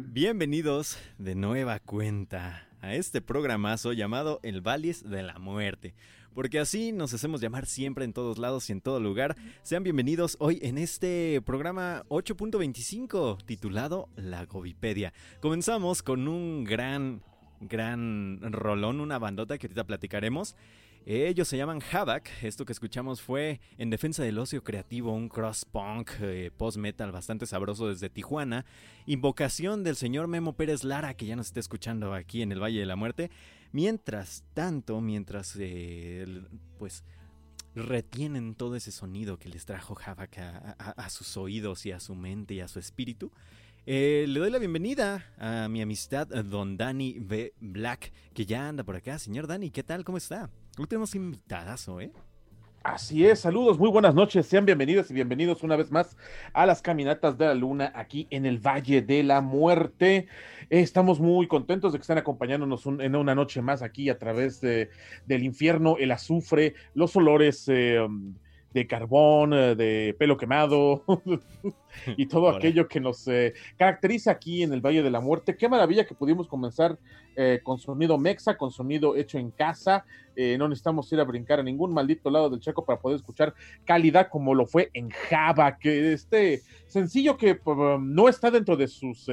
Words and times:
Bienvenidos 0.00 0.96
de 1.18 1.34
nueva 1.34 1.80
cuenta 1.80 2.68
a 2.80 2.94
este 2.94 3.20
programazo 3.20 3.92
llamado 3.92 4.38
El 4.44 4.60
Valles 4.60 5.02
de 5.02 5.24
la 5.24 5.40
Muerte. 5.40 5.92
Porque 6.34 6.60
así 6.60 6.92
nos 6.92 7.12
hacemos 7.14 7.40
llamar 7.40 7.66
siempre 7.66 8.04
en 8.04 8.12
todos 8.12 8.38
lados 8.38 8.70
y 8.70 8.72
en 8.74 8.80
todo 8.80 9.00
lugar. 9.00 9.34
Sean 9.64 9.82
bienvenidos 9.82 10.36
hoy 10.38 10.60
en 10.62 10.78
este 10.78 11.42
programa 11.44 12.04
8.25 12.10 13.44
titulado 13.44 14.08
La 14.14 14.44
Govipedia. 14.44 15.12
Comenzamos 15.40 16.04
con 16.04 16.28
un 16.28 16.62
gran, 16.62 17.20
gran 17.60 18.38
rolón, 18.52 19.00
una 19.00 19.18
bandota 19.18 19.58
que 19.58 19.66
ahorita 19.66 19.82
platicaremos. 19.82 20.54
Ellos 21.10 21.48
se 21.48 21.56
llaman 21.56 21.80
Havoc. 21.90 22.28
Esto 22.42 22.66
que 22.66 22.74
escuchamos 22.74 23.22
fue 23.22 23.62
En 23.78 23.88
Defensa 23.88 24.22
del 24.22 24.38
Ocio 24.38 24.62
Creativo, 24.62 25.14
un 25.14 25.30
cross-punk 25.30 26.10
eh, 26.20 26.50
post-metal 26.54 27.12
bastante 27.12 27.46
sabroso 27.46 27.88
desde 27.88 28.10
Tijuana. 28.10 28.66
Invocación 29.06 29.84
del 29.84 29.96
señor 29.96 30.28
Memo 30.28 30.52
Pérez 30.52 30.84
Lara, 30.84 31.14
que 31.14 31.24
ya 31.24 31.34
nos 31.34 31.46
está 31.46 31.60
escuchando 31.60 32.12
aquí 32.12 32.42
en 32.42 32.52
el 32.52 32.62
Valle 32.62 32.80
de 32.80 32.84
la 32.84 32.94
Muerte. 32.94 33.30
Mientras 33.72 34.44
tanto, 34.52 35.00
mientras 35.00 35.56
eh, 35.58 36.26
pues 36.78 37.04
retienen 37.74 38.54
todo 38.54 38.76
ese 38.76 38.92
sonido 38.92 39.38
que 39.38 39.48
les 39.48 39.64
trajo 39.64 39.96
Havoc 40.04 40.36
a, 40.36 41.08
sus 41.08 41.38
oídos 41.38 41.86
y 41.86 41.92
a 41.92 42.00
su 42.00 42.14
mente 42.14 42.52
y 42.52 42.60
a 42.60 42.68
su 42.68 42.78
espíritu. 42.78 43.32
Eh, 43.86 44.26
le 44.28 44.40
doy 44.40 44.50
la 44.50 44.58
bienvenida 44.58 45.24
a 45.38 45.68
mi 45.70 45.80
amistad, 45.80 46.26
don 46.26 46.76
Dani 46.76 47.16
B. 47.18 47.54
Black, 47.60 48.12
que 48.34 48.44
ya 48.44 48.68
anda 48.68 48.84
por 48.84 48.94
acá. 48.94 49.18
Señor 49.18 49.46
Dani, 49.46 49.70
¿qué 49.70 49.82
tal? 49.82 50.04
¿Cómo 50.04 50.18
está? 50.18 50.50
Hoy 50.78 50.86
tenemos 50.86 51.16
invitadazo, 51.16 52.00
¿eh? 52.00 52.12
Así 52.84 53.26
es, 53.26 53.40
saludos, 53.40 53.80
muy 53.80 53.90
buenas 53.90 54.14
noches, 54.14 54.46
sean 54.46 54.64
bienvenidos 54.64 55.10
y 55.10 55.14
bienvenidos 55.14 55.64
una 55.64 55.74
vez 55.74 55.90
más 55.90 56.16
a 56.52 56.66
las 56.66 56.82
caminatas 56.82 57.36
de 57.36 57.46
la 57.46 57.54
luna 57.54 57.90
aquí 57.96 58.28
en 58.30 58.46
el 58.46 58.58
Valle 58.64 59.02
de 59.02 59.24
la 59.24 59.40
Muerte. 59.40 60.28
Estamos 60.70 61.18
muy 61.18 61.48
contentos 61.48 61.92
de 61.92 61.98
que 61.98 62.02
estén 62.02 62.18
acompañándonos 62.18 62.86
en 62.86 63.16
una 63.16 63.34
noche 63.34 63.60
más 63.60 63.82
aquí 63.82 64.08
a 64.08 64.18
través 64.18 64.60
de, 64.60 64.90
del 65.26 65.42
infierno, 65.42 65.96
el 65.98 66.12
azufre, 66.12 66.74
los 66.94 67.16
olores 67.16 67.64
eh, 67.66 67.98
de 68.72 68.86
carbón, 68.86 69.54
eh, 69.54 69.74
de 69.74 70.14
pelo 70.18 70.36
quemado 70.36 71.02
y 72.16 72.26
todo 72.26 72.50
aquello 72.50 72.86
que 72.86 73.00
nos 73.00 73.26
eh, 73.26 73.54
caracteriza 73.76 74.32
aquí 74.32 74.62
en 74.62 74.72
el 74.72 74.80
Valle 74.80 75.02
de 75.02 75.10
la 75.10 75.20
Muerte. 75.20 75.56
Qué 75.56 75.68
maravilla 75.68 76.06
que 76.06 76.14
pudimos 76.14 76.46
comenzar 76.48 76.98
eh, 77.36 77.60
con 77.62 77.78
sonido 77.78 78.18
mexa, 78.18 78.56
con 78.56 78.70
sonido 78.70 79.16
hecho 79.16 79.38
en 79.38 79.50
casa. 79.50 80.04
no 80.36 80.68
necesitamos 80.68 81.10
ir 81.12 81.20
a 81.20 81.24
brincar 81.24 81.60
a 81.60 81.62
ningún 81.62 81.92
maldito 81.92 82.30
lado 82.30 82.50
del 82.50 82.60
checo 82.60 82.84
para 82.84 83.00
poder 83.00 83.16
escuchar 83.16 83.54
calidad 83.84 84.28
como 84.28 84.54
lo 84.54 84.66
fue 84.66 84.90
en 84.92 85.10
Java, 85.10 85.78
que 85.78 86.12
este 86.12 86.62
sencillo 86.86 87.36
que 87.36 87.54
pues, 87.54 87.76
no 88.00 88.28
está 88.28 88.50
dentro 88.50 88.76
de 88.76 88.88
sus... 88.88 89.26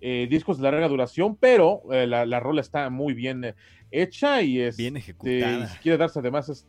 discos 0.00 0.58
de 0.58 0.62
larga 0.62 0.88
duración, 0.88 1.36
pero 1.36 1.82
la, 1.90 2.40
rola 2.40 2.60
está 2.60 2.88
muy 2.90 3.14
bien 3.14 3.54
hecha 3.90 4.42
y 4.42 4.60
es 4.60 4.76
bien 4.76 4.96
ejecutada. 4.96 5.76
quiere 5.82 5.98
darse 5.98 6.20
además 6.20 6.48
es, 6.48 6.68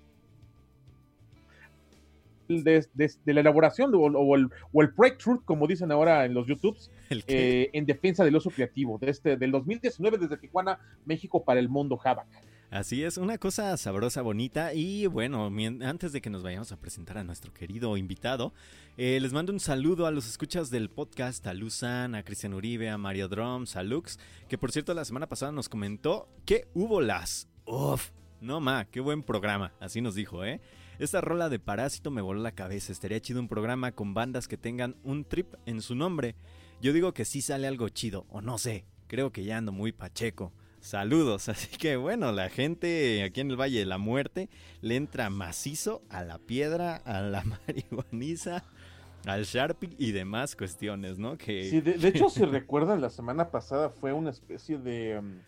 de, 2.50 2.88
la 3.26 3.40
elaboración 3.42 3.94
o, 3.94 4.08
el, 4.08 4.50
o, 4.72 4.82
el, 4.82 4.88
breakthrough, 4.90 5.44
como 5.46 5.68
dicen 5.68 5.92
ahora 5.92 6.26
en 6.26 6.34
los 6.34 6.48
YouTubes, 6.48 6.92
eh, 7.28 7.70
en 7.74 7.86
defensa 7.86 8.26
del 8.26 8.36
oso 8.36 8.50
creativo, 8.50 8.98
de 8.98 9.10
este, 9.10 9.38
del 9.38 9.52
2019 9.52 10.18
desde 10.18 10.38
Tijuana, 10.38 10.80
México 11.06 11.44
para 11.44 11.60
el 11.60 11.70
mundo 11.70 12.00
Havoc. 12.04 12.26
Así 12.72 13.04
es, 13.04 13.18
una 13.18 13.40
cosa 13.40 13.76
sabrosa, 13.78 14.22
bonita 14.22 14.76
y 14.76 15.08
bueno, 15.08 15.52
antes 15.82 16.12
de 16.12 16.22
que 16.22 16.30
nos 16.30 16.44
vayamos 16.44 16.72
a 16.72 16.78
presentar 16.78 17.18
a 17.18 17.24
nuestro 17.24 17.52
querido 17.52 17.98
invitado, 17.98 18.54
eh, 18.96 19.20
les 19.20 19.34
mando 19.34 19.52
un 19.52 19.60
saludo 19.60 20.06
a 20.06 20.12
los 20.12 20.28
escuchas 20.28 20.70
del 20.70 20.92
podcast, 20.92 21.46
a 21.48 21.56
Luzan, 21.56 22.14
a 22.14 22.24
Cristian 22.24 22.54
Uribe, 22.54 22.90
a 22.90 23.00
Mario 23.00 23.28
Drums, 23.28 23.76
a 23.76 23.82
Lux, 23.82 24.20
que 24.48 24.60
por 24.60 24.72
cierto 24.72 24.94
la 24.94 25.04
semana 25.04 25.28
pasada 25.28 25.52
nos 25.52 25.68
comentó 25.68 26.30
que 26.46 26.68
hubo 26.76 27.02
las... 27.02 27.50
Uf, 27.66 28.12
no 28.40 28.60
ma, 28.60 28.86
qué 28.86 29.00
buen 29.00 29.24
programa, 29.24 29.74
así 29.80 30.00
nos 30.00 30.14
dijo, 30.14 30.46
¿eh? 30.46 30.62
Esta 31.00 31.22
rola 31.22 31.48
de 31.48 31.60
Parásito 31.60 32.12
me 32.12 32.22
voló 32.22 32.42
la 32.42 32.52
cabeza. 32.52 32.92
Estaría 32.92 33.22
chido 33.22 33.40
un 33.40 33.48
programa 33.48 33.94
con 33.94 34.14
bandas 34.14 34.50
que 34.50 34.58
tengan 34.58 34.98
un 35.06 35.24
trip 35.24 35.56
en 35.66 35.82
su 35.82 35.96
nombre. 35.96 36.36
Yo 36.82 36.92
digo 36.92 37.14
que 37.14 37.24
sí 37.24 37.42
sale 37.42 37.68
algo 37.68 37.88
chido, 37.88 38.26
o 38.30 38.42
no 38.42 38.58
sé. 38.58 38.84
Creo 39.08 39.32
que 39.32 39.46
ya 39.46 39.58
ando 39.58 39.72
muy 39.72 39.94
pacheco. 39.94 40.52
Saludos, 40.82 41.48
así 41.50 41.78
que 41.78 41.96
bueno, 41.96 42.34
la 42.34 42.50
gente 42.50 43.24
aquí 43.24 43.40
en 43.40 43.50
el 43.50 43.56
Valle 43.60 43.80
de 43.80 43.86
la 43.86 43.98
Muerte 43.98 44.50
le 44.82 44.98
entra 44.98 45.30
macizo 45.30 46.02
a 46.10 46.22
la 46.24 46.38
piedra, 46.38 46.98
a 46.98 47.22
la 47.22 47.44
marihuaniza, 47.68 48.66
al 49.26 49.46
Sharpie 49.46 49.96
y 49.98 50.12
demás 50.12 50.58
cuestiones, 50.58 51.18
¿no? 51.18 51.38
Que... 51.38 51.70
Sí, 51.70 51.80
de, 51.80 52.10
hecho, 52.10 52.30
si 52.30 52.44
recuerdan, 52.44 53.00
la 53.00 53.10
semana 53.10 53.52
pasada 53.52 53.90
fue 53.90 54.12
una 54.12 54.32
especie 54.32 54.78
de... 54.78 55.18
Um, 55.20 55.40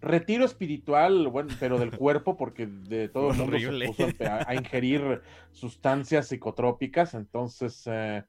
retiro 0.00 0.44
espiritual, 0.44 1.28
bueno, 1.28 1.54
pero 1.58 1.78
del 1.78 1.96
cuerpo, 1.96 2.36
porque 2.36 2.66
de 2.66 3.08
todo 3.12 3.30
el 3.30 3.36
mundo 3.36 3.58
se 3.58 3.86
puso 3.86 4.06
a, 4.46 4.54
ingerir 4.54 5.22
sustancias 5.52 6.28
psicotrópicas, 6.28 7.14
entonces, 7.14 7.82
eh, 7.86 8.24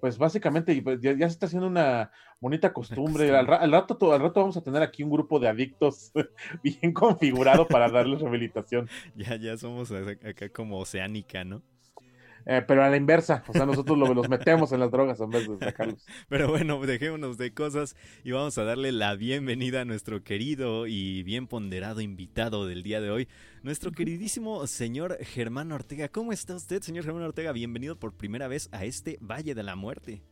pues 0.00 0.16
básicamente 0.16 0.80
pues, 0.82 1.00
ya, 1.00 1.14
se 1.16 1.24
está 1.24 1.46
haciendo 1.46 1.66
una 1.66 2.10
bonita 2.40 2.72
costumbre. 2.72 3.36
Al, 3.36 3.46
rato, 3.46 4.12
al 4.12 4.20
rato 4.20 4.40
vamos 4.40 4.56
a 4.56 4.62
tener 4.62 4.82
aquí 4.82 5.02
un 5.02 5.10
grupo 5.10 5.38
de 5.38 5.48
adictos 5.48 6.10
bien 6.62 6.92
configurado 6.92 7.66
para 7.68 7.90
darles 7.90 8.20
rehabilitación. 8.20 8.88
Ya, 9.14 9.36
ya 9.36 9.56
somos 9.58 9.92
acá 9.92 10.48
como 10.48 10.78
oceánica, 10.78 11.44
¿no? 11.44 11.62
Eh, 12.46 12.62
pero 12.66 12.82
a 12.82 12.88
la 12.88 12.96
inversa, 12.96 13.44
o 13.46 13.52
sea, 13.52 13.66
nosotros 13.66 13.98
los 13.98 14.28
metemos 14.28 14.72
en 14.72 14.80
las 14.80 14.90
drogas 14.90 15.20
en 15.20 15.30
vez 15.30 15.48
de 15.48 15.58
sacarlos. 15.58 16.06
Pero 16.28 16.48
bueno, 16.48 16.80
dejémonos 16.80 17.36
de 17.36 17.52
cosas 17.52 17.96
y 18.24 18.32
vamos 18.32 18.56
a 18.58 18.64
darle 18.64 18.92
la 18.92 19.14
bienvenida 19.14 19.82
a 19.82 19.84
nuestro 19.84 20.22
querido 20.22 20.86
y 20.86 21.22
bien 21.22 21.46
ponderado 21.46 22.00
invitado 22.00 22.66
del 22.66 22.82
día 22.82 23.00
de 23.00 23.10
hoy, 23.10 23.28
nuestro 23.62 23.92
queridísimo 23.92 24.66
señor 24.66 25.18
Germán 25.20 25.72
Ortega. 25.72 26.08
¿Cómo 26.08 26.32
está 26.32 26.54
usted, 26.54 26.82
señor 26.82 27.04
Germán 27.04 27.22
Ortega? 27.24 27.52
Bienvenido 27.52 27.96
por 27.96 28.14
primera 28.14 28.48
vez 28.48 28.68
a 28.72 28.84
este 28.84 29.18
Valle 29.20 29.54
de 29.54 29.62
la 29.62 29.76
Muerte. 29.76 30.22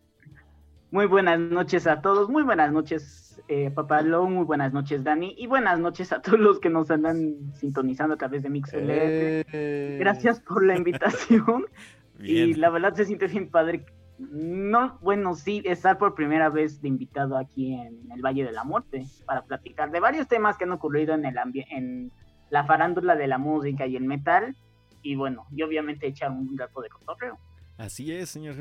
Muy 0.91 1.05
buenas 1.05 1.39
noches 1.39 1.87
a 1.87 2.01
todos, 2.01 2.31
muy 2.31 2.43
buenas 2.43 2.73
noches, 2.73 3.43
eh, 3.47 3.71
Papá 3.71 4.01
Lo, 4.01 4.25
muy 4.25 4.47
buenas 4.47 4.73
noches, 4.73 5.05
Dani, 5.05 5.35
y 5.37 5.47
buenas 5.47 5.79
noches 5.79 6.13
a 6.13 6.23
todos 6.23 6.41
los 6.41 6.61
que 6.61 6.71
nos 6.71 6.91
andan 6.91 7.53
sintonizando 7.55 8.15
a 8.15 8.17
través 8.17 8.43
de 8.43 8.49
MixLR. 8.49 9.45
Eh... 9.53 9.97
Gracias 10.01 10.41
por 10.41 10.65
la 10.65 10.77
invitación. 10.77 11.67
Y 12.19 12.55
la 12.55 12.71
verdad 12.71 12.95
se 12.95 13.05
siente 13.05 13.27
bien 13.27 13.51
padre. 13.51 13.85
No, 14.19 14.99
bueno, 15.01 15.37
sí, 15.37 15.63
estar 15.65 15.97
por 15.97 16.15
primera 16.15 16.49
vez 16.49 16.83
de 16.83 16.89
invitado 16.89 17.37
aquí 17.37 17.75
en 17.75 18.11
el 18.11 18.21
Valle 18.21 18.45
de 18.45 18.53
la 18.53 18.65
Muerte 18.65 19.07
para 19.25 19.43
platicar 19.45 19.93
de 19.93 20.01
varios 20.01 20.27
temas 20.27 20.57
que 20.57 20.65
han 20.65 20.73
ocurrido 20.73 21.15
en 21.15 21.25
el 21.25 21.37
en 21.71 22.11
la 22.51 22.65
farándula 22.65 23.15
de 23.15 23.29
la 23.29 23.39
música 23.39 23.87
y 23.87 23.95
el 23.95 24.05
metal. 24.05 24.57
Y 25.03 25.15
bueno, 25.15 25.47
y 25.55 25.63
obviamente 25.63 26.09
echar 26.09 26.33
un 26.33 26.59
rato 26.59 26.81
de 26.81 26.89
cotorreo. 26.89 27.39
Así 27.77 28.13
es, 28.13 28.31
señor 28.31 28.57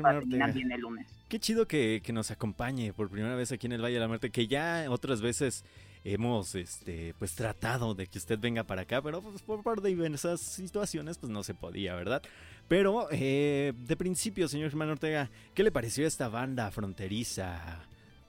bien 0.54 0.70
el 0.70 0.80
lunes. 0.80 1.12
Qué 1.28 1.40
chido 1.40 1.66
que, 1.66 2.00
que, 2.04 2.12
nos 2.12 2.30
acompañe 2.30 2.92
por 2.92 3.10
primera 3.10 3.34
vez 3.34 3.50
aquí 3.50 3.66
en 3.66 3.72
el 3.72 3.82
Valle 3.82 3.94
de 3.94 4.00
la 4.00 4.06
Muerte, 4.06 4.30
que 4.30 4.46
ya 4.46 4.86
otras 4.88 5.20
veces 5.20 5.64
hemos 6.04 6.54
este 6.54 7.14
pues 7.18 7.34
tratado 7.34 7.94
de 7.94 8.06
que 8.06 8.18
usted 8.18 8.38
venga 8.38 8.64
para 8.64 8.82
acá, 8.82 9.02
pero 9.02 9.20
pues, 9.20 9.42
por, 9.42 9.62
por 9.62 9.82
diversas 9.82 10.40
situaciones 10.40 11.18
pues 11.18 11.30
no 11.30 11.42
se 11.42 11.54
podía, 11.54 11.94
¿verdad? 11.94 12.22
Pero 12.68 13.08
eh, 13.10 13.72
de 13.76 13.96
principio, 13.96 14.46
señor 14.46 14.68
Germán 14.68 14.90
Ortega, 14.90 15.30
¿qué 15.54 15.62
le 15.62 15.72
pareció 15.72 16.06
esta 16.06 16.28
banda 16.28 16.70
fronteriza 16.70 17.80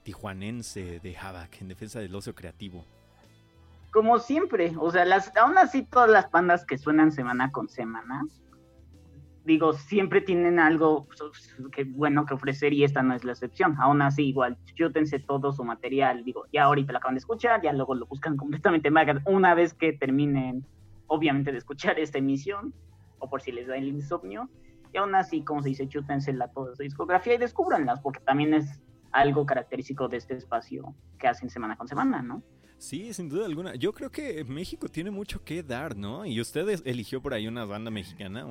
tijuanense 0.02 0.98
de 1.00 1.16
Havoc 1.16 1.60
en 1.60 1.68
defensa 1.68 2.00
del 2.00 2.14
ocio 2.14 2.34
creativo? 2.34 2.86
Como 3.92 4.18
siempre, 4.18 4.72
o 4.78 4.90
sea, 4.90 5.04
las, 5.04 5.36
aún 5.36 5.58
así 5.58 5.82
todas 5.82 6.08
las 6.08 6.30
bandas 6.30 6.64
que 6.64 6.78
suenan 6.78 7.12
semana 7.12 7.52
con 7.52 7.68
semana, 7.68 8.24
digo, 9.44 9.74
siempre 9.74 10.22
tienen 10.22 10.58
algo 10.58 11.06
pues, 11.06 11.54
bueno 11.88 12.24
que 12.24 12.32
ofrecer 12.32 12.72
y 12.72 12.84
esta 12.84 13.02
no 13.02 13.14
es 13.14 13.24
la 13.24 13.32
excepción. 13.32 13.76
Aún 13.78 14.00
así, 14.00 14.28
igual, 14.28 14.56
chútense 14.74 15.18
todo 15.18 15.52
su 15.52 15.64
material. 15.64 16.24
Digo, 16.24 16.46
ya 16.50 16.64
ahorita 16.64 16.92
lo 16.92 16.98
acaban 16.98 17.16
de 17.16 17.20
escuchar, 17.20 17.60
ya 17.60 17.74
luego 17.74 17.94
lo 17.94 18.06
buscan 18.06 18.38
completamente 18.38 18.90
una 19.26 19.54
vez 19.54 19.74
que 19.74 19.92
terminen, 19.92 20.64
obviamente, 21.08 21.52
de 21.52 21.58
escuchar 21.58 21.98
esta 21.98 22.18
emisión 22.18 22.72
o 23.20 23.30
por 23.30 23.42
si 23.42 23.52
les 23.52 23.68
da 23.68 23.76
el 23.76 23.88
insomnio. 23.88 24.50
Y 24.92 24.98
aún 24.98 25.14
así, 25.14 25.44
como 25.44 25.62
se 25.62 25.68
dice, 25.68 25.88
chútensela 25.88 26.48
toda 26.48 26.74
su 26.74 26.82
discografía 26.82 27.34
y 27.34 27.38
descúbranlas, 27.38 28.00
porque 28.00 28.20
también 28.20 28.54
es 28.54 28.80
algo 29.12 29.46
característico 29.46 30.08
de 30.08 30.16
este 30.16 30.34
espacio 30.34 30.94
que 31.18 31.28
hacen 31.28 31.48
semana 31.48 31.76
con 31.76 31.86
semana, 31.86 32.22
¿no? 32.22 32.42
Sí, 32.78 33.12
sin 33.12 33.28
duda 33.28 33.46
alguna. 33.46 33.74
Yo 33.74 33.92
creo 33.92 34.10
que 34.10 34.42
México 34.44 34.88
tiene 34.88 35.10
mucho 35.10 35.44
que 35.44 35.62
dar, 35.62 35.96
¿no? 35.96 36.24
Y 36.24 36.40
usted 36.40 36.80
eligió 36.86 37.20
por 37.20 37.34
ahí 37.34 37.46
una 37.46 37.66
banda 37.66 37.90
mexicana. 37.90 38.46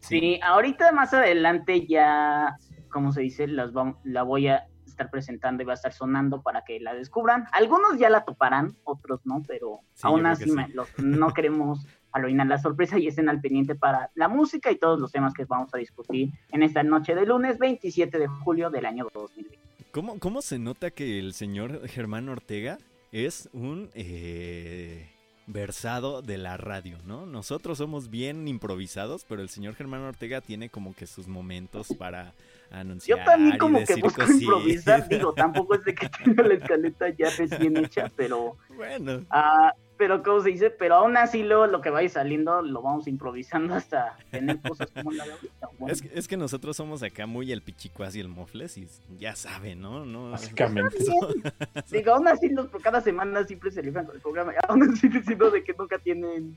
Sí. 0.00 0.38
ahorita 0.42 0.92
más 0.92 1.14
adelante 1.14 1.86
ya, 1.86 2.58
como 2.92 3.12
se 3.12 3.22
dice, 3.22 3.48
las 3.48 3.72
la 4.04 4.22
voy 4.22 4.48
a 4.48 4.68
estar 4.86 5.10
presentando 5.10 5.62
y 5.62 5.66
va 5.66 5.72
a 5.72 5.74
estar 5.74 5.92
sonando 5.92 6.42
para 6.42 6.64
que 6.64 6.80
la 6.80 6.94
descubran. 6.94 7.46
Algunos 7.52 7.98
ya 7.98 8.10
la 8.10 8.24
toparán, 8.24 8.76
otros 8.84 9.20
no, 9.24 9.42
pero 9.46 9.80
aún 10.02 10.26
así 10.26 10.50
no 10.98 11.32
queremos 11.32 11.86
arruinar 12.16 12.46
la 12.46 12.58
sorpresa 12.58 12.98
y 12.98 13.06
estén 13.06 13.28
al 13.28 13.40
pendiente 13.40 13.74
para 13.74 14.10
la 14.14 14.28
música 14.28 14.70
y 14.70 14.76
todos 14.76 14.98
los 14.98 15.12
temas 15.12 15.34
que 15.34 15.44
vamos 15.44 15.72
a 15.74 15.78
discutir 15.78 16.30
en 16.50 16.62
esta 16.62 16.82
noche 16.82 17.14
de 17.14 17.26
lunes 17.26 17.58
27 17.58 18.18
de 18.18 18.26
julio 18.26 18.70
del 18.70 18.86
año 18.86 19.06
2020. 19.12 19.58
¿Cómo, 19.90 20.18
¿Cómo 20.18 20.42
se 20.42 20.58
nota 20.58 20.90
que 20.90 21.18
el 21.18 21.32
señor 21.32 21.86
Germán 21.88 22.28
Ortega 22.28 22.78
es 23.12 23.48
un 23.52 23.90
eh, 23.94 25.08
versado 25.46 26.22
de 26.22 26.38
la 26.38 26.56
radio, 26.56 26.98
¿no? 27.06 27.24
Nosotros 27.24 27.78
somos 27.78 28.10
bien 28.10 28.48
improvisados, 28.48 29.24
pero 29.24 29.42
el 29.42 29.48
señor 29.48 29.74
Germán 29.74 30.02
Ortega 30.02 30.40
tiene 30.40 30.68
como 30.68 30.94
que 30.94 31.06
sus 31.06 31.28
momentos 31.28 31.88
para 31.98 32.32
anunciar. 32.70 33.18
Yo 33.18 33.24
también 33.24 33.58
como 33.58 33.84
que 33.84 33.94
busco 33.94 34.22
cositas. 34.22 34.42
improvisar, 34.42 35.08
digo, 35.08 35.32
tampoco 35.32 35.74
es 35.74 35.84
de 35.84 35.94
que 35.94 36.08
tenga 36.24 36.42
la 36.42 36.54
escaleta 36.54 37.08
ya 37.10 37.30
recién 37.30 37.76
hecha, 37.76 38.10
pero, 38.16 38.56
Bueno, 38.76 39.24
ah, 39.30 39.72
pero 39.98 40.22
¿cómo 40.22 40.40
se 40.42 40.50
dice? 40.50 40.70
Pero 40.70 40.96
aún 40.96 41.16
así 41.16 41.42
luego 41.42 41.66
lo 41.66 41.80
que 41.80 41.90
vaya 41.90 42.08
saliendo 42.08 42.60
lo 42.62 42.82
vamos 42.82 43.06
improvisando 43.08 43.74
hasta 43.74 44.16
tener 44.30 44.60
cosas 44.60 44.90
como 44.90 45.12
la 45.12 45.24
de 45.24 45.32
ahorita. 45.32 45.68
Bueno, 45.78 45.92
es 45.92 46.00
que, 46.00 46.10
es 46.18 46.26
que 46.28 46.36
nosotros 46.38 46.74
somos 46.76 47.02
acá 47.02 47.26
muy 47.26 47.52
el 47.52 47.60
pichicuas 47.62 48.16
y 48.16 48.20
el 48.20 48.28
mofles 48.28 48.78
y 48.78 48.88
ya 49.18 49.36
saben, 49.36 49.80
¿no? 49.80 50.06
no 50.06 50.30
Básicamente. 50.30 50.96
Digo, 51.90 52.12
aún 52.14 52.28
así 52.28 52.48
los, 52.48 52.68
por 52.68 52.80
cada 52.80 53.00
semana 53.02 53.44
siempre 53.44 53.70
se 53.70 53.82
rifan 53.82 54.06
con 54.06 54.14
el 54.16 54.22
programa, 54.22 54.52
aún 54.68 54.82
así 54.90 55.08
diciendo 55.08 55.50
de 55.50 55.62
que 55.62 55.74
nunca 55.78 55.98
tienen 55.98 56.56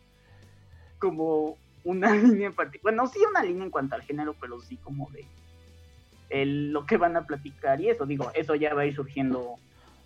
como 0.99 1.57
una 1.83 2.11
línea 2.15 2.47
en 2.47 2.53
particular, 2.53 2.95
bueno, 2.95 3.11
sí 3.11 3.19
una 3.29 3.43
línea 3.43 3.65
en 3.65 3.71
cuanto 3.71 3.95
al 3.95 4.03
género, 4.03 4.35
pero 4.39 4.59
sí 4.61 4.77
como 4.77 5.09
de 5.11 5.25
el- 6.29 6.71
lo 6.71 6.85
que 6.85 6.97
van 6.97 7.17
a 7.17 7.25
platicar 7.25 7.81
y 7.81 7.89
eso, 7.89 8.05
digo, 8.05 8.31
eso 8.33 8.55
ya 8.55 8.73
va 8.73 8.81
a 8.81 8.85
ir 8.85 8.95
surgiendo 8.95 9.55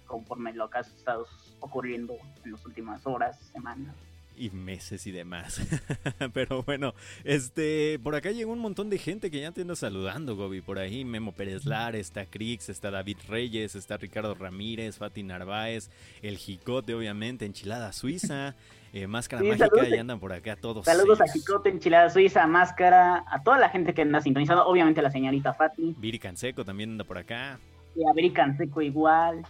conforme 0.08 0.54
lo 0.54 0.70
que 0.70 0.78
ha 0.78 0.82
estado 0.82 1.26
ocurriendo 1.64 2.16
en 2.46 2.52
las 2.52 2.66
últimas 2.66 3.06
horas, 3.08 3.38
semanas. 3.52 3.96
y 4.36 4.50
meses 4.50 5.06
y 5.06 5.12
demás. 5.12 5.62
Pero 6.34 6.64
bueno, 6.64 6.94
este, 7.24 8.00
por 8.02 8.16
acá 8.16 8.32
llegó 8.32 8.52
un 8.52 8.60
montón 8.60 8.90
de 8.90 8.98
gente 8.98 9.30
que 9.30 9.40
ya 9.42 9.52
te 9.52 9.62
anda 9.62 9.76
saludando, 9.76 10.36
Gobi. 10.36 10.62
Por 10.62 10.80
ahí 10.80 11.06
Memo 11.06 11.34
Pérez 11.34 11.66
Lar, 11.66 11.96
está 11.96 12.26
Crix, 12.26 12.70
está 12.70 12.90
David 12.90 13.18
Reyes, 13.28 13.76
está 13.76 13.98
Ricardo 13.98 14.34
Ramírez, 14.34 14.98
Fati 14.98 15.22
Narváez, 15.24 15.90
el 16.24 16.38
Jicote, 16.38 16.96
obviamente, 16.96 17.46
Enchilada 17.46 17.94
Suiza, 17.94 18.56
eh, 18.94 19.06
Máscara 19.06 19.44
Sí, 19.44 19.48
Mágica, 19.50 19.68
saludos. 19.68 19.90
y 19.90 19.98
andan 20.00 20.20
por 20.20 20.34
acá 20.34 20.56
todos. 20.56 20.86
Saludos 20.86 21.22
a. 21.22 21.26
Chicote, 21.26 21.70
Enchilada 21.70 22.10
Suiza, 22.10 22.48
Máscara, 22.48 23.24
a 23.30 23.44
toda 23.44 23.60
la 23.60 23.70
gente 23.70 23.94
que 23.94 24.02
anda 24.02 24.20
sintonizando, 24.20 24.66
obviamente 24.66 25.00
a 25.00 25.04
la 25.04 25.12
señorita 25.12 25.54
Fati, 25.54 25.94
Viri 26.00 26.18
Canseco 26.18 26.66
también 26.66 26.90
anda 26.92 27.04
por 27.04 27.20
acá. 27.20 27.60
y 27.96 28.02
a 28.10 28.14
Beri 28.14 28.32
Canseco 28.34 28.82
igual. 28.82 29.44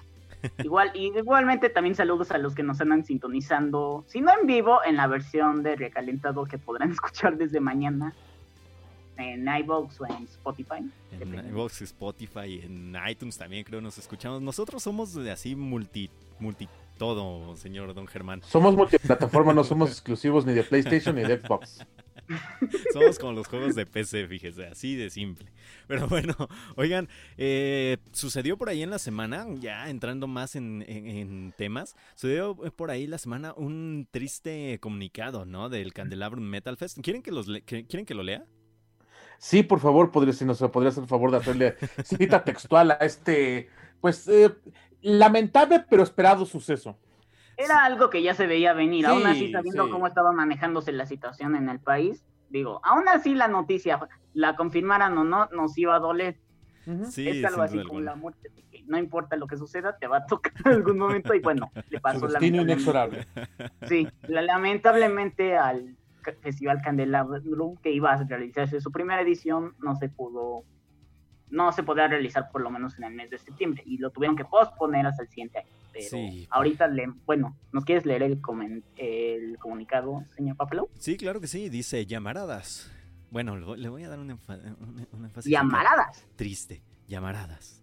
Igual, 0.63 0.91
y 0.93 1.17
igualmente 1.17 1.69
también 1.69 1.95
saludos 1.95 2.31
a 2.31 2.38
los 2.38 2.55
que 2.55 2.63
nos 2.63 2.79
andan 2.81 3.05
sintonizando, 3.05 4.03
si 4.07 4.21
no 4.21 4.31
en 4.39 4.47
vivo, 4.47 4.79
en 4.85 4.97
la 4.97 5.07
versión 5.07 5.63
de 5.63 5.75
Recalentado 5.75 6.45
que 6.45 6.57
podrán 6.57 6.91
escuchar 6.93 7.38
desde 7.38 7.59
mañana 7.59 8.13
en 9.17 9.47
iVoox 9.47 10.01
o 10.01 10.05
en 10.07 10.23
Spotify. 10.23 10.89
En 11.12 11.50
iVoox, 11.50 11.81
Spotify, 11.81 12.62
en 12.63 12.95
iTunes 13.07 13.38
también 13.38 13.63
creo 13.63 13.81
nos 13.81 13.97
escuchamos. 13.97 14.41
Nosotros 14.41 14.81
somos 14.81 15.13
de 15.13 15.31
así 15.31 15.55
multi, 15.55 16.09
multi 16.39 16.67
todo, 16.97 17.55
señor 17.55 17.93
Don 17.93 18.07
Germán. 18.07 18.41
Somos 18.43 18.75
multiplataforma, 18.75 19.53
no 19.53 19.63
somos 19.63 19.89
exclusivos 19.89 20.45
ni 20.45 20.53
de 20.53 20.63
PlayStation 20.63 21.15
ni 21.15 21.23
de 21.23 21.39
Xbox. 21.39 21.85
Somos 22.94 23.20
como 23.20 23.34
los 23.34 23.48
juegos 23.48 23.75
de 23.75 23.86
PC, 23.86 24.27
fíjese, 24.27 24.68
así 24.68 24.96
de 24.96 25.10
simple. 25.10 25.51
Pero 25.88 26.08
bueno, 26.08 26.36
oigan, 26.75 27.10
eh, 27.38 27.98
sucedió 28.12 28.58
por 28.58 28.70
ahí 28.70 28.84
en 28.84 28.89
la 28.89 29.00
semana, 29.00 29.46
ya 29.60 29.89
entrando 29.89 30.27
más 30.27 30.56
en, 30.56 31.53
temas, 31.58 31.96
sucedió 32.15 32.56
por 32.56 32.92
ahí 32.92 33.08
la 33.08 33.18
semana 33.18 33.53
un 33.56 34.08
triste 34.10 34.80
comunicado, 34.80 35.46
¿no? 35.46 35.70
Del 35.70 35.94
Candelabrum 35.94 36.44
Metal 36.44 36.77
Fest. 36.77 37.00
¿Quieren 37.01 37.22
que, 37.22 37.32
los 37.32 37.48
¿quieren 37.65 38.06
que 38.06 38.15
lo 38.15 38.24
lea? 38.24 38.46
Sí, 39.38 39.63
por 39.63 39.80
favor, 39.80 40.12
podría, 40.12 40.34
si 40.34 40.46
nos 40.46 40.60
podría 40.60 40.89
hacer 40.89 41.03
el 41.03 41.10
favor 41.10 41.32
de 41.32 41.38
hacerle 41.38 41.75
cita 42.03 42.44
textual 42.44 42.92
a 42.92 42.96
este, 42.96 43.70
pues, 44.00 44.27
eh, 44.27 44.53
lamentable 45.01 45.86
pero 45.89 46.03
esperado 46.03 46.46
suceso. 46.46 46.98
Era 47.57 47.83
algo 47.86 48.10
que 48.10 48.22
ya 48.24 48.33
se 48.33 48.48
veía 48.48 48.74
venir, 48.74 49.05
aún 49.05 49.22
Sí, 49.24 49.27
así 49.29 49.51
sabiendo 49.51 49.86
sí. 49.86 49.91
cómo 49.91 50.07
estaba 50.07 50.31
manejándose 50.31 50.91
la 50.91 51.05
situación 51.05 51.55
en 51.55 51.69
el 51.69 51.79
país. 51.79 52.25
Digo, 52.50 52.79
aún 52.83 53.07
así 53.07 53.33
la 53.36 53.48
noticia, 53.48 54.00
la 54.33 54.55
confirmaran 54.55 55.17
o 55.17 55.24
no, 55.24 55.48
nos 55.51 55.77
iba 55.77 55.95
a 55.95 56.00
doler. 56.00 56.38
Es 56.86 57.13
Sí, 57.13 57.45
algo 57.45 57.62
así 57.62 57.81
como 57.83 58.01
la 58.01 58.15
muerte, 58.15 58.50
de 58.50 58.63
que 58.63 58.83
no 58.86 58.98
importa 58.98 59.36
lo 59.38 59.48
que 59.48 59.55
suceda, 59.57 59.98
te 59.98 60.07
va 60.07 60.17
a 60.17 60.25
tocar 60.25 60.51
en 60.65 60.72
algún 60.74 60.98
momento 60.98 61.33
y 61.33 61.39
bueno, 61.39 61.72
le 61.89 62.00
pasó 62.01 62.27
destino 62.27 62.63
lamentablemente. 62.63 62.74
inexorable. 62.74 63.27
Sí, 63.88 64.07
la- 64.27 64.41
lamentablemente 64.41 65.55
al 65.57 65.95
Festival 66.41 66.81
Candelabrum 66.81 67.77
que 67.77 67.91
iba 67.91 68.12
a 68.13 68.24
realizarse 68.24 68.79
su 68.81 68.91
primera 68.91 69.22
edición 69.22 69.75
no 69.79 69.95
se 69.95 70.10
pudo, 70.10 70.63
no 71.50 71.72
se 71.72 71.83
podía 71.83 72.07
realizar 72.07 72.50
por 72.51 72.62
lo 72.62 72.69
menos 72.69 72.98
en 72.98 73.03
el 73.05 73.13
mes 73.13 73.29
de 73.29 73.38
septiembre 73.38 73.83
y 73.86 73.98
lo 73.98 74.10
tuvieron 74.10 74.36
que 74.36 74.45
posponer 74.45 75.05
hasta 75.05 75.24
el 75.24 75.29
siguiente 75.29 75.60
año. 75.60 75.67
Pero 75.93 76.09
Sí. 76.09 76.47
ahorita, 76.50 76.88
le, 76.88 77.05
bueno, 77.25 77.55
¿nos 77.71 77.85
quieres 77.85 78.05
leer 78.05 78.23
el, 78.23 78.41
comen- 78.41 78.83
el 78.97 79.57
comunicado, 79.59 80.25
señor 80.35 80.57
Papelo? 80.57 80.89
Sí, 80.97 81.15
claro 81.17 81.39
que 81.39 81.47
sí, 81.47 81.69
dice 81.69 82.05
llamaradas. 82.05 82.91
Bueno, 83.31 83.55
le 83.75 83.89
voy- 83.89 84.03
a 84.03 84.09
dar 84.09 84.19
un, 84.19 84.31
énfasis 84.31 85.51
Llamaradas. 85.51 86.25
triste, 86.35 86.81
llamaradas. 87.07 87.81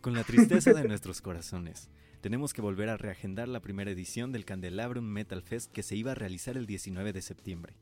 Con 0.00 0.14
la 0.14 0.24
tristeza 0.24 0.72
de 0.72 0.84
nuestros 0.88 1.20
corazones, 1.22 1.90
tenemos 2.20 2.52
que 2.52 2.60
volver 2.62 2.88
a 2.88 2.96
reagendar 2.96 3.48
la 3.48 3.60
primera 3.60 3.90
edición 3.90 4.32
del 4.32 4.44
Candelabrum 4.44 5.04
Metal 5.04 5.42
Fest 5.42 5.72
que 5.72 5.82
se 5.82 5.96
iba 5.96 6.12
a 6.12 6.14
realizar 6.14 6.56
el 6.56 6.66
19 6.66 7.12
de 7.12 7.22
septiembre. 7.22 7.74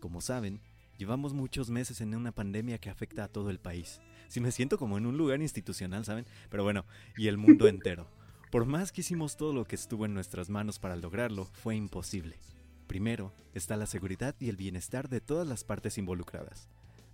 Como 0.00 0.20
saben, 0.20 0.60
llevamos 0.98 1.34
muchos 1.34 1.70
meses 1.70 2.00
en 2.00 2.14
una 2.14 2.32
pandemia 2.32 2.78
que 2.78 2.90
afecta 2.90 3.24
a 3.24 3.28
todo 3.28 3.50
el 3.50 3.58
país. 3.58 4.00
Si 4.28 4.40
me 4.40 4.52
siento 4.52 4.78
como 4.78 4.96
en 4.98 5.06
un 5.06 5.16
lugar 5.16 5.40
institucional, 5.42 6.04
¿saben? 6.04 6.26
Pero 6.50 6.62
bueno, 6.64 6.84
y 7.16 7.28
el 7.28 7.36
mundo 7.36 7.66
entero. 7.68 8.06
Por 8.54 8.66
más 8.66 8.92
que 8.92 9.00
hicimos 9.00 9.36
todo 9.36 9.52
lo 9.52 9.64
que 9.64 9.74
estuvo 9.74 10.06
en 10.06 10.14
nuestras 10.14 10.48
manos 10.48 10.78
para 10.78 10.94
lograrlo, 10.94 11.46
fue 11.46 11.74
imposible. 11.74 12.38
Primero 12.86 13.32
está 13.52 13.76
la 13.76 13.86
seguridad 13.86 14.36
y 14.38 14.48
el 14.48 14.54
bienestar 14.54 15.08
de 15.08 15.20
todas 15.20 15.44
las 15.44 15.64
partes 15.64 15.98
involucradas. 15.98 16.68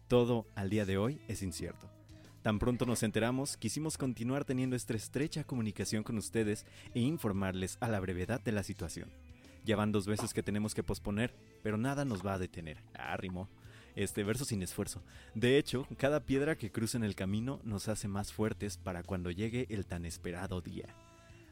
Todo 0.07 0.47
al 0.55 0.69
día 0.69 0.85
de 0.85 0.99
hoy 0.99 1.19
es 1.29 1.43
incierto. 1.43 1.91
Tan 2.43 2.59
pronto 2.59 2.85
nos 2.85 3.03
enteramos, 3.03 3.57
quisimos 3.57 3.97
continuar 3.97 4.45
teniendo 4.45 4.77
esta 4.77 4.93
estrecha 4.93 5.43
comunicación 5.43 6.03
con 6.03 6.19
ustedes 6.19 6.67
e 6.93 7.01
informarles 7.01 7.79
a 7.81 7.89
la 7.89 8.01
brevedad 8.01 8.43
de 8.43 8.53
la 8.53 8.63
situación. 8.63 9.09
Ya 9.65 9.77
van 9.77 9.93
dos 9.93 10.07
veces 10.07 10.35
que 10.35 10.43
tenemos 10.43 10.75
que 10.75 10.83
posponer, 10.83 11.35
pero 11.63 11.79
nada 11.79 12.05
nos 12.05 12.21
va 12.23 12.35
a 12.35 12.39
detener. 12.39 12.83
Ah. 12.93 13.17
Este 13.97 14.25
verso 14.25 14.45
sin 14.45 14.63
esfuerzo. 14.63 15.03
De 15.35 15.57
hecho, 15.57 15.87
cada 15.97 16.21
piedra 16.21 16.59
que 16.59 16.71
cruza 16.71 16.99
en 16.99 17.05
el 17.05 17.15
camino 17.15 17.63
nos 17.65 17.89
hace 17.89 18.09
más 18.09 18.31
fuertes 18.31 18.77
para 18.77 19.03
cuando 19.03 19.31
llegue 19.31 19.67
el 19.71 19.87
tan 19.87 20.05
esperado 20.05 20.61
día. 20.61 20.95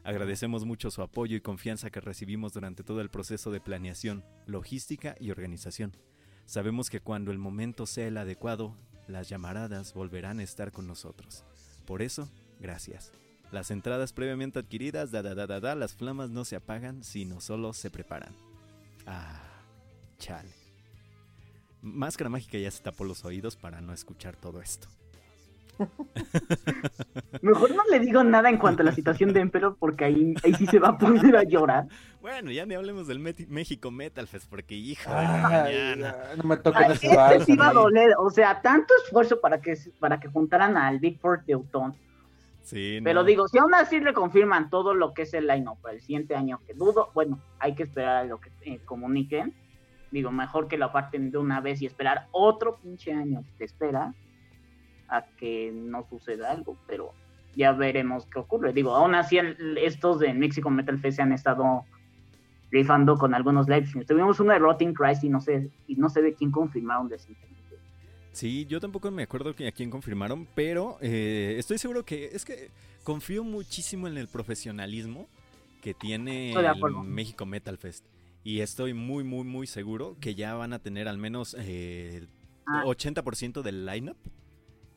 Agradecemos 0.09 0.65
mucho 0.65 0.89
su 0.89 1.03
apoyo 1.03 1.37
y 1.37 1.39
confianza 1.39 1.91
que 1.91 2.01
recibimos 2.01 2.51
durante 2.51 2.83
todo 2.83 2.99
el 2.99 3.11
proceso 3.11 3.51
de 3.51 3.61
planeación, 3.61 4.25
logística 4.47 5.15
y 5.19 5.29
organización. 5.29 5.95
Sabemos 6.47 6.89
que 6.89 6.99
cuando 6.99 7.29
el 7.31 7.37
momento 7.37 7.85
sea 7.85 8.07
el 8.07 8.17
adecuado, 8.17 8.75
las 9.07 9.29
llamaradas 9.29 9.93
volverán 9.93 10.39
a 10.39 10.43
estar 10.43 10.71
con 10.71 10.87
nosotros. 10.87 11.45
Por 11.85 12.01
eso, 12.01 12.27
gracias. 12.59 13.11
Las 13.51 13.69
entradas 13.69 14.11
previamente 14.11 14.57
adquiridas, 14.57 15.11
da 15.11 15.21
da 15.21 15.35
da 15.35 15.45
da 15.45 15.59
da, 15.59 15.75
las 15.75 15.93
flamas 15.93 16.31
no 16.31 16.43
se 16.43 16.55
apagan, 16.55 17.03
sino 17.03 17.39
solo 17.39 17.71
se 17.73 17.91
preparan. 17.91 18.33
Ah, 19.05 19.43
chale. 20.17 20.49
Máscara 21.83 22.31
Mágica 22.31 22.57
ya 22.57 22.71
se 22.71 22.81
tapó 22.81 23.03
los 23.03 23.25
oídos 23.25 23.55
para 23.57 23.79
no 23.79 23.93
escuchar 23.93 24.35
todo 24.35 24.59
esto. 24.59 24.87
Mejor 27.41 27.75
no 27.75 27.83
le 27.91 27.99
digo 27.99 28.23
nada 28.23 28.49
en 28.49 28.57
cuanto 28.57 28.81
a 28.81 28.85
la 28.85 28.91
situación 28.91 29.33
de 29.33 29.39
Emperor 29.41 29.77
porque 29.79 30.05
ahí, 30.05 30.33
ahí 30.43 30.53
sí 30.55 30.65
se 30.67 30.79
va 30.79 30.89
a 30.89 30.97
poner 30.97 31.35
a 31.37 31.43
llorar. 31.43 31.87
Bueno, 32.21 32.51
ya 32.51 32.65
ni 32.65 32.75
hablemos 32.75 33.07
del 33.07 33.19
México 33.19 33.91
Metal 33.91 34.27
Fest, 34.27 34.49
porque 34.49 34.75
hijo 34.75 35.15
de 35.15 35.27
la 35.29 35.41
Ay, 35.41 35.41
mañana. 35.41 36.17
ya, 36.29 36.35
no 36.35 36.43
me 36.43 36.57
Ay, 36.73 36.91
ese 36.91 37.07
este 37.07 37.15
vals 37.15 37.45
sí 37.45 37.55
va 37.55 37.67
a 37.67 37.69
a 37.69 37.73
mí. 37.73 37.79
doler, 37.81 38.11
o 38.19 38.29
sea, 38.29 38.61
tanto 38.61 38.93
esfuerzo 39.03 39.39
para 39.39 39.61
que, 39.61 39.75
para 39.99 40.19
que 40.19 40.27
juntaran 40.27 40.77
al 40.77 40.99
Big 40.99 41.19
Four 41.19 41.45
de 41.45 41.55
Utón. 41.55 41.95
Sí, 42.61 42.99
Pero 43.03 43.23
no. 43.23 43.23
digo, 43.23 43.47
si 43.47 43.57
aún 43.57 43.73
así 43.73 43.99
le 43.99 44.13
confirman 44.13 44.69
todo 44.69 44.93
lo 44.93 45.13
que 45.13 45.23
es 45.23 45.33
el 45.33 45.47
line-up 45.47 45.79
para 45.81 45.95
el 45.95 46.01
siguiente 46.01 46.35
año, 46.35 46.59
que 46.67 46.73
dudo, 46.73 47.09
bueno, 47.13 47.39
hay 47.59 47.73
que 47.75 47.83
esperar 47.83 48.17
a 48.17 48.23
lo 48.25 48.39
que 48.39 48.51
eh, 48.61 48.79
comuniquen. 48.85 49.55
Digo, 50.11 50.31
mejor 50.31 50.67
que 50.67 50.77
lo 50.77 50.85
aparten 50.85 51.31
de 51.31 51.37
una 51.37 51.61
vez 51.61 51.81
y 51.81 51.85
esperar 51.85 52.27
otro 52.31 52.77
pinche 52.77 53.13
año 53.13 53.43
de 53.57 53.65
espera 53.65 54.13
a 55.09 55.25
que 55.37 55.71
no 55.73 56.05
suceda 56.09 56.51
algo, 56.51 56.77
pero 56.87 57.13
ya 57.55 57.71
veremos 57.71 58.25
qué 58.27 58.39
ocurre. 58.39 58.73
Digo, 58.73 58.95
aún 58.95 59.15
así 59.15 59.37
el- 59.37 59.77
estos 59.77 60.19
de 60.19 60.33
Mexico 60.33 60.69
Metal 60.69 60.97
Fest 60.99 61.17
se 61.17 61.21
han 61.21 61.31
estado 61.33 61.83
rifando 62.71 63.17
con 63.17 63.33
algunos 63.33 63.67
live 63.67 63.87
streams. 63.87 64.07
Tuvimos 64.07 64.39
uno 64.39 64.53
de 64.53 64.59
Rotting 64.59 64.93
Christ 64.93 65.23
y 65.23 65.29
no 65.29 65.41
sé, 65.41 65.69
y 65.87 65.95
no 65.95 66.09
sé 66.09 66.21
de 66.21 66.33
quién 66.33 66.51
confirmaron 66.51 67.09
recientemente. 67.09 67.59
Sí, 68.31 68.65
yo 68.67 68.79
tampoco 68.79 69.09
me 69.09 69.23
acuerdo 69.23 69.49
a 69.49 69.71
quién 69.71 69.89
confirmaron, 69.89 70.47
pero 70.53 70.97
eh, 71.01 71.55
estoy 71.57 71.79
seguro 71.79 72.05
que 72.05 72.25
es 72.27 72.45
que 72.45 72.69
confío 73.03 73.43
muchísimo 73.43 74.07
en 74.07 74.17
el 74.17 74.27
profesionalismo 74.27 75.27
que 75.81 75.93
tiene 75.95 76.53
el. 76.53 76.91
México 77.07 77.45
Metal 77.45 77.77
Fest. 77.77 78.05
Y 78.43 78.59
estoy 78.61 78.93
muy, 78.93 79.23
muy, 79.23 79.43
muy 79.43 79.65
seguro 79.67 80.15
que 80.21 80.35
ya 80.35 80.53
van 80.53 80.73
a 80.73 80.79
tener 80.79 81.07
al 81.07 81.17
menos 81.17 81.55
eh, 81.59 82.27
Ah. 82.71 82.83
80% 82.85 83.63
del 83.63 83.85
lineup. 83.87 84.15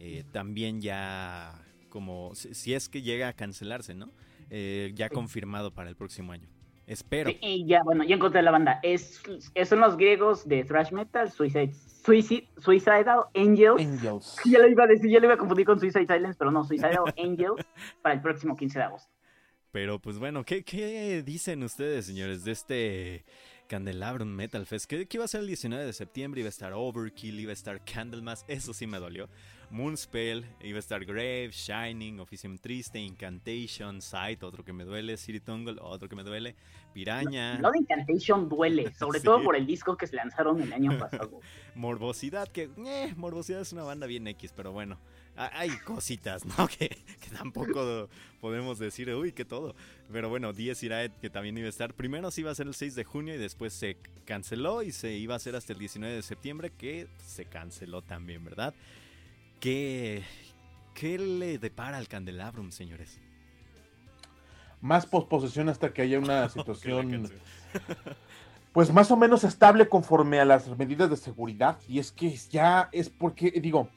Eh, 0.04 0.24
también 0.32 0.80
ya 0.80 1.62
como, 1.88 2.34
si, 2.34 2.74
es 2.74 2.88
que 2.88 3.02
llega 3.02 3.28
a 3.28 3.32
cancelarse, 3.34 3.94
¿no? 3.94 4.10
Eh, 4.50 4.90
ya 4.96 5.08
confirmado 5.08 5.72
para 5.72 5.90
el 5.90 5.94
próximo 5.94 6.32
año. 6.32 6.48
Espero. 6.88 7.30
y 7.40 7.64
ya, 7.66 7.84
bueno, 7.84 8.02
ya 8.02 8.16
encontré 8.16 8.42
la 8.42 8.50
banda. 8.50 8.80
Es, 8.82 9.22
son 9.64 9.78
los 9.78 9.96
griegos 9.96 10.48
de 10.48 10.64
thrash 10.64 10.90
metal, 10.90 11.30
Suicide, 11.30 11.72
Suicide, 11.72 12.48
Suicidal 12.58 13.26
Angels. 13.36 13.80
Angels. 13.80 14.40
Ya 14.44 14.58
lo 14.58 14.68
iba 14.68 14.82
a 14.82 14.86
decir, 14.88 15.08
ya 15.08 15.20
lo 15.20 15.26
iba 15.26 15.34
a 15.34 15.38
confundir 15.38 15.66
con 15.66 15.78
Suicide 15.78 16.06
Silence, 16.06 16.36
pero 16.36 16.50
no, 16.50 16.64
Suicidal 16.64 17.04
Angels 17.16 17.64
para 18.02 18.16
el 18.16 18.20
próximo 18.20 18.56
15 18.56 18.80
de 18.80 18.84
agosto. 18.84 19.12
Pero 19.70 20.00
pues 20.00 20.18
bueno, 20.18 20.44
¿qué, 20.44 20.64
¿qué, 20.64 21.22
dicen 21.24 21.62
ustedes, 21.62 22.06
señores, 22.06 22.42
de 22.42 22.50
este 22.50 23.24
Candelabrum 23.72 24.28
Metal 24.28 24.66
Fest? 24.66 24.84
¿Qué, 24.84 25.08
iba 25.10 25.24
a 25.24 25.28
ser 25.28 25.40
el 25.40 25.46
19 25.46 25.86
de 25.86 25.94
septiembre? 25.94 26.42
Iba 26.42 26.48
a 26.48 26.50
estar 26.50 26.74
Overkill, 26.74 27.40
iba 27.40 27.52
a 27.52 27.54
estar 27.54 27.82
Candlemas, 27.82 28.44
eso 28.46 28.74
sí 28.74 28.86
me 28.86 28.98
dolió. 28.98 29.30
Moonspell, 29.70 30.44
iba 30.60 30.76
a 30.76 30.78
estar 30.78 31.02
Grave, 31.06 31.48
Shining, 31.52 32.20
Officium 32.20 32.58
Triste, 32.58 33.00
Incantation, 33.00 34.02
Sight, 34.02 34.42
otro 34.42 34.62
que 34.62 34.74
me 34.74 34.84
duele, 34.84 35.16
City 35.16 35.40
Tungle, 35.40 35.76
otro 35.80 36.06
que 36.06 36.14
me 36.14 36.22
duele, 36.22 36.54
Piraña. 36.92 37.56
No, 37.60 37.70
de 37.70 37.78
Incantation 37.78 38.46
duele, 38.46 38.92
sobre 38.98 39.20
todo 39.20 39.42
por 39.42 39.56
el 39.56 39.64
disco 39.64 39.96
que 39.96 40.06
se 40.06 40.16
lanzaron 40.16 40.60
el 40.60 40.70
año 40.70 40.98
pasado. 40.98 41.40
Morbosidad, 41.74 42.48
que 42.48 42.68
eh, 42.76 43.14
Morbosidad 43.16 43.62
es 43.62 43.72
una 43.72 43.84
banda 43.84 44.06
bien 44.06 44.26
X, 44.26 44.52
pero 44.54 44.72
bueno, 44.72 44.98
hay 45.36 45.70
cositas, 45.78 46.44
¿no? 46.44 46.68
Que, 46.78 46.88
que, 46.88 47.30
tampoco 47.36 48.08
podemos 48.40 48.78
decir, 48.78 49.10
uy, 49.10 49.32
que 49.32 49.44
todo. 49.44 49.74
Pero 50.10 50.28
bueno, 50.28 50.52
Diez 50.52 50.82
Iraed, 50.82 51.12
que 51.20 51.30
también 51.30 51.56
iba 51.56 51.66
a 51.66 51.70
estar. 51.70 51.94
Primero 51.94 52.30
se 52.30 52.42
iba 52.42 52.50
a 52.50 52.54
ser 52.54 52.66
el 52.66 52.74
6 52.74 52.94
de 52.94 53.04
junio 53.04 53.34
y 53.34 53.38
después 53.38 53.72
se 53.72 53.96
canceló 54.24 54.82
y 54.82 54.92
se 54.92 55.12
iba 55.12 55.34
a 55.34 55.36
hacer 55.36 55.56
hasta 55.56 55.72
el 55.72 55.78
19 55.78 56.14
de 56.14 56.22
septiembre, 56.22 56.70
que 56.76 57.08
se 57.26 57.44
canceló 57.46 58.02
también, 58.02 58.44
¿verdad? 58.44 58.74
¿Qué, 59.60 60.22
qué 60.94 61.18
le 61.18 61.58
depara 61.58 61.98
al 61.98 62.08
Candelabrum, 62.08 62.72
señores? 62.72 63.20
Más 64.80 65.06
posposición 65.06 65.68
hasta 65.68 65.92
que 65.92 66.02
haya 66.02 66.18
una 66.18 66.48
situación 66.50 67.30
pues 68.72 68.92
más 68.92 69.10
o 69.10 69.16
menos 69.16 69.44
estable 69.44 69.88
conforme 69.88 70.40
a 70.40 70.44
las 70.44 70.66
medidas 70.76 71.08
de 71.10 71.16
seguridad. 71.16 71.78
Y 71.88 71.98
es 71.98 72.10
que 72.10 72.36
ya 72.50 72.88
es 72.92 73.08
porque, 73.08 73.50
digo, 73.50 73.88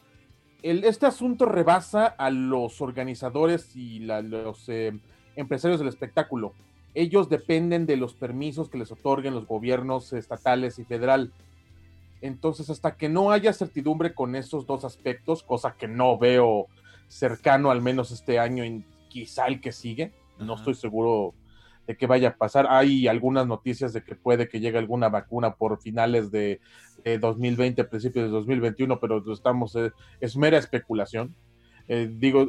el, 0.66 0.84
este 0.84 1.06
asunto 1.06 1.46
rebasa 1.46 2.08
a 2.08 2.32
los 2.32 2.82
organizadores 2.82 3.76
y 3.76 4.00
los 4.00 4.68
eh, 4.68 4.98
empresarios 5.36 5.80
del 5.80 5.90
espectáculo. 5.90 6.54
Ellos 6.96 7.30
dependen 7.30 7.86
de 7.86 7.98
los 7.98 8.16
permisos 8.16 8.70
que 8.70 8.80
les 8.80 8.92
otorguen 8.92 9.36
los 9.36 9.46
gobiernos 9.46 10.12
estatales 10.12 10.80
y 10.80 10.84
federal. 10.84 11.32
Entonces, 12.22 12.72
hasta 12.72 12.96
que 12.96 13.10
no 13.10 13.30
haya 13.30 13.54
certidumbre 13.54 14.16
con 14.16 14.36
esos 14.36 14.66
dos 14.66 14.86
aspectos, 14.86 15.44
cosa 15.44 15.76
que 15.78 15.88
no 15.88 16.18
veo 16.18 16.66
cercano 17.10 17.70
al 17.70 17.84
menos 17.84 18.10
este 18.10 18.40
año 18.40 18.66
y 18.66 18.84
quizá 19.10 19.46
el 19.46 19.62
que 19.62 19.72
sigue, 19.72 20.14
no 20.40 20.56
estoy 20.56 20.74
seguro 20.74 21.36
de 21.88 21.98
qué 21.98 22.08
vaya 22.08 22.30
a 22.30 22.36
pasar. 22.36 22.68
Hay 22.70 23.08
algunas 23.08 23.48
noticias 23.48 23.94
de 23.94 24.04
que 24.04 24.16
puede 24.16 24.48
que 24.48 24.60
llegue 24.60 24.78
alguna 24.78 25.10
vacuna 25.10 25.56
por 25.56 25.82
finales 25.82 26.32
de, 26.32 26.60
2020, 27.20 27.84
principios 27.84 28.26
de 28.26 28.32
2021, 28.32 29.00
pero 29.00 29.24
estamos, 29.32 29.76
eh, 29.76 29.92
es 30.20 30.36
mera 30.36 30.58
especulación. 30.58 31.36
Eh, 31.88 32.10
digo, 32.12 32.48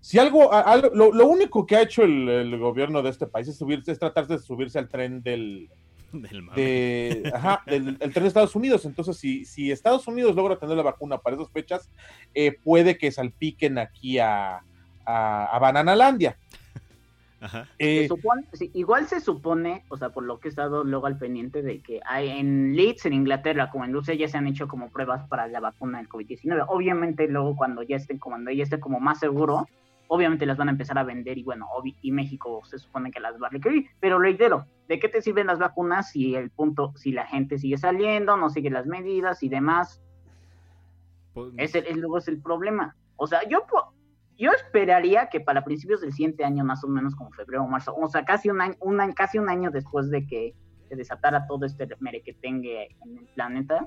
si 0.00 0.18
algo, 0.18 0.50
lo, 0.92 1.26
único 1.26 1.64
que 1.64 1.76
ha 1.76 1.80
hecho 1.80 2.02
el, 2.02 2.58
gobierno 2.58 3.02
de 3.02 3.08
este 3.08 3.26
país 3.26 3.48
es, 3.48 3.56
subirse, 3.56 3.92
es 3.92 3.98
tratar 3.98 4.26
de 4.26 4.38
subirse 4.38 4.78
al 4.78 4.90
tren 4.90 5.22
del, 5.22 5.70
del, 6.12 7.32
ajá, 7.32 7.62
el 7.64 7.96
tren 7.98 8.12
de 8.12 8.28
Estados 8.28 8.54
Unidos. 8.54 8.84
Entonces, 8.84 9.16
si, 9.16 9.46
si 9.46 9.72
Estados 9.72 10.06
Unidos 10.06 10.36
logra 10.36 10.58
tener 10.58 10.76
la 10.76 10.82
vacuna 10.82 11.16
para 11.16 11.36
esas 11.36 11.50
fechas, 11.50 11.90
eh, 12.34 12.58
puede 12.62 12.98
que 12.98 13.10
salpiquen 13.10 13.78
aquí 13.78 14.18
a, 14.18 14.60
a, 15.06 15.58
Bananalandia. 15.60 16.36
Ajá. 17.46 17.68
Eh, 17.78 18.08
igual 18.74 19.06
se 19.06 19.20
supone, 19.20 19.84
o 19.88 19.96
sea, 19.96 20.10
por 20.10 20.24
lo 20.24 20.40
que 20.40 20.48
he 20.48 20.50
estado 20.50 20.82
luego 20.82 21.06
al 21.06 21.16
pendiente 21.16 21.62
de 21.62 21.80
que 21.80 22.00
hay 22.04 22.28
en 22.28 22.74
Leeds, 22.74 23.06
en 23.06 23.12
Inglaterra, 23.12 23.70
como 23.70 23.84
en 23.84 23.92
Rusia, 23.92 24.14
ya 24.14 24.26
se 24.26 24.36
han 24.36 24.48
hecho 24.48 24.66
como 24.66 24.90
pruebas 24.90 25.26
para 25.28 25.46
la 25.46 25.60
vacuna 25.60 25.98
del 25.98 26.08
COVID-19. 26.08 26.64
Obviamente, 26.68 27.28
luego 27.28 27.54
cuando 27.54 27.82
ya 27.82 27.96
estén, 27.96 28.18
cuando 28.18 28.50
ya 28.50 28.64
esté 28.64 28.80
como 28.80 28.98
más 28.98 29.20
seguro, 29.20 29.66
obviamente 30.08 30.44
las 30.44 30.56
van 30.56 30.68
a 30.68 30.72
empezar 30.72 30.98
a 30.98 31.04
vender 31.04 31.38
y 31.38 31.44
bueno, 31.44 31.68
y 32.02 32.10
México 32.10 32.62
se 32.64 32.78
supone 32.78 33.10
que 33.10 33.20
las 33.20 33.40
va 33.40 33.46
a 33.46 33.50
requerir, 33.50 33.86
pero 34.00 34.18
reitero, 34.18 34.66
¿de 34.88 34.98
qué 34.98 35.08
te 35.08 35.22
sirven 35.22 35.46
las 35.46 35.58
vacunas 35.58 36.10
si 36.10 36.34
el 36.34 36.50
punto, 36.50 36.92
si 36.96 37.12
la 37.12 37.26
gente 37.26 37.58
sigue 37.58 37.78
saliendo, 37.78 38.36
no 38.36 38.50
sigue 38.50 38.70
las 38.70 38.86
medidas 38.86 39.42
y 39.42 39.48
demás? 39.48 40.02
Pues, 41.32 41.52
ese 41.58 41.78
es 41.88 41.96
luego 41.96 42.18
es 42.18 42.28
el 42.28 42.40
problema. 42.40 42.96
O 43.16 43.26
sea, 43.26 43.46
yo 43.48 43.64
yo 44.38 44.50
esperaría 44.52 45.28
que 45.28 45.40
para 45.40 45.64
principios 45.64 46.00
del 46.00 46.12
siguiente 46.12 46.44
año, 46.44 46.64
más 46.64 46.84
o 46.84 46.88
menos 46.88 47.14
como 47.14 47.30
febrero 47.30 47.64
o 47.64 47.68
marzo, 47.68 47.94
o 47.96 48.08
sea, 48.08 48.24
casi 48.24 48.50
un 48.50 48.60
año, 48.60 48.74
un 48.80 49.00
año, 49.00 49.14
casi 49.14 49.38
un 49.38 49.48
año 49.48 49.70
después 49.70 50.10
de 50.10 50.26
que 50.26 50.54
se 50.88 50.96
desatara 50.96 51.46
todo 51.46 51.64
este 51.66 51.88
merequetengue 52.00 52.96
en 53.04 53.18
el 53.18 53.26
planeta, 53.34 53.86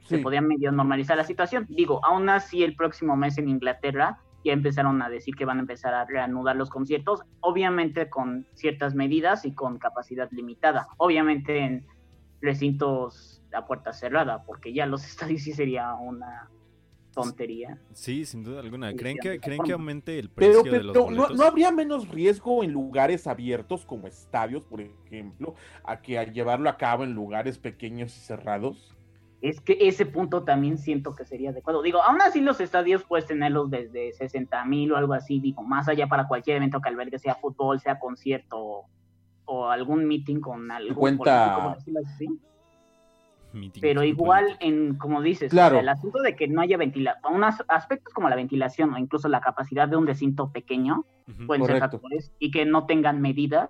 se 0.00 0.18
podía 0.18 0.40
medio 0.40 0.72
normalizar 0.72 1.16
la 1.16 1.24
situación. 1.24 1.66
Digo, 1.68 2.00
aún 2.04 2.28
así 2.28 2.62
el 2.62 2.74
próximo 2.76 3.16
mes 3.16 3.36
en 3.38 3.48
Inglaterra 3.48 4.18
ya 4.44 4.52
empezaron 4.52 5.02
a 5.02 5.08
decir 5.08 5.34
que 5.34 5.44
van 5.44 5.58
a 5.58 5.60
empezar 5.60 5.94
a 5.94 6.04
reanudar 6.04 6.56
los 6.56 6.70
conciertos, 6.70 7.22
obviamente 7.40 8.08
con 8.08 8.46
ciertas 8.54 8.94
medidas 8.94 9.44
y 9.44 9.54
con 9.54 9.78
capacidad 9.78 10.28
limitada, 10.30 10.88
obviamente 10.96 11.58
en 11.58 11.86
recintos 12.40 13.42
a 13.52 13.66
puerta 13.66 13.92
cerrada, 13.92 14.44
porque 14.44 14.72
ya 14.72 14.86
los 14.86 15.04
estadios 15.06 15.42
sí 15.42 15.52
sería 15.52 15.94
una 15.94 16.48
tontería. 17.22 17.78
Sí, 17.92 18.24
sin 18.24 18.42
duda 18.42 18.60
alguna. 18.60 18.94
¿Creen 18.94 19.18
que, 19.20 19.40
¿creen 19.40 19.62
que 19.62 19.72
aumente 19.72 20.18
el 20.18 20.30
precio 20.30 20.62
de 20.62 20.82
los 20.82 20.96
boletos? 20.96 21.36
No, 21.36 21.44
habría 21.44 21.70
menos 21.70 22.08
riesgo 22.08 22.62
en 22.62 22.72
lugares 22.72 23.26
abiertos 23.26 23.84
como 23.84 24.06
estadios, 24.06 24.62
por 24.64 24.80
ejemplo, 24.80 25.54
a 25.84 26.00
que 26.00 26.18
a 26.18 26.24
llevarlo 26.24 26.68
a 26.68 26.76
cabo 26.76 27.04
en 27.04 27.12
lugares 27.12 27.58
pequeños 27.58 28.16
y 28.16 28.20
cerrados? 28.20 28.94
es 29.40 29.60
que 29.60 29.78
ese 29.80 30.04
punto 30.04 30.42
también 30.42 30.78
siento 30.78 31.14
que 31.14 31.24
sería 31.24 31.50
adecuado. 31.50 31.82
Digo, 31.82 32.02
aún 32.02 32.20
así 32.20 32.40
los 32.40 32.60
estadios 32.60 33.04
puedes 33.04 33.26
tenerlos 33.26 33.70
desde 33.70 34.12
60 34.12 34.64
mil 34.64 34.92
o 34.92 34.96
algo 34.96 35.12
así, 35.12 35.38
digo, 35.38 35.62
más 35.62 35.88
allá 35.88 36.08
para 36.08 36.26
cualquier 36.26 36.56
evento 36.56 36.80
que 36.80 36.88
albergue, 36.88 37.18
sea 37.18 37.36
fútbol, 37.36 37.78
sea 37.80 38.00
concierto 38.00 38.86
o 39.44 39.68
algún 39.68 40.06
meeting 40.06 40.40
con 40.40 40.70
algún 40.70 40.94
Cuenta... 40.94 41.76
Pero 43.80 44.02
igual, 44.02 44.56
en 44.60 44.96
como 44.96 45.22
dices, 45.22 45.52
el 45.52 45.88
asunto 45.88 46.20
de 46.22 46.36
que 46.36 46.48
no 46.48 46.60
haya 46.60 46.76
ventilación, 46.76 47.34
unos 47.34 47.56
aspectos 47.68 48.12
como 48.12 48.28
la 48.28 48.36
ventilación 48.36 48.92
o 48.94 48.98
incluso 48.98 49.28
la 49.28 49.40
capacidad 49.40 49.88
de 49.88 49.96
un 49.96 50.06
recinto 50.06 50.50
pequeño 50.52 51.04
pueden 51.46 51.66
ser 51.66 51.78
factores 51.78 52.32
y 52.38 52.50
que 52.50 52.64
no 52.64 52.86
tengan 52.86 53.20
medidas 53.20 53.68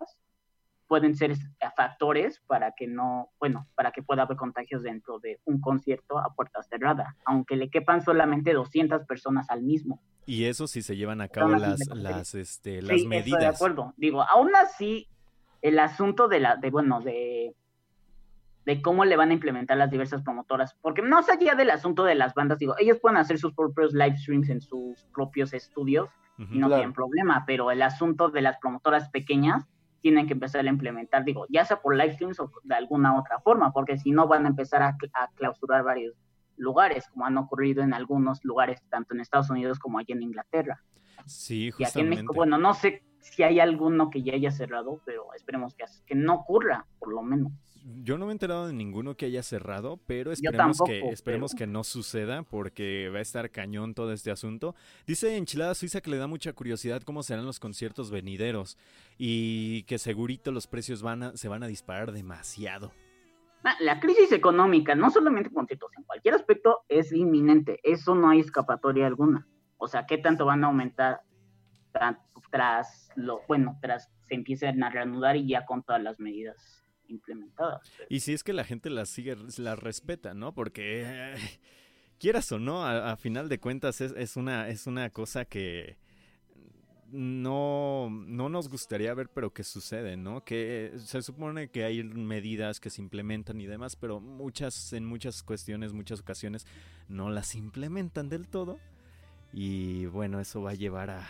pueden 0.88 1.14
ser 1.14 1.36
factores 1.76 2.40
para 2.46 2.72
que 2.72 2.88
no, 2.88 3.30
bueno, 3.38 3.68
para 3.74 3.92
que 3.92 4.02
pueda 4.02 4.22
haber 4.22 4.38
contagios 4.38 4.82
dentro 4.82 5.18
de 5.20 5.38
un 5.44 5.60
concierto 5.60 6.18
a 6.18 6.34
puerta 6.34 6.62
cerrada, 6.62 7.16
aunque 7.26 7.56
le 7.56 7.68
quepan 7.68 8.02
solamente 8.02 8.54
200 8.54 9.04
personas 9.04 9.50
al 9.50 9.62
mismo. 9.62 10.00
Y 10.26 10.44
eso 10.44 10.66
sí 10.66 10.82
se 10.82 10.96
llevan 10.96 11.20
a 11.20 11.28
cabo 11.28 11.50
las, 11.50 11.86
las, 11.88 12.34
este, 12.34 12.82
las 12.82 13.04
medidas. 13.04 13.26
Estoy 13.26 13.40
de 13.40 13.46
acuerdo. 13.46 13.94
Digo, 13.96 14.22
aún 14.22 14.50
así, 14.56 15.08
el 15.62 15.78
asunto 15.78 16.26
de 16.26 16.40
la, 16.40 16.56
de, 16.56 16.70
bueno, 16.70 17.00
de, 17.00 17.54
de 18.68 18.82
cómo 18.82 19.06
le 19.06 19.16
van 19.16 19.30
a 19.30 19.32
implementar 19.32 19.78
las 19.78 19.90
diversas 19.90 20.20
promotoras, 20.22 20.76
porque 20.82 21.00
no 21.00 21.16
más 21.16 21.30
allá 21.30 21.54
del 21.54 21.70
asunto 21.70 22.04
de 22.04 22.14
las 22.14 22.34
bandas, 22.34 22.58
digo, 22.58 22.74
ellos 22.78 22.98
pueden 23.00 23.16
hacer 23.16 23.38
sus 23.38 23.54
propios 23.54 23.94
live 23.94 24.18
streams 24.18 24.50
en 24.50 24.60
sus 24.60 25.06
propios 25.14 25.54
estudios 25.54 26.10
y 26.36 26.58
no 26.58 26.68
tienen 26.68 26.92
problema, 26.92 27.44
pero 27.46 27.70
el 27.70 27.80
asunto 27.80 28.28
de 28.28 28.42
las 28.42 28.58
promotoras 28.58 29.08
pequeñas, 29.08 29.66
tienen 30.02 30.26
que 30.26 30.34
empezar 30.34 30.66
a 30.66 30.68
implementar, 30.68 31.24
digo, 31.24 31.46
ya 31.48 31.64
sea 31.64 31.80
por 31.80 31.96
live 31.96 32.12
streams 32.12 32.38
o 32.40 32.52
de 32.62 32.74
alguna 32.74 33.18
otra 33.18 33.40
forma, 33.40 33.72
porque 33.72 33.96
si 33.96 34.10
no 34.10 34.28
van 34.28 34.44
a 34.44 34.48
empezar 34.48 34.82
a, 34.82 34.96
clausurar 35.34 35.82
varios 35.82 36.14
lugares, 36.58 37.08
como 37.08 37.24
han 37.24 37.38
ocurrido 37.38 37.82
en 37.82 37.94
algunos 37.94 38.44
lugares, 38.44 38.82
tanto 38.90 39.14
en 39.14 39.20
Estados 39.20 39.48
Unidos 39.48 39.78
como 39.78 39.98
allí 39.98 40.12
en 40.12 40.22
Inglaterra. 40.22 40.84
Sí, 41.24 41.70
justamente. 41.70 41.82
Y 41.82 41.84
aquí 41.84 42.00
en 42.00 42.08
México, 42.10 42.34
bueno, 42.34 42.58
no 42.58 42.74
sé 42.74 43.02
si 43.20 43.42
hay 43.42 43.60
alguno 43.60 44.10
que 44.10 44.22
ya 44.22 44.34
haya 44.34 44.50
cerrado, 44.50 45.00
pero 45.04 45.32
esperemos 45.34 45.74
que, 45.74 45.84
que 46.06 46.14
no 46.14 46.34
ocurra, 46.34 46.86
por 46.98 47.12
lo 47.12 47.22
menos 47.22 47.52
yo 48.02 48.18
no 48.18 48.26
me 48.26 48.32
he 48.32 48.34
enterado 48.34 48.66
de 48.66 48.72
ninguno 48.72 49.16
que 49.16 49.26
haya 49.26 49.42
cerrado, 49.42 49.98
pero 50.06 50.32
esperemos, 50.32 50.78
que, 50.84 51.08
esperemos 51.08 51.54
que 51.54 51.66
no 51.66 51.84
suceda 51.84 52.42
porque 52.42 53.08
va 53.08 53.18
a 53.18 53.22
estar 53.22 53.50
cañón 53.50 53.94
todo 53.94 54.12
este 54.12 54.30
asunto. 54.30 54.74
Dice 55.06 55.36
Enchilada 55.36 55.74
Suiza 55.74 56.00
que 56.00 56.10
le 56.10 56.18
da 56.18 56.26
mucha 56.26 56.52
curiosidad 56.52 57.02
cómo 57.02 57.22
serán 57.22 57.46
los 57.46 57.60
conciertos 57.60 58.10
venideros 58.10 58.76
y 59.16 59.84
que 59.84 59.98
segurito 59.98 60.52
los 60.52 60.66
precios 60.66 61.02
van 61.02 61.22
a, 61.22 61.36
se 61.36 61.48
van 61.48 61.62
a 61.62 61.66
disparar 61.66 62.12
demasiado. 62.12 62.92
Ah, 63.64 63.74
la 63.80 64.00
crisis 64.00 64.32
económica, 64.32 64.94
no 64.94 65.10
solamente 65.10 65.50
conciertos, 65.50 65.90
en 65.96 66.04
cualquier 66.04 66.34
aspecto 66.34 66.80
es 66.88 67.12
inminente. 67.12 67.80
Eso 67.82 68.14
no 68.14 68.30
hay 68.30 68.40
escapatoria 68.40 69.06
alguna. 69.06 69.46
O 69.78 69.88
sea, 69.88 70.06
¿qué 70.06 70.18
tanto 70.18 70.44
van 70.44 70.64
a 70.64 70.68
aumentar 70.68 71.22
tras 72.50 73.10
lo, 73.16 73.42
bueno, 73.46 73.78
tras 73.80 74.10
se 74.22 74.34
empiecen 74.34 74.82
a 74.82 74.90
reanudar 74.90 75.36
y 75.36 75.48
ya 75.48 75.64
con 75.64 75.82
todas 75.82 76.02
las 76.02 76.20
medidas 76.20 76.84
implementadas. 77.08 77.80
Y 78.08 78.20
si 78.20 78.32
es 78.32 78.44
que 78.44 78.52
la 78.52 78.64
gente 78.64 78.90
las 78.90 79.08
sigue, 79.08 79.36
las 79.58 79.78
respeta, 79.78 80.34
¿no? 80.34 80.54
Porque 80.54 81.34
quieras 82.18 82.50
o 82.52 82.58
no, 82.58 82.84
a, 82.84 83.16
final 83.16 83.48
de 83.48 83.58
cuentas 83.58 84.00
es, 84.00 84.36
una, 84.36 84.68
es 84.68 84.86
una 84.86 85.10
cosa 85.10 85.44
que, 85.44 85.98
no, 87.10 88.08
no 88.10 88.48
nos 88.48 88.68
gustaría 88.68 89.14
ver, 89.14 89.30
pero 89.30 89.52
que 89.52 89.64
sucede, 89.64 90.16
¿no? 90.16 90.44
Que 90.44 90.92
se 90.96 91.22
supone 91.22 91.70
que 91.70 91.84
hay 91.84 92.02
medidas 92.02 92.80
que 92.80 92.90
se 92.90 93.00
implementan 93.00 93.60
y 93.60 93.66
demás, 93.66 93.96
pero 93.96 94.20
muchas, 94.20 94.92
en 94.92 95.04
muchas 95.06 95.42
cuestiones, 95.42 95.92
muchas 95.92 96.20
ocasiones, 96.20 96.66
no 97.08 97.30
las 97.30 97.54
implementan 97.54 98.28
del 98.28 98.48
todo. 98.48 98.78
Y 99.52 100.06
bueno, 100.06 100.40
eso 100.40 100.60
va 100.60 100.72
a 100.72 100.74
llevar 100.74 101.10
a, 101.10 101.26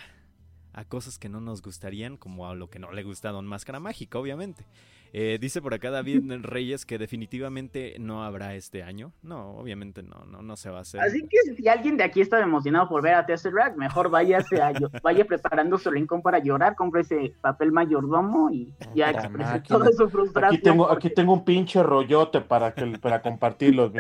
a 0.73 0.85
cosas 0.85 1.19
que 1.19 1.29
no 1.29 1.41
nos 1.41 1.63
gustarían, 1.63 2.17
como 2.17 2.47
a 2.47 2.55
lo 2.55 2.71
que 2.71 2.79
no 2.79 2.93
le 2.93 3.03
gusta 3.03 3.31
a 3.31 3.33
Don 3.33 3.47
Máscara 3.47 3.81
Mágica, 3.81 4.19
obviamente. 4.19 4.67
Eh, 5.13 5.39
dice 5.41 5.63
por 5.63 5.73
acá 5.73 5.91
David 5.91 6.23
Reyes 6.43 6.85
que 6.85 6.99
definitivamente 6.99 7.97
no 7.99 8.25
habrá 8.25 8.55
este 8.55 8.83
año. 8.83 9.13
No, 9.23 9.53
obviamente 9.57 10.03
no, 10.03 10.25
no, 10.27 10.43
no 10.43 10.57
se 10.57 10.71
va 10.71 10.79
a 10.79 10.81
hacer. 10.83 11.01
Así 11.01 11.27
que 11.27 11.55
si 11.55 11.69
alguien 11.69 11.97
de 11.97 12.05
aquí 12.05 12.21
está 12.21 12.41
emocionado 12.41 12.89
por 12.89 13.03
ver 13.03 13.15
a 13.15 13.25
Tesseract, 13.25 13.77
mejor 13.77 14.11
váyase 14.11 14.61
a, 14.61 14.73
vaya 15.03 15.25
preparando 15.25 15.79
su 15.79 15.91
rincón 15.91 16.23
para 16.23 16.39
llorar, 16.39 16.75
compre 16.77 17.03
ese 17.03 17.33
papel 17.41 17.73
mayordomo 17.73 18.51
y 18.51 18.75
ya 18.95 19.11
exprese 19.11 19.61
toda 19.61 19.91
su 19.93 20.09
frustración. 20.09 20.55
Aquí 20.55 20.63
tengo, 20.63 20.91
aquí 20.91 21.11
tengo 21.11 21.33
un 21.33 21.45
pinche 21.45 21.83
rollote 21.83 22.41
para, 22.41 22.75
que, 22.75 22.87
para 22.99 23.23
compartirlo. 23.23 23.93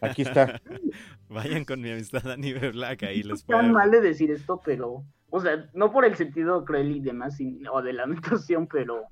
Aquí 0.00 0.22
está. 0.22 0.60
Vayan 1.28 1.64
con 1.64 1.80
mi 1.80 1.90
amistad 1.90 2.22
Dani 2.22 2.52
Black, 2.52 3.02
ahí 3.02 3.22
les 3.22 3.42
puedo. 3.42 3.60
tan 3.60 3.72
mal 3.72 3.90
de 3.90 4.00
decir 4.00 4.30
esto, 4.30 4.60
pero, 4.64 5.02
o 5.36 5.40
sea, 5.40 5.68
no 5.74 5.92
por 5.92 6.06
el 6.06 6.16
sentido 6.16 6.64
cruel 6.64 6.96
y 6.96 7.00
demás, 7.00 7.38
o 7.70 7.82
de 7.82 7.92
lamentación, 7.92 8.66
pero 8.72 9.04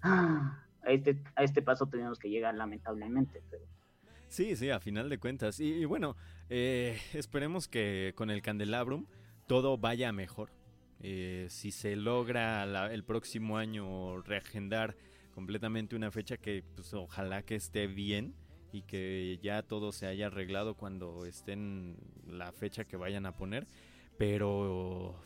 a 0.00 0.60
este, 0.84 1.20
a 1.34 1.42
este 1.42 1.60
paso 1.60 1.86
tenemos 1.88 2.20
que 2.20 2.30
llegar 2.30 2.54
lamentablemente. 2.54 3.42
Pero... 3.50 3.64
Sí, 4.28 4.54
sí, 4.54 4.70
a 4.70 4.78
final 4.78 5.08
de 5.08 5.18
cuentas. 5.18 5.58
Y, 5.58 5.84
bueno, 5.86 6.16
eh, 6.48 6.96
esperemos 7.14 7.66
que 7.66 8.12
con 8.14 8.30
el 8.30 8.42
Candelabrum 8.42 9.06
todo 9.48 9.76
vaya 9.76 10.12
mejor. 10.12 10.50
Eh, 11.00 11.48
si 11.50 11.72
se 11.72 11.96
logra 11.96 12.62
el 12.92 13.02
próximo 13.02 13.58
año 13.58 14.22
reagendar 14.22 14.96
completamente 15.34 15.96
una 15.96 16.12
fecha 16.12 16.36
que 16.36 16.62
pues, 16.76 16.94
ojalá 16.94 17.42
que 17.42 17.56
esté 17.56 17.88
bien 17.88 18.36
y 18.72 18.82
que 18.82 19.40
ya 19.42 19.62
todo 19.62 19.90
se 19.90 20.06
haya 20.06 20.28
arreglado 20.28 20.76
cuando 20.76 21.26
estén 21.26 21.96
la 22.24 22.52
fecha 22.52 22.84
que 22.84 22.96
vayan 22.96 23.26
a 23.26 23.36
poner. 23.36 23.66
Pero 24.16 25.16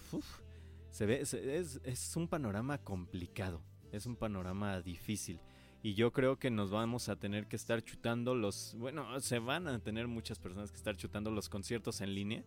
se 0.90 1.06
ve, 1.06 1.20
es, 1.20 1.34
es 1.34 2.16
un 2.16 2.28
panorama 2.28 2.78
complicado 2.78 3.62
es 3.92 4.06
un 4.06 4.16
panorama 4.16 4.80
difícil. 4.80 5.40
Y 5.82 5.94
yo 5.94 6.12
creo 6.12 6.38
que 6.38 6.50
nos 6.50 6.70
vamos 6.70 7.08
a 7.08 7.16
tener 7.16 7.46
que 7.46 7.56
estar 7.56 7.82
chutando 7.82 8.34
los... 8.34 8.74
Bueno, 8.78 9.20
se 9.20 9.38
van 9.38 9.68
a 9.68 9.78
tener 9.78 10.08
muchas 10.08 10.38
personas 10.38 10.70
que 10.70 10.76
estar 10.76 10.96
chutando 10.96 11.30
los 11.30 11.48
conciertos 11.48 12.00
en 12.00 12.14
línea. 12.14 12.42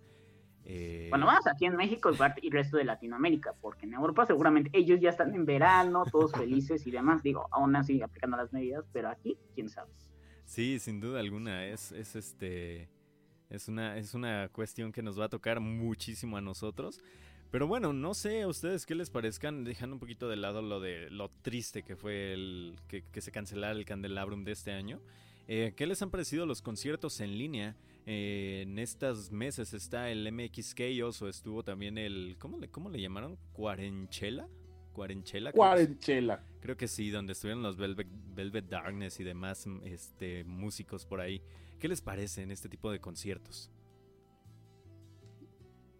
Eh, 0.64 1.08
bueno, 1.10 1.26
más 1.26 1.48
aquí 1.48 1.66
en 1.66 1.76
México 1.76 2.12
y 2.12 2.48
el 2.48 2.52
resto 2.52 2.78
de 2.78 2.84
Latinoamérica, 2.84 3.56
porque 3.62 3.88
en 3.88 3.94
Europa 3.94 4.28
seguramente 4.28 4.70
ellos 4.74 5.00
ya 5.00 5.10
están 5.10 5.34
en 5.34 5.46
verano, 5.46 6.04
todos 6.12 6.34
felices 6.34 6.86
y 6.86 6.92
demás. 6.92 7.24
Digo, 7.24 7.48
aún 7.52 7.76
así 7.76 8.02
aplicando 8.02 8.38
las 8.38 8.54
medidas, 8.54 8.86
pero 8.92 9.10
aquí, 9.10 9.38
quién 9.56 9.70
sabe. 9.70 9.92
Sí, 10.46 10.78
sin 10.80 11.00
duda 11.00 11.20
alguna, 11.22 11.66
es, 11.66 11.92
es 11.94 12.16
este... 12.16 12.90
Es 13.52 13.68
una, 13.68 13.98
es 13.98 14.14
una 14.14 14.50
cuestión 14.50 14.92
que 14.92 15.04
nos 15.04 15.20
va 15.20 15.26
a 15.26 15.30
tocar 15.30 15.60
muchísimo 15.60 16.38
a 16.38 16.42
nosotros. 16.42 17.02
Pero 17.52 17.68
bueno, 17.68 17.92
no 17.92 18.14
sé 18.14 18.44
a 18.44 18.48
ustedes 18.48 18.86
qué 18.86 18.96
les 18.96 19.10
parezcan, 19.10 19.66
dejando 19.66 19.96
un 19.96 20.00
poquito 20.00 20.30
de 20.30 20.38
lado 20.38 20.62
lo 20.62 20.80
de 20.80 21.10
lo 21.12 21.30
triste 21.42 21.84
que 21.84 21.98
fue 21.98 22.32
el 22.32 22.80
que, 22.88 23.04
se 23.20 23.32
cancelara 23.32 23.78
el 23.78 23.84
Candelabrum 23.84 24.46
de 24.46 24.54
este 24.54 24.72
año. 24.72 25.02
Eh, 25.50 25.74
¿Qué 25.76 25.86
les 25.86 26.02
han 26.02 26.12
parecido 26.12 26.46
los 26.46 26.62
conciertos 26.62 27.20
en 27.20 27.38
línea? 27.38 27.76
Eh, 28.06 28.62
en 28.64 28.80
estos 28.80 29.32
meses 29.32 29.74
está 29.74 30.10
el 30.10 30.32
MX 30.32 30.76
Chaos 30.76 31.22
o 31.22 31.28
estuvo 31.28 31.62
también 31.62 31.98
el. 31.98 32.38
¿Cómo 32.40 32.58
le, 32.58 32.70
cómo 32.70 32.90
le 32.90 33.02
llamaron? 33.02 33.38
¿Cuarenchela? 33.52 34.48
¿Cuarenchela? 34.94 35.52
Cuarenchela. 35.52 36.42
Creo 36.62 36.78
que 36.78 36.88
sí, 36.88 37.10
donde 37.10 37.34
estuvieron 37.34 37.64
los 37.64 37.76
Velvet, 37.76 38.08
Velvet 38.34 38.70
Darkness 38.70 39.20
y 39.20 39.26
demás 39.26 39.68
este, 39.84 40.46
músicos 40.46 41.06
por 41.06 41.20
ahí. 41.20 41.42
¿Qué 41.82 41.90
les 41.90 42.00
parece 42.00 42.44
en 42.44 42.52
este 42.52 42.70
tipo 42.70 42.92
de 42.92 43.02
conciertos? 43.02 43.72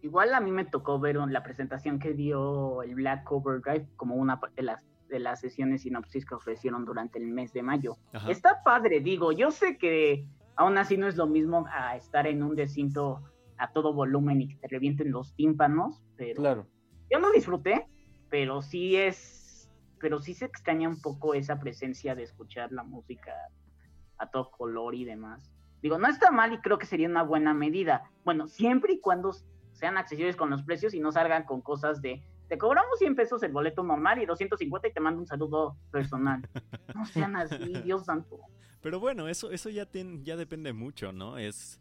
igual 0.02 0.34
a 0.34 0.40
mí 0.40 0.50
me 0.50 0.64
tocó 0.64 0.98
ver 0.98 1.16
la 1.16 1.42
presentación 1.42 1.98
que 1.98 2.12
dio 2.12 2.82
el 2.82 2.94
Black 2.96 3.30
Overdrive 3.30 3.88
como 3.96 4.16
una 4.16 4.40
de 4.56 4.62
las 4.62 4.84
de 5.08 5.18
las 5.18 5.40
sesiones 5.40 5.82
sinopsis 5.82 6.24
que 6.24 6.34
ofrecieron 6.34 6.86
durante 6.86 7.18
el 7.18 7.26
mes 7.26 7.52
de 7.52 7.62
mayo. 7.62 7.98
Está 8.28 8.62
padre, 8.64 9.00
digo, 9.00 9.30
yo 9.30 9.50
sé 9.50 9.76
que 9.76 10.26
aún 10.56 10.78
así 10.78 10.96
no 10.96 11.06
es 11.06 11.16
lo 11.16 11.26
mismo 11.26 11.66
a 11.70 11.96
estar 11.96 12.26
en 12.26 12.42
un 12.42 12.56
recinto 12.56 13.22
a 13.58 13.72
todo 13.72 13.92
volumen 13.92 14.40
y 14.40 14.48
que 14.48 14.56
te 14.56 14.68
revienten 14.68 15.12
los 15.12 15.34
tímpanos, 15.34 16.02
pero 16.16 16.40
claro. 16.40 16.66
yo 17.10 17.18
lo 17.18 17.30
disfruté, 17.30 17.86
pero 18.30 18.62
sí 18.62 18.96
es, 18.96 19.70
pero 20.00 20.18
sí 20.18 20.32
se 20.32 20.46
extraña 20.46 20.88
un 20.88 21.00
poco 21.02 21.34
esa 21.34 21.60
presencia 21.60 22.14
de 22.14 22.22
escuchar 22.22 22.72
la 22.72 22.82
música 22.82 23.34
a 24.16 24.30
todo 24.30 24.50
color 24.50 24.94
y 24.94 25.04
demás. 25.04 25.51
Digo, 25.82 25.98
no 25.98 26.08
está 26.08 26.30
mal 26.30 26.52
y 26.52 26.58
creo 26.58 26.78
que 26.78 26.86
sería 26.86 27.08
una 27.08 27.22
buena 27.22 27.52
medida. 27.52 28.10
Bueno, 28.24 28.46
siempre 28.46 28.94
y 28.94 29.00
cuando 29.00 29.32
sean 29.72 29.98
accesibles 29.98 30.36
con 30.36 30.48
los 30.48 30.62
precios 30.62 30.94
y 30.94 31.00
no 31.00 31.10
salgan 31.10 31.44
con 31.44 31.60
cosas 31.60 32.00
de 32.00 32.22
te 32.48 32.58
cobramos 32.58 32.98
100 32.98 33.16
pesos 33.16 33.42
el 33.42 33.50
boleto 33.50 33.82
normal 33.82 34.22
y 34.22 34.26
250 34.26 34.88
y 34.88 34.92
te 34.92 35.00
mando 35.00 35.20
un 35.20 35.26
saludo 35.26 35.76
personal. 35.90 36.48
No 36.94 37.06
sean 37.06 37.34
así, 37.36 37.72
Dios 37.82 38.04
santo. 38.04 38.38
Pero 38.82 39.00
bueno, 39.00 39.26
eso, 39.26 39.50
eso 39.50 39.70
ya, 39.70 39.88
ya 40.22 40.36
depende 40.36 40.74
mucho, 40.74 41.10
¿no? 41.10 41.38
Es 41.38 41.80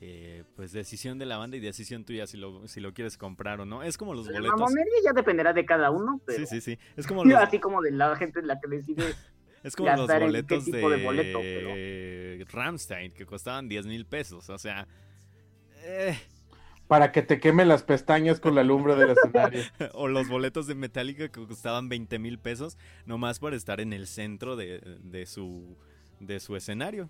eh, 0.00 0.42
pues 0.56 0.72
decisión 0.72 1.18
de 1.18 1.26
la 1.26 1.36
banda 1.36 1.56
y 1.56 1.60
decisión 1.60 2.04
tuya 2.04 2.26
si 2.26 2.36
lo, 2.36 2.66
si 2.66 2.80
lo 2.80 2.92
quieres 2.92 3.16
comprar 3.16 3.60
o 3.60 3.64
no. 3.64 3.84
Es 3.84 3.96
como 3.96 4.14
los 4.14 4.26
boletos. 4.26 4.58
La 4.60 4.84
ya 5.04 5.12
dependerá 5.12 5.52
de 5.52 5.64
cada 5.64 5.90
uno, 5.90 6.20
pero... 6.26 6.40
Sí, 6.40 6.46
sí, 6.46 6.60
sí. 6.60 6.78
Es 6.96 7.06
como 7.08 7.22
Así 7.36 7.60
como 7.60 7.80
de 7.80 7.92
la 7.92 8.16
gente 8.16 8.42
la 8.42 8.58
que 8.60 8.68
decide... 8.68 9.14
Es 9.62 9.76
como 9.76 9.90
los 9.94 10.06
boletos 10.06 10.66
de, 10.66 10.78
de 10.78 11.04
boleto, 11.04 12.52
Ramstein, 12.52 13.12
que 13.12 13.26
costaban 13.26 13.68
10 13.68 13.86
mil 13.86 14.06
pesos. 14.06 14.48
O 14.50 14.58
sea... 14.58 14.86
Eh 15.84 16.16
para 16.88 17.12
que 17.12 17.22
te 17.22 17.38
queme 17.38 17.64
las 17.66 17.82
pestañas 17.82 18.40
con 18.40 18.54
la 18.54 18.64
lumbre 18.64 18.96
del 18.96 19.10
escenario. 19.10 19.62
o 19.92 20.08
los 20.08 20.28
boletos 20.28 20.66
de 20.66 20.74
Metallica 20.74 21.28
que 21.28 21.46
costaban 21.46 21.88
20 21.88 22.18
mil 22.18 22.38
pesos, 22.38 22.76
nomás 23.04 23.38
por 23.38 23.54
estar 23.54 23.80
en 23.80 23.92
el 23.92 24.06
centro 24.06 24.56
de, 24.56 25.24
su, 25.26 25.76
de 26.18 26.40
su 26.40 26.56
escenario. 26.56 27.08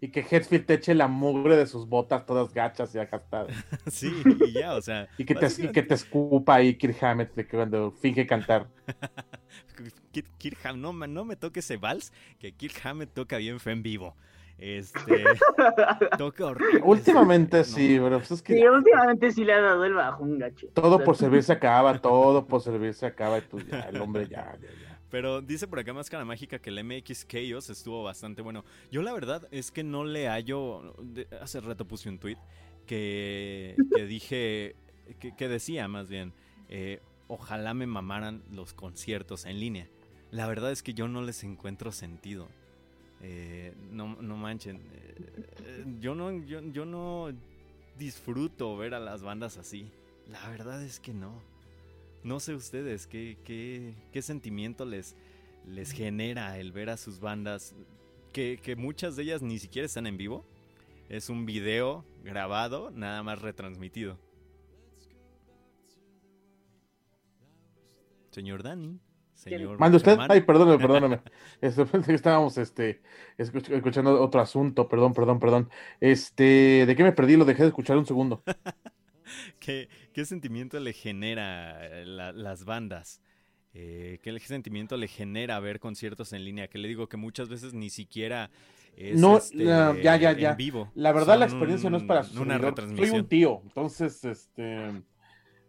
Y 0.00 0.08
que 0.08 0.20
Headfield 0.20 0.66
te 0.66 0.74
eche 0.74 0.94
la 0.94 1.08
mugre 1.08 1.56
de 1.56 1.66
sus 1.66 1.88
botas 1.88 2.24
todas 2.24 2.52
gachas 2.52 2.94
y 2.94 2.98
agastadas. 2.98 3.54
sí, 3.90 4.12
y 4.46 4.52
ya, 4.52 4.74
o 4.74 4.82
sea. 4.82 5.08
y, 5.18 5.24
que 5.24 5.34
te, 5.34 5.72
que 5.72 5.82
te 5.82 5.94
escupa 5.94 6.56
ahí 6.56 6.76
Kirk 6.76 7.02
Hammett 7.02 7.50
cuando 7.50 7.90
finge 7.90 8.26
cantar. 8.26 8.68
Kirk, 10.22 10.76
no, 10.76 10.92
no 10.92 11.24
me 11.24 11.36
toque 11.36 11.60
ese 11.60 11.76
vals, 11.76 12.12
que 12.38 12.52
Kirk 12.52 12.80
Hammett 12.84 13.12
toca 13.12 13.38
bien 13.38 13.60
fe 13.60 13.72
en 13.72 13.82
vivo. 13.82 14.14
Este. 14.58 15.24
toca 16.18 16.46
horrible. 16.46 16.80
Últimamente 16.84 17.64
sí, 17.64 17.98
pero 18.00 18.18
pues 18.18 18.30
es 18.30 18.42
que. 18.42 18.54
Sí, 18.54 18.64
últimamente 18.64 19.30
sí 19.32 19.44
le 19.44 19.52
ha 19.52 19.60
dado 19.60 19.84
el 19.84 19.94
bajón, 19.94 20.38
gacho. 20.38 20.68
Todo 20.72 21.02
por 21.02 21.16
servir 21.16 21.42
se 21.42 21.52
acaba, 21.52 21.98
todo 21.98 22.46
por 22.46 22.60
servir 22.60 22.94
se 22.94 23.06
acaba, 23.06 23.38
y 23.38 23.40
pues 23.42 23.66
ya, 23.66 23.80
el 23.80 24.00
hombre 24.00 24.28
ya, 24.28 24.56
ya, 24.60 24.68
ya. 24.68 25.00
Pero 25.10 25.40
dice 25.42 25.68
por 25.68 25.78
acá 25.78 25.92
Máscara 25.92 26.24
Mágica 26.24 26.58
que 26.58 26.70
el 26.70 26.82
MX 26.82 27.26
Chaos 27.28 27.70
estuvo 27.70 28.02
bastante 28.02 28.42
bueno. 28.42 28.64
Yo 28.90 29.02
la 29.02 29.12
verdad 29.12 29.46
es 29.50 29.70
que 29.70 29.84
no 29.84 30.04
le 30.04 30.28
hallo. 30.28 30.94
Hace 31.40 31.60
rato 31.60 31.86
puse 31.86 32.08
un 32.08 32.18
tweet 32.18 32.38
que, 32.86 33.76
que 33.94 34.06
dije. 34.06 34.76
Que, 35.20 35.36
que, 35.36 35.48
decía 35.48 35.86
más 35.86 36.08
bien. 36.08 36.32
Eh, 36.68 37.00
ojalá 37.28 37.74
me 37.74 37.86
mamaran 37.86 38.42
los 38.50 38.72
conciertos 38.72 39.44
en 39.44 39.60
línea. 39.60 39.88
La 40.34 40.48
verdad 40.48 40.72
es 40.72 40.82
que 40.82 40.94
yo 40.94 41.06
no 41.06 41.22
les 41.22 41.44
encuentro 41.44 41.92
sentido. 41.92 42.48
Eh, 43.20 43.72
no, 43.92 44.20
no 44.20 44.36
manchen. 44.36 44.80
Eh, 44.92 45.84
yo, 46.00 46.16
no, 46.16 46.32
yo, 46.44 46.84
no 46.84 47.28
disfruto 47.96 48.76
ver 48.76 48.94
a 48.94 48.98
las 48.98 49.22
bandas 49.22 49.58
así. 49.58 49.92
La 50.26 50.48
verdad 50.48 50.82
es 50.82 50.98
que 50.98 51.14
no. 51.14 51.40
No 52.24 52.40
sé 52.40 52.52
ustedes 52.52 53.06
qué, 53.06 53.38
qué, 53.44 53.94
qué 54.10 54.22
sentimiento 54.22 54.84
les, 54.84 55.14
les 55.68 55.92
genera 55.92 56.58
el 56.58 56.72
ver 56.72 56.90
a 56.90 56.96
sus 56.96 57.20
bandas. 57.20 57.72
Que, 58.32 58.58
que 58.60 58.74
muchas 58.74 59.14
de 59.14 59.22
ellas 59.22 59.40
ni 59.40 59.60
siquiera 59.60 59.86
están 59.86 60.08
en 60.08 60.16
vivo. 60.16 60.44
Es 61.08 61.28
un 61.28 61.46
video 61.46 62.04
grabado, 62.24 62.90
nada 62.90 63.22
más 63.22 63.40
retransmitido. 63.40 64.18
Señor 68.32 68.64
Dani. 68.64 68.98
Mande 69.78 69.96
usted. 69.96 70.18
Ay, 70.28 70.42
perdóname, 70.42 70.78
perdóname. 70.78 71.20
Estábamos 71.60 72.58
este, 72.58 73.02
escuchando 73.36 74.20
otro 74.22 74.40
asunto. 74.40 74.88
Perdón, 74.88 75.14
perdón, 75.14 75.40
perdón. 75.40 75.70
Este, 76.00 76.84
¿de 76.86 76.96
qué 76.96 77.02
me 77.02 77.12
perdí? 77.12 77.36
Lo 77.36 77.44
dejé 77.44 77.62
de 77.62 77.68
escuchar 77.68 77.96
un 77.96 78.06
segundo. 78.06 78.42
¿Qué, 79.58 79.88
¿Qué, 80.12 80.24
sentimiento 80.24 80.78
le 80.80 80.92
genera 80.92 81.78
eh, 81.86 82.04
las 82.06 82.64
bandas? 82.64 83.20
Eh, 83.72 84.20
¿Qué 84.22 84.38
sentimiento 84.40 84.96
le 84.96 85.08
genera 85.08 85.58
ver 85.60 85.80
conciertos 85.80 86.32
en 86.32 86.44
línea? 86.44 86.68
Que 86.68 86.78
le 86.78 86.88
digo 86.88 87.08
que 87.08 87.16
muchas 87.16 87.48
veces 87.48 87.74
ni 87.74 87.90
siquiera 87.90 88.50
es 88.96 89.18
no, 89.18 89.38
este, 89.38 89.64
ya, 89.64 89.94
ya, 90.02 90.32
ya. 90.32 90.50
En 90.50 90.56
vivo. 90.56 90.92
La 90.94 91.12
verdad, 91.12 91.38
la 91.38 91.46
experiencia 91.46 91.90
no 91.90 91.96
es 91.96 92.04
para 92.04 92.22
su 92.22 92.40
una 92.40 92.58
retransmisión. 92.58 93.08
Soy 93.08 93.18
un 93.18 93.26
tío, 93.26 93.60
entonces, 93.64 94.24
este 94.24 95.02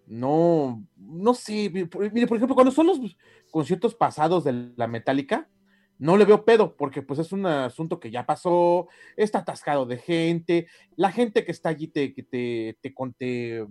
no, 0.07 0.83
no 0.95 1.33
sé, 1.33 1.69
mire, 1.69 1.87
por 2.27 2.37
ejemplo, 2.37 2.55
cuando 2.55 2.71
son 2.71 2.87
los 2.87 3.17
conciertos 3.51 3.95
pasados 3.95 4.43
de 4.43 4.73
la 4.75 4.87
Metallica, 4.87 5.49
no 5.97 6.17
le 6.17 6.25
veo 6.25 6.43
pedo, 6.43 6.75
porque 6.75 7.01
pues 7.01 7.19
es 7.19 7.31
un 7.31 7.45
asunto 7.45 7.99
que 7.99 8.11
ya 8.11 8.25
pasó, 8.25 8.87
está 9.15 9.39
atascado 9.39 9.85
de 9.85 9.97
gente, 9.97 10.67
la 10.95 11.11
gente 11.11 11.45
que 11.45 11.51
está 11.51 11.69
allí 11.69 11.87
te, 11.87 12.09
te, 12.09 12.77
te, 12.81 12.93
te, 13.17 13.65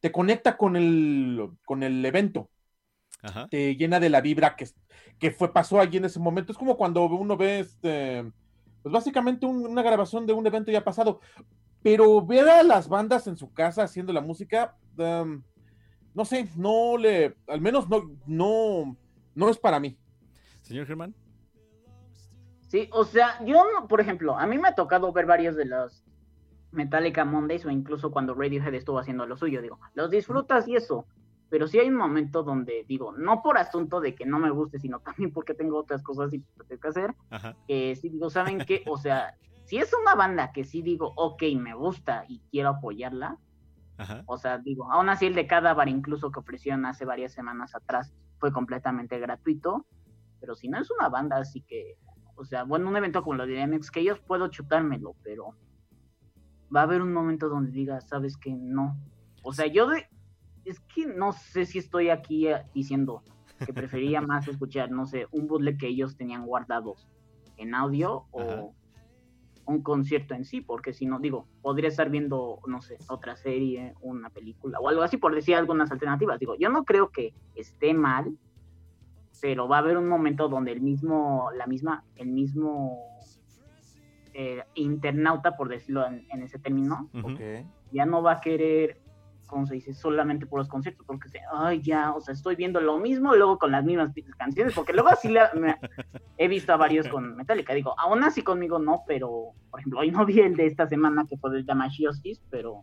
te 0.00 0.12
conecta 0.12 0.56
con 0.56 0.76
el, 0.76 1.50
con 1.64 1.82
el 1.82 2.04
evento, 2.04 2.50
te 3.50 3.74
llena 3.76 4.00
de 4.00 4.10
la 4.10 4.20
vibra 4.20 4.54
que, 4.54 4.68
que 5.18 5.30
fue, 5.30 5.52
pasó 5.52 5.80
allí 5.80 5.96
en 5.96 6.04
ese 6.04 6.20
momento. 6.20 6.52
Es 6.52 6.58
como 6.58 6.76
cuando 6.76 7.04
uno 7.06 7.36
ve 7.36 7.60
este, 7.60 8.22
pues 8.82 8.92
básicamente 8.92 9.46
una 9.46 9.82
grabación 9.82 10.26
de 10.26 10.34
un 10.34 10.46
evento 10.46 10.70
ya 10.70 10.84
pasado, 10.84 11.20
pero 11.84 12.24
ver 12.24 12.48
a 12.48 12.62
las 12.62 12.88
bandas 12.88 13.26
en 13.26 13.36
su 13.36 13.52
casa 13.52 13.82
haciendo 13.82 14.10
la 14.14 14.22
música, 14.22 14.74
no 14.96 16.24
sé, 16.24 16.48
no 16.56 16.96
le, 16.96 17.36
al 17.46 17.60
menos 17.60 17.90
no, 17.90 18.10
no, 18.26 18.96
no 19.34 19.48
es 19.50 19.58
para 19.58 19.78
mí. 19.78 19.98
Señor 20.62 20.86
Germán. 20.86 21.14
Sí, 22.68 22.88
o 22.90 23.04
sea, 23.04 23.38
yo, 23.44 23.62
por 23.86 24.00
ejemplo, 24.00 24.38
a 24.38 24.46
mí 24.46 24.56
me 24.56 24.68
ha 24.68 24.74
tocado 24.74 25.12
ver 25.12 25.26
varios 25.26 25.56
de 25.56 25.66
los 25.66 26.02
Metallica 26.72 27.26
Mondays 27.26 27.66
o 27.66 27.70
incluso 27.70 28.10
cuando 28.10 28.34
Radiohead 28.34 28.72
estuvo 28.72 28.98
haciendo 28.98 29.26
lo 29.26 29.36
suyo, 29.36 29.60
digo, 29.60 29.78
los 29.92 30.10
disfrutas 30.10 30.66
y 30.66 30.76
eso, 30.76 31.04
pero 31.50 31.68
sí 31.68 31.78
hay 31.80 31.88
un 31.88 31.96
momento 31.96 32.42
donde 32.42 32.86
digo, 32.88 33.12
no 33.12 33.42
por 33.42 33.58
asunto 33.58 34.00
de 34.00 34.14
que 34.14 34.24
no 34.24 34.38
me 34.38 34.48
guste, 34.50 34.78
sino 34.78 35.00
también 35.00 35.32
porque 35.32 35.52
tengo 35.52 35.76
otras 35.80 36.02
cosas 36.02 36.30
que 36.30 36.88
hacer, 36.88 37.14
que 37.68 37.94
sí 37.94 38.08
digo, 38.08 38.30
¿saben 38.30 38.60
qué? 38.60 38.82
O 38.86 38.96
sea, 38.96 39.36
si 39.64 39.78
es 39.78 39.92
una 39.94 40.14
banda 40.14 40.52
que 40.52 40.64
sí 40.64 40.82
digo, 40.82 41.12
ok, 41.16 41.42
me 41.56 41.74
gusta 41.74 42.24
y 42.28 42.40
quiero 42.50 42.70
apoyarla, 42.70 43.38
o 44.26 44.38
sea, 44.38 44.58
digo, 44.58 44.90
aún 44.90 45.08
así 45.08 45.26
el 45.26 45.34
de 45.34 45.46
Cadavar 45.46 45.88
incluso 45.88 46.32
que 46.32 46.40
ofrecieron 46.40 46.84
hace 46.84 47.04
varias 47.04 47.32
semanas 47.32 47.74
atrás 47.76 48.12
fue 48.38 48.52
completamente 48.52 49.18
gratuito, 49.20 49.86
pero 50.40 50.56
si 50.56 50.68
no 50.68 50.80
es 50.80 50.90
una 50.90 51.08
banda 51.08 51.36
así 51.36 51.60
que 51.62 51.96
o 52.36 52.44
sea, 52.44 52.64
bueno, 52.64 52.88
un 52.88 52.96
evento 52.96 53.22
como 53.22 53.36
lo 53.36 53.46
de 53.46 53.66
MX, 53.66 53.90
que 53.90 54.00
ellos 54.00 54.20
puedo 54.20 54.48
chutármelo, 54.48 55.14
pero 55.22 55.54
va 56.74 56.80
a 56.80 56.84
haber 56.84 57.02
un 57.02 57.12
momento 57.12 57.48
donde 57.48 57.70
diga, 57.70 58.00
sabes 58.00 58.36
que 58.36 58.54
no. 58.54 58.96
O 59.42 59.52
sea, 59.52 59.66
yo 59.66 59.88
de, 59.88 60.08
es 60.64 60.80
que 60.80 61.06
no 61.06 61.32
sé 61.32 61.66
si 61.66 61.78
estoy 61.78 62.10
aquí 62.10 62.48
eh, 62.48 62.64
diciendo 62.74 63.22
que 63.64 63.72
prefería 63.74 64.20
más 64.20 64.48
escuchar, 64.48 64.90
no 64.90 65.06
sé, 65.06 65.26
un 65.30 65.46
bootleg 65.46 65.78
que 65.78 65.88
ellos 65.88 66.16
tenían 66.16 66.46
guardados 66.46 67.08
en 67.56 67.74
audio 67.74 68.26
o 68.32 68.74
un 69.66 69.82
concierto 69.82 70.34
en 70.34 70.44
sí, 70.44 70.60
porque 70.60 70.92
si 70.92 71.06
no, 71.06 71.18
digo, 71.18 71.46
podría 71.62 71.88
estar 71.88 72.10
viendo, 72.10 72.60
no 72.66 72.82
sé, 72.82 72.98
otra 73.08 73.36
serie, 73.36 73.94
una 74.00 74.30
película 74.30 74.78
o 74.80 74.88
algo 74.88 75.02
así, 75.02 75.16
por 75.16 75.34
decir 75.34 75.54
algunas 75.54 75.90
alternativas. 75.90 76.38
Digo, 76.38 76.56
yo 76.56 76.68
no 76.68 76.84
creo 76.84 77.10
que 77.10 77.34
esté 77.54 77.94
mal 77.94 78.36
pero 79.40 79.68
va 79.68 79.76
a 79.76 79.80
haber 79.80 79.98
un 79.98 80.08
momento 80.08 80.48
donde 80.48 80.72
el 80.72 80.80
mismo, 80.80 81.50
la 81.54 81.66
misma, 81.66 82.02
el 82.16 82.28
mismo 82.28 83.20
eh, 84.32 84.62
internauta, 84.74 85.56
por 85.56 85.68
decirlo 85.68 86.06
en, 86.06 86.42
ese 86.42 86.58
término, 86.58 87.10
ya 87.92 88.06
no 88.06 88.22
va 88.22 88.32
a 88.32 88.40
querer, 88.40 89.00
como 89.54 89.68
se 89.68 89.74
dice, 89.74 89.94
solamente 89.94 90.46
por 90.46 90.58
los 90.58 90.68
conciertos, 90.68 91.06
porque 91.06 91.28
se, 91.28 91.38
ay, 91.52 91.80
ya, 91.80 92.12
o 92.12 92.20
sea, 92.20 92.34
estoy 92.34 92.56
viendo 92.56 92.80
lo 92.80 92.98
mismo 92.98 93.36
luego 93.36 93.56
con 93.56 93.70
las 93.70 93.84
mismas 93.84 94.10
canciones, 94.36 94.74
porque 94.74 94.92
luego 94.92 95.10
así 95.10 95.32
he 96.38 96.48
visto 96.48 96.72
a 96.72 96.76
varios 96.76 97.06
con 97.06 97.36
Metallica, 97.36 97.72
digo, 97.72 97.94
aún 97.96 98.24
así 98.24 98.42
conmigo 98.42 98.80
no, 98.80 99.04
pero, 99.06 99.52
por 99.70 99.78
ejemplo, 99.78 100.00
hoy 100.00 100.10
no 100.10 100.26
vi 100.26 100.40
el 100.40 100.56
de 100.56 100.66
esta 100.66 100.88
semana 100.88 101.24
que 101.28 101.36
fue 101.36 101.56
el 101.56 101.64
de 101.64 101.72
Mashiosis, 101.72 102.42
pero 102.50 102.82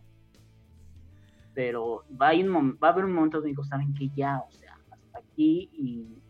pero 1.52 2.06
va 2.10 2.30
a, 2.30 2.32
va 2.32 2.88
a 2.88 2.90
haber 2.92 3.04
un 3.04 3.12
momento 3.12 3.36
donde 3.36 3.50
digo, 3.50 3.64
saben 3.64 3.92
que 3.92 4.08
ya, 4.16 4.38
o 4.38 4.50
sea, 4.50 4.78
hasta 4.90 5.18
aquí 5.18 5.68
y 5.74 6.22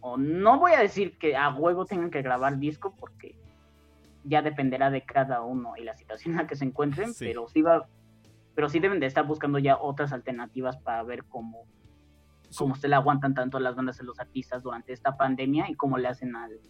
o 0.00 0.16
no 0.16 0.58
voy 0.58 0.72
a 0.72 0.80
decir 0.80 1.18
que 1.18 1.36
a 1.36 1.50
huevo 1.50 1.84
tengan 1.84 2.10
que 2.10 2.22
grabar 2.22 2.58
disco 2.58 2.94
porque 2.98 3.36
ya 4.24 4.40
dependerá 4.40 4.90
de 4.90 5.04
cada 5.04 5.42
uno 5.42 5.74
y 5.76 5.84
la 5.84 5.94
situación 5.94 6.32
en 6.32 6.38
la 6.38 6.46
que 6.46 6.56
se 6.56 6.64
encuentren, 6.64 7.12
pero 7.18 7.46
sí 7.46 7.60
va, 7.60 7.86
pero 8.54 8.68
sí 8.68 8.80
deben 8.80 9.00
de 9.00 9.06
estar 9.06 9.26
buscando 9.26 9.58
ya 9.58 9.76
otras 9.78 10.12
alternativas 10.12 10.76
para 10.78 11.02
ver 11.02 11.24
cómo, 11.24 11.66
cómo 12.56 12.74
se 12.74 12.88
le 12.88 12.94
aguantan 12.94 13.34
tanto 13.34 13.58
las 13.60 13.74
bandas 13.74 13.98
de 13.98 14.04
los 14.04 14.20
artistas 14.20 14.62
durante 14.62 14.92
esta 14.92 15.16
pandemia 15.16 15.70
y 15.70 15.74
cómo 15.74 15.98
le 15.98 16.08
hacen 16.08 16.36
al, 16.36 16.60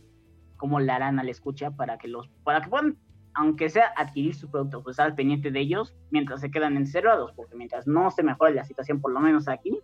cómo 0.57 0.79
le 0.79 0.93
harán 0.93 1.19
a 1.19 1.25
la 1.25 1.31
escucha 1.31 1.73
para 1.73 1.99
que 1.99 2.07
los, 2.09 2.29
para 2.45 2.61
que 2.61 2.71
puedan, 2.71 2.97
aunque 3.35 3.69
sea 3.69 3.93
adquirir 3.97 4.35
su 4.35 4.51
producto, 4.51 4.83
pues 4.83 4.95
estar 4.95 5.15
pendiente 5.15 5.51
de 5.51 5.61
ellos 5.61 5.97
mientras 6.11 6.41
se 6.41 6.51
quedan 6.51 6.77
encerrados, 6.77 7.33
porque 7.33 7.57
mientras 7.57 7.87
no 7.87 8.11
se 8.11 8.23
mejore 8.23 8.55
la 8.55 8.65
situación, 8.65 9.01
por 9.01 9.13
lo 9.13 9.21
menos 9.21 9.49
aquí, 9.49 9.81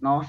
no, 0.00 0.22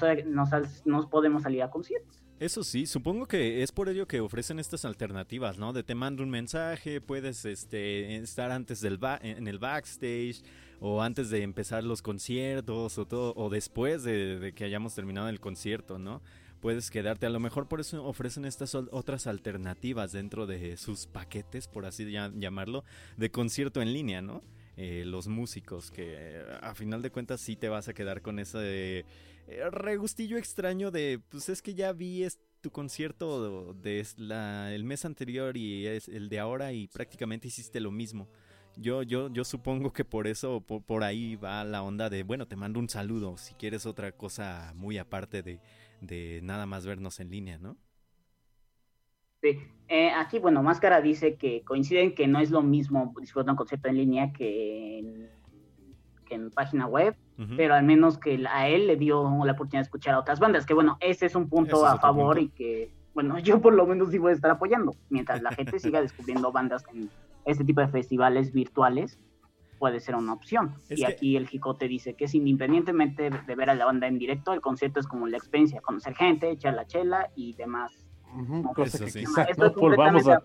no, 0.84 1.10
podemos 1.10 1.42
salir 1.42 1.62
a 1.62 1.70
conciertos. 1.70 2.22
Eso 2.40 2.64
sí, 2.64 2.86
supongo 2.86 3.26
que 3.26 3.62
es 3.62 3.70
por 3.70 3.90
ello 3.90 4.08
que 4.08 4.20
ofrecen 4.20 4.58
estas 4.58 4.86
alternativas, 4.86 5.58
¿no? 5.58 5.74
De 5.74 5.82
te 5.82 5.94
mando 5.94 6.22
un 6.22 6.30
mensaje, 6.30 7.02
puedes 7.02 7.44
este, 7.44 8.16
estar 8.16 8.50
antes 8.50 8.80
del 8.80 8.98
en 9.20 9.46
el 9.46 9.58
backstage 9.58 10.42
o 10.80 11.02
antes 11.02 11.28
de 11.28 11.42
empezar 11.42 11.84
los 11.84 12.00
conciertos 12.00 12.96
o 12.96 13.04
todo 13.04 13.34
o 13.36 13.50
después 13.50 14.04
de, 14.04 14.54
que 14.56 14.64
hayamos 14.64 14.94
terminado 14.94 15.28
el 15.28 15.38
concierto, 15.38 15.98
¿no? 15.98 16.22
Puedes 16.62 16.90
quedarte, 16.90 17.26
a 17.26 17.30
lo 17.30 17.40
mejor 17.40 17.68
por 17.68 17.78
eso 17.78 18.02
ofrecen 18.06 18.46
estas 18.46 18.74
otras 18.74 19.26
alternativas 19.26 20.12
dentro 20.12 20.46
de 20.46 20.78
sus 20.78 21.06
paquetes, 21.06 21.68
por 21.68 21.84
así 21.84 22.10
llamarlo, 22.10 22.84
de 23.18 23.30
concierto 23.30 23.82
en 23.82 23.92
línea, 23.92 24.22
¿no? 24.22 24.40
Eh, 24.78 25.04
los 25.04 25.28
músicos 25.28 25.90
que 25.90 26.42
a 26.62 26.74
final 26.74 27.02
de 27.02 27.10
cuentas 27.10 27.42
sí 27.42 27.54
te 27.54 27.68
vas 27.68 27.88
a 27.88 27.92
quedar 27.92 28.22
con 28.22 28.38
ese 28.38 29.04
regustillo 29.70 30.36
extraño 30.36 30.90
de, 30.90 31.20
pues 31.28 31.48
es 31.48 31.62
que 31.62 31.74
ya 31.74 31.92
vi 31.92 32.26
tu 32.60 32.70
concierto 32.70 33.74
de 33.74 34.06
la, 34.16 34.72
el 34.74 34.84
mes 34.84 35.04
anterior 35.04 35.56
y 35.56 35.86
es 35.86 36.08
el 36.08 36.28
de 36.28 36.38
ahora 36.38 36.72
y 36.72 36.88
prácticamente 36.88 37.48
hiciste 37.48 37.80
lo 37.80 37.90
mismo. 37.90 38.28
Yo, 38.76 39.02
yo, 39.02 39.28
yo 39.30 39.44
supongo 39.44 39.92
que 39.92 40.04
por 40.04 40.26
eso, 40.26 40.60
por, 40.60 41.02
ahí 41.02 41.36
va 41.36 41.64
la 41.64 41.82
onda 41.82 42.08
de, 42.08 42.22
bueno, 42.22 42.46
te 42.46 42.56
mando 42.56 42.78
un 42.78 42.88
saludo 42.88 43.36
si 43.36 43.54
quieres 43.54 43.84
otra 43.84 44.12
cosa 44.12 44.72
muy 44.76 44.96
aparte 44.96 45.42
de, 45.42 45.60
de 46.00 46.40
nada 46.42 46.66
más 46.66 46.86
vernos 46.86 47.18
en 47.20 47.30
línea, 47.30 47.58
¿no? 47.58 47.76
Sí, 49.42 49.58
eh, 49.88 50.10
aquí, 50.10 50.38
bueno, 50.38 50.62
Máscara 50.62 51.00
dice 51.00 51.36
que 51.36 51.62
coinciden 51.64 52.14
que 52.14 52.26
no 52.26 52.40
es 52.40 52.50
lo 52.50 52.62
mismo 52.62 53.12
disfrutar 53.18 53.50
un 53.52 53.56
concierto 53.56 53.88
en 53.88 53.96
línea 53.96 54.32
que 54.32 55.30
que 56.30 56.36
en 56.36 56.50
página 56.50 56.86
web 56.86 57.14
pero 57.56 57.74
al 57.74 57.84
menos 57.84 58.18
que 58.18 58.44
a 58.48 58.68
él 58.68 58.86
le 58.86 58.96
dio 58.96 59.22
la 59.44 59.52
oportunidad 59.52 59.80
de 59.80 59.84
escuchar 59.84 60.14
a 60.14 60.20
otras 60.20 60.40
bandas, 60.40 60.66
que 60.66 60.74
bueno, 60.74 60.98
ese 61.00 61.26
es 61.26 61.34
un 61.34 61.48
punto 61.48 61.86
a 61.86 61.98
favor 61.98 62.38
y 62.38 62.48
que, 62.48 62.92
bueno, 63.14 63.38
yo 63.38 63.60
por 63.60 63.74
lo 63.74 63.86
menos 63.86 64.10
sí 64.10 64.18
voy 64.18 64.32
a 64.32 64.34
estar 64.34 64.50
apoyando, 64.50 64.94
mientras 65.08 65.42
la 65.42 65.52
gente 65.52 65.78
siga 65.80 66.00
descubriendo 66.00 66.52
bandas 66.52 66.84
en 66.92 67.10
este 67.44 67.64
tipo 67.64 67.80
de 67.80 67.88
festivales 67.88 68.52
virtuales, 68.52 69.18
puede 69.78 70.00
ser 70.00 70.14
una 70.14 70.34
opción. 70.34 70.74
y 70.90 71.04
aquí 71.04 71.36
el 71.36 71.48
Jicote 71.48 71.88
dice 71.88 72.14
que 72.14 72.26
es 72.26 72.34
independientemente 72.34 73.30
de 73.30 73.54
ver 73.54 73.70
a 73.70 73.74
la 73.74 73.86
banda 73.86 74.06
en 74.06 74.18
directo, 74.18 74.52
el 74.52 74.60
concierto 74.60 75.00
es 75.00 75.06
como 75.06 75.26
la 75.26 75.38
experiencia, 75.38 75.80
conocer 75.80 76.14
gente, 76.14 76.50
echar 76.50 76.74
la 76.74 76.86
chela 76.86 77.30
y 77.34 77.54
demás. 77.54 78.06
cosa 78.74 78.98
que 78.98 79.12
quizá 79.12 79.46
no 79.56 79.70
volvamos 79.72 80.28
a, 80.28 80.42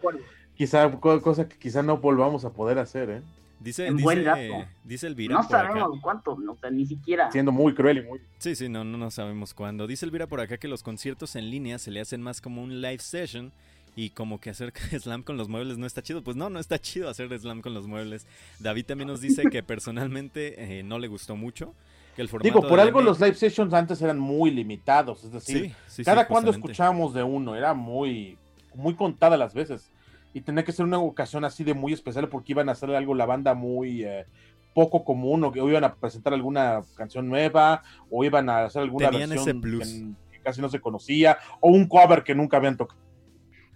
quizá, 0.55 0.91
cosa 0.99 1.49
que 1.49 1.57
quizá 1.57 1.83
no 1.83 1.97
volvamos 1.97 2.45
a 2.45 2.53
poder 2.53 2.79
hacer, 2.79 3.09
¿eh? 3.09 3.21
Dice, 3.65 3.91
dice, 3.91 4.67
dice 4.83 5.07
Elvira. 5.07 5.33
No 5.33 5.41
sabemos 5.41 5.99
cuánto, 5.99 6.37
no, 6.37 6.55
ni 6.69 6.85
siquiera. 6.85 7.31
Siendo 7.31 7.51
muy 7.51 7.73
cruel 7.73 7.97
y 7.97 8.01
muy. 8.03 8.21
Sí, 8.37 8.55
sí, 8.55 8.69
no, 8.69 8.83
no, 8.83 8.95
no 8.95 9.09
sabemos 9.09 9.55
cuándo. 9.55 9.87
Dice 9.87 10.05
Elvira 10.05 10.27
por 10.27 10.39
acá 10.39 10.57
que 10.57 10.67
los 10.67 10.83
conciertos 10.83 11.35
en 11.35 11.49
línea 11.49 11.79
se 11.79 11.89
le 11.89 11.99
hacen 11.99 12.21
más 12.21 12.41
como 12.41 12.61
un 12.61 12.79
live 12.79 12.99
session 12.99 13.51
y 13.95 14.11
como 14.11 14.39
que 14.39 14.51
hacer 14.51 14.71
slam 14.99 15.23
con 15.23 15.35
los 15.35 15.49
muebles 15.49 15.79
no 15.79 15.87
está 15.87 16.03
chido. 16.03 16.23
Pues 16.23 16.37
no, 16.37 16.51
no 16.51 16.59
está 16.59 16.77
chido 16.77 17.09
hacer 17.09 17.35
slam 17.39 17.63
con 17.63 17.73
los 17.73 17.87
muebles. 17.87 18.27
David 18.59 18.85
también 18.85 19.07
nos 19.07 19.19
dice 19.19 19.41
que 19.49 19.63
personalmente 19.63 20.77
eh, 20.77 20.83
no 20.83 20.99
le 20.99 21.07
gustó 21.07 21.35
mucho. 21.35 21.73
Que 22.15 22.21
el 22.21 22.29
Digo, 22.43 22.61
por 22.61 22.79
algo 22.79 23.01
los 23.01 23.19
live 23.19 23.33
sessions 23.33 23.73
antes 23.73 23.99
eran 23.99 24.19
muy 24.19 24.51
limitados. 24.51 25.23
Es 25.23 25.31
decir, 25.31 25.73
cada 26.05 26.27
cuando 26.27 26.51
escuchábamos 26.51 27.15
de 27.15 27.23
uno 27.23 27.55
era 27.55 27.73
muy, 27.73 28.37
muy 28.75 28.93
contada 28.93 29.37
las 29.37 29.55
veces 29.55 29.89
y 30.35 30.41
tenía 30.41 30.65
que 30.65 30.73
ser 30.73 30.85
una 30.85 30.99
ocasión 30.99 31.45
así 31.45 31.63
de 31.63 31.73
muy 31.73 31.93
especial 31.93 32.27
porque 32.27 32.51
iban 32.51 32.67
a 32.67 32.73
hacer 32.73 32.93
algo 32.93 33.15
la 33.15 33.25
banda 33.25 33.53
muy 33.53 34.03
eh, 34.03 34.25
poco 34.73 35.05
común 35.05 35.41
o 35.45 35.51
que 35.53 35.59
iban 35.59 35.85
a 35.85 35.95
presentar 35.95 36.33
alguna 36.33 36.81
canción 36.97 37.29
nueva 37.29 37.83
o 38.11 38.21
iban 38.25 38.49
a 38.49 38.65
hacer 38.65 38.81
alguna 38.81 39.11
versión 39.11 39.61
Que, 39.61 40.41
casi 40.43 40.61
no 40.61 40.67
se 40.67 40.81
conocía 40.81 41.37
o 41.61 41.69
un 41.69 41.87
cover 41.87 42.21
que 42.21 42.35
nunca 42.35 42.57
habían 42.57 42.75
tocado. 42.75 42.99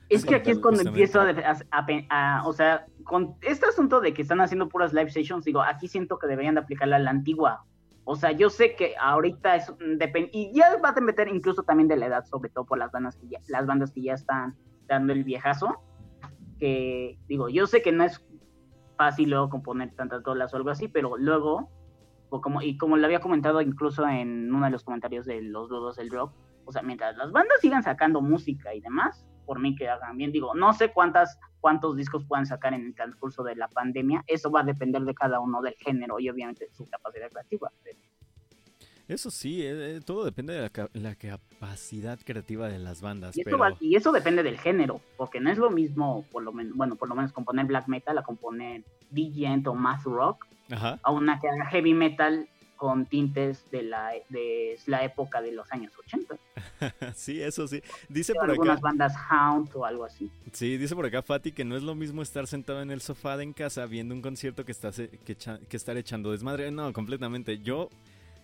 Es 0.09 0.25
que 0.25 0.35
aquí 0.35 0.51
es 0.51 0.59
cuando 0.59 0.81
empiezo 0.81 1.21
a, 1.21 2.43
o 2.45 2.51
sea, 2.51 2.85
con 3.05 3.35
este 3.39 3.65
asunto 3.65 4.01
de 4.01 4.13
que 4.13 4.21
están 4.21 4.41
haciendo 4.41 4.67
puras 4.67 4.91
live 4.91 5.11
sessions, 5.11 5.45
digo, 5.45 5.61
aquí 5.61 5.87
siento 5.87 6.19
que 6.19 6.27
deberían 6.27 6.55
de 6.55 6.61
aplicarla 6.61 6.97
a 6.97 6.99
la 6.99 7.11
antigua. 7.11 7.63
O 8.03 8.17
sea, 8.17 8.33
yo 8.33 8.49
sé 8.49 8.75
que 8.75 8.95
ahorita 8.99 9.55
es 9.55 9.71
depende 9.97 10.29
y 10.33 10.51
ya 10.53 10.75
va 10.83 10.89
a 10.89 10.91
depender 10.91 11.29
incluso 11.29 11.63
también 11.63 11.87
de 11.87 11.95
la 11.95 12.07
edad, 12.07 12.25
sobre 12.25 12.49
todo 12.49 12.65
por 12.65 12.77
las 12.77 12.91
bandas 12.91 13.15
que 13.15 13.29
ya, 13.29 13.39
las 13.47 13.65
bandas 13.65 13.93
que 13.93 14.01
ya 14.01 14.15
están 14.15 14.57
dando 14.87 15.13
el 15.13 15.23
viejazo 15.23 15.81
que, 16.59 17.17
digo, 17.27 17.49
yo 17.49 17.67
sé 17.67 17.81
que 17.81 17.91
no 17.91 18.03
es 18.03 18.23
fácil 18.97 19.29
luego 19.29 19.49
componer 19.49 19.95
tantas 19.95 20.23
tolas 20.23 20.53
o 20.53 20.57
algo 20.57 20.69
así, 20.69 20.87
pero 20.87 21.17
luego 21.17 21.69
o 22.29 22.41
como, 22.41 22.61
y 22.61 22.77
como 22.77 22.97
lo 22.97 23.05
había 23.05 23.21
comentado 23.21 23.61
incluso 23.61 24.07
en 24.07 24.53
uno 24.53 24.65
de 24.65 24.71
los 24.71 24.83
comentarios 24.83 25.25
de 25.25 25.41
los 25.41 25.69
dudos 25.69 25.95
del 25.95 26.11
rock, 26.11 26.33
o 26.65 26.71
sea, 26.71 26.83
mientras 26.83 27.17
las 27.17 27.31
bandas 27.31 27.59
sigan 27.61 27.81
sacando 27.81 28.21
música 28.21 28.73
y 28.73 28.81
demás, 28.81 29.25
por 29.45 29.59
mí 29.59 29.75
que 29.75 29.89
hagan 29.89 30.17
bien, 30.17 30.31
digo, 30.31 30.53
no 30.53 30.73
sé 30.73 30.93
cuántas, 30.93 31.39
cuántos 31.59 31.95
discos 31.95 32.23
puedan 32.25 32.45
sacar 32.45 32.73
en 32.73 32.85
el 32.85 32.93
transcurso 32.93 33.41
de 33.43 33.55
la 33.55 33.67
pandemia, 33.67 34.23
eso 34.27 34.51
va 34.51 34.59
a 34.59 34.63
depender 34.63 35.01
de 35.01 35.15
cada 35.15 35.39
uno 35.39 35.61
del 35.61 35.73
género 35.75 36.19
y 36.19 36.29
obviamente 36.29 36.65
de 36.65 36.73
su 36.73 36.87
capacidad 36.87 37.29
creativa. 37.29 37.71
Eso 39.09 39.31
sí, 39.31 39.63
eh, 39.63 39.97
eh, 39.97 40.01
todo 40.05 40.23
depende 40.23 40.53
de 40.53 40.69
la, 40.93 41.15
capacidad 41.15 42.19
creativa 42.23 42.69
de 42.69 42.77
las 42.77 43.01
bandas. 43.01 43.35
Y, 43.35 43.43
pero... 43.43 43.59
y, 43.79 43.95
eso 43.95 44.11
depende 44.11 44.43
del 44.43 44.59
género, 44.59 45.01
porque 45.17 45.39
no 45.39 45.49
es 45.49 45.57
lo 45.57 45.71
mismo, 45.71 46.25
por 46.31 46.43
lo 46.43 46.51
menos, 46.51 46.77
bueno, 46.77 46.95
por 46.95 47.09
lo 47.09 47.15
menos 47.15 47.31
componer 47.33 47.65
black 47.65 47.87
metal 47.87 48.19
a 48.19 48.23
componer 48.23 48.83
djent 49.09 49.65
o 49.65 49.73
math 49.73 50.03
rock, 50.03 50.45
a 50.69 51.11
una 51.11 51.39
que 51.39 51.49
haga 51.49 51.65
heavy 51.65 51.95
metal 51.95 52.47
con 52.77 53.07
tintes 53.07 53.69
de 53.71 53.81
la, 53.81 54.11
de 54.29 54.79
la 54.85 55.03
época 55.03 55.41
de 55.41 55.53
los 55.53 55.71
años 55.71 55.91
80. 56.05 56.35
sí, 57.15 57.41
eso 57.41 57.67
sí. 57.67 57.81
Dice 58.09 58.35
por 58.35 58.51
algunas 58.51 58.79
bandas 58.79 59.15
Hound 59.31 59.71
o 59.73 59.85
algo 59.85 60.05
así. 60.05 60.29
Sí, 60.53 60.77
dice 60.77 60.95
por 60.95 61.07
acá 61.07 61.23
Fati 61.23 61.51
que 61.51 61.65
no 61.65 61.75
es 61.75 61.81
lo 61.81 61.95
mismo 61.95 62.21
estar 62.21 62.45
sentado 62.45 62.83
en 62.83 62.91
el 62.91 63.01
sofá 63.01 63.37
de 63.37 63.43
en 63.43 63.53
casa 63.53 63.87
viendo 63.87 64.13
un 64.13 64.21
concierto 64.21 64.65
que, 64.65 64.71
estás, 64.71 64.95
que, 64.95 65.35
que 65.35 65.77
estar 65.77 65.97
echando 65.97 66.31
desmadre. 66.31 66.69
No, 66.69 66.93
completamente. 66.93 67.57
Yo 67.57 67.89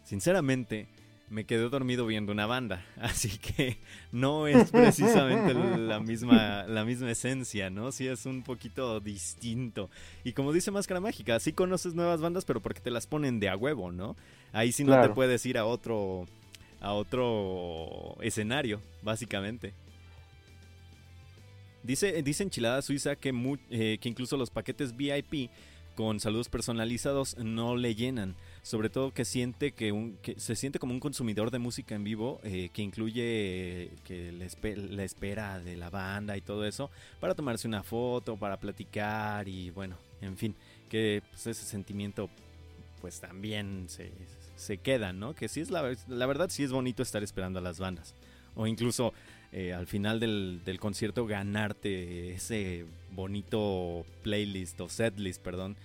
sinceramente, 0.06 0.88
me 1.30 1.46
quedé 1.46 1.68
dormido 1.70 2.06
viendo 2.06 2.32
una 2.32 2.46
banda, 2.46 2.86
así 3.02 3.30
que 3.38 3.78
no 4.12 4.48
es 4.48 4.72
precisamente 4.72 5.54
la 5.54 6.00
misma, 6.00 6.64
la 6.64 6.86
misma 6.86 7.12
esencia, 7.12 7.70
¿no? 7.70 7.92
Sí 7.92 8.08
es 8.08 8.26
un 8.26 8.44
poquito 8.44 9.00
distinto. 9.00 9.90
Y 10.24 10.34
como 10.34 10.54
dice 10.54 10.72
Máscara 10.72 11.00
Mágica, 11.00 11.40
sí 11.40 11.52
conoces 11.52 11.94
nuevas 11.96 12.22
bandas, 12.22 12.46
pero 12.46 12.62
porque 12.62 12.80
te 12.80 12.92
las 12.92 13.08
ponen 13.08 13.40
de 13.40 13.50
a 13.50 13.58
huevo, 13.58 13.92
¿no? 13.92 14.16
Ahí 14.54 14.72
sí 14.72 14.84
no 14.84 15.00
te 15.02 15.10
puedes 15.10 15.46
ir 15.46 15.58
a 15.58 15.66
otro, 15.66 16.26
a 16.80 16.94
otro 16.94 18.16
escenario, 18.22 18.80
básicamente. 19.02 19.74
Dice, 21.84 22.24
dice 22.24 22.42
Enchilada 22.42 22.82
Suiza 22.82 23.16
que, 23.16 23.30
eh, 23.70 24.00
que 24.02 24.10
incluso 24.10 24.38
los 24.38 24.50
paquetes 24.50 24.96
VIP 24.98 25.52
con 25.96 26.20
saludos 26.20 26.50
personalizados 26.50 27.38
no 27.38 27.76
le 27.76 27.96
llenan 27.96 28.36
sobre 28.62 28.90
todo 28.90 29.12
que 29.12 29.26
siente 29.26 29.74
que, 29.74 29.92
un, 29.92 30.18
que 30.24 30.40
se 30.40 30.56
siente 30.56 30.80
como 30.80 30.94
un 30.94 31.00
consumidor 31.00 31.52
de 31.52 31.60
música 31.60 31.96
en 31.96 32.04
vivo 32.04 32.40
eh, 32.44 32.70
que 32.74 32.82
incluye 32.82 33.92
que 34.04 34.32
la, 34.32 35.04
espera 35.04 35.60
de 35.60 35.78
la 35.78 35.90
banda 35.90 36.36
y 36.36 36.42
todo 36.42 36.66
eso 36.66 36.90
para 37.20 37.36
tomarse 37.36 37.68
una 37.68 37.84
foto, 37.84 38.38
para 38.38 38.58
platicar 38.58 39.48
y 39.48 39.70
bueno, 39.70 39.98
en 40.22 40.36
fin, 40.36 40.56
que 40.90 41.22
pues, 41.30 41.48
ese 41.48 41.64
sentimiento 41.64 42.30
pues 43.02 43.20
también 43.20 43.86
se, 43.88 44.12
se 44.56 44.78
queda, 44.80 45.14
¿no? 45.14 45.36
Que 45.36 45.48
sí 45.48 45.62
es 45.62 45.70
la, 45.70 45.96
la 46.08 46.26
verdad 46.26 46.50
sí 46.50 46.64
es 46.64 46.72
bonito 46.72 47.04
estar 47.04 47.24
esperando 47.24 47.60
a 47.60 47.62
las 47.62 47.80
bandas 47.80 48.16
o 48.56 48.66
incluso 48.66 49.14
eh, 49.58 49.72
al 49.72 49.88
final 49.88 50.20
del, 50.20 50.60
del, 50.66 50.82
concierto 50.82 51.26
ganarte 51.26 52.34
ese 52.34 52.84
bonito 53.12 54.06
playlist 54.22 54.82
o 54.82 54.90
setlist, 54.90 55.42
perdón, 55.42 55.78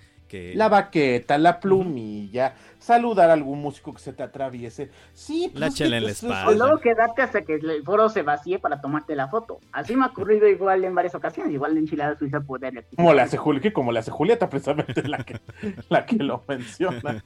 la 0.54 0.68
baqueta, 0.68 1.38
la 1.38 1.60
plumilla, 1.60 2.54
saludar 2.78 3.30
a 3.30 3.32
algún 3.32 3.60
músico 3.60 3.92
que 3.94 4.00
se 4.00 4.12
te 4.12 4.22
atraviese. 4.22 4.90
Sí, 5.12 5.48
pues 5.50 5.60
la 5.60 5.70
chela 5.70 5.98
en 5.98 6.04
la 6.04 6.10
espalda. 6.10 6.48
O 6.48 6.52
luego 6.52 6.78
quedarte 6.78 7.22
hasta 7.22 7.42
que 7.42 7.54
el 7.54 7.82
foro 7.84 8.08
se 8.08 8.22
vacíe 8.22 8.58
para 8.58 8.80
tomarte 8.80 9.14
la 9.14 9.28
foto. 9.28 9.58
Así 9.72 9.96
me 9.96 10.04
ha 10.04 10.08
ocurrido 10.08 10.48
igual 10.48 10.84
en 10.84 10.94
varias 10.94 11.14
ocasiones, 11.14 11.52
igual 11.52 11.72
en 11.72 11.78
Enchilada 11.78 12.16
Suiza 12.18 12.40
poder. 12.40 12.86
Como 12.96 13.12
le 13.12 13.22
hace 13.22 13.36
Julieta, 13.36 13.72
como 13.72 13.92
le 13.92 13.98
hace 13.98 14.10
Julieta, 14.10 14.48
precisamente 14.48 15.06
la 15.06 15.24
que, 15.24 15.40
la 15.88 16.06
que 16.06 16.16
lo 16.16 16.44
menciona. 16.46 17.24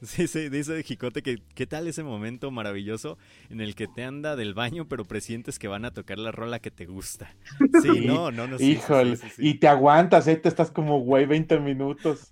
Sí, 0.00 0.26
sí, 0.28 0.48
dice 0.48 0.82
Jicote 0.82 1.22
que 1.22 1.42
qué 1.54 1.66
tal 1.66 1.86
ese 1.86 2.02
momento 2.02 2.50
maravilloso 2.50 3.18
en 3.50 3.60
el 3.60 3.74
que 3.74 3.86
te 3.86 4.04
anda 4.04 4.34
del 4.34 4.54
baño, 4.54 4.86
pero 4.88 5.04
presientes 5.04 5.58
que 5.58 5.68
van 5.68 5.84
a 5.84 5.90
tocar 5.90 6.18
la 6.18 6.32
rola 6.32 6.58
que 6.58 6.70
te 6.70 6.86
gusta. 6.86 7.34
Sí, 7.82 8.06
no, 8.06 8.30
no, 8.30 8.46
no. 8.46 8.56
Híjole, 8.58 9.18
y 9.38 9.54
te 9.54 9.68
aguantas, 9.68 10.26
¿eh? 10.28 10.36
Te 10.36 10.48
estás 10.48 10.70
como 10.70 11.00
güey 11.00 11.26
20 11.26 11.58
minutos. 11.60 11.81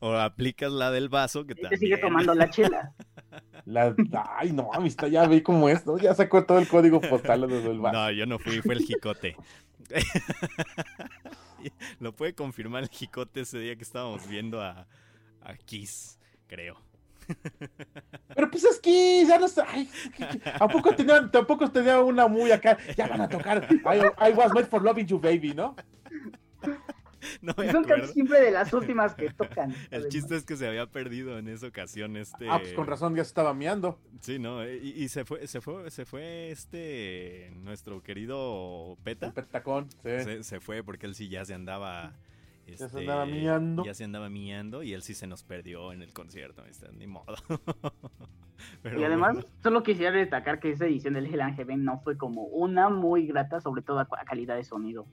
O 0.01 0.15
aplicas 0.15 0.73
la 0.73 0.91
del 0.91 1.09
vaso 1.09 1.47
que 1.47 1.55
y 1.55 1.69
te 1.69 1.77
sigue 1.77 1.99
tomando 1.99 2.35
la 2.35 2.51
chela. 2.51 2.93
La... 3.67 3.95
Ay, 4.37 4.53
no, 4.53 4.71
amistad, 4.73 5.07
ya 5.07 5.27
vi 5.27 5.43
cómo 5.43 5.69
es, 5.69 5.87
¿no? 5.87 5.99
Ya 5.99 6.15
sacó 6.15 6.45
todo 6.45 6.59
el 6.59 6.67
código 6.67 7.01
postal 7.01 7.47
del 7.47 7.79
vaso. 7.79 7.97
No, 7.97 8.11
yo 8.11 8.27
no 8.27 8.39
fui, 8.39 8.61
fue 8.63 8.75
el 8.75 8.81
Jicote. 8.81 9.37
Lo 12.01 12.17
puede 12.17 12.35
confirmar 12.35 12.83
el 12.83 12.89
Jicote 12.89 13.43
ese 13.43 13.59
día 13.59 13.77
que 13.77 13.85
estábamos 13.85 14.27
viendo 14.27 14.61
a, 14.61 14.89
a 15.43 15.55
Kiss, 15.57 16.19
creo. 16.49 16.81
Pero 18.35 18.51
pues 18.51 18.65
es 18.65 18.81
que 18.81 19.25
ya 19.27 19.39
no 19.39 19.49
sé. 19.49 19.63
¿A 20.59 20.69
poco 20.69 20.95
tenía, 20.95 21.31
tampoco 21.31 21.71
tenía 21.71 22.01
una 22.01 22.27
muy 22.27 22.51
acá? 22.51 22.77
Ya 22.97 23.09
van 23.09 23.21
a 23.21 23.29
tocar. 23.29 23.69
I, 23.71 24.33
was 24.33 24.53
made 24.53 24.67
for 24.67 24.83
loving 24.83 25.07
you, 25.07 25.19
baby, 25.19 25.55
¿no? 25.55 25.77
No 27.43 27.55
Son 27.55 27.85
casi 27.85 28.13
siempre 28.13 28.41
de 28.41 28.51
las 28.51 28.73
últimas 28.73 29.15
que 29.15 29.31
tocan. 29.31 29.75
El 29.91 30.09
chiste 30.09 30.37
es 30.37 30.45
que 30.45 30.57
se 30.57 30.67
había 30.67 30.87
perdido 30.87 31.39
en 31.39 31.49
esa 31.49 31.67
ocasión 31.67 32.17
este. 32.17 32.49
Ah, 32.49 32.59
pues 32.61 32.73
con 32.75 32.87
razón 32.87 33.15
ya 33.15 33.25
se 33.25 33.29
estaba 33.29 33.55
miando. 33.55 33.99
Sí, 34.21 34.39
no, 34.39 34.67
y, 34.69 35.09
se 35.09 35.25
fue, 35.25 35.47
se 35.47 35.61
fue, 35.61 35.91
se 35.91 36.05
fue 36.05 36.51
este 36.51 37.53
nuestro 37.57 38.03
querido 38.03 38.97
Peta. 39.03 39.27
El 39.27 39.33
petacón, 39.33 39.89
sí. 40.03 40.43
Se, 40.43 40.61
fue 40.61 40.83
porque 40.83 41.07
él 41.07 41.15
sí 41.15 41.29
ya 41.29 41.45
se 41.45 41.55
andaba. 41.55 42.15
ya 42.67 42.89
se 42.89 42.99
andaba 42.99 43.25
este, 43.25 43.39
miando. 43.39 43.85
Ya 43.85 43.95
se 43.95 44.05
andaba 44.05 44.29
miando 44.29 44.83
y 44.83 44.93
él 44.93 45.03
sí 45.03 45.15
se 45.15 45.27
nos 45.27 45.43
perdió 45.43 45.93
en 45.93 46.03
el 46.03 46.13
concierto, 46.13 46.63
ni 46.99 47.07
modo. 47.07 47.35
y 48.85 49.03
además, 49.05 49.39
solo 49.63 49.83
quisiera 49.83 50.13
destacar 50.13 50.61
que 50.61 50.71
esa 50.71 50.87
edición 50.87 51.15
del 51.15 51.27
Hell 51.27 51.55
Heaven 51.57 51.85
no 51.85 52.01
fue 52.01 52.17
como 52.17 52.43
una 52.45 52.89
muy 52.89 53.27
grata, 53.27 53.61
sobre 53.61 53.83
todo 53.83 54.01
a 54.01 54.25
calidad 54.27 54.57
de 54.57 54.65
sonido. 54.65 55.07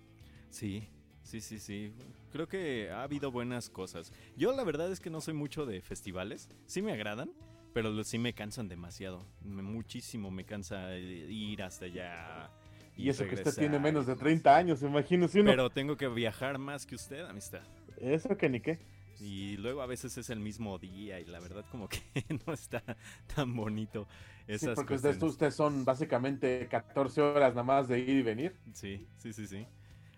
Sí, 0.50 0.90
Sí, 1.28 1.42
sí, 1.42 1.60
sí. 1.60 1.92
Creo 2.32 2.48
que 2.48 2.90
ha 2.90 3.04
habido 3.04 3.32
buenas 3.32 3.70
cosas. 3.70 4.14
Yo 4.38 4.54
la 4.56 4.64
verdad 4.64 4.90
es 4.90 5.02
que 5.02 5.10
no 5.10 5.20
soy 5.20 5.34
mucho 5.34 5.66
de 5.66 5.82
festivales. 5.82 6.48
Sí 6.68 6.82
me 6.82 6.94
agradan, 6.94 7.30
pero 7.74 8.02
sí 8.06 8.18
me 8.18 8.32
cansan 8.32 8.70
demasiado. 8.70 9.26
muchísimo 9.42 10.32
me 10.32 10.46
cansa 10.46 10.96
ir 10.98 11.62
hasta 11.64 11.84
allá. 11.84 12.50
Y, 12.96 13.10
eso 13.10 13.28
que 13.28 13.36
usted 13.36 13.54
tiene 13.56 13.78
menos 13.78 14.08
de 14.08 14.16
30 14.16 14.56
años, 14.56 14.82
imagínese 14.82 15.42
uno. 15.42 15.52
Pero 15.52 15.70
tengo 15.70 15.98
que 15.98 16.08
viajar 16.08 16.58
más 16.60 16.86
que 16.86 16.96
usted, 16.96 17.26
amistad. 17.26 17.62
Eso 18.00 18.38
que 18.38 18.48
ni 18.48 18.62
qué. 18.62 18.80
Y 19.20 19.58
luego 19.58 19.82
a 19.82 19.86
veces 19.86 20.18
es 20.18 20.30
el 20.30 20.40
mismo 20.40 20.80
día 20.80 21.20
y 21.20 21.26
la 21.26 21.42
verdad 21.42 21.66
como 21.70 21.90
que 21.90 22.00
no 22.48 22.54
está 22.54 22.82
tan 23.36 23.54
bonito. 23.54 24.08
Esas 24.48 24.70
sí, 24.70 24.76
porque 24.76 24.94
ustedes, 24.94 25.22
ustedes 25.22 25.56
son 25.56 25.84
básicamente 25.84 26.70
14 26.70 27.22
horas 27.22 27.54
nada 27.54 27.64
más 27.64 27.90
de 27.90 28.00
ir 28.00 28.10
y 28.10 28.22
venir. 28.22 28.56
Sí, 28.72 29.06
sí, 29.18 29.34
sí, 29.34 29.46
sí. 29.46 29.68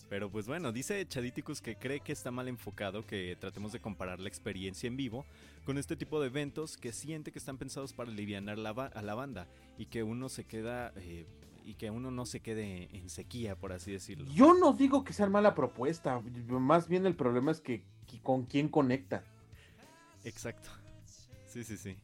Pero 0.09 0.29
pues 0.29 0.47
bueno, 0.47 0.71
dice 0.71 1.07
Chaditicus 1.07 1.61
que 1.61 1.75
cree 1.75 1.99
que 1.99 2.11
está 2.11 2.31
mal 2.31 2.47
enfocado 2.47 3.05
que 3.05 3.37
tratemos 3.39 3.71
de 3.71 3.79
comparar 3.79 4.19
la 4.19 4.27
experiencia 4.27 4.87
en 4.87 4.97
vivo 4.97 5.23
con 5.65 5.77
este 5.77 5.95
tipo 5.95 6.19
de 6.19 6.27
eventos 6.27 6.77
que 6.77 6.91
siente 6.91 7.31
que 7.31 7.37
están 7.37 7.57
pensados 7.57 7.93
para 7.93 8.09
aliviar 8.09 8.41
la 8.43 8.69
a 8.71 9.01
la 9.01 9.13
banda 9.13 9.47
y 9.77 9.85
que 9.85 10.01
uno 10.01 10.27
se 10.27 10.45
queda 10.45 10.91
eh, 10.97 11.27
y 11.63 11.75
que 11.75 11.91
uno 11.91 12.09
no 12.09 12.25
se 12.25 12.39
quede 12.39 12.89
en 12.91 13.09
sequía, 13.11 13.55
por 13.55 13.71
así 13.71 13.91
decirlo. 13.91 14.25
Yo 14.33 14.55
no 14.55 14.73
digo 14.73 15.03
que 15.03 15.13
sea 15.13 15.29
mala 15.29 15.53
propuesta, 15.53 16.19
más 16.47 16.87
bien 16.87 17.05
el 17.05 17.15
problema 17.15 17.51
es 17.51 17.61
que 17.61 17.83
con 18.23 18.45
quién 18.45 18.69
conecta. 18.69 19.23
Exacto. 20.23 20.69
Sí, 21.45 21.63
sí, 21.63 21.77
sí. 21.77 21.95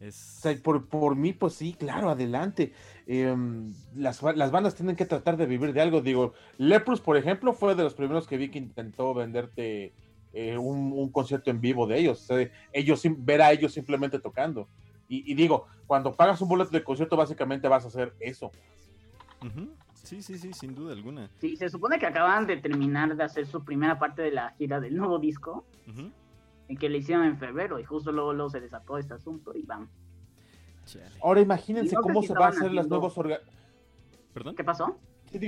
Es... 0.00 0.42
por, 0.64 0.88
por 0.88 1.14
mí, 1.14 1.32
pues 1.32 1.54
sí, 1.54 1.74
claro, 1.74 2.10
adelante. 2.10 2.72
Em, 3.06 3.72
las, 3.94 4.20
bandas 4.20 4.74
tienen 4.74 4.96
que 4.96 5.04
tratar 5.04 5.36
de 5.36 5.46
vivir 5.46 5.72
de 5.72 5.80
algo. 5.80 6.00
Digo, 6.00 6.32
Leprous, 6.58 7.00
por 7.00 7.16
ejemplo, 7.16 7.52
fue 7.52 7.74
de 7.74 7.82
los 7.82 7.94
primeros 7.94 8.26
que 8.26 8.38
vi 8.38 8.50
que 8.50 8.58
intentó 8.58 9.12
venderte 9.14 9.92
eh, 10.32 10.56
un, 10.56 11.10
concierto 11.10 11.50
en 11.50 11.60
vivo 11.60 11.86
de 11.86 11.98
ellos. 11.98 12.26
ellos 12.72 13.02
ver 13.18 13.42
a 13.42 13.52
ellos 13.52 13.72
simplemente 13.72 14.18
tocando. 14.18 14.68
Y, 15.12 15.34
digo, 15.34 15.66
cuando 15.88 16.14
pagas 16.14 16.40
un 16.40 16.48
boleto 16.48 16.70
de 16.70 16.84
concierto, 16.84 17.16
básicamente 17.16 17.66
vas 17.66 17.84
a 17.84 17.88
hacer 17.88 18.14
eso. 18.20 18.52
Sí, 19.92 20.22
sí, 20.22 20.38
sí, 20.38 20.52
sin 20.52 20.72
duda 20.72 20.92
alguna. 20.92 21.28
Sí, 21.40 21.56
se 21.56 21.68
supone 21.68 21.98
que 21.98 22.06
acaban 22.06 22.46
de 22.46 22.58
terminar 22.58 23.16
de 23.16 23.24
hacer 23.24 23.44
su 23.46 23.64
primera 23.64 23.98
parte 23.98 24.22
de 24.22 24.30
la 24.30 24.50
gira 24.52 24.78
del 24.78 24.96
nuevo 24.96 25.18
disco 25.18 25.64
que 26.76 26.88
le 26.88 26.98
hicieron 26.98 27.24
en 27.26 27.38
febrero 27.38 27.78
y 27.78 27.84
justo 27.84 28.12
luego, 28.12 28.32
luego 28.32 28.50
se 28.50 28.60
desató 28.60 28.98
este 28.98 29.14
asunto 29.14 29.52
y 29.54 29.62
van. 29.62 29.88
Ahora 31.22 31.40
imagínense 31.40 31.96
cómo 31.96 32.22
se 32.22 32.34
va 32.34 32.46
a 32.46 32.48
hacer 32.50 32.72
las 32.72 32.88
nuevos 32.88 33.14
¿Perdón? 34.32 34.54
¿Qué 34.54 34.64
pasó? 34.64 34.96
Sí, 35.30 35.38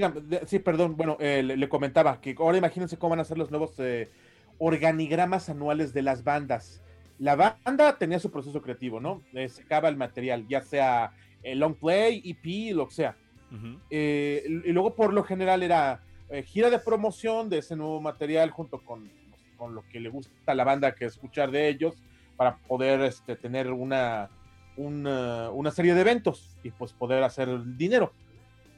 sí 0.47 0.59
perdón, 0.59 0.97
bueno, 0.97 1.16
eh, 1.20 1.43
le, 1.43 1.68
comentaba 1.68 2.20
que 2.20 2.35
ahora 2.39 2.59
imagínense 2.59 2.97
cómo 2.97 3.11
van 3.11 3.20
a 3.20 3.25
ser 3.25 3.39
los 3.39 3.51
nuevos 3.51 3.75
eh, 3.79 4.11
organigramas 4.59 5.49
anuales 5.49 5.93
de 5.93 6.03
las 6.03 6.23
bandas. 6.25 6.83
La 7.18 7.37
banda 7.37 7.99
tenía 7.99 8.18
su 8.18 8.31
proceso 8.31 8.62
creativo, 8.62 9.01
¿no? 9.01 9.23
Eh, 9.33 9.49
se 9.49 9.62
acaba 9.62 9.89
el 9.89 9.97
material, 9.97 10.47
ya 10.49 10.62
sea 10.62 11.12
el 11.43 11.59
long 11.59 11.75
play, 11.75 12.23
EP, 12.25 12.75
lo 12.75 12.89
que 12.89 12.95
sea. 12.95 13.16
y 13.91 14.73
luego 14.73 14.95
por 14.95 15.12
lo 15.12 15.25
general 15.25 15.62
era 15.62 16.03
gira 16.45 16.70
de 16.70 16.79
promoción 16.79 17.51
de 17.51 17.59
ese 17.59 17.77
nuevo 17.77 18.01
material 18.01 18.51
junto 18.51 18.79
con 18.79 19.11
con 19.63 19.77
lo 19.77 19.85
que 19.89 20.01
le 20.01 20.09
gusta 20.09 20.33
a 20.47 20.57
la 20.57 20.65
banda 20.65 20.93
que 20.93 21.05
escuchar 21.05 21.53
de 21.53 21.69
ellos, 21.69 21.95
para 22.37 22.57
poder 22.57 23.01
este, 23.03 23.37
tener 23.37 23.71
una, 23.71 24.29
una, 24.77 25.51
una 25.51 25.71
serie 25.71 25.95
de 25.95 26.01
eventos 26.01 26.59
y 26.65 26.73
pues 26.73 26.93
poder 26.93 27.23
hacer 27.23 27.49
dinero. 27.77 28.13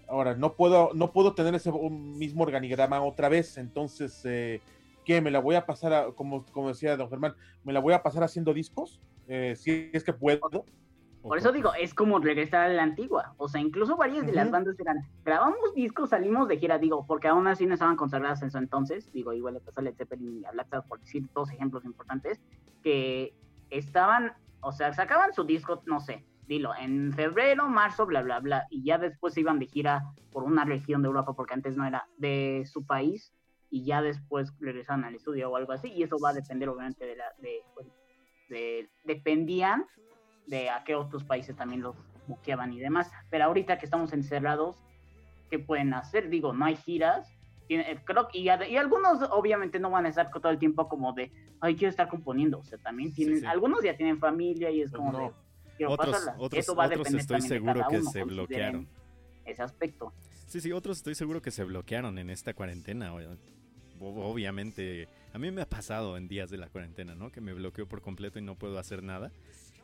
Ahora, 0.07 0.35
no 0.35 0.53
puedo, 0.53 0.91
no 0.93 1.11
puedo 1.11 1.35
tener 1.35 1.55
ese 1.55 1.72
mismo 1.72 2.43
organigrama 2.43 3.03
otra 3.03 3.30
vez, 3.30 3.57
entonces, 3.57 4.20
eh, 4.26 4.61
¿qué? 5.07 5.22
¿Me 5.22 5.30
la 5.30 5.39
voy 5.39 5.55
a 5.55 5.64
pasar, 5.64 5.95
a, 5.95 6.12
como, 6.12 6.45
como 6.53 6.68
decía 6.68 6.99
don 6.99 7.09
Germán, 7.09 7.35
¿me 7.64 7.72
la 7.72 7.80
voy 7.80 7.95
a 7.95 8.03
pasar 8.03 8.22
haciendo 8.22 8.53
discos? 8.53 9.01
Eh, 9.26 9.55
si 9.57 9.89
es 9.95 10.05
que 10.05 10.12
puedo. 10.12 10.66
Por 11.29 11.39
eso 11.39 11.53
digo, 11.53 11.72
es 11.72 11.95
como 11.95 12.18
regresar 12.18 12.66
a 12.66 12.68
la 12.68 12.83
antigua. 12.83 13.35
O 13.39 13.49
sea, 13.49 13.59
incluso 13.59 13.97
varias 13.97 14.27
de 14.27 14.33
las 14.33 14.51
bandas 14.51 14.79
eran, 14.79 14.99
grabamos 15.25 15.75
discos, 15.75 16.11
salimos 16.11 16.49
de 16.49 16.59
gira, 16.59 16.77
digo, 16.77 17.07
porque 17.07 17.29
aún 17.29 17.47
así 17.47 17.64
no 17.64 17.72
estaban 17.72 17.97
consagradas 17.97 18.43
en 18.43 18.51
su 18.51 18.59
entonces. 18.59 19.11
Digo, 19.11 19.33
igual 19.33 19.55
le 19.55 19.61
pasó 19.61 19.81
a 19.81 19.85
Led 19.85 19.95
Zeppelin 19.97 20.43
y 20.43 20.45
a 20.45 20.51
Black 20.51 20.68
Sabbath, 20.68 20.87
por 20.87 21.01
decir 21.01 21.27
dos 21.33 21.51
ejemplos 21.51 21.87
importantes, 21.87 22.43
que 22.83 23.35
estaban, 23.70 24.35
o 24.61 24.70
sea, 24.72 24.93
sacaban 24.93 25.33
su 25.33 25.45
disco, 25.45 25.83
no 25.87 25.99
sé, 25.99 26.27
dilo, 26.47 26.75
en 26.79 27.11
febrero, 27.14 27.70
marzo, 27.70 28.05
bla, 28.05 28.20
bla, 28.20 28.41
bla, 28.41 28.66
y 28.68 28.85
ya 28.85 28.99
después 28.99 29.33
se 29.33 29.41
iban 29.41 29.59
de 29.59 29.66
gira 29.66 30.03
por 30.31 30.45
una 30.45 30.66
región 30.66 31.01
de 31.01 31.09
Europa, 31.09 31.33
porque 31.33 31.55
antes 31.55 31.75
no 31.75 31.87
era 31.87 32.07
de 32.18 32.64
su 32.66 32.85
país, 32.85 33.33
y 33.70 33.87
ya 33.87 34.03
después 34.03 34.53
regresaban 34.61 35.05
al 35.05 35.14
estudio 35.14 35.51
o 35.51 35.57
algo 35.57 35.72
así, 35.72 35.91
y 35.91 36.03
eso 36.03 36.18
va 36.22 36.31
a 36.31 36.35
depender 36.35 36.68
obviamente 36.68 37.07
de 37.07 37.16
la, 37.16 37.33
de, 37.39 37.62
de 38.51 38.91
dependían 39.05 39.87
de 40.47 40.70
a 40.70 40.84
qué 40.84 40.95
otros 40.95 41.24
países 41.24 41.57
también 41.57 41.82
los 41.82 41.97
buqueaban 42.26 42.72
y 42.72 42.80
demás. 42.80 43.11
Pero 43.30 43.45
ahorita 43.45 43.78
que 43.78 43.84
estamos 43.84 44.12
encerrados, 44.12 44.76
¿qué 45.51 45.59
pueden 45.59 45.95
hacer? 45.95 46.28
Digo, 46.28 46.53
no 46.53 46.64
hay 46.64 46.76
giras. 46.76 47.28
Eh, 47.68 47.99
creo 48.05 48.28
y, 48.32 48.42
y 48.42 48.76
algunos 48.76 49.22
obviamente 49.30 49.78
no 49.78 49.90
van 49.90 50.05
a 50.05 50.11
estar 50.11 50.30
todo 50.30 50.51
el 50.51 50.59
tiempo 50.59 50.86
como 50.86 51.14
de, 51.14 51.32
ay, 51.61 51.76
quiero 51.76 51.90
estar 51.90 52.09
componiendo. 52.09 52.59
O 52.59 52.64
sea, 52.64 52.78
también 52.78 53.12
tienen, 53.12 53.47
algunos 53.47 53.82
ya 53.82 53.97
tienen 53.97 54.18
familia 54.18 54.70
y 54.70 54.82
es 54.82 54.90
pues 54.90 54.99
como 54.99 55.18
de, 55.18 55.30
quiero 55.76 55.92
otros, 55.92 56.28
Otros, 56.36 56.59
Eso 56.59 56.74
va 56.74 56.84
a 56.84 56.95
estoy 56.95 57.40
seguro 57.40 57.86
que 57.88 58.03
se 58.03 58.22
bloquearon. 58.24 58.86
Ese 59.45 59.62
aspecto. 59.62 60.12
Sí, 60.47 60.61
sí, 60.61 60.72
otros 60.72 60.99
estoy 60.99 61.14
seguro 61.14 61.42
que 61.42 61.51
se 61.51 61.64
bloquearon 61.64 62.18
en 62.18 62.30
esta 62.30 62.55
cuarentena. 62.55 63.12
Obviamente, 64.01 65.09
a 65.32 65.38
mí 65.38 65.51
me 65.51 65.62
ha 65.62 65.68
pasado 65.68 66.16
en 66.16 66.28
días 66.28 66.51
de 66.51 66.59
la 66.59 66.68
cuarentena, 66.68 67.14
¿no? 67.14 67.30
Que 67.30 67.40
me 67.40 67.53
bloqueo 67.53 67.86
por 67.86 68.03
completo 68.03 68.38
y 68.38 68.42
no 68.42 68.57
puedo 68.57 68.78
hacer 68.78 69.03
nada. 69.03 69.32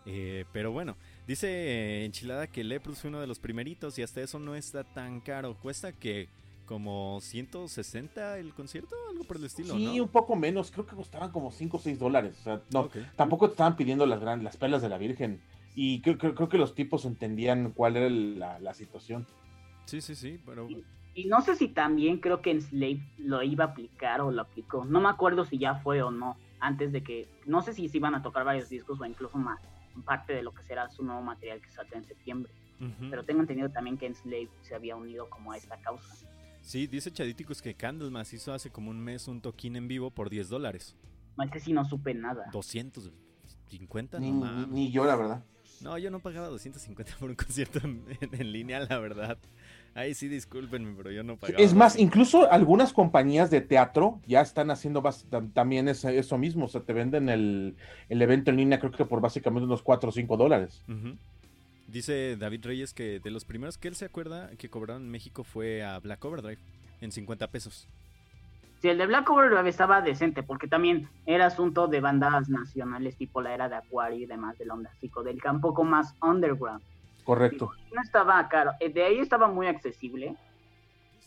Eh, 0.07 0.45
pero 0.53 0.73
bueno, 0.73 0.97
dice 1.27 1.49
eh, 1.49 2.05
Enchilada 2.05 2.47
que 2.47 2.65
Leprus 2.65 3.01
fue 3.01 3.09
uno 3.09 3.21
de 3.21 3.27
los 3.27 3.39
primeritos 3.39 3.99
y 3.99 4.03
hasta 4.03 4.21
eso 4.21 4.39
no 4.39 4.55
está 4.55 4.85
tan 4.85 5.21
caro. 5.21 5.57
Cuesta 5.61 5.93
que 5.93 6.29
como 6.67 7.19
160 7.21 8.39
el 8.39 8.55
concierto, 8.55 8.95
algo 9.11 9.25
por 9.25 9.39
el 9.39 9.45
estilo. 9.45 9.75
Sí, 9.75 9.99
un 9.99 10.09
poco 10.09 10.37
menos, 10.37 10.71
creo 10.71 10.87
que 10.87 10.95
costaban 10.95 11.33
como 11.33 11.51
5 11.51 11.77
o 11.77 11.81
6 11.81 11.99
dólares. 11.99 12.37
O 12.41 12.45
sea, 12.45 12.63
no, 12.73 12.89
tampoco 13.17 13.49
te 13.49 13.55
estaban 13.55 13.77
pidiendo 13.77 14.07
las, 14.07 14.21
gran, 14.21 14.45
las 14.45 14.57
perlas 14.57 14.81
de 14.81 14.89
la 14.89 14.97
Virgen. 14.97 15.41
Y 15.75 16.01
creo, 16.01 16.17
creo, 16.17 16.49
que 16.49 16.59
los 16.59 16.77
tipos 16.77 17.05
entendían 17.05 17.73
cuál 17.73 17.97
era 17.97 18.09
la, 18.09 18.75
situación. 18.75 19.27
Sí, 19.87 20.01
sí, 20.01 20.15
sí, 20.15 20.39
pero... 20.47 20.69
Y, 21.13 21.25
no 21.25 21.41
sé 21.43 21.57
si 21.57 21.67
también 21.67 22.19
creo 22.19 22.41
que 22.41 22.53
en 22.53 22.63
Slave 22.63 23.01
lo 23.19 23.43
iba 23.43 23.65
a 23.65 23.69
aplicar 23.69 24.21
o 24.21 24.31
lo 24.31 24.43
aplicó. 24.43 24.85
No 24.85 25.01
me 25.01 25.09
acuerdo 25.09 25.45
si 25.45 25.59
ya 25.59 25.75
fue 25.75 26.03
o 26.03 26.13
no. 26.13 26.37
Antes 26.61 26.93
de 26.93 27.03
que... 27.03 27.29
No 27.47 27.63
sé 27.63 27.73
si 27.73 27.89
se 27.89 27.97
iban 27.97 28.15
a 28.15 28.23
tocar 28.23 28.45
varios 28.45 28.69
discos 28.69 29.01
o 29.01 29.05
incluso 29.05 29.39
más 29.39 29.61
parte 30.05 30.33
de 30.33 30.43
lo 30.43 30.53
que 30.53 30.63
será 30.63 30.89
su 30.89 31.03
nuevo 31.03 31.23
material 31.23 31.61
que 31.61 31.71
saldrá 31.71 31.99
en 31.99 32.05
septiembre. 32.05 32.53
Pero 33.11 33.25
tengo 33.25 33.43
entendido 33.43 33.69
también 33.69 33.99
que 33.99 34.07
Enslave 34.07 34.49
se 34.63 34.75
había 34.75 34.97
unido 34.97 35.29
como 35.29 35.53
a 35.53 35.57
esta 35.59 35.79
causa. 35.83 36.15
Sí, 36.63 36.87
dice 36.87 37.13
Chadíticos 37.13 37.61
que 37.61 37.75
Candlemas 37.75 38.33
hizo 38.33 38.55
hace 38.55 38.71
como 38.71 38.91
un 38.91 38.99
mes 38.99 39.29
un 39.29 39.43
toquín 39.43 39.77
en 39.77 39.87
vivo 39.87 40.11
por 40.11 40.31
10 40.31 40.49
dólares. 40.49 40.97
No, 41.37 41.45
es 41.45 41.51
que 41.51 41.61
sí 41.61 41.75
no 41.75 41.85
supe 41.85 42.15
nada. 42.15 42.47
250, 42.53 44.19
ni, 44.19 44.33
ni, 44.33 44.91
yo, 44.91 45.05
la 45.05 45.17
verdad. 45.17 45.45
No, 45.83 45.99
yo 45.99 46.11
no 46.11 46.21
pagaba 46.21 46.49
250 46.49 47.17
por 47.19 47.31
un 47.31 47.37
concierto 47.37 47.81
en 47.83 48.53
línea, 48.53 48.81
la 48.81 48.99
verdad. 48.99 49.39
Ay, 49.95 50.15
sí, 50.15 50.29
discúlpenme, 50.29 50.95
pero 50.97 51.11
yo 51.11 51.23
no 51.23 51.37
pagaba. 51.37 51.63
Es 51.63 51.75
más, 51.75 51.99
incluso 51.99 52.51
algunas 52.51 52.93
compañías 52.93 53.51
de 53.51 53.61
teatro 53.61 54.21
ya 54.27 54.41
están 54.41 54.71
haciendo 54.71 55.03
también 55.53 55.89
eso, 55.89 56.39
mismo. 56.39 56.67
O 56.67 56.69
sea, 56.69 56.83
te 56.83 56.93
venden 56.93 57.29
el, 57.29 57.77
evento 58.09 58.51
en 58.51 58.59
línea, 58.59 58.79
creo 58.79 58.93
que 58.93 59.05
por 59.05 59.21
básicamente 59.21 59.67
unos 59.67 59.83
4 59.83 60.09
o 60.09 60.13
5 60.13 60.37
dólares. 60.37 60.85
Dice 61.89 62.37
David 62.37 62.65
Reyes 62.65 62.95
que 62.95 63.19
de 63.19 63.31
los 63.31 63.45
primeros 63.45 63.77
que 63.77 63.89
él 63.89 63.97
se 63.97 64.05
acuerda 64.05 64.51
que 64.59 64.69
cobraron 64.69 65.03
en 65.03 65.11
México 65.11 65.43
fue 65.43 65.83
a 65.83 65.99
Black 65.99 66.25
Overdrive 66.25 66.61
en 67.01 67.11
50 67.11 67.49
pesos. 67.49 67.89
Sí, 68.81 68.89
el 68.89 68.97
de 68.97 69.07
Black 69.07 69.29
Overdrive 69.29 69.69
estaba 69.69 70.01
decente 70.01 70.43
porque 70.43 70.69
también 70.69 71.09
era 71.27 71.47
asunto 71.47 71.89
de 71.89 72.01
bandas 72.01 72.49
nacionales 72.49 73.17
tipo 73.17 73.43
la 73.43 73.53
era 73.55 73.69
de 73.69 73.75
Acuario 73.75 74.21
y 74.21 74.27
demás 74.27 74.57
de 74.57 74.67
la 74.67 74.75
onda 74.75 74.91
psicodélica, 75.01 75.51
un 75.51 75.61
poco 75.61 75.85
más 75.85 76.15
underground. 76.23 76.83
Correcto. 77.25 77.71
No 77.95 78.03
estaba 78.03 78.49
caro. 78.49 78.73
Eh, 78.81 78.91
de 78.91 79.05
ahí 79.05 79.19
estaba 79.19 79.49
muy 79.49 79.67
accesible, 79.67 80.37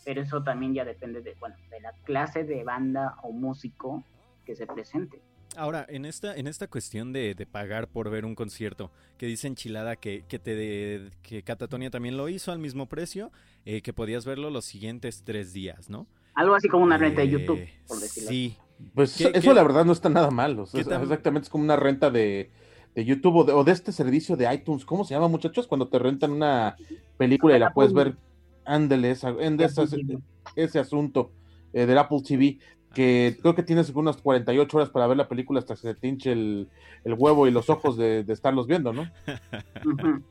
pero 0.04 0.22
eso 0.22 0.42
también 0.42 0.74
ya 0.74 0.84
depende 0.84 1.20
de, 1.22 1.34
bueno, 1.40 1.56
de 1.70 1.80
la 1.80 1.92
clase 2.04 2.44
de 2.44 2.64
banda 2.64 3.16
o 3.22 3.32
músico 3.32 4.02
que 4.44 4.54
se 4.54 4.66
presente. 4.66 5.20
Ahora, 5.56 5.86
en 5.88 6.04
esta, 6.04 6.34
en 6.34 6.46
esta 6.46 6.66
cuestión 6.66 7.12
de, 7.12 7.46
pagar 7.50 7.88
por 7.88 8.10
ver 8.10 8.24
un 8.24 8.34
concierto, 8.34 8.90
que 9.16 9.26
dice 9.26 9.46
Enchilada 9.46 9.96
que, 9.96 10.24
que, 10.26 10.38
te, 10.38 11.10
que 11.22 11.42
Catatonia 11.42 11.90
también 11.90 12.16
lo 12.16 12.28
hizo 12.28 12.50
al 12.50 12.58
mismo 12.58 12.86
precio, 12.86 13.30
eh, 13.64 13.80
que 13.80 13.92
podías 13.92 14.24
verlo 14.24 14.50
los 14.50 14.64
siguientes 14.64 15.22
tres 15.24 15.52
días, 15.52 15.88
¿no? 15.88 16.06
Algo 16.34 16.56
así 16.56 16.68
como 16.68 16.82
una 16.82 16.98
renta 16.98 17.20
de 17.20 17.28
YouTube, 17.28 17.58
eh, 17.58 17.80
por 17.86 18.00
decirlo 18.00 18.30
Sí. 18.30 18.56
Pues 18.92 19.20
eso, 19.20 19.54
la 19.54 19.62
verdad 19.62 19.84
no 19.84 19.92
está 19.92 20.08
nada 20.08 20.32
mal. 20.32 20.58
exactamente 20.74 21.44
es 21.44 21.48
como 21.48 21.62
una 21.62 21.76
renta 21.76 22.10
de, 22.10 22.50
de 22.94 23.04
YouTube 23.04 23.48
o 23.48 23.64
de, 23.64 23.72
este 23.72 23.92
servicio 23.92 24.36
de 24.36 24.52
iTunes. 24.52 24.84
¿Cómo 24.84 25.04
se 25.04 25.14
llama, 25.14 25.28
muchachos? 25.28 25.66
Cuando 25.66 25.88
te 25.88 25.98
rentan 25.98 26.32
una 26.32 26.76
película 27.16 27.56
y 27.56 27.60
la 27.60 27.72
puedes 27.72 27.92
ver. 27.92 28.16
Ándele, 28.64 29.14
en 29.40 29.60
ese, 29.60 30.78
asunto 30.78 31.32
eh, 31.74 31.84
del 31.84 31.98
Apple 31.98 32.22
TV, 32.26 32.58
que 32.94 33.36
creo 33.42 33.54
que 33.54 33.62
tienes 33.62 33.90
unas 33.90 34.16
48 34.16 34.76
horas 34.76 34.88
para 34.88 35.06
ver 35.06 35.18
la 35.18 35.28
película 35.28 35.58
hasta 35.58 35.74
que 35.74 35.80
se 35.80 35.94
te 35.94 36.08
hinche 36.08 36.32
el, 36.32 36.68
huevo 37.04 37.46
y 37.46 37.50
los 37.50 37.68
ojos 37.68 37.98
de, 37.98 38.24
estarlos 38.28 38.66
viendo, 38.66 38.92
¿no? 38.92 39.10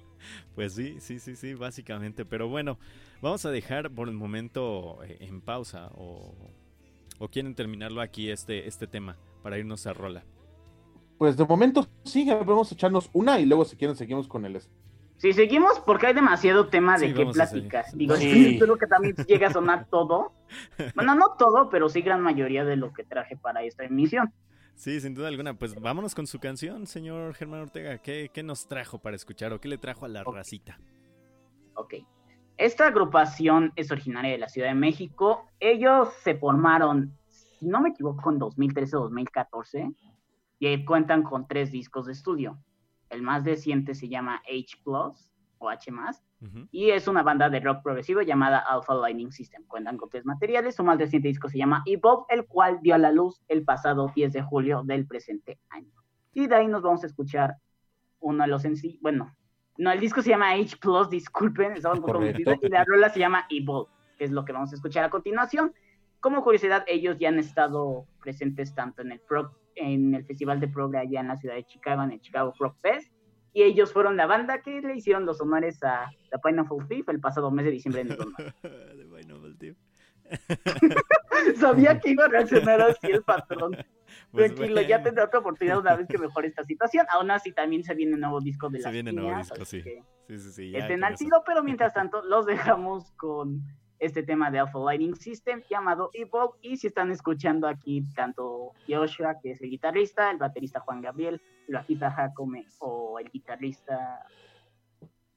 Pues 0.56 0.74
sí, 0.74 0.96
sí, 1.00 1.20
sí, 1.20 1.36
sí, 1.36 1.54
básicamente. 1.54 2.24
Pero 2.24 2.48
bueno, 2.48 2.80
vamos 3.22 3.46
a 3.46 3.52
dejar 3.52 3.92
por 3.92 4.08
el 4.08 4.14
momento 4.14 5.04
eh, 5.04 5.18
en 5.20 5.42
pausa 5.42 5.92
o, 5.96 6.34
o 7.20 7.28
quieren 7.28 7.56
terminarlo 7.56 8.00
aquí 8.00 8.30
este, 8.30 8.66
este 8.68 8.88
tema 8.88 9.18
para 9.42 9.58
irnos 9.58 9.86
a 9.86 9.92
rola. 9.92 10.24
Pues 11.24 11.38
de 11.38 11.46
momento 11.46 11.88
sí, 12.04 12.30
vamos 12.30 12.70
a 12.70 12.76
echarnos 12.76 13.10
una 13.14 13.40
y 13.40 13.46
luego 13.46 13.64
si 13.64 13.78
quieren 13.78 13.96
seguimos 13.96 14.28
con 14.28 14.44
el... 14.44 14.60
Sí, 15.16 15.32
seguimos 15.32 15.80
porque 15.80 16.08
hay 16.08 16.14
demasiado 16.14 16.68
tema 16.68 16.98
de 16.98 17.14
qué 17.14 17.26
platicar. 17.26 17.86
Digo, 17.94 18.18
sí. 18.18 18.56
espero 18.56 18.76
que 18.76 18.88
también 18.88 19.16
llegue 19.26 19.46
a 19.46 19.54
sonar 19.54 19.88
todo. 19.90 20.34
Bueno, 20.96 21.16
no 21.16 21.36
todo, 21.40 21.70
pero 21.70 21.88
sí 21.88 22.02
gran 22.02 22.20
mayoría 22.20 22.66
de 22.66 22.76
lo 22.76 22.92
que 22.92 23.06
traje 23.06 23.38
para 23.38 23.64
esta 23.64 23.86
emisión. 23.86 24.34
Sí, 24.76 25.00
sin 25.00 25.14
duda 25.14 25.30
alguna. 25.30 25.54
Pues 25.54 25.80
vámonos 25.80 26.14
con 26.14 26.28
su 26.28 26.40
canción, 26.40 26.88
señor 26.88 27.34
Germán 27.36 27.62
Ortega. 27.62 28.00
¿Qué, 28.00 28.30
nos 28.44 28.68
trajo 28.68 29.00
para 29.00 29.16
escuchar 29.16 29.54
o 29.54 29.62
qué 29.62 29.70
le 29.70 29.78
trajo 29.78 30.04
a 30.04 30.10
la 30.10 30.26
racita? 30.26 30.78
Ok. 31.76 31.94
Esta 32.58 32.88
agrupación 32.88 33.72
es 33.78 33.92
originaria 33.92 34.34
de 34.34 34.40
la 34.40 34.50
Ciudad 34.50 34.68
de 34.68 34.76
México. 34.76 35.48
Ellos 35.62 36.10
se 36.22 36.36
formaron, 36.36 37.18
si 37.30 37.66
no 37.66 37.80
me 37.80 37.92
equivoco, 37.92 38.30
en 38.30 38.40
2013 38.40 38.98
o 38.98 39.00
2014 39.04 39.90
y 40.72 40.86
cuentan 40.86 41.24
con 41.24 41.48
tres 41.48 41.72
discos 41.72 42.06
de 42.06 42.14
estudio. 42.14 42.58
El 43.10 43.22
más 43.22 43.44
reciente 43.44 43.96
se 43.96 44.08
llama 44.08 44.42
H 44.48 44.78
Plus 44.84 45.30
o 45.58 45.70
H 45.70 45.92
y 46.72 46.90
es 46.90 47.08
una 47.08 47.24
banda 47.24 47.50
de 47.50 47.60
rock 47.60 47.84
progresivo 47.84 48.22
llamada 48.22 48.60
Alpha 48.60 48.94
Lightning 48.96 49.32
System. 49.32 49.66
Cuentan 49.66 49.98
con 49.98 50.10
tres 50.10 50.26
materiales. 50.26 50.76
Su 50.76 50.84
más 50.84 50.98
reciente 50.98 51.28
disco 51.28 51.48
se 51.48 51.58
llama 51.58 51.84
Evolve, 51.86 52.26
el 52.30 52.46
cual 52.46 52.80
dio 52.82 52.96
a 52.96 52.98
la 52.98 53.12
luz 53.12 53.42
el 53.48 53.64
pasado 53.64 54.12
10 54.14 54.34
de 54.34 54.42
julio 54.42 54.84
del 54.84 55.06
presente 55.08 55.60
año. 55.70 55.92
Y 56.34 56.48
de 56.48 56.56
ahí 56.56 56.68
nos 56.68 56.82
vamos 56.82 57.04
a 57.04 57.08
escuchar 57.08 57.56
uno 58.20 58.44
de 58.44 58.50
los 58.50 58.66
en 58.66 58.76
sí, 58.76 59.00
bueno, 59.02 59.36
no, 59.78 59.92
el 59.92 60.00
disco 60.00 60.22
se 60.22 60.30
llama 60.30 60.52
H 60.52 60.78
Plus, 60.78 61.10
disculpen, 61.10 61.74
estaba 61.74 61.96
un 61.96 62.02
poco 62.02 62.20
metido, 62.20 62.54
y 62.62 62.70
la 62.70 62.84
rola 62.86 63.10
se 63.10 63.20
llama 63.20 63.46
Evolve, 63.50 63.90
que 64.18 64.26
es 64.26 64.32
lo 64.32 64.46
que 64.46 64.54
vamos 64.54 64.72
a 64.72 64.76
escuchar 64.76 65.04
a 65.04 65.10
continuación. 65.10 65.74
Como 66.20 66.44
curiosidad, 66.44 66.84
ellos 66.88 67.18
ya 67.20 67.30
han 67.30 67.40
estado 67.40 68.06
presentes 68.22 68.74
tanto 68.76 69.02
en 69.02 69.12
el 69.12 69.20
Pro 69.20 69.52
en 69.76 70.16
el 70.16 70.26
Festival 70.26 70.60
de 70.60 70.68
Progre 70.68 71.00
allá 71.00 71.22
en 71.22 71.28
la 71.28 71.38
ciudad 71.38 71.56
de 71.56 71.64
Chicago, 71.66 72.04
en 72.04 72.12
el 72.12 72.22
Chicago 72.22 72.54
Rock 72.60 72.78
Fest. 72.82 73.12
Y 73.54 73.62
ellos 73.62 73.94
fueron 73.94 74.18
la 74.18 74.26
banda 74.26 74.62
que 74.62 74.82
le 74.82 74.96
hicieron 74.96 75.26
los 75.26 75.40
honores 75.40 75.84
a 75.84 76.10
The 76.32 76.40
Pineapple 76.40 76.88
Thief 76.90 77.08
el 77.10 77.20
pasado 77.20 77.52
mes 77.52 77.66
de 77.66 77.72
diciembre 77.72 78.02
en 78.02 78.12
el 78.64 79.78
Sabía 81.58 82.00
que 82.00 82.12
iba 82.12 82.26
a 82.26 82.28
reaccionar 82.28 82.82
así 82.82 83.08
el 83.12 83.24
patrón. 83.24 83.78
Pues 84.32 84.54
Tranquilo, 84.54 84.82
ya 84.82 85.02
tendrá 85.02 85.26
otra 85.26 85.40
oportunidad 85.40 85.80
una 85.80 85.96
vez 85.96 86.08
que 86.08 86.20
mejore 86.20 86.48
esta 86.48 86.64
situación. 86.64 87.06
Aún 87.10 87.32
así, 87.32 87.52
también 87.52 87.84
se 87.84 87.96
viene 87.96 88.14
un 88.14 88.20
nuevo 88.20 88.42
disco 88.42 88.70
de 88.70 88.80
la 88.80 88.90
Se 88.90 88.92
viene 88.92 89.12
nuevo 89.12 89.36
disco, 89.38 89.66
sí. 89.66 89.82
Sí, 89.82 90.38
sí, 90.38 90.52
sí. 90.52 90.76
Estén 90.76 91.04
al 91.04 91.16
tiro, 91.16 91.44
pero 91.46 91.64
mientras 91.64 91.94
tanto, 91.94 92.24
los 92.24 92.46
dejamos 92.46 93.12
con 93.14 93.64
este 94.00 94.24
tema 94.24 94.52
de 94.52 94.60
Alpha 94.60 94.80
Lighting 94.80 95.16
System 95.16 95.62
llamado 95.70 96.10
Evolve. 96.14 96.58
Y 96.62 96.78
si 96.78 96.88
están 96.88 97.12
escuchando 97.12 97.68
aquí 97.68 98.04
tanto 98.16 98.74
Joshua, 98.88 99.36
que 99.42 99.52
es 99.52 99.62
el 99.62 99.70
guitarrista, 99.70 100.32
el 100.32 100.38
baterista 100.38 100.80
Juan 100.82 101.02
Gabriel, 101.02 101.42
el 101.68 102.00
Jacome 102.00 102.66
o 102.80 103.20
el 103.20 103.30
guitarrista, 103.30 104.26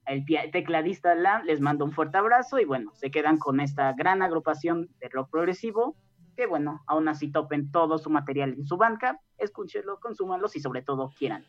el 0.07 0.25
tecladista 0.53 1.15
Lam, 1.15 1.45
les 1.45 1.61
mando 1.61 1.85
un 1.85 1.93
fuerte 1.93 2.19
abrazo 2.19 2.59
y 2.59 2.65
bueno, 2.65 2.93
se 2.95 3.11
quedan 3.11 3.39
con 3.39 3.61
esta 3.61 3.93
gran 3.93 4.23
agrupación 4.23 4.89
de 5.01 5.09
rock 5.09 5.31
progresivo. 5.31 5.97
Que 6.37 6.47
bueno, 6.47 6.83
aún 6.87 7.09
así 7.09 7.33
topen 7.33 7.71
todo 7.71 7.97
su 7.97 8.11
material 8.11 8.53
en 8.53 8.67
su 8.67 8.77
banca, 8.77 9.21
escúchenlo, 9.39 9.99
consúmanlos 10.01 10.55
y 10.55 10.61
sobre 10.61 10.83
todo 10.83 11.11
quieran. 11.19 11.47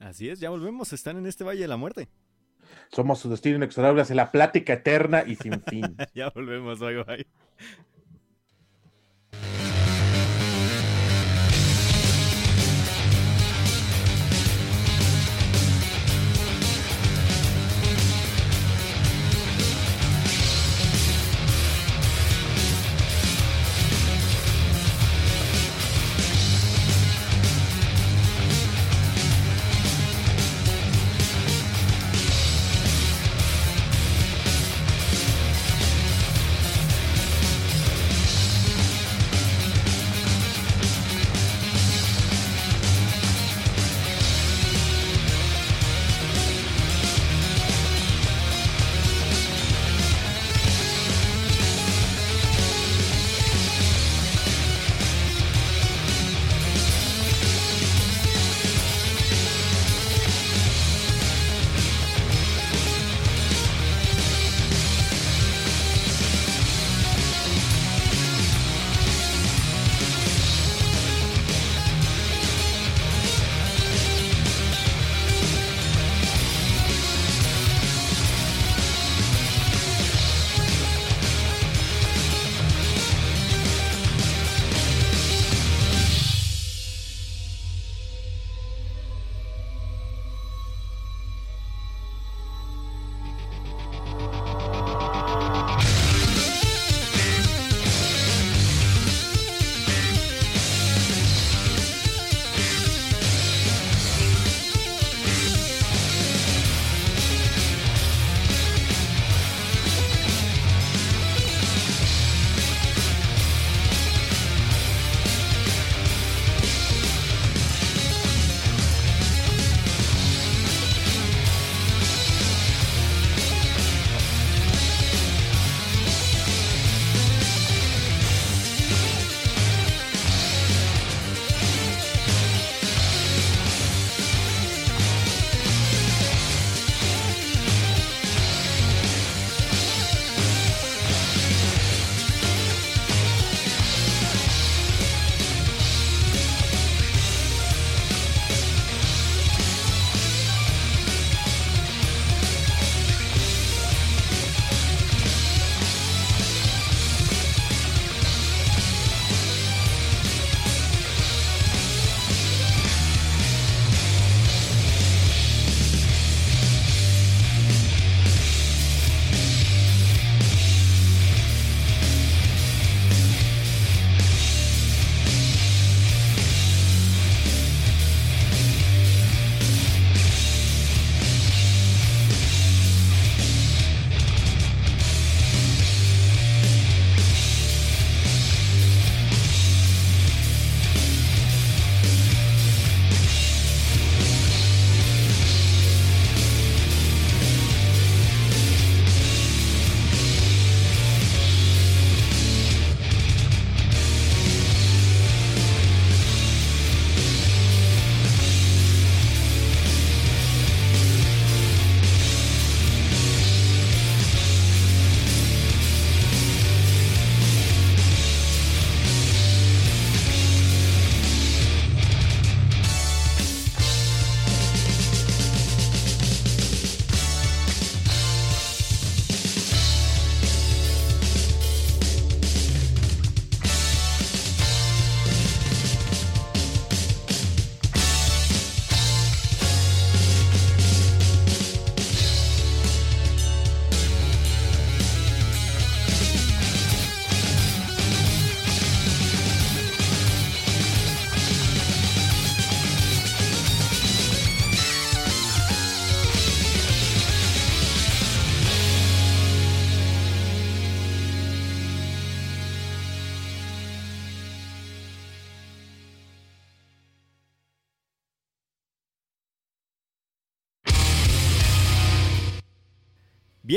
Así 0.00 0.28
es, 0.28 0.40
ya 0.40 0.50
volvemos, 0.50 0.92
están 0.92 1.18
en 1.18 1.26
este 1.26 1.44
Valle 1.44 1.62
de 1.62 1.68
la 1.68 1.76
Muerte. 1.76 2.08
Somos 2.90 3.20
su 3.20 3.30
destino 3.30 3.56
inexorable 3.56 4.02
hacia 4.02 4.16
la 4.16 4.30
plática 4.32 4.74
eterna 4.74 5.24
y 5.26 5.36
sin 5.36 5.62
fin. 5.64 6.02
ya 6.14 6.30
volvemos, 6.30 6.78
bye 6.80 7.02
bye. 7.04 7.26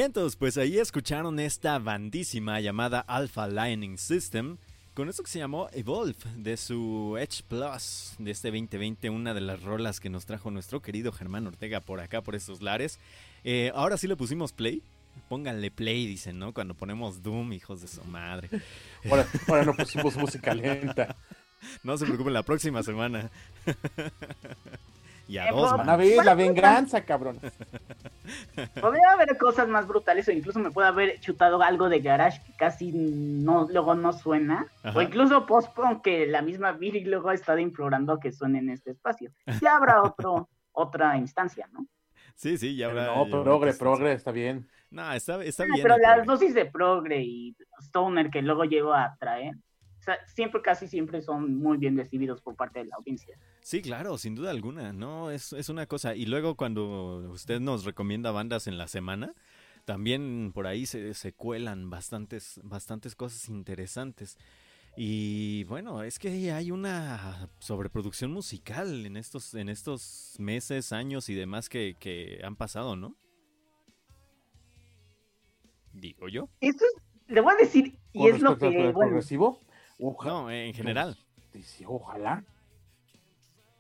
Vientos, 0.02 0.36
pues 0.36 0.58
ahí 0.58 0.80
escucharon 0.80 1.40
esta 1.40 1.78
bandísima 1.78 2.60
llamada 2.60 3.02
Alpha 3.02 3.46
Lightning 3.46 4.00
System 4.00 4.58
con 4.96 5.10
eso 5.10 5.22
que 5.22 5.30
se 5.30 5.38
llamó 5.38 5.70
Evolve 5.74 6.18
de 6.38 6.58
su 6.58 7.18
Edge 7.20 7.44
Plus 7.48 8.16
de 8.18 8.32
este 8.32 8.50
2020, 8.50 9.12
una 9.12 9.36
de 9.36 9.42
las 9.42 9.62
rolas 9.62 10.00
que 10.00 10.10
nos 10.10 10.26
trajo 10.26 10.50
nuestro 10.50 10.82
querido 10.82 11.12
Germán 11.12 11.46
Ortega 11.46 11.82
por 11.82 12.00
acá, 12.00 12.24
por 12.24 12.34
estos 12.34 12.64
lares. 12.64 12.98
Eh, 13.44 13.72
ahora 13.76 13.96
sí 13.96 14.08
le 14.08 14.16
pusimos 14.16 14.54
play. 14.54 14.82
Pónganle 15.30 15.70
play, 15.70 16.08
dicen, 16.08 16.40
¿no? 16.40 16.52
Cuando 16.52 16.74
ponemos 16.74 17.22
Doom, 17.22 17.54
hijos 17.54 17.82
de 17.82 17.88
su 17.88 18.04
madre. 18.06 18.50
Ahora, 19.08 19.28
ahora 19.48 19.66
no 19.66 19.76
pusimos 19.76 20.16
música 20.16 20.56
lenta. 20.56 21.16
No 21.84 21.96
se 21.96 22.06
preocupen, 22.06 22.34
la 22.34 22.42
próxima 22.42 22.82
semana. 22.82 23.30
y 25.32 25.38
a 25.38 25.48
Eh, 25.48 25.52
dos. 25.52 25.72
Van 25.78 25.90
a 25.90 25.96
ver 25.96 26.26
la 26.26 26.36
venganza, 26.36 27.02
cabrón. 27.06 27.40
Podría 28.80 29.12
haber 29.14 29.38
cosas 29.38 29.68
más 29.68 29.88
brutales 29.88 30.28
o 30.28 30.32
incluso 30.32 30.60
me 30.60 30.72
puede 30.72 30.88
haber 30.90 31.20
chutado 31.20 31.62
algo 31.62 31.90
de 31.90 32.00
garage 32.02 32.42
que 32.46 32.54
casi 32.58 32.92
no, 32.94 33.68
luego 33.70 33.96
no 33.96 34.14
suena. 34.14 34.68
Ajá. 34.84 34.98
O 34.98 35.02
incluso 35.02 35.46
post-punk 35.46 36.02
que 36.04 36.28
la 36.28 36.42
misma 36.42 36.74
Billy 36.74 37.04
luego 37.06 37.30
ha 37.30 37.34
estado 37.34 37.60
implorando 37.60 38.20
que 38.20 38.32
suene 38.32 38.60
en 38.60 38.70
este 38.70 38.92
espacio. 38.92 39.32
Ya 39.62 39.76
habrá 39.78 40.02
otro, 40.04 40.50
otra 40.72 41.18
instancia, 41.18 41.68
¿no? 41.72 41.86
Sí, 42.36 42.58
sí, 42.58 42.76
ya 42.76 42.88
habrá. 42.88 43.08
no, 43.08 43.26
ya 43.26 43.32
progre, 43.44 43.74
progre, 43.74 44.14
está 44.14 44.32
bien. 44.32 44.68
No, 44.90 45.12
está, 45.14 45.44
está 45.44 45.64
Ah, 45.64 45.68
bien. 45.74 45.84
pero 45.84 45.98
las 45.98 46.16
progre. 46.16 46.26
dosis 46.26 46.54
de 46.54 46.66
progre 46.66 47.22
y 47.24 47.56
stoner 47.80 48.30
que 48.30 48.42
luego 48.42 48.66
llego 48.66 48.94
a 48.94 49.16
traer, 49.20 49.56
o 49.56 50.04
sea, 50.04 50.18
siempre, 50.28 50.62
casi 50.62 50.88
siempre 50.88 51.22
son 51.22 51.58
muy 51.60 51.78
bien 51.78 51.96
recibidos 51.96 52.42
por 52.42 52.56
parte 52.56 52.80
de 52.80 52.86
la 52.86 52.96
audiencia. 52.98 53.38
Sí, 53.62 53.82
claro, 53.82 54.18
sin 54.18 54.36
duda 54.36 54.50
alguna, 54.52 54.92
¿no? 54.92 55.30
Es, 55.32 55.54
es 55.54 55.70
una 55.70 55.86
cosa. 55.86 56.16
Y 56.16 56.26
luego 56.26 56.56
cuando 56.56 57.30
usted 57.32 57.60
nos 57.60 57.86
recomienda 57.86 58.32
bandas 58.32 58.68
en 58.68 58.78
la 58.78 58.88
semana, 58.88 59.34
también 59.86 60.52
por 60.54 60.66
ahí 60.68 60.86
se, 60.86 61.14
se 61.14 61.34
cuelan 61.34 61.90
bastantes, 61.90 62.60
bastantes 62.64 63.16
cosas 63.16 63.50
interesantes. 63.50 64.38
Y 64.98 65.64
bueno, 65.66 66.04
es 66.04 66.20
que 66.20 66.52
hay 66.52 66.72
una 66.72 67.50
sobreproducción 67.60 68.32
musical 68.32 69.06
en 69.06 69.16
estos, 69.16 69.54
en 69.54 69.70
estos 69.70 70.36
meses, 70.40 70.92
años 70.92 71.30
y 71.30 71.36
demás 71.36 71.70
que, 71.70 71.96
que 72.00 72.42
han 72.44 72.56
pasado, 72.56 72.96
¿no? 72.96 73.16
Digo 75.94 76.28
yo. 76.30 76.50
Eso 76.62 76.80
es, 76.86 77.02
le 77.34 77.42
voy 77.42 77.54
a 77.54 77.58
decir, 77.58 77.98
y 78.14 78.28
es 78.28 78.42
lo 78.42 78.58
que, 78.58 78.70
bueno, 78.70 78.94
progresivo, 78.94 79.60
oja- 80.00 80.28
No, 80.30 80.52
en 80.52 80.74
general. 80.74 81.18
ojalá. 81.86 82.44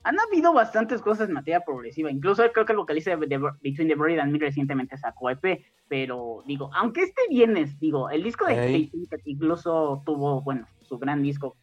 Han 0.03 0.19
habido 0.19 0.53
bastantes 0.53 1.01
cosas 1.01 1.27
en 1.29 1.35
materia 1.35 1.61
progresiva. 1.61 2.09
Incluso 2.11 2.43
creo 2.51 2.65
que 2.65 2.73
el 2.73 2.77
vocalista 2.79 3.15
de, 3.15 3.27
de 3.27 3.37
Between 3.61 3.87
the 3.87 3.95
Buried 3.95 4.19
and 4.19 4.31
Me 4.31 4.39
recientemente 4.39 4.97
sacó 4.97 5.29
EP, 5.29 5.63
pero 5.87 6.43
digo, 6.45 6.71
aunque 6.73 7.01
este 7.01 7.21
viernes, 7.29 7.79
digo, 7.79 8.09
el 8.09 8.23
disco 8.23 8.45
de 8.45 8.53
Ey. 8.53 8.85
Casey, 8.87 9.07
que 9.07 9.17
incluso 9.31 10.01
tuvo, 10.05 10.41
bueno, 10.41 10.67
su 10.81 10.97
gran 10.97 11.21
disco, 11.21 11.55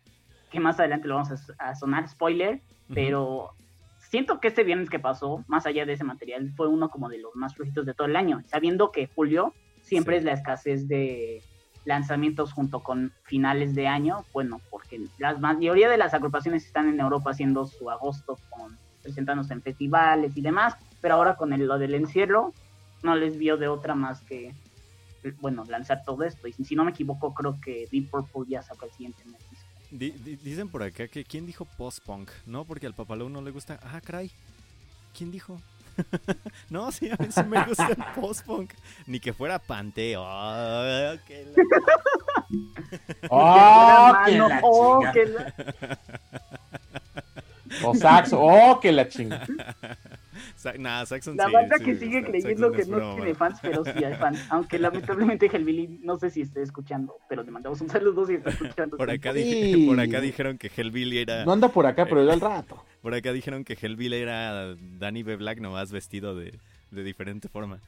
que 0.51 0.61
más 0.61 0.79
adelante 0.79 1.09
lo 1.09 1.15
vamos 1.17 1.31
a, 1.59 1.71
a 1.71 1.75
sonar, 1.75 2.09
spoiler, 2.09 2.61
pero 2.95 3.51
siento 3.99 4.41
que 4.41 4.49
este 4.49 4.65
viernes 4.65 4.89
que 4.89 4.99
pasó, 4.99 5.45
más 5.49 5.67
allá 5.67 5.85
de 5.85 5.93
ese 5.95 6.05
material, 6.05 6.51
fue 6.57 6.69
uno 6.69 6.89
como 6.89 7.09
de 7.09 7.19
los 7.19 7.35
más 7.35 7.55
flojitos 7.55 7.85
de 7.87 7.95
todo 7.95 8.07
el 8.07 8.17
año, 8.17 8.43
sabiendo 8.47 8.93
que 8.93 9.09
julio 9.15 9.53
siempre 9.83 10.17
Sí. 10.17 10.19
es 10.21 10.25
la 10.25 10.33
escasez 10.33 10.89
de 10.89 11.43
lanzamientos 11.89 12.53
junto 12.53 12.81
con 12.81 13.13
finales 13.25 13.75
de 13.75 13.89
año, 13.89 14.25
bueno, 14.35 14.61
porque 14.71 15.01
la 15.19 15.37
mayoría 15.39 15.89
de 15.89 15.97
las 15.97 16.13
agrupaciones 16.13 16.67
están 16.67 16.89
en 16.89 17.01
Europa 17.01 17.31
haciendo 17.31 17.67
su 17.67 17.91
agosto 17.91 18.39
con 18.51 18.79
presentándose 19.03 19.55
en 19.55 19.63
festivales 19.63 20.37
y 20.37 20.43
demás, 20.43 20.77
pero 21.01 21.15
ahora 21.15 21.37
con 21.37 21.51
lo 21.67 21.79
del 21.79 21.95
encierro 21.95 22.53
no 23.03 23.17
les 23.17 23.39
vio 23.39 23.57
de 23.57 23.69
otra 23.69 23.95
más 23.95 24.21
que 24.21 24.55
bueno, 25.41 25.65
lanzar 25.65 26.03
todo 26.05 26.25
esto. 26.25 26.47
Y 26.47 26.53
si, 26.53 26.77
no 26.77 26.85
me 26.85 26.91
equivoco, 26.91 27.33
creo 27.33 27.59
que 27.61 27.89
Deep 27.91 28.11
Purple 28.11 28.45
ya 28.49 28.63
saca 28.63 28.87
el 28.87 28.93
siguiente 28.93 29.23
dicen 29.91 30.69
por 30.69 30.83
acá 30.83 31.09
que 31.09 31.25
¿quién 31.25 31.47
dijo 31.47 31.65
post-punk? 31.65 32.31
No, 32.45 32.67
porque 32.67 32.87
al 32.87 32.93
papalón 32.93 33.33
no 33.33 33.41
le 33.41 33.51
gusta. 33.51 33.81
Ah, 33.83 34.03
caray. 34.03 34.31
¿Quién 35.17 35.31
dijo? 35.31 35.59
no, 36.71 36.91
sí, 36.93 37.09
a 37.11 37.17
mí 37.23 37.29
sí 37.31 37.43
me 37.45 37.65
gusta 37.65 37.89
el 37.89 37.97
post-punk. 38.21 38.73
Ni 39.07 39.21
que 39.21 39.33
fuera 39.33 39.59
Panteo. 39.59 40.23
Ah, 40.27 41.15
que 41.27 41.45
la- 41.45 41.63
¡Oh, 43.31 44.13
que 44.27 44.39
la 44.39 44.61
oh, 44.63 44.99
chinga! 45.01 45.13
que 45.13 45.27
la- 45.27 45.55
O 47.85 47.95
saxo, 47.95 48.41
¡oh, 48.41 48.81
que 48.81 48.93
la 48.93 49.09
chinga! 49.09 49.47
Sa- 50.57 50.73
nah, 50.79 51.05
Saxon 51.05 51.37
La 51.37 51.47
sí, 51.47 51.53
banda 51.53 51.77
sí, 51.79 51.85
que 51.85 51.97
sigue 51.97 52.25
creyendo 52.25 52.69
Saxon 52.71 52.73
que 52.85 52.91
no 52.91 52.97
broma. 52.97 53.15
tiene 53.17 53.35
fans, 53.35 53.59
pero 53.61 53.85
sí 53.85 54.05
hay 54.05 54.15
fans. 54.15 54.41
Aunque 54.51 54.79
lamentablemente 55.39 55.47
Hellbilly, 55.53 56.01
no 56.03 56.17
sé 56.17 56.31
si 56.31 56.41
esté 56.41 56.63
escuchando, 56.63 57.17
pero 57.29 57.43
le 57.43 57.51
mandamos 57.51 57.81
un 57.81 57.89
saludo 57.91 58.27
si 58.27 58.35
está 58.35 58.51
escuchando. 58.51 58.97
Por 58.97 59.11
acá, 59.11 59.33
Sí. 59.33 59.39
dije- 59.43 59.87
por 59.87 60.01
acá 60.01 60.21
dijeron 60.21 60.57
que 60.59 60.71
Hellbilly 60.75 61.19
era. 61.19 61.45
No 61.45 61.53
anda 61.53 61.69
por 61.69 61.87
acá, 61.87 62.07
pero 62.07 62.25
ya 62.25 62.33
al 62.33 62.41
rato. 62.41 62.83
Por 63.09 63.15
acá 63.15 63.33
dijeron 63.33 63.65
que 63.65 63.73
Hellbilly 63.73 64.17
era 64.17 64.75
Danny 64.99 65.23
B. 65.23 65.37
Black 65.37 65.61
nomás 65.61 65.91
vestido 65.91 66.37
de, 66.37 66.53
de 66.91 67.03
diferente 67.03 67.49
forma. 67.49 67.79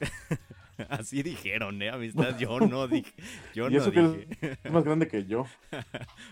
Así 0.88 1.22
dijeron, 1.22 1.80
¿eh? 1.80 1.90
Amistad, 1.90 2.36
yo 2.36 2.58
no 2.68 2.88
dije. 2.88 3.12
Yo 3.54 3.68
Y 3.68 3.74
no 3.74 3.78
eso 3.78 3.92
que 3.92 4.00
dije. 4.02 4.58
es 4.64 4.72
más 4.72 4.82
grande 4.82 5.06
que 5.06 5.24
yo. 5.24 5.46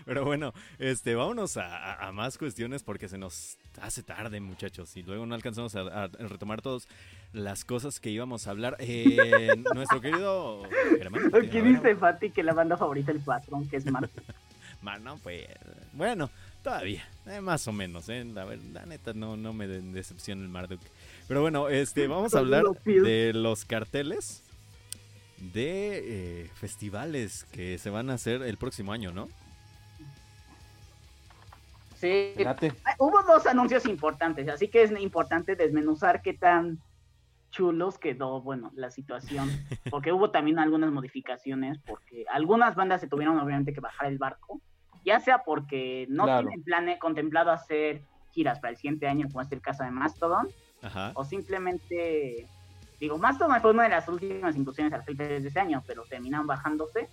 Pero 0.03 0.25
bueno, 0.25 0.53
este, 0.79 1.15
vámonos 1.15 1.55
a, 1.55 2.05
a- 2.05 2.11
más 2.11 2.37
cuestiones 2.37 2.83
porque 2.83 3.07
se 3.07 3.17
nos 3.17 3.57
hace 3.81 4.03
tarde, 4.03 4.41
muchachos, 4.41 4.97
y 4.97 5.03
luego 5.03 5.25
no 5.25 5.33
alcanzamos 5.33 5.73
a, 5.77 6.03
a 6.03 6.07
retomar 6.07 6.61
todas 6.61 6.89
las 7.31 7.63
cosas 7.63 8.01
que 8.01 8.09
íbamos 8.09 8.47
a 8.47 8.51
hablar. 8.51 8.75
Eh, 8.79 9.47
nuestro 9.73 10.01
querido 10.01 10.63
Germán. 10.97 11.31
Ver, 11.31 11.49
dice 11.49 11.95
Fati 11.95 12.31
que 12.31 12.43
la 12.43 12.51
banda 12.53 12.75
favorita 12.75 13.13
del 13.13 13.21
patrón, 13.21 13.65
que 13.69 13.77
es 13.77 13.85
Marte. 13.89 14.21
Mano, 14.81 15.17
pues, 15.23 15.47
bueno, 15.93 16.29
todavía, 16.63 17.03
eh, 17.27 17.41
más 17.41 17.67
o 17.67 17.71
menos, 17.73 18.09
¿eh? 18.09 18.23
La, 18.25 18.45
la 18.45 18.85
neta 18.85 19.13
no, 19.13 19.37
no 19.37 19.53
me 19.53 19.67
de- 19.67 19.81
decepciona 19.81 20.41
el 20.41 20.49
Marduk. 20.49 20.79
Pero 21.27 21.41
bueno, 21.41 21.69
este, 21.69 22.07
vamos 22.07 22.33
a 22.33 22.39
hablar 22.39 22.63
de 22.85 23.31
los 23.33 23.65
carteles 23.65 24.41
de 25.37 26.43
eh, 26.43 26.49
festivales 26.55 27.45
que 27.51 27.77
se 27.77 27.89
van 27.89 28.09
a 28.09 28.13
hacer 28.13 28.41
el 28.41 28.57
próximo 28.57 28.93
año, 28.93 29.11
¿no? 29.11 29.27
Sí, 31.99 32.07
Espérate. 32.31 32.73
Hubo 32.99 33.21
dos 33.23 33.45
anuncios 33.47 33.85
importantes, 33.85 34.47
así 34.49 34.67
que 34.67 34.83
es 34.83 34.91
importante 34.99 35.55
desmenuzar 35.55 36.21
qué 36.21 36.33
tan 36.33 36.79
chulos 37.51 37.97
quedó, 37.97 38.41
bueno, 38.41 38.71
la 38.75 38.89
situación, 38.91 39.49
porque 39.89 40.11
hubo 40.11 40.31
también 40.31 40.59
algunas 40.59 40.91
modificaciones, 40.91 41.77
porque 41.85 42.25
algunas 42.31 42.75
bandas 42.75 42.99
se 43.01 43.07
tuvieron 43.07 43.39
obviamente 43.39 43.73
que 43.73 43.79
bajar 43.79 44.07
el 44.07 44.17
barco, 44.17 44.59
ya 45.05 45.19
sea 45.19 45.39
porque 45.43 46.05
no 46.09 46.23
Claro. 46.25 46.47
tienen 46.47 46.63
plane, 46.63 46.99
contemplado 46.99 47.51
hacer 47.51 48.01
giras 48.31 48.59
para 48.59 48.71
el 48.71 48.77
siguiente 48.77 49.07
año, 49.07 49.27
como 49.27 49.41
es 49.41 49.51
el 49.51 49.61
caso 49.61 49.83
de 49.83 49.91
Mastodon, 49.91 50.47
Ajá. 50.81 51.11
o 51.15 51.23
simplemente, 51.23 52.47
digo, 52.99 53.17
Mastodon 53.17 53.61
fue 53.61 53.71
una 53.71 53.83
de 53.83 53.89
las 53.89 54.07
últimas 54.07 54.55
inclusiones 54.55 54.93
al 54.93 55.03
Hellfest 55.07 55.43
de 55.43 55.47
ese 55.49 55.59
año, 55.59 55.83
pero 55.85 56.03
terminaron 56.09 56.47
bajándose, 56.47 57.07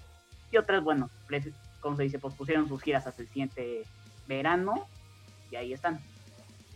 y 0.50 0.56
otras, 0.56 0.82
bueno, 0.82 1.10
como 1.80 1.96
se 1.96 2.04
dice, 2.04 2.18
pospusieron 2.18 2.66
sus 2.68 2.82
giras 2.82 3.06
hasta 3.06 3.22
el 3.22 3.28
siguiente 3.28 3.84
verano, 4.26 4.86
y 5.50 5.56
ahí 5.56 5.72
están. 5.72 5.96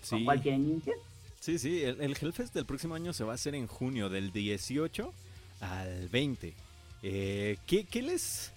¿Con 0.08 0.18
Sí, 0.18 0.24
cuál 0.24 0.40
quieren 0.42 0.62
iniciar? 0.64 0.96
sí, 1.40 1.58
sí, 1.58 1.82
el, 1.82 2.00
el 2.00 2.16
Hellfest 2.20 2.54
del 2.54 2.66
próximo 2.66 2.94
año 2.94 3.12
se 3.12 3.24
va 3.24 3.32
a 3.32 3.34
hacer 3.36 3.54
en 3.54 3.66
junio, 3.66 4.08
del 4.10 4.30
18 4.32 5.12
al 5.60 6.08
20. 6.10 6.54
Eh, 7.02 7.56
¿qué, 7.66 7.84
qué 7.84 8.02
les, 8.02 8.52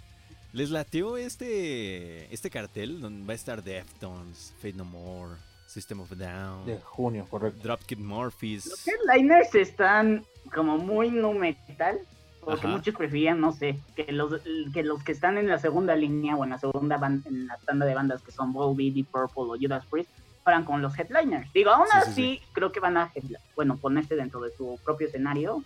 les 0.53 0.69
lateó 0.71 1.17
este, 1.17 2.33
este 2.33 2.49
cartel 2.49 2.99
donde 3.01 3.25
va 3.25 3.33
a 3.33 3.35
estar 3.35 3.63
Deftones, 3.63 4.53
Fate 4.57 4.73
No 4.73 4.85
More, 4.85 5.35
System 5.67 5.99
of 6.01 6.11
a 6.11 6.15
Down, 6.15 6.65
De 6.65 6.77
junio, 6.79 7.25
correcto. 7.29 7.59
Dropkick 7.63 7.99
Murphys? 7.99 8.65
Los 8.65 8.87
headliners 8.87 9.53
están 9.55 10.23
como 10.53 10.77
muy 10.77 11.11
nu 11.11 11.33
metal, 11.33 11.99
porque 12.39 12.65
Ajá. 12.67 12.77
muchos 12.77 12.95
preferían, 12.95 13.39
no 13.41 13.51
sé, 13.51 13.77
que 13.95 14.11
los, 14.11 14.41
que 14.73 14.83
los 14.83 15.03
que 15.03 15.11
están 15.11 15.37
en 15.37 15.47
la 15.47 15.59
segunda 15.59 15.95
línea 15.95 16.35
o 16.37 16.43
en 16.45 16.51
la 16.51 16.57
segunda 16.59 16.97
ban- 16.97 17.21
en 17.25 17.47
la 17.47 17.57
tanda 17.57 17.85
de 17.85 17.93
bandas 17.93 18.21
que 18.21 18.31
son 18.31 18.53
Volbeat, 18.53 18.93
Deep 18.93 19.07
Purple 19.07 19.43
o 19.43 19.57
Judas 19.59 19.85
Priest 19.91 20.09
fueran 20.43 20.63
con 20.63 20.81
los 20.81 20.97
headliners. 20.97 21.51
Digo, 21.51 21.71
aún 21.71 21.87
Sí, 21.87 21.91
sí, 22.05 22.09
así 22.09 22.41
creo 22.53 22.71
que 22.71 22.79
van 22.79 22.95
a, 22.95 23.11
bueno, 23.55 23.75
ponerse 23.77 24.15
dentro 24.15 24.39
de 24.39 24.55
su 24.55 24.79
propio 24.85 25.07
escenario, 25.07 25.61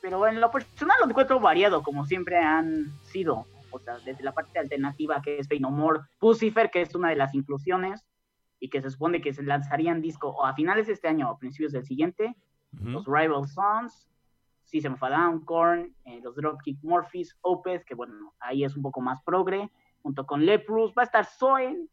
pero 0.00 0.24
en 0.28 0.40
lo 0.40 0.50
personal 0.52 0.96
lo 1.02 1.10
encuentro 1.10 1.40
variado, 1.40 1.82
como 1.82 2.06
siempre 2.06 2.38
han 2.38 2.86
sido. 3.10 3.44
O 3.70 3.78
sea, 3.78 3.98
desde 3.98 4.22
la 4.22 4.32
parte 4.32 4.58
alternativa 4.58 5.20
que 5.22 5.38
es 5.38 5.48
Fey 5.48 5.60
No 5.60 5.70
More, 5.70 6.00
Pucifer, 6.18 6.70
que 6.70 6.82
es 6.82 6.94
una 6.94 7.10
de 7.10 7.16
las 7.16 7.34
inclusiones, 7.34 8.06
y 8.58 8.68
que 8.68 8.82
se 8.82 8.90
supone 8.90 9.20
que 9.20 9.32
se 9.32 9.42
lanzarían 9.42 10.02
disco 10.02 10.28
o 10.28 10.44
a 10.44 10.54
finales 10.54 10.86
de 10.86 10.92
este 10.92 11.08
año 11.08 11.28
o 11.28 11.32
a 11.32 11.38
principios 11.38 11.72
del 11.72 11.84
siguiente, 11.84 12.36
los 12.72 13.06
Rival 13.06 13.48
Sons, 13.48 14.06
System 14.64 14.94
of 14.94 15.02
a 15.02 15.10
Down, 15.10 15.44
Korn, 15.44 15.94
eh, 16.04 16.20
los 16.22 16.36
Dropkick 16.36 16.78
Murphys, 16.82 17.36
Opeth, 17.40 17.84
que 17.84 17.94
bueno, 17.94 18.34
ahí 18.38 18.62
es 18.62 18.76
un 18.76 18.82
poco 18.82 19.00
más 19.00 19.20
progre, 19.22 19.70
junto 20.02 20.24
con 20.26 20.44
Leprous, 20.44 20.92
va 20.96 21.02
a 21.02 21.06
estar 21.06 21.24
Zoe, 21.24 21.88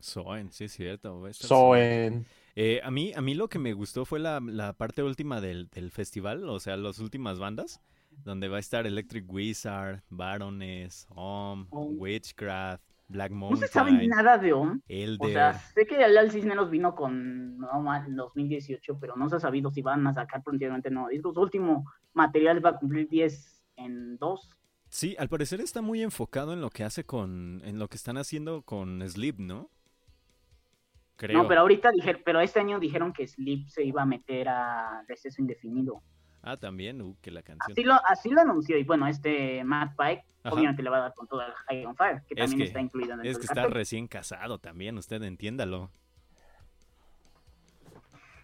Soen, 0.00 0.52
sí 0.52 0.64
es 0.64 0.72
cierto. 0.72 1.20
va 1.20 1.28
a 1.28 1.30
estar 1.30 1.48
Soen. 1.48 2.26
Eh, 2.54 2.80
a, 2.82 2.90
mí, 2.90 3.12
a 3.14 3.20
mí 3.20 3.34
lo 3.34 3.48
que 3.48 3.58
me 3.58 3.72
gustó 3.74 4.04
fue 4.04 4.18
la, 4.18 4.40
la 4.40 4.72
parte 4.72 5.02
última 5.02 5.40
del, 5.40 5.68
del, 5.68 5.90
festival, 5.90 6.48
o 6.48 6.58
sea, 6.58 6.76
las 6.76 7.00
últimas 7.00 7.38
bandas, 7.38 7.82
donde 8.24 8.48
va 8.48 8.56
a 8.56 8.60
estar 8.60 8.86
Electric 8.86 9.24
Wizard, 9.30 10.02
Baroness, 10.08 11.06
Om, 11.10 11.66
Witchcraft, 11.70 12.82
Black 13.08 13.30
Mountain. 13.30 13.60
No 13.60 13.66
se 13.66 13.72
sabe 13.72 14.06
nada 14.06 14.38
de 14.38 14.52
Om. 14.52 14.80
O 15.20 15.28
sea, 15.28 15.54
sé 15.54 15.86
que 15.86 16.02
Al 16.02 16.30
Cisneros 16.30 16.70
vino 16.70 16.94
con 16.94 17.58
no, 17.58 17.94
en 17.94 18.16
2018, 18.16 18.98
pero 18.98 19.16
no 19.16 19.28
se 19.28 19.36
ha 19.36 19.40
sabido 19.40 19.70
si 19.70 19.82
van 19.82 20.06
a 20.06 20.14
sacar 20.14 20.42
prontamente 20.42 20.90
nuevos 20.90 21.10
discos. 21.10 21.34
Su 21.34 21.40
último 21.40 21.84
material 22.14 22.64
va 22.64 22.70
a 22.70 22.78
cumplir 22.78 23.08
10 23.08 23.62
en 23.76 24.16
2. 24.18 24.50
Sí, 24.88 25.16
al 25.18 25.28
parecer 25.28 25.60
está 25.60 25.82
muy 25.82 26.02
enfocado 26.02 26.52
en 26.52 26.60
lo 26.60 26.70
que 26.70 26.84
hace 26.84 27.04
con, 27.04 27.60
en 27.64 27.78
lo 27.78 27.88
que 27.88 27.96
están 27.96 28.16
haciendo 28.16 28.62
con 28.62 29.06
Sleep, 29.08 29.38
¿no? 29.38 29.70
Creo. 31.16 31.42
No, 31.42 31.48
pero 31.48 31.62
ahorita 31.62 31.90
dijeron, 31.92 32.22
pero 32.24 32.40
este 32.40 32.60
año 32.60 32.78
dijeron 32.78 33.12
que 33.12 33.26
Sleep 33.26 33.68
se 33.68 33.84
iba 33.84 34.02
a 34.02 34.06
meter 34.06 34.48
a 34.48 35.02
receso 35.08 35.40
indefinido. 35.40 36.02
Ah, 36.48 36.56
también, 36.56 37.02
uh, 37.02 37.16
que 37.20 37.32
la 37.32 37.42
canción. 37.42 37.72
Así 37.72 37.82
lo, 37.82 37.94
así 38.06 38.30
lo 38.30 38.40
anunció, 38.40 38.78
y 38.78 38.84
bueno, 38.84 39.08
este 39.08 39.64
Matt 39.64 39.96
Pike 39.96 40.24
obviamente 40.44 40.80
le 40.80 40.90
va 40.90 40.98
a 40.98 41.00
dar 41.00 41.14
con 41.14 41.26
todo 41.26 41.42
el 41.42 41.52
High 41.52 41.86
on 41.86 41.96
Fire, 41.96 42.22
que 42.28 42.36
también 42.36 42.62
está 42.62 42.80
incluido 42.80 43.14
en 43.14 43.20
el 43.20 43.26
Es 43.26 43.38
que 43.38 43.46
está 43.46 43.66
recién 43.66 44.06
casado 44.06 44.60
también, 44.60 44.96
usted 44.96 45.20
entiéndalo. 45.24 45.90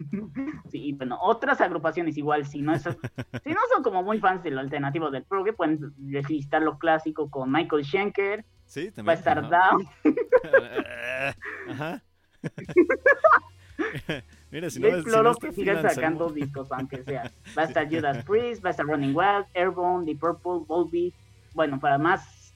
sí, 0.69 0.93
bueno, 0.95 1.17
otras 1.21 1.61
agrupaciones 1.61 2.17
igual, 2.17 2.45
si 2.45 2.61
no, 2.61 2.75
es, 2.75 2.83
si 2.83 3.51
no 3.51 3.61
son 3.73 3.85
como 3.85 4.03
muy 4.03 4.19
fans 4.19 4.43
del 4.43 4.59
alternativo 4.59 5.13
del 5.13 5.23
progre, 5.23 5.53
pueden 5.53 5.95
registrar 6.11 6.63
lo 6.63 6.79
clásico 6.79 7.31
con 7.31 7.53
Michael 7.53 7.85
Schenker. 7.85 8.45
Sí, 8.65 8.91
también. 8.91 9.07
Va 9.07 9.13
a 9.13 9.15
estar 9.15 9.49
Down. 9.49 9.87
Ajá. 11.71 12.03
Mira, 14.53 14.69
si 14.69 14.81
no, 14.81 14.89
Yo 14.91 15.35
que 15.37 15.51
sigan 15.51 15.83
sacando 15.83 16.29
discos, 16.29 16.71
aunque 16.73 17.03
sea. 17.03 17.33
Va 17.57 17.63
a 17.63 17.65
estar 17.65 17.89
Judas 17.89 18.23
Priest, 18.25 18.63
va 18.63 18.69
a 18.69 18.73
estar 18.73 18.85
Running 18.85 19.17
Wild, 19.17 19.47
Airborne, 19.55 20.05
The 20.05 20.15
Purple, 20.15 20.67
Volbeat. 20.67 21.15
Bueno, 21.55 21.81
para 21.81 21.97
más 21.97 22.53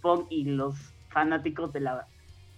punk 0.00 0.26
y 0.30 0.44
los 0.44 0.74
fanáticos 1.10 1.70
de 1.74 1.80
la 1.80 2.06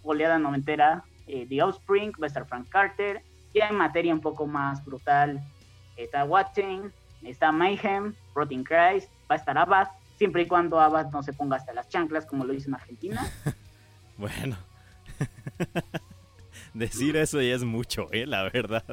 oleada 0.04 0.38
noventera, 0.38 1.02
eh, 1.26 1.46
The 1.48 1.62
Offspring, 1.62 2.12
va 2.12 2.26
a 2.26 2.28
estar 2.28 2.46
Frank 2.46 2.68
Carter. 2.68 3.22
Y 3.52 3.60
en 3.60 3.74
materia 3.74 4.14
un 4.14 4.20
poco 4.20 4.46
más 4.46 4.84
brutal, 4.84 5.42
está 5.96 6.24
Watching, 6.24 6.92
está 7.22 7.50
Mayhem, 7.50 8.14
Rotting 8.36 8.62
Christ, 8.62 9.10
va 9.28 9.34
a 9.34 9.38
estar 9.38 9.58
Abad, 9.58 9.88
siempre 10.16 10.42
y 10.42 10.46
cuando 10.46 10.78
Abad 10.78 11.10
no 11.10 11.24
se 11.24 11.32
ponga 11.32 11.56
hasta 11.56 11.72
las 11.72 11.88
chanclas, 11.88 12.24
como 12.24 12.44
lo 12.44 12.54
hizo 12.54 12.68
en 12.68 12.74
Argentina. 12.76 13.20
bueno. 14.16 14.56
Decir 16.74 17.16
eso 17.16 17.40
ya 17.40 17.54
es 17.54 17.64
mucho, 17.64 18.08
¿eh? 18.12 18.26
La 18.26 18.44
verdad. 18.50 18.84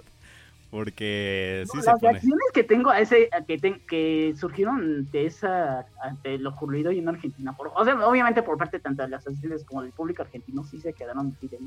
Porque 0.69 1.63
sí 1.71 1.77
las 1.77 2.01
reacciones 2.01 2.47
que 2.53 2.63
tengo 2.63 2.89
a 2.89 2.99
ese 2.99 3.29
que, 3.47 3.81
que 3.87 4.35
surgieron 4.37 5.09
de 5.11 5.25
esa 5.25 5.85
ante 6.01 6.37
lo 6.37 6.49
ocurrido 6.49 6.91
en 6.91 7.07
Argentina 7.07 7.55
por, 7.55 7.71
o 7.73 7.85
sea 7.85 7.95
obviamente 8.05 8.43
por 8.43 8.57
parte 8.57 8.77
tanto 8.77 9.01
de 9.01 9.07
las 9.07 9.25
asistentes 9.25 9.63
como 9.63 9.81
del 9.81 9.93
público 9.93 10.23
argentino 10.23 10.65
sí 10.65 10.81
se 10.81 10.91
quedaron 10.91 11.33
de 11.41 11.59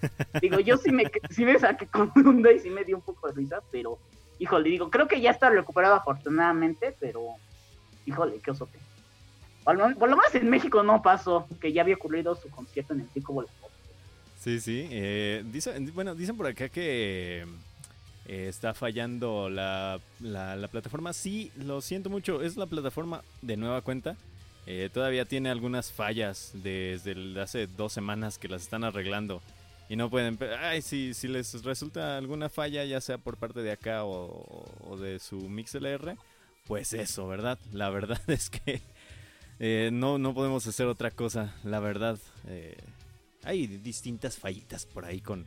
digo 0.40 0.60
yo 0.60 0.78
sí 0.78 0.90
me 0.90 1.04
sí 1.28 1.44
me 1.44 1.58
saqué 1.58 1.86
con 1.88 2.10
onda 2.26 2.50
y 2.50 2.60
sí 2.60 2.70
me 2.70 2.84
dio 2.84 2.96
un 2.96 3.02
poco 3.02 3.28
de 3.28 3.34
risa 3.34 3.60
pero 3.70 3.98
híjole 4.38 4.70
digo 4.70 4.88
creo 4.88 5.06
que 5.06 5.20
ya 5.20 5.30
está 5.30 5.50
recuperado 5.50 5.94
afortunadamente 5.94 6.96
pero 6.98 7.20
híjole 8.06 8.38
qué 8.42 8.50
osote 8.50 8.78
por 9.64 9.76
lo, 9.76 9.88
menos 9.88 10.34
en 10.34 10.50
México 10.50 10.82
no 10.82 11.02
pasó 11.02 11.46
que 11.60 11.72
ya 11.72 11.82
había 11.82 11.94
ocurrido 11.94 12.34
su 12.34 12.50
concierto 12.50 12.94
en 12.94 13.00
el 13.00 13.06
Pico 13.06 13.32
Volador 13.32 13.61
Sí, 14.42 14.58
sí. 14.58 14.88
Eh, 14.90 15.44
bueno, 15.94 16.16
dicen 16.16 16.36
por 16.36 16.48
acá 16.48 16.68
que 16.68 17.44
eh, 18.26 18.46
está 18.48 18.74
fallando 18.74 19.48
la, 19.48 20.00
la, 20.18 20.68
plataforma. 20.68 21.12
Sí, 21.12 21.52
lo 21.56 21.80
siento 21.80 22.10
mucho. 22.10 22.42
Es 22.42 22.56
la 22.56 22.66
plataforma 22.66 23.22
de 23.40 23.56
nueva 23.56 23.82
cuenta. 23.82 24.16
Eh, 24.66 24.90
todavía 24.92 25.26
tiene 25.26 25.48
algunas 25.48 25.92
fallas 25.92 26.50
desde 26.54 27.40
hace 27.40 27.68
dos 27.68 27.92
semanas 27.92 28.38
que 28.38 28.48
las 28.48 28.62
están 28.62 28.82
arreglando. 28.82 29.40
Y 29.88 29.94
no 29.94 30.10
pueden... 30.10 30.36
Ay, 30.58 30.82
si, 30.82 31.14
si 31.14 31.28
les 31.28 31.62
resulta 31.62 32.16
alguna 32.18 32.48
falla, 32.48 32.84
ya 32.84 33.00
sea 33.00 33.18
por 33.18 33.36
parte 33.36 33.62
de 33.62 33.70
acá 33.70 34.04
o, 34.04 34.96
de 35.00 35.20
su 35.20 35.36
MixLR, 35.36 36.16
pues 36.66 36.94
eso, 36.94 37.28
¿verdad? 37.28 37.60
La 37.72 37.90
verdad 37.90 38.20
es 38.26 38.50
que 38.50 38.82
no, 39.92 40.18
no 40.18 40.34
podemos 40.34 40.66
hacer 40.66 40.88
otra 40.88 41.12
cosa. 41.12 41.54
La 41.62 41.78
verdad, 41.78 42.18
hay 43.44 43.66
distintas 43.66 44.36
fallitas 44.38 44.86
por 44.86 45.04
ahí 45.04 45.20
con, 45.20 45.46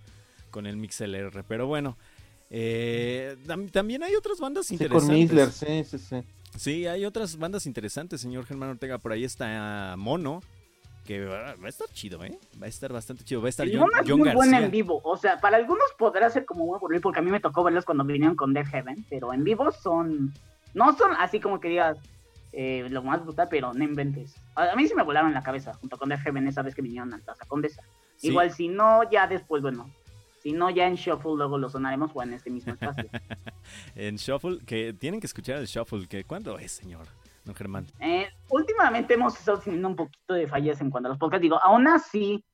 con 0.52 0.66
el 0.68 0.78
MixLR, 0.78 1.44
pero 1.48 1.68
bueno. 1.68 1.98
Eh, 2.50 3.38
también 3.72 4.04
hay 4.04 4.16
otras 4.16 4.40
bandas 4.40 4.72
interesantes. 4.72 5.56
sí, 5.56 5.84
sí, 5.84 5.98
sí. 5.98 6.24
Sí, 6.58 6.88
hay 6.88 7.06
otras 7.06 7.38
bandas 7.38 7.66
interesantes, 7.66 8.22
señor 8.22 8.46
Germán 8.46 8.70
Ortega. 8.70 8.98
Por 8.98 9.12
ahí 9.12 9.24
está 9.24 9.96
Mono, 9.98 10.42
que 11.06 11.26
va, 11.26 11.52
a 11.52 11.68
estar 11.68 11.88
chido, 11.90 12.24
¿eh? 12.24 12.38
Va 12.62 12.66
a 12.66 12.70
estar 12.70 12.92
bastante 12.94 13.24
chido. 13.24 13.42
Va 13.42 13.48
a 13.48 13.50
estar 13.50 13.68
John, 13.72 13.90
John 14.08 14.20
muy 14.20 14.32
buena 14.32 14.60
en 14.60 14.72
vivo. 14.72 15.02
O 15.04 15.18
sea, 15.18 15.40
para 15.40 15.58
algunos 15.58 15.86
podrá 15.98 16.30
ser 16.30 16.46
como 16.46 16.66
muy 16.66 16.76
aburrido, 16.76 17.02
porque 17.02 17.20
a 17.20 17.22
mí 17.22 17.32
me 17.32 17.40
tocó 17.40 17.64
verlos 17.64 17.86
cuando 17.86 18.04
vinieron 18.06 18.36
con 18.36 18.54
Death 18.54 18.68
Heaven, 18.68 19.06
pero 19.10 19.34
en 19.34 19.44
vivo 19.44 19.72
son. 19.72 20.34
No 20.74 20.98
son 20.98 21.12
así 21.20 21.40
como 21.40 21.60
que 21.60 21.70
digas, 21.70 21.98
eh, 22.58 22.88
lo 22.90 23.04
más 23.04 23.22
brutal, 23.22 23.50
pero 23.50 23.74
no 23.74 23.84
inventes. 23.84 24.42
A, 24.56 24.74
mí 24.78 24.88
sí 24.88 24.96
me 24.96 25.04
volaron 25.04 25.34
la 25.34 25.44
cabeza 25.44 25.74
junto 25.74 25.98
con 25.98 26.10
Heaven 26.10 26.48
esa 26.48 26.62
vez 26.62 26.74
que 26.74 26.82
vinieron 26.82 27.14
a 27.14 27.18
Plaza 27.18 27.46
Condesa. 27.46 27.84
Igual 28.22 28.52
si 28.52 28.70
no, 28.70 29.02
ya 29.12 29.28
después, 29.28 29.62
bueno, 29.62 29.92
si 30.42 30.54
no, 30.54 30.70
ya 30.70 30.88
en 30.88 30.96
Shuffle 30.96 31.36
luego 31.36 31.58
lo 31.58 31.70
sonaremos 31.70 32.12
o 32.14 32.24
en 32.24 32.32
este 32.32 32.50
mismo 32.50 32.72
espacio. 32.72 33.10
en 33.96 34.16
Shuffle, 34.16 34.60
que 34.66 34.94
tienen 34.94 35.20
que 35.20 35.28
escuchar 35.28 35.58
el 35.58 35.66
Shuffle, 35.66 36.08
que 36.08 36.24
¿cuándo 36.24 36.58
es, 36.58 36.72
señor? 36.72 37.08
Don 37.44 37.54
Germán. 37.56 37.88
Eh, 38.00 38.30
últimamente 38.50 39.16
hemos 39.16 39.38
estado 39.38 39.60
teniendo 39.60 39.90
un 39.90 39.98
poquito 39.98 40.34
de 40.34 40.48
fallas 40.48 40.80
en 40.80 40.90
cuanto 40.90 41.08
a 41.08 41.10
los 41.10 41.20
podcasts. 41.20 41.42
Digo, 41.42 41.60
aún 41.62 41.90
así, 41.90 42.46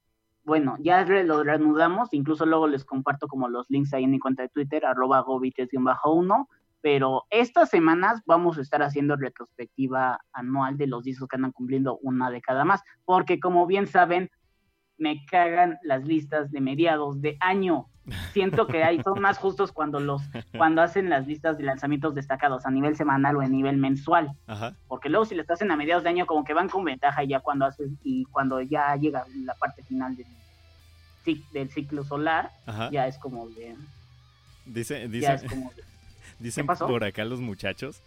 bueno, 0.43 0.78
ya 0.80 1.06
lo 1.06 1.43
reanudamos, 1.43 2.12
incluso 2.14 2.47
luego 2.47 2.68
les 2.68 2.86
comparto 2.86 3.28
como 3.28 3.47
los 3.49 3.70
links 3.70 3.93
ahí 3.93 4.06
en 4.06 4.12
mi 4.12 4.20
cuenta 4.20 4.41
de 4.41 4.49
Twitter, 4.49 4.84
arroba 4.84 5.24
bajo 5.24 6.12
1 6.14 6.49
pero 6.82 7.25
estas 7.29 7.69
semanas 7.69 8.21
vamos 8.25 8.57
a 8.57 8.61
estar 8.61 8.82
haciendo 8.82 9.15
retrospectiva 9.15 10.19
anual 10.34 10.77
de 10.77 10.88
los 10.88 11.03
discos 11.03 11.27
que 11.27 11.36
andan 11.36 11.51
cumpliendo 11.51 11.97
una 12.01 12.29
década 12.29 12.65
más, 12.65 12.82
porque 13.05 13.39
como 13.39 13.67
bien 13.67 13.88
saben, 13.88 14.29
me 14.97 15.25
cagan 15.25 15.79
las 15.84 16.03
listas 16.03 16.51
de 16.51 16.61
mediados 16.61 17.21
de 17.21 17.38
año. 17.39 17.88
Siento 18.34 18.67
que 18.67 18.84
ahí 18.84 19.01
son 19.03 19.21
más 19.21 19.38
justos 19.38 19.71
cuando 19.71 19.99
los 19.99 20.21
cuando 20.57 20.82
hacen 20.82 21.09
las 21.09 21.27
listas 21.27 21.57
de 21.57 21.63
lanzamientos 21.63 22.15
destacados 22.15 22.65
a 22.65 22.71
nivel 22.71 22.95
semanal 22.95 23.36
o 23.36 23.41
a 23.41 23.47
nivel 23.47 23.77
mensual. 23.77 24.32
Porque 24.88 25.09
luego 25.09 25.25
si 25.25 25.36
las 25.36 25.49
hacen 25.49 25.71
a 25.71 25.75
mediados 25.75 26.03
de 26.03 26.09
año 26.09 26.25
como 26.25 26.43
que 26.43 26.53
van 26.53 26.69
con 26.69 26.84
ventaja 26.84 27.23
ya 27.23 27.39
cuando 27.39 27.65
haces 27.65 27.91
y 28.03 28.25
cuando 28.25 28.61
ya 28.61 28.95
llega 28.95 29.25
la 29.43 29.55
parte 29.55 29.84
final 29.84 30.15
del, 30.15 31.43
del 31.51 31.69
ciclo 31.69 32.03
solar, 32.03 32.51
ya 32.91 33.07
es 33.07 33.17
como 33.17 33.47
de 33.49 33.75
Dice, 34.65 35.07
dice, 35.07 35.39
Dicen 36.42 36.66
por 36.66 37.04
acá 37.04 37.24
los 37.26 37.39
muchachos 37.39 38.02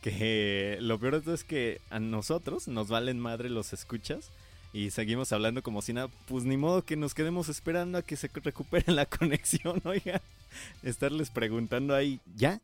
que 0.00 0.78
lo 0.80 0.98
peor 0.98 1.22
es 1.26 1.44
que 1.44 1.80
a 1.90 2.00
nosotros 2.00 2.68
nos 2.68 2.88
valen 2.88 3.18
madre 3.18 3.50
los 3.50 3.72
escuchas 3.72 4.30
y 4.72 4.90
seguimos 4.90 5.32
hablando 5.32 5.62
como 5.62 5.82
si 5.82 5.92
nada. 5.92 6.08
Pues 6.26 6.44
ni 6.44 6.56
modo 6.56 6.84
que 6.84 6.96
nos 6.96 7.14
quedemos 7.14 7.48
esperando 7.48 7.98
a 7.98 8.02
que 8.02 8.16
se 8.16 8.30
recupere 8.32 8.92
la 8.92 9.06
conexión, 9.06 9.82
oiga. 9.84 10.22
Estarles 10.82 11.30
preguntando 11.30 11.94
ahí, 11.94 12.20
¿ya? 12.34 12.60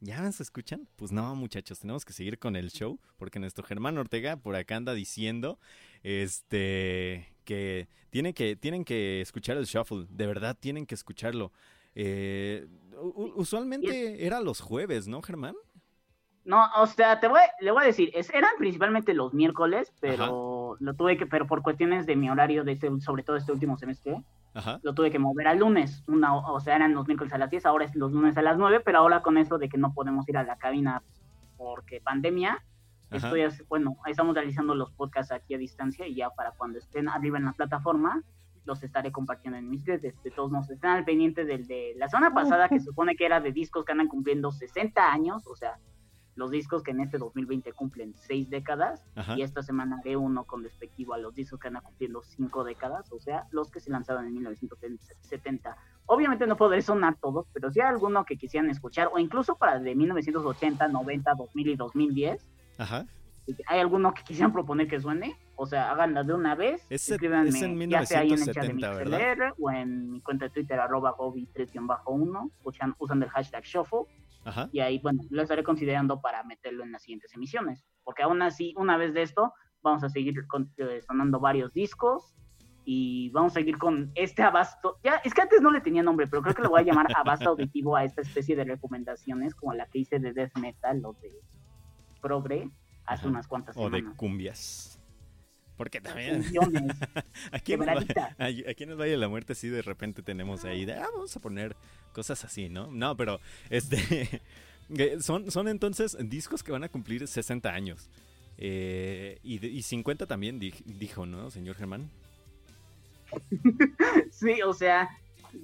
¿Ya 0.00 0.30
se 0.30 0.42
escuchan? 0.42 0.86
Pues 0.96 1.10
no, 1.10 1.34
muchachos, 1.34 1.80
tenemos 1.80 2.04
que 2.04 2.12
seguir 2.12 2.38
con 2.38 2.54
el 2.54 2.70
show 2.70 2.98
porque 3.16 3.40
nuestro 3.40 3.64
Germán 3.64 3.98
Ortega 3.98 4.36
por 4.36 4.54
acá 4.54 4.76
anda 4.76 4.94
diciendo 4.94 5.58
este 6.04 7.26
que 7.44 7.88
tienen 8.10 8.32
que 8.32 8.54
tienen 8.54 8.84
que 8.84 9.20
escuchar 9.20 9.56
el 9.56 9.64
shuffle, 9.64 10.06
de 10.08 10.26
verdad 10.26 10.56
tienen 10.58 10.86
que 10.86 10.94
escucharlo. 10.94 11.50
Eh, 12.00 12.68
usualmente 13.34 14.24
era 14.24 14.40
los 14.40 14.60
jueves, 14.60 15.08
¿no, 15.08 15.20
Germán? 15.20 15.56
No, 16.44 16.64
o 16.76 16.86
sea, 16.86 17.18
te 17.18 17.26
voy, 17.26 17.40
le 17.60 17.72
voy 17.72 17.82
a 17.82 17.86
decir, 17.86 18.12
eran 18.14 18.50
principalmente 18.56 19.14
los 19.14 19.34
miércoles, 19.34 19.92
pero 20.00 20.76
lo 20.78 20.94
tuve 20.94 21.18
que, 21.18 21.26
pero 21.26 21.48
por 21.48 21.62
cuestiones 21.62 22.06
de 22.06 22.14
mi 22.14 22.30
horario, 22.30 22.62
de 22.62 22.72
este, 22.72 22.88
sobre 23.00 23.24
todo 23.24 23.36
este 23.36 23.50
último 23.50 23.76
semestre, 23.76 24.22
lo 24.82 24.94
tuve 24.94 25.10
que 25.10 25.18
mover 25.18 25.48
al 25.48 25.58
lunes. 25.58 26.04
Una, 26.06 26.36
o 26.36 26.60
sea, 26.60 26.76
eran 26.76 26.94
los 26.94 27.08
miércoles 27.08 27.32
a 27.32 27.38
las 27.38 27.50
10, 27.50 27.66
ahora 27.66 27.84
es 27.84 27.96
los 27.96 28.12
lunes 28.12 28.36
a 28.36 28.42
las 28.42 28.56
9, 28.56 28.80
pero 28.84 28.98
ahora 28.98 29.20
con 29.20 29.36
eso 29.36 29.58
de 29.58 29.68
que 29.68 29.76
no 29.76 29.92
podemos 29.92 30.28
ir 30.28 30.38
a 30.38 30.44
la 30.44 30.56
cabina 30.56 31.02
porque 31.56 32.00
pandemia, 32.00 32.64
estoy, 33.10 33.42
bueno, 33.68 33.96
estamos 34.06 34.36
realizando 34.36 34.76
los 34.76 34.92
podcasts 34.92 35.32
aquí 35.32 35.54
a 35.54 35.58
distancia 35.58 36.06
y 36.06 36.14
ya 36.14 36.30
para 36.30 36.52
cuando 36.52 36.78
estén 36.78 37.08
arriba 37.08 37.38
en 37.38 37.46
la 37.46 37.52
plataforma, 37.54 38.22
los 38.68 38.82
estaré 38.82 39.10
compartiendo 39.10 39.58
en 39.58 39.68
mis 39.68 39.84
redes. 39.86 40.22
De 40.22 40.30
todos 40.30 40.50
modos, 40.52 40.70
están 40.70 40.98
al 40.98 41.04
pendiente 41.04 41.46
del 41.46 41.66
de 41.66 41.94
la 41.96 42.08
semana 42.08 42.34
pasada, 42.34 42.68
que 42.68 42.78
se 42.78 42.84
supone 42.84 43.16
que 43.16 43.24
era 43.24 43.40
de 43.40 43.50
discos 43.50 43.84
que 43.84 43.92
andan 43.92 44.08
cumpliendo 44.08 44.52
60 44.52 45.10
años, 45.10 45.46
o 45.46 45.56
sea, 45.56 45.78
los 46.36 46.50
discos 46.50 46.82
que 46.82 46.90
en 46.92 47.00
este 47.00 47.16
2020 47.16 47.72
cumplen 47.72 48.14
seis 48.14 48.48
décadas 48.48 49.02
Ajá. 49.16 49.36
y 49.36 49.42
esta 49.42 49.62
semana 49.62 49.98
haré 50.00 50.16
uno 50.16 50.44
con 50.44 50.62
respectivo 50.62 51.14
a 51.14 51.18
los 51.18 51.34
discos 51.34 51.58
que 51.58 51.70
van 51.70 51.82
cumpliendo 51.82 52.22
cinco 52.22 52.62
décadas, 52.62 53.10
o 53.10 53.18
sea, 53.18 53.46
los 53.50 53.70
que 53.70 53.80
se 53.80 53.90
lanzaron 53.90 54.26
en 54.26 54.34
1970. 54.34 55.76
Obviamente 56.04 56.46
no 56.46 56.56
podré 56.56 56.82
sonar 56.82 57.16
todos, 57.16 57.46
pero 57.54 57.72
si 57.72 57.80
hay 57.80 57.88
alguno 57.88 58.26
que 58.26 58.36
quisieran 58.36 58.70
escuchar, 58.70 59.08
o 59.12 59.18
incluso 59.18 59.56
para 59.56 59.80
de 59.80 59.94
1980, 59.94 60.88
90, 60.88 61.34
2000 61.34 61.68
y 61.68 61.76
2010, 61.76 62.46
Ajá. 62.76 63.06
hay 63.66 63.80
alguno 63.80 64.12
que 64.12 64.22
quisieran 64.22 64.52
proponer 64.52 64.88
que 64.88 65.00
suene, 65.00 65.36
o 65.60 65.66
sea, 65.66 65.90
háganla 65.90 66.22
de 66.22 66.32
una 66.34 66.54
vez, 66.54 66.86
Es- 66.88 67.08
escríbanme, 67.10 67.48
es 67.48 67.60
en 67.62 67.90
ya 67.90 68.06
sea 68.06 68.20
ahí 68.20 68.32
en 68.32 68.38
el 68.40 68.54
chat 68.54 68.64
de 68.64 68.74
1970, 68.74 69.18
MixLR 69.34 69.54
o 69.58 69.70
en 69.72 70.12
mi 70.12 70.20
cuenta 70.20 70.44
de 70.44 70.50
Twitter, 70.52 70.78
arroba 70.78 71.16
gobi3-1, 71.16 72.50
usan, 72.62 72.94
usan 72.98 73.22
el 73.24 73.28
hashtag 73.28 73.64
shuffle, 73.64 74.02
Ajá. 74.44 74.68
y 74.72 74.78
ahí, 74.80 75.00
bueno, 75.00 75.22
lo 75.30 75.42
estaré 75.42 75.64
considerando 75.64 76.20
para 76.20 76.44
meterlo 76.44 76.84
en 76.84 76.92
las 76.92 77.02
siguientes 77.02 77.34
emisiones. 77.34 77.84
Porque 78.04 78.22
aún 78.22 78.40
así, 78.40 78.72
una 78.78 78.96
vez 78.96 79.12
de 79.14 79.22
esto, 79.22 79.52
vamos 79.82 80.04
a 80.04 80.08
seguir 80.08 80.46
con- 80.46 80.72
eh, 80.76 81.00
sonando 81.06 81.40
varios 81.40 81.72
discos 81.72 82.34
y 82.84 83.30
vamos 83.30 83.52
a 83.52 83.54
seguir 83.54 83.78
con 83.78 84.12
este 84.14 84.42
abasto. 84.44 84.98
Ya, 85.02 85.16
es 85.24 85.34
que 85.34 85.42
antes 85.42 85.60
no 85.60 85.70
le 85.72 85.80
tenía 85.80 86.02
nombre, 86.04 86.26
pero 86.28 86.40
creo 86.40 86.54
que 86.54 86.62
le 86.62 86.68
voy 86.68 86.80
a 86.80 86.84
llamar 86.84 87.06
abasto 87.16 87.50
auditivo 87.50 87.96
a 87.96 88.04
esta 88.04 88.22
especie 88.22 88.54
de 88.56 88.64
recomendaciones 88.64 89.54
como 89.56 89.74
la 89.74 89.86
que 89.88 89.98
hice 89.98 90.20
de 90.20 90.32
Death 90.32 90.56
Metal 90.56 91.04
o 91.04 91.14
de 91.14 91.32
Progre 92.22 92.70
hace 93.04 93.22
Ajá. 93.22 93.28
unas 93.28 93.46
cuantas 93.48 93.76
O 93.76 93.90
de 93.90 93.98
semanas. 93.98 94.16
cumbias. 94.16 94.97
Porque 95.78 96.00
también. 96.02 96.44
Aquí 97.52 97.72
en, 97.72 97.82
el, 97.88 97.88
aquí 98.68 98.82
en 98.82 98.90
el 98.90 98.96
Valle 99.00 99.12
de 99.12 99.16
la 99.16 99.28
Muerte 99.28 99.54
sí 99.54 99.68
de 99.68 99.80
repente 99.80 100.22
tenemos 100.22 100.64
ahí 100.66 100.84
de, 100.84 100.92
ah, 100.94 101.08
vamos 101.14 101.34
a 101.34 101.40
poner 101.40 101.74
cosas 102.12 102.44
así, 102.44 102.68
¿no? 102.68 102.88
No, 102.92 103.16
pero 103.16 103.40
este 103.70 104.42
que 104.94 105.20
son, 105.22 105.50
son 105.50 105.68
entonces 105.68 106.16
discos 106.28 106.62
que 106.62 106.72
van 106.72 106.84
a 106.84 106.88
cumplir 106.90 107.26
60 107.26 107.72
años. 107.72 108.10
Eh, 108.58 109.38
y, 109.44 109.64
y 109.66 109.82
50 109.82 110.26
también 110.26 110.58
di- 110.58 110.74
dijo, 110.84 111.24
¿no, 111.24 111.48
señor 111.50 111.76
Germán? 111.76 112.10
Sí, 114.32 114.60
o 114.62 114.72
sea, 114.74 115.08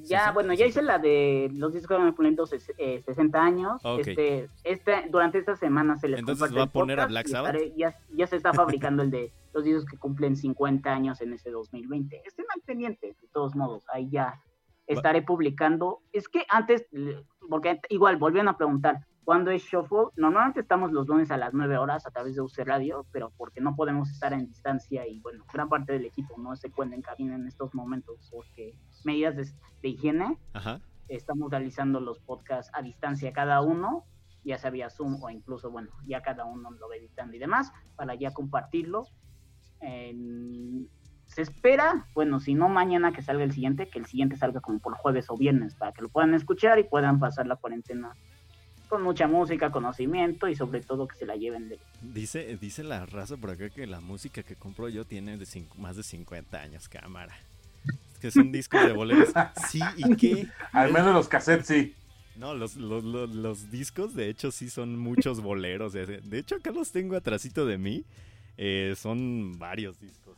ya, 0.03 0.32
bueno, 0.32 0.53
ya 0.55 0.66
hice 0.66 0.82
la 0.82 0.99
de 0.99 1.51
los 1.55 1.72
discos 1.72 1.97
que 1.99 2.05
ses- 2.45 2.74
eh, 2.78 3.01
60 3.05 3.42
años. 3.42 3.80
Este, 4.11 4.49
este, 4.64 5.09
durante 5.11 5.38
esta 5.38 5.57
semana 5.57 5.97
se 5.97 6.09
les 6.09 6.20
Entonces, 6.20 6.57
¿va 6.57 6.62
a 6.64 6.66
poner 6.66 7.01
a 7.01 7.07
Black 7.07 7.26
Sabbath? 7.28 7.55
estaré- 7.55 7.72
ya, 7.76 7.95
ya 8.14 8.26
se 8.26 8.36
está 8.36 8.53
fabricando 8.53 9.03
el 9.03 9.11
de 9.11 9.32
los 9.53 9.64
discos 9.64 9.84
que 9.86 9.97
cumplen 9.99 10.36
50 10.36 10.92
años 10.92 11.20
en 11.20 11.32
ese 11.32 11.51
2020. 11.51 12.22
Estén 12.26 12.47
al 12.55 12.61
pendiente, 12.62 13.16
de 13.20 13.28
todos 13.28 13.55
modos, 13.55 13.84
ahí 13.92 14.09
ya 14.11 14.42
estaré 14.86 15.22
publicando. 15.22 16.01
Es 16.12 16.28
que 16.28 16.45
antes, 16.49 16.86
porque 17.49 17.80
igual 17.88 18.16
volvieron 18.16 18.49
a 18.49 18.57
preguntar, 18.57 19.07
¿cuándo 19.25 19.51
es 19.51 19.62
Shuffle? 19.62 20.09
Normalmente 20.16 20.61
estamos 20.61 20.93
los 20.93 21.07
lunes 21.09 21.31
a 21.31 21.37
las 21.37 21.53
9 21.55 21.79
horas 21.79 22.07
a 22.07 22.11
través 22.11 22.35
de 22.37 22.43
UC 22.43 22.59
Radio, 22.64 23.07
pero 23.12 23.33
porque 23.37 23.61
no 23.61 23.75
podemos 23.75 24.11
estar 24.11 24.33
en 24.33 24.47
distancia 24.47 25.07
y 25.07 25.20
bueno, 25.20 25.45
gran 25.53 25.68
parte 25.68 25.93
del 25.93 26.05
equipo 26.05 26.35
no 26.39 26.55
se 26.57 26.70
cuenta 26.70 26.95
en 26.97 27.03
cabina 27.03 27.35
en 27.35 27.47
estos 27.47 27.75
momentos 27.75 28.29
porque 28.31 28.77
medidas 29.05 29.37
de, 29.37 29.45
de 29.83 29.89
higiene, 29.89 30.39
Ajá. 30.53 30.81
estamos 31.09 31.51
realizando 31.51 32.01
los 32.01 32.18
podcasts 32.20 32.70
a 32.75 32.83
distancia 32.83 33.33
cada 33.33 33.61
uno, 33.61 34.05
ya 34.45 34.59
sea 34.59 34.70
vía 34.70 34.91
Zoom 34.91 35.22
o 35.22 35.31
incluso, 35.31 35.70
bueno, 35.70 35.89
ya 36.07 36.20
cada 36.20 36.45
uno 36.45 36.70
lo 36.70 36.89
va 36.89 36.97
editando 36.97 37.35
y 37.35 37.39
demás, 37.39 37.72
para 37.97 38.14
ya 38.14 38.33
compartirlo. 38.33 39.07
En- 39.81 40.89
se 41.27 41.41
espera, 41.43 42.07
bueno, 42.14 42.39
si 42.39 42.55
no 42.55 42.68
mañana 42.68 43.12
que 43.12 43.22
salga 43.22 43.45
el 43.45 43.53
siguiente, 43.53 43.89
que 43.89 43.99
el 43.99 44.05
siguiente 44.07 44.37
salga 44.37 44.61
como 44.61 44.79
por 44.79 44.95
jueves 44.95 45.27
o 45.31 45.37
viernes, 45.37 45.75
para 45.75 45.91
que 45.93 46.03
lo 46.03 46.09
puedan 46.11 46.35
escuchar 46.35 46.79
y 46.79 46.85
puedan 46.85 47.18
pasar 47.18 47.47
la 47.47 47.57
cuarentena 47.57 48.12
con 48.89 49.03
mucha 49.03 49.26
música, 49.26 49.70
conocimiento 49.70 50.49
y 50.49 50.55
sobre 50.57 50.80
todo 50.80 51.07
que 51.09 51.16
se 51.16 51.26
la 51.26 51.37
lleven 51.37 51.68
de... 51.68 51.78
Dice, 52.03 52.57
dice 52.61 52.85
la 52.85 53.07
raza 53.07 53.37
por 53.37 53.51
acá 53.51 53.70
que 53.70 53.87
la 53.87 54.01
música 54.01 54.43
que 54.43 54.55
compro 54.57 54.89
yo 54.89 55.05
tiene 55.05 55.37
de 55.37 55.47
cinco- 55.47 55.76
más 55.78 55.97
de 55.97 56.03
50 56.03 56.61
años, 56.61 56.89
cámara. 56.89 57.35
Es 58.14 58.18
que 58.20 58.30
son 58.30 58.53
discos 58.53 58.85
de 58.87 58.93
boleros. 58.93 59.30
Sí, 59.68 59.80
¿y 59.97 60.16
qué? 60.16 60.47
Al 60.72 60.93
menos 60.93 61.14
los 61.14 61.28
cassettes 61.28 61.66
sí. 61.66 61.95
No, 62.37 62.55
los, 62.55 62.76
los, 62.76 63.05
los, 63.05 63.30
los 63.35 63.70
discos 63.70 64.14
de 64.14 64.28
hecho 64.28 64.51
sí 64.51 64.68
son 64.70 64.99
muchos 64.99 65.41
boleros. 65.41 65.93
De 65.93 66.20
hecho 66.39 66.57
acá 66.57 66.70
los 66.72 66.91
tengo 66.93 67.16
atrásito 67.16 67.64
de 67.66 67.78
mí. 67.78 68.05
Eh, 68.57 68.95
son 68.97 69.59
varios 69.59 70.01
discos. 70.01 70.37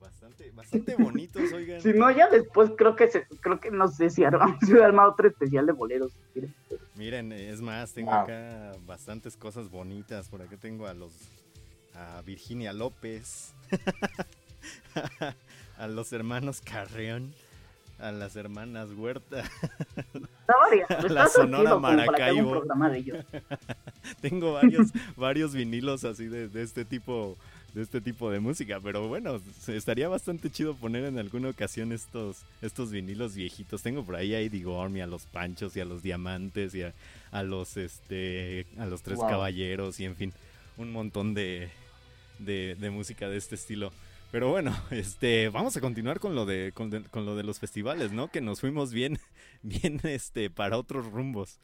Bastante, 0.00 0.50
bastante 0.52 0.94
bonitos, 0.96 1.52
oigan. 1.52 1.80
Si 1.80 1.92
no, 1.92 2.10
ya 2.10 2.28
después 2.28 2.70
creo 2.76 2.94
que 2.96 3.08
se, 3.08 3.26
creo 3.40 3.60
que 3.60 3.70
no 3.70 3.88
sé 3.88 4.10
si 4.10 4.24
armamos 4.24 4.58
si 4.66 4.72
armar 4.78 5.08
otro 5.08 5.28
especial 5.28 5.66
de 5.66 5.72
boleros. 5.72 6.12
Miren, 6.94 7.32
es 7.32 7.60
más, 7.60 7.92
tengo 7.92 8.10
Wow. 8.12 8.20
acá 8.20 8.72
bastantes 8.86 9.36
cosas 9.36 9.70
bonitas. 9.70 10.28
Por 10.28 10.42
acá 10.42 10.56
tengo 10.56 10.86
a 10.86 10.94
los 10.94 11.12
a 11.94 12.20
Virginia 12.22 12.72
López, 12.74 13.54
a 15.78 15.86
los 15.88 16.12
hermanos 16.12 16.60
Carreón, 16.60 17.32
a 17.98 18.12
las 18.12 18.36
hermanas 18.36 18.90
Huerta. 18.92 19.40
Está 19.40 20.54
varias, 20.60 21.04
La 21.10 21.26
Sonora 21.28 21.78
Maracaibo. 21.78 22.62
tengo 24.20 24.52
varios 24.52 24.88
varios 25.16 25.54
vinilos 25.54 26.04
así 26.04 26.26
de, 26.26 26.48
de 26.48 26.62
este 26.62 26.84
tipo 26.84 27.36
de 27.76 27.82
este 27.82 28.00
tipo 28.00 28.30
de 28.30 28.40
música, 28.40 28.80
pero 28.82 29.06
bueno, 29.06 29.38
estaría 29.68 30.08
bastante 30.08 30.50
chido 30.50 30.74
poner 30.74 31.04
en 31.04 31.18
alguna 31.18 31.50
ocasión 31.50 31.92
estos 31.92 32.38
estos 32.62 32.90
vinilos 32.90 33.34
viejitos. 33.36 33.82
Tengo 33.82 34.02
por 34.02 34.16
ahí 34.16 34.34
a 34.34 34.40
Eddie 34.40 34.64
Gorm 34.64 34.96
y 34.96 35.02
a 35.02 35.06
los 35.06 35.26
Panchos 35.26 35.76
y 35.76 35.80
a 35.80 35.84
los 35.84 36.02
Diamantes 36.02 36.74
y 36.74 36.82
a, 36.82 36.94
a 37.30 37.42
los 37.42 37.76
este 37.76 38.66
a 38.78 38.86
los 38.86 39.02
Tres 39.02 39.18
Wow. 39.18 39.28
Caballeros 39.28 40.00
y 40.00 40.06
en 40.06 40.16
fin, 40.16 40.32
un 40.78 40.90
montón 40.90 41.34
de, 41.34 41.68
de 42.38 42.76
de 42.80 42.90
música 42.90 43.28
de 43.28 43.36
este 43.36 43.54
estilo. 43.56 43.92
Pero 44.32 44.48
bueno, 44.50 44.74
este, 44.90 45.50
vamos 45.50 45.76
a 45.76 45.80
continuar 45.82 46.18
con 46.18 46.34
lo 46.34 46.46
de 46.46 46.72
con, 46.74 46.88
de- 46.90 47.02
con 47.04 47.26
lo 47.26 47.36
de 47.36 47.42
los 47.44 47.58
festivales, 47.60 48.10
¿no? 48.10 48.28
Que 48.30 48.40
nos 48.40 48.60
fuimos 48.60 48.92
bien 48.92 49.18
bien 49.62 50.00
este 50.02 50.48
para 50.50 50.78
otros 50.78 51.06
rumbos. 51.12 51.58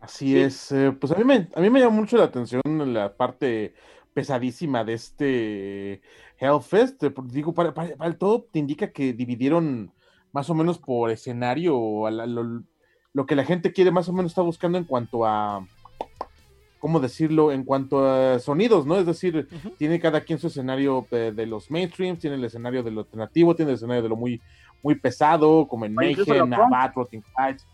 Así 0.00 0.26
Sí. 0.32 0.38
es. 0.38 0.72
eh, 0.72 0.92
pues 0.92 1.12
a 1.12 1.16
mí, 1.16 1.24
me, 1.24 1.48
a 1.54 1.60
mí 1.60 1.70
me 1.70 1.80
llama 1.80 1.96
mucho 1.96 2.16
la 2.16 2.24
atención 2.24 2.62
la 2.92 3.16
parte 3.16 3.74
pesadísima 4.14 4.84
de 4.84 4.92
este 4.94 6.00
Hellfest. 6.38 7.02
eh, 7.04 7.12
Digo, 7.24 7.52
para, 7.54 7.72
para- 7.74 7.96
para 7.96 8.10
el 8.10 8.16
todo 8.16 8.46
te 8.50 8.58
indica 8.58 8.92
que 8.92 9.12
dividieron 9.12 9.92
más 10.32 10.48
o 10.50 10.54
menos 10.54 10.78
por 10.78 11.10
escenario 11.10 12.06
a 12.06 12.10
la- 12.10 12.26
lo, 12.26 12.62
lo 13.12 13.26
que 13.26 13.36
la 13.36 13.44
gente 13.44 13.72
quiere 13.72 13.90
más 13.90 14.08
o 14.08 14.12
menos 14.12 14.32
está 14.32 14.42
buscando 14.42 14.76
en 14.78 14.84
cuanto 14.84 15.24
a, 15.26 15.66
¿cómo 16.78 17.00
decirlo? 17.00 17.50
En 17.52 17.64
cuanto 17.64 18.06
a 18.06 18.38
sonidos, 18.38 18.86
¿no? 18.86 18.96
Es 18.98 19.06
decir, 19.06 19.48
tiene 19.78 19.98
cada 19.98 20.20
quien 20.20 20.38
su 20.38 20.48
escenario 20.48 21.06
de, 21.10 21.32
de 21.32 21.46
los 21.46 21.70
mainstreams, 21.70 22.18
tiene 22.20 22.36
el 22.36 22.44
escenario 22.44 22.82
de 22.82 22.90
lo 22.90 23.00
alternativo, 23.00 23.56
tiene 23.56 23.70
el 23.72 23.76
escenario 23.76 24.02
de 24.02 24.08
lo 24.10 24.16
muy, 24.16 24.40
muy 24.82 24.94
pesado, 24.94 25.66
como 25.66 25.86
en 25.86 25.94
Mayhem. 25.94 26.48
Nabat, 26.50 26.94
Rotting 26.94 27.24
Heights, 27.38 27.66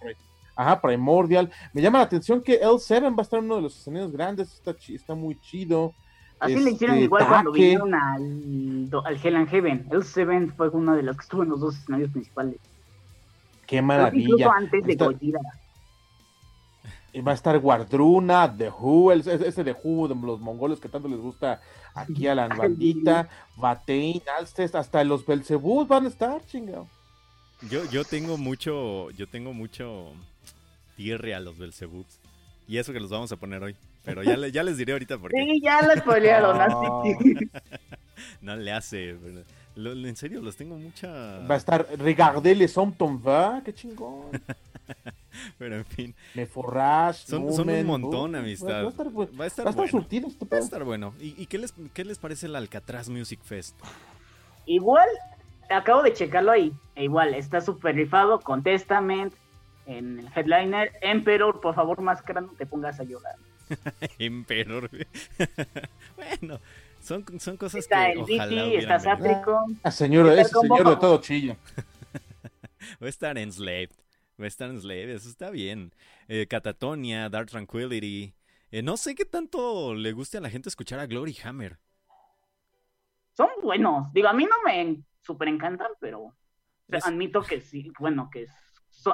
Ajá, 0.54 0.80
Primordial. 0.80 1.50
Me 1.72 1.80
llama 1.82 1.98
la 1.98 2.04
atención 2.04 2.42
que 2.42 2.60
L7 2.60 3.14
va 3.14 3.14
a 3.18 3.22
estar 3.22 3.38
en 3.38 3.46
uno 3.46 3.56
de 3.56 3.62
los 3.62 3.78
escenarios 3.78 4.12
grandes, 4.12 4.52
está, 4.52 4.74
está 4.88 5.14
muy 5.14 5.38
chido. 5.40 5.94
Así 6.38 6.56
le 6.56 6.72
hicieron 6.72 6.96
Este, 6.96 7.04
igual 7.04 7.28
cuando 7.28 7.52
vinieron 7.52 7.94
al, 7.94 8.90
al 9.04 9.16
Hell 9.22 9.36
and 9.36 9.48
Heaven. 9.48 9.86
El 9.92 10.04
Seven 10.04 10.52
fue 10.56 10.68
una 10.70 10.96
de 10.96 11.04
las 11.04 11.16
que 11.16 11.22
estuvo 11.22 11.42
en 11.44 11.50
los 11.50 11.60
dos 11.60 11.76
escenarios 11.76 12.10
principales. 12.10 12.56
Qué 13.66 13.80
maravilla. 13.80 14.24
Incluso 14.24 14.52
antes 14.52 14.84
de 14.84 14.96
Gojira. 14.96 15.40
Va 17.26 17.32
a 17.32 17.34
estar 17.34 17.58
Guardruna, 17.58 18.52
The 18.56 18.70
Who, 18.70 19.12
el- 19.12 19.20
ese 19.20 19.46
ese 19.46 19.62
The 19.64 19.76
Who 19.84 20.08
de 20.08 20.14
los 20.14 20.40
mongoles 20.40 20.80
que 20.80 20.88
tanto 20.88 21.08
les 21.08 21.20
gusta 21.20 21.60
aquí 21.94 22.26
a 22.26 22.34
la 22.34 22.48
bandita, 22.56 23.28
Batein, 23.56 24.22
Alcest, 24.38 24.74
hasta 24.74 25.04
los 25.04 25.24
Belzebú 25.26 25.86
van 25.86 26.06
a 26.06 26.08
estar, 26.08 26.44
chingado. 26.46 26.88
Yo, 27.70 27.84
yo 27.90 28.04
tengo 28.04 28.38
mucho, 28.38 29.10
yo 29.10 29.28
tengo 29.28 29.52
mucho 29.52 30.12
tierre 31.02 31.34
a 31.34 31.40
los 31.40 31.58
Belzebuts. 31.58 32.18
Y 32.68 32.78
eso 32.78 32.92
que 32.92 33.00
los 33.00 33.10
vamos 33.10 33.32
a 33.32 33.36
poner 33.36 33.62
hoy. 33.62 33.74
Pero 34.04 34.22
ya, 34.22 34.36
le- 34.36 34.52
ya 34.52 34.62
les 34.62 34.76
diré 34.76 34.92
ahorita 34.92 35.18
porque 35.18 35.36
Sí, 35.44 35.60
ya 35.62 35.82
la 35.82 35.96
spoilearon. 35.96 36.56
No. 36.58 37.00
así 37.02 37.16
que- 37.18 37.48
no 38.40 38.56
le 38.56 38.72
hace. 38.72 39.16
en 39.76 40.16
serio, 40.16 40.40
los 40.40 40.56
tengo 40.56 40.76
mucha. 40.76 41.38
Va 41.40 41.54
a 41.54 41.58
estar 41.58 41.86
Regardez 41.98 42.56
les 42.56 42.76
hommes 42.78 42.96
va, 42.98 43.60
qué 43.64 43.72
chingón. 43.74 44.30
Pero 45.58 45.76
en 45.76 45.84
fin, 45.86 46.14
Me 46.34 46.44
Forrage, 46.46 47.26
son, 47.26 47.52
son 47.52 47.68
un 47.70 47.86
montón, 47.86 48.34
amistad. 48.36 48.84
Va 48.84 48.88
a 48.88 48.90
estar, 48.90 49.06
Va 49.08 49.44
a 49.44 49.46
estar 49.46 49.64
va 49.66 49.70
a 49.70 49.70
estar 49.70 49.74
bueno. 49.74 49.90
surtido 49.90 50.28
este 50.28 50.44
Va 50.44 50.56
a 50.58 50.60
estar 50.60 50.84
bueno. 50.84 51.14
¿Y, 51.20 51.34
y 51.42 51.46
qué, 51.46 51.58
les, 51.58 51.72
qué 51.94 52.04
les 52.04 52.18
parece 52.18 52.46
el 52.46 52.54
Alcatraz 52.56 53.08
Music 53.08 53.40
Fest? 53.42 53.74
Igual, 54.66 55.08
acabo 55.70 56.02
de 56.02 56.12
checarlo 56.12 56.52
ahí. 56.52 56.72
E 56.94 57.04
igual, 57.04 57.34
está 57.34 57.60
súper 57.62 57.94
rifado 57.96 58.40
con 58.40 58.62
Testament 58.62 59.32
en 59.98 60.20
el 60.20 60.28
headliner. 60.34 60.92
Emperor, 61.00 61.60
por 61.60 61.74
favor, 61.74 62.00
máscara, 62.00 62.40
no 62.40 62.52
te 62.52 62.66
pongas 62.66 63.00
a 63.00 63.04
llorar. 63.04 63.36
Emperor. 64.18 64.90
bueno, 66.16 66.60
son, 67.00 67.24
son 67.38 67.56
cosas 67.56 67.80
Está 67.80 68.06
que 68.06 68.12
el 68.12 68.18
ojalá 68.18 68.64
está. 68.66 68.98
Sapricon. 69.00 69.80
Ah, 69.82 69.90
señor, 69.90 70.26
¿Qué 70.26 70.30
tal 70.30 70.38
ese 70.40 70.58
señor 70.60 70.88
de 70.88 70.96
todo 70.96 71.20
chilla. 71.20 71.56
Va 73.02 73.06
a 73.06 73.08
estar 73.08 73.38
Enslaved. 73.38 73.90
Western 74.38 74.80
Slave, 74.80 75.14
eso 75.14 75.28
está 75.28 75.50
bien. 75.50 75.92
Eh, 76.28 76.46
Catatonia, 76.48 77.28
Dark 77.28 77.48
Tranquility. 77.48 78.34
Eh, 78.70 78.82
no 78.82 78.96
sé 78.96 79.14
qué 79.14 79.24
tanto 79.24 79.94
le 79.94 80.12
guste 80.12 80.38
a 80.38 80.40
la 80.40 80.50
gente 80.50 80.68
escuchar 80.68 80.98
a 80.98 81.06
Glory 81.06 81.36
Hammer. 81.44 81.78
Son 83.36 83.48
buenos. 83.62 84.12
Digo, 84.12 84.28
a 84.28 84.32
mí 84.32 84.44
no 84.44 84.56
me 84.64 85.02
super 85.22 85.48
encantan, 85.48 85.92
pero 86.00 86.34
admito 87.02 87.42
que 87.42 87.60
sí, 87.60 87.92
bueno, 87.98 88.28
que 88.30 88.42
es, 88.42 88.50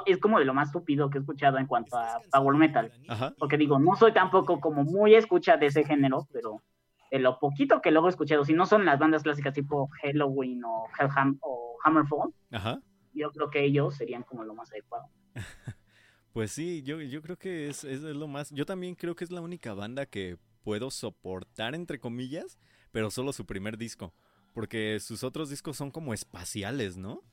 es 0.05 0.17
como 0.19 0.39
de 0.39 0.45
lo 0.45 0.53
más 0.53 0.69
estúpido 0.69 1.09
que 1.09 1.17
he 1.17 1.21
escuchado 1.21 1.57
en 1.57 1.67
cuanto 1.67 1.97
a 1.97 2.19
power 2.31 2.57
metal. 2.57 2.91
Porque 3.37 3.57
digo, 3.57 3.79
no 3.79 3.95
soy 3.95 4.13
tampoco 4.13 4.59
como 4.59 4.83
muy 4.83 5.15
escucha 5.15 5.57
de 5.57 5.67
ese 5.67 5.83
género, 5.83 6.27
pero 6.31 6.61
de 7.11 7.19
lo 7.19 7.39
poquito 7.39 7.81
que 7.81 7.91
luego 7.91 8.07
he 8.07 8.11
escuchado, 8.11 8.45
si 8.45 8.53
no 8.53 8.65
son 8.65 8.85
las 8.85 8.99
bandas 8.99 9.23
clásicas 9.23 9.53
tipo 9.53 9.89
Halloween 10.01 10.63
o, 10.63 10.85
Hellham 10.99 11.37
o 11.41 11.77
Hammerfall, 11.83 12.33
yo 13.13 13.31
creo 13.31 13.49
que 13.49 13.63
ellos 13.63 13.95
serían 13.95 14.23
como 14.23 14.43
lo 14.43 14.53
más 14.53 14.71
adecuado. 14.71 15.07
pues 16.33 16.51
sí, 16.51 16.83
yo, 16.83 17.01
yo 17.01 17.21
creo 17.21 17.37
que 17.37 17.67
es, 17.67 17.83
es 17.83 18.01
lo 18.01 18.27
más, 18.27 18.51
yo 18.51 18.65
también 18.65 18.95
creo 18.95 19.15
que 19.15 19.23
es 19.23 19.31
la 19.31 19.41
única 19.41 19.73
banda 19.73 20.05
que 20.05 20.37
puedo 20.63 20.91
soportar, 20.91 21.73
entre 21.73 21.99
comillas, 21.99 22.59
pero 22.91 23.09
solo 23.09 23.33
su 23.33 23.45
primer 23.45 23.77
disco, 23.77 24.13
porque 24.53 24.99
sus 24.99 25.23
otros 25.23 25.49
discos 25.49 25.77
son 25.77 25.89
como 25.89 26.13
espaciales, 26.13 26.97
¿no? 26.97 27.23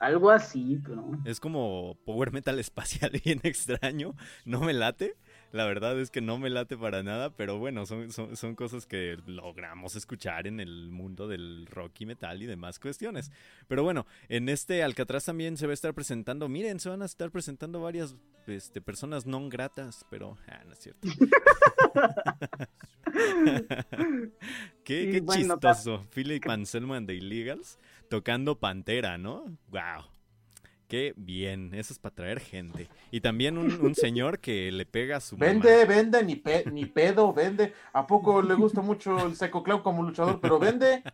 Algo 0.00 0.30
así, 0.30 0.80
pero... 0.82 1.12
Es 1.24 1.38
como 1.38 1.96
power 2.04 2.32
metal 2.32 2.58
espacial 2.58 3.12
bien 3.24 3.40
extraño, 3.44 4.14
no 4.44 4.60
me 4.60 4.72
late, 4.72 5.14
la 5.52 5.66
verdad 5.66 5.98
es 6.00 6.10
que 6.10 6.20
no 6.20 6.38
me 6.38 6.48
late 6.48 6.76
para 6.76 7.02
nada, 7.02 7.30
pero 7.30 7.58
bueno, 7.58 7.84
son, 7.84 8.10
son, 8.10 8.54
cosas 8.54 8.86
que 8.86 9.18
logramos 9.26 9.96
escuchar 9.96 10.46
en 10.46 10.60
el 10.60 10.90
mundo 10.90 11.26
del 11.28 11.66
rock 11.66 12.00
y 12.00 12.06
metal 12.06 12.40
y 12.42 12.46
demás 12.46 12.78
cuestiones. 12.78 13.32
Pero 13.66 13.82
bueno, 13.82 14.06
en 14.28 14.48
este 14.48 14.82
Alcatraz 14.82 15.24
también 15.24 15.56
se 15.56 15.66
va 15.66 15.72
a 15.72 15.74
estar 15.74 15.92
presentando, 15.92 16.48
miren, 16.48 16.78
se 16.78 16.88
van 16.88 17.02
a 17.02 17.06
estar 17.06 17.30
presentando 17.30 17.80
varias 17.80 18.16
este, 18.46 18.80
personas 18.80 19.26
no 19.26 19.48
gratas, 19.48 20.06
pero 20.08 20.38
ah, 20.46 20.62
no 20.66 20.72
es 20.72 20.78
cierto. 20.78 21.08
qué, 24.84 25.22
chistoso. 25.26 26.06
Philip 26.14 26.48
Anselmo 26.48 26.94
and 26.94 27.08
the 27.08 27.14
Illegals 27.14 27.76
tocando 28.10 28.58
Pantera, 28.58 29.16
¿no? 29.16 29.44
¡Wow! 29.68 30.04
Qué 30.88 31.14
bien, 31.16 31.72
eso 31.72 31.92
es 31.92 32.00
para 32.00 32.16
traer 32.16 32.40
gente. 32.40 32.88
Y 33.12 33.20
también 33.20 33.56
un, 33.56 33.70
señor 33.94 34.40
que 34.40 34.72
le 34.72 34.84
pega 34.84 35.18
a 35.18 35.20
su 35.20 35.36
Vende, 35.36 35.84
vende, 35.86 36.22
ni, 36.24 36.42
ni 36.72 36.86
pedo, 36.86 37.32
vende. 37.32 37.72
¿A 37.92 38.06
poco 38.08 38.42
le 38.42 38.54
gusta 38.54 38.82
mucho 38.82 39.26
el 39.26 39.36
Seco 39.36 39.62
Clown 39.62 39.82
como 39.82 40.02
luchador? 40.02 40.40
Pero 40.40 40.58
vende. 40.58 41.04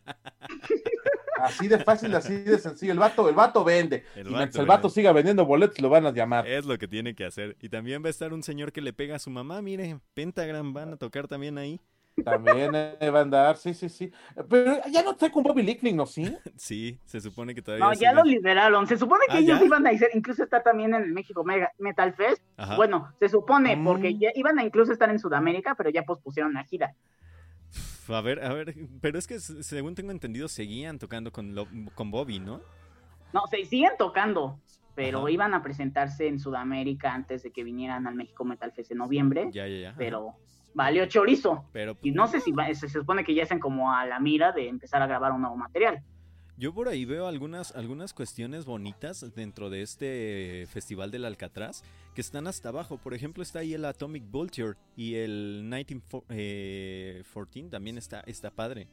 Así 1.38 1.68
de 1.68 1.78
fácil, 1.78 2.14
así 2.14 2.34
de 2.34 2.58
sencillo. 2.58 2.92
El 2.92 2.98
vato, 2.98 3.28
el 3.28 3.34
vato 3.34 3.62
vende. 3.62 4.04
El 4.14 4.28
y 4.28 4.30
mientras 4.30 4.56
el 4.56 4.66
vato 4.66 4.88
siga 4.88 5.12
vendiendo 5.12 5.44
boletos, 5.44 5.78
lo 5.80 5.90
van 5.90 6.06
a 6.06 6.10
llamar. 6.10 6.48
Es 6.48 6.64
lo 6.64 6.78
que 6.78 6.88
tiene 6.88 7.14
que 7.14 7.26
hacer. 7.26 7.58
Y 7.60 7.68
también 7.68 8.02
va 8.02 8.06
a 8.06 8.10
estar 8.10 8.32
un 8.32 8.42
señor 8.42 8.72
que 8.72 8.80
le 8.80 8.94
pega 8.94 9.16
a 9.16 9.18
su 9.18 9.28
mamá. 9.28 9.60
Mire, 9.60 10.00
Pentagram 10.14 10.72
van 10.72 10.94
a 10.94 10.96
tocar 10.96 11.28
también 11.28 11.58
ahí. 11.58 11.78
También 12.24 12.70
eh, 12.74 13.10
va 13.10 13.18
a 13.18 13.22
andar, 13.22 13.56
sí, 13.56 13.74
sí, 13.74 13.88
sí. 13.88 14.10
Pero 14.48 14.80
ya 14.90 15.02
no 15.02 15.12
está 15.12 15.30
con 15.30 15.42
Bobby 15.42 15.62
Lickling, 15.62 15.96
¿no? 15.96 16.06
Sí. 16.06 16.34
Sí, 16.56 16.98
se 17.04 17.20
supone 17.20 17.54
que 17.54 17.62
todavía. 17.62 17.84
No, 17.84 17.92
ya 17.92 18.12
lo 18.12 18.24
liberaron. 18.24 18.86
Se 18.86 18.96
supone 18.96 19.24
que 19.28 19.36
ah, 19.36 19.40
ellos 19.40 19.60
iban 19.62 19.86
a 19.86 19.92
ir, 19.92 20.04
incluso 20.14 20.42
está 20.42 20.62
también 20.62 20.94
en 20.94 21.02
el 21.02 21.12
México 21.12 21.44
Metal 21.78 22.14
Fest. 22.14 22.42
Bueno, 22.76 23.12
se 23.20 23.28
supone, 23.28 23.80
porque 23.84 24.14
mm. 24.14 24.18
ya 24.18 24.28
iban 24.34 24.58
a 24.58 24.64
incluso 24.64 24.92
estar 24.92 25.10
en 25.10 25.18
Sudamérica, 25.18 25.74
pero 25.74 25.90
ya 25.90 26.02
pospusieron 26.02 26.54
la 26.54 26.64
gira. 26.64 26.94
A 28.08 28.20
ver, 28.20 28.42
a 28.44 28.52
ver, 28.52 28.74
pero 29.00 29.18
es 29.18 29.26
que 29.26 29.38
según 29.38 29.94
tengo 29.94 30.12
entendido, 30.12 30.48
seguían 30.48 30.98
tocando 30.98 31.30
con, 31.30 31.54
con 31.94 32.10
Bobby, 32.10 32.38
¿no? 32.38 32.60
No, 33.32 33.46
se 33.48 33.64
siguen 33.64 33.92
tocando, 33.98 34.58
pero 34.94 35.28
iban 35.28 35.54
a 35.54 35.62
presentarse 35.62 36.26
en 36.26 36.38
Sudamérica 36.38 37.12
antes 37.12 37.42
de 37.42 37.50
que 37.50 37.64
vinieran 37.64 38.06
al 38.06 38.14
México 38.14 38.44
Metal 38.44 38.72
Fest 38.72 38.92
en 38.92 38.98
noviembre. 38.98 39.50
Ya, 39.52 39.66
ya, 39.66 39.78
ya. 39.78 39.94
Pero 39.96 40.36
valió 40.76 41.06
chorizo. 41.06 41.64
Pero, 41.72 41.96
y 42.02 42.12
no 42.12 42.28
sé 42.28 42.40
si 42.40 42.52
se, 42.74 42.88
supone 42.88 43.24
que 43.24 43.34
ya 43.34 43.42
están 43.42 43.58
como 43.58 43.92
a 43.92 44.04
la 44.06 44.20
mira 44.20 44.52
de 44.52 44.68
empezar 44.68 45.02
a 45.02 45.06
grabar 45.06 45.32
un 45.32 45.40
nuevo 45.40 45.56
material. 45.56 46.02
Yo 46.58 46.72
por 46.72 46.88
ahí 46.88 47.04
veo 47.04 47.26
algunas, 47.26 47.74
algunas 47.74 48.14
cuestiones 48.14 48.64
bonitas 48.64 49.34
dentro 49.34 49.68
de 49.68 49.82
este 49.82 50.66
festival 50.70 51.10
del 51.10 51.24
Alcatraz 51.24 51.82
que 52.14 52.20
están 52.20 52.46
hasta 52.46 52.68
abajo. 52.68 52.98
Por 52.98 53.14
ejemplo, 53.14 53.42
está 53.42 53.58
ahí 53.58 53.74
el 53.74 53.84
Atomic 53.84 54.30
Vulture 54.30 54.74
y 54.96 55.16
el 55.16 55.62
1914 55.64 56.28
eh, 56.30 57.68
también 57.70 57.98
está, 57.98 58.20
está 58.20 58.50
padre. 58.50 58.88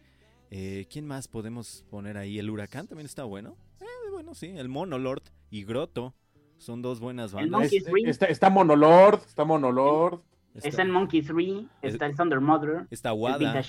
Eh, 0.51 0.87
¿Quién 0.89 1.05
más 1.05 1.27
podemos 1.27 1.85
poner 1.89 2.17
ahí? 2.17 2.39
El 2.39 2.49
Huracán 2.49 2.87
también 2.87 3.05
está 3.05 3.23
bueno. 3.23 3.55
Eh, 3.79 3.85
bueno, 4.11 4.35
sí, 4.35 4.53
el 4.55 4.67
Monolord 4.67 5.23
y 5.49 5.63
Grotto 5.63 6.13
son 6.57 6.81
dos 6.81 6.99
buenas 6.99 7.33
bandas. 7.33 7.71
Está, 7.71 8.25
está 8.25 8.49
Monolord, 8.49 9.21
está 9.25 9.45
Monolord. 9.45 10.21
Está, 10.55 10.83
el 10.83 10.89
Monkey 10.89 11.21
3, 11.21 11.65
está 11.81 12.05
el 12.05 12.15
Thunder 12.15 12.39
Mother, 12.39 12.87
está 12.91 13.13
Wada, 13.13 13.59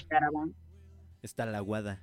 está 1.22 1.46
la 1.46 1.62
Wada. 1.62 2.02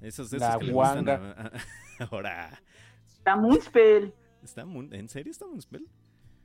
Esos, 0.00 0.32
esos 0.32 0.40
la 0.40 0.58
que 0.58 0.72
Wanda. 0.72 1.52
Ahora. 2.10 2.62
Está 3.06 3.36
Moonspell. 3.36 4.12
¿Está 4.42 4.62
¿En 4.62 5.08
serio 5.08 5.30
está 5.30 5.46
Moonspell? 5.46 5.86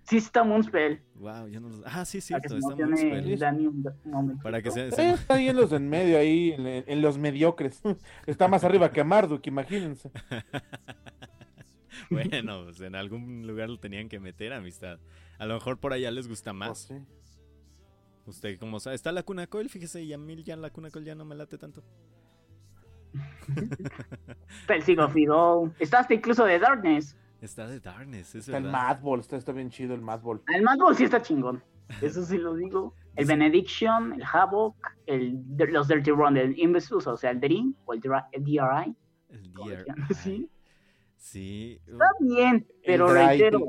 Sí, 0.03 0.17
está 0.17 0.43
Moonspell. 0.43 1.01
Wow, 1.15 1.47
yo 1.47 1.61
no 1.61 1.69
lo... 1.69 1.83
Ah, 1.85 2.03
sí, 2.03 2.19
cierto, 2.19 2.57
está 2.57 2.75
Moonspell. 2.75 4.39
Para 4.41 4.61
que 4.61 4.71
sea, 4.71 4.85
eh, 4.85 5.13
Está 5.13 5.35
ahí 5.35 5.47
en 5.47 5.55
los 5.55 5.71
en 5.71 5.87
medio, 5.87 6.17
ahí, 6.17 6.53
en, 6.57 7.01
los 7.01 7.17
mediocres. 7.17 7.81
Está 8.25 8.47
más 8.47 8.63
arriba 8.63 8.91
que 8.91 9.03
Marduk, 9.03 9.45
imagínense. 9.47 10.11
bueno, 12.09 12.65
pues 12.65 12.81
en 12.81 12.95
algún 12.95 13.47
lugar 13.47 13.69
lo 13.69 13.79
tenían 13.79 14.09
que 14.09 14.19
meter, 14.19 14.51
amistad. 14.51 14.99
A 15.37 15.45
lo 15.45 15.53
mejor 15.53 15.79
por 15.79 15.93
allá 15.93 16.11
les 16.11 16.27
gusta 16.27 16.51
oh, 16.51 16.55
más. 16.55 16.79
sí. 16.79 16.95
Usted, 18.25 18.57
como 18.57 18.79
sabe, 18.79 18.95
está 18.95 19.11
la 19.11 19.23
Cuna 19.23 19.47
Coil, 19.47 19.69
fíjese, 19.69 20.01
y 20.01 20.13
a 20.13 20.17
mí 20.17 20.41
ya 20.43 20.55
la 20.55 20.69
Cuna 20.69 20.89
Coil 20.89 21.05
ya 21.05 21.15
no 21.15 21.25
me 21.25 21.35
late 21.35 21.57
tanto. 21.57 21.83
está 24.61 24.75
el 24.75 25.11
Fido. 25.11 25.73
Está 25.79 25.99
hasta 25.99 26.13
incluso 26.13 26.45
de 26.45 26.59
Darkness. 26.59 27.17
Está 27.41 27.67
de 27.67 27.79
Darkness, 27.81 28.35
es 28.35 28.47
Está 28.47 28.57
el 28.57 28.63
Madball, 28.63 29.19
está, 29.19 29.35
está 29.35 29.51
bien 29.51 29.69
chido 29.69 29.93
el 29.93 30.01
Madball. 30.01 30.41
El 30.55 30.61
Madball 30.61 30.95
sí 30.95 31.03
está 31.03 31.21
chingón. 31.21 31.61
Eso 32.01 32.23
sí 32.23 32.37
lo 32.37 32.55
digo. 32.55 32.95
El 33.17 33.25
Benediction, 33.25 34.13
el 34.13 34.23
Havoc, 34.23 34.75
el, 35.05 35.43
los 35.57 35.89
Dirty 35.89 36.11
Run, 36.11 36.37
el 36.37 36.57
Imbeciles, 36.57 37.05
o 37.05 37.17
sea, 37.17 37.31
el 37.31 37.41
Dream, 37.41 37.75
o 37.85 37.93
el, 37.93 37.99
DRI. 37.99 38.95
El 39.29 39.53
DRI. 39.53 40.15
Sí. 40.15 40.49
Sí. 41.17 41.81
Está 41.85 42.05
bien, 42.19 42.65
pero 42.85 43.13
reitero. 43.13 43.59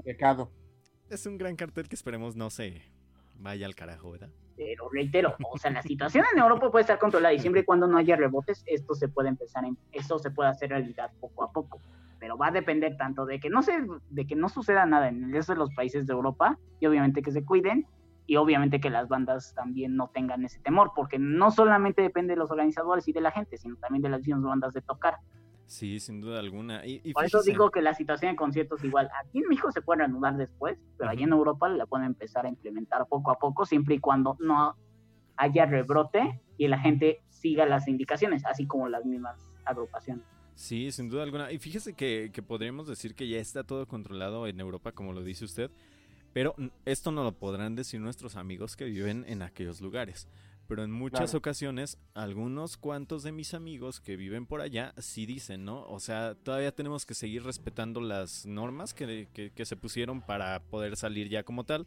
Es 1.11 1.26
un 1.26 1.36
gran 1.36 1.57
cartel 1.57 1.88
que 1.88 1.94
esperemos 1.96 2.36
no 2.36 2.50
se 2.50 2.93
vaya 3.39 3.66
al 3.66 3.74
carajo, 3.74 4.12
¿verdad? 4.12 4.30
Pero 4.57 4.89
reitero, 4.91 5.35
o 5.51 5.59
sea, 5.59 5.70
la 5.72 5.82
situación 5.82 6.24
en 6.32 6.39
Europa 6.39 6.70
puede 6.70 6.82
estar 6.82 6.99
controlada 6.99 7.35
y 7.35 7.41
siempre 7.41 7.62
y 7.62 7.64
cuando 7.64 7.87
no 7.87 7.99
haya 7.99 8.14
rebotes, 8.16 8.62
esto 8.66 8.95
se 8.95 9.09
puede 9.09 9.28
empezar, 9.28 9.64
en, 9.64 9.76
esto 9.93 10.18
se 10.18 10.30
puede 10.30 10.51
hacer 10.51 10.70
realidad 10.70 11.11
poco 11.20 11.43
a 11.45 11.51
poco. 11.51 11.80
Pero 12.20 12.39
va 12.39 12.49
a 12.49 12.53
depender 12.53 12.97
tanto 12.97 13.26
de 13.26 13.41
que 13.41 13.51
no 13.51 13.62
se, 13.62 13.85
de 14.11 14.26
que 14.26 14.37
no 14.37 14.49
suceda 14.49 14.87
nada 14.87 15.09
en 15.09 15.24
el 15.24 15.32
resto 15.32 15.53
de 15.53 15.59
los 15.59 15.74
países 15.74 16.07
de 16.07 16.12
Europa 16.12 16.59
y 16.78 16.87
obviamente 16.87 17.20
que 17.20 17.32
se 17.32 17.45
cuiden 17.45 17.87
y 18.26 18.37
obviamente 18.37 18.80
que 18.80 18.91
las 18.91 19.09
bandas 19.09 19.53
también 19.55 19.97
no 19.97 20.09
tengan 20.09 20.45
ese 20.45 20.59
temor, 20.61 20.93
porque 20.95 21.18
no 21.18 21.51
solamente 21.51 22.01
depende 22.01 22.35
de 22.35 22.39
los 22.39 22.51
organizadores 22.51 23.07
y 23.09 23.12
de 23.12 23.20
la 23.20 23.32
gente, 23.32 23.59
sino 23.59 23.76
también 23.76 24.03
de 24.03 24.09
las 24.09 24.20
mismas 24.20 24.43
bandas 24.43 24.72
de 24.72 24.80
tocar. 24.80 25.16
Sí, 25.66 25.98
sin 25.98 26.20
duda 26.20 26.40
alguna. 26.40 26.84
Y, 26.84 27.12
Por 27.12 27.24
eso 27.24 27.42
digo 27.42 27.70
que 27.70 27.80
la 27.80 27.94
situación 27.94 28.32
de 28.32 28.36
conciertos 28.36 28.84
igual, 28.84 29.08
aquí 29.22 29.38
en 29.38 29.48
México 29.48 29.72
se 29.72 29.82
puede 29.82 30.00
reanudar 30.00 30.36
después, 30.36 30.78
pero 30.98 31.10
allí 31.10 31.22
en 31.22 31.32
Europa 31.32 31.68
la 31.68 31.86
pueden 31.86 32.06
empezar 32.06 32.46
a 32.46 32.48
implementar 32.48 33.06
poco 33.08 33.30
a 33.30 33.38
poco, 33.38 33.64
siempre 33.64 33.96
y 33.96 33.98
cuando 33.98 34.36
no 34.40 34.76
haya 35.36 35.66
rebrote 35.66 36.40
y 36.58 36.68
la 36.68 36.78
gente 36.78 37.22
siga 37.28 37.66
las 37.66 37.88
indicaciones, 37.88 38.44
así 38.46 38.66
como 38.66 38.88
las 38.88 39.04
mismas 39.04 39.38
agrupaciones. 39.64 40.24
Sí, 40.54 40.92
sin 40.92 41.08
duda 41.08 41.24
alguna. 41.24 41.50
Y 41.50 41.58
fíjese 41.58 41.94
que, 41.94 42.30
que 42.32 42.42
podríamos 42.42 42.86
decir 42.86 43.14
que 43.14 43.26
ya 43.26 43.38
está 43.38 43.64
todo 43.64 43.86
controlado 43.86 44.46
en 44.46 44.60
Europa, 44.60 44.92
como 44.92 45.12
lo 45.12 45.24
dice 45.24 45.44
usted, 45.44 45.70
pero 46.32 46.54
esto 46.84 47.10
no 47.10 47.24
lo 47.24 47.32
podrán 47.32 47.74
decir 47.74 48.00
nuestros 48.00 48.36
amigos 48.36 48.76
que 48.76 48.84
viven 48.84 49.24
en 49.26 49.42
aquellos 49.42 49.80
lugares. 49.80 50.28
Pero 50.66 50.82
en 50.82 50.90
muchas 50.90 51.34
ocasiones, 51.34 51.98
algunos 52.14 52.78
cuantos 52.78 53.22
de 53.22 53.32
mis 53.32 53.52
amigos 53.52 54.00
que 54.00 54.16
viven 54.16 54.46
por 54.46 54.62
allá 54.62 54.94
sí 54.98 55.26
dicen, 55.26 55.64
¿no? 55.64 55.82
O 55.88 56.00
sea, 56.00 56.34
todavía 56.34 56.72
tenemos 56.72 57.04
que 57.04 57.14
seguir 57.14 57.44
respetando 57.44 58.00
las 58.00 58.46
normas 58.46 58.94
que, 58.94 59.28
que, 59.32 59.64
se 59.66 59.76
pusieron 59.76 60.22
para 60.22 60.60
poder 60.60 60.96
salir 60.96 61.28
ya 61.28 61.42
como 61.42 61.64
tal, 61.64 61.86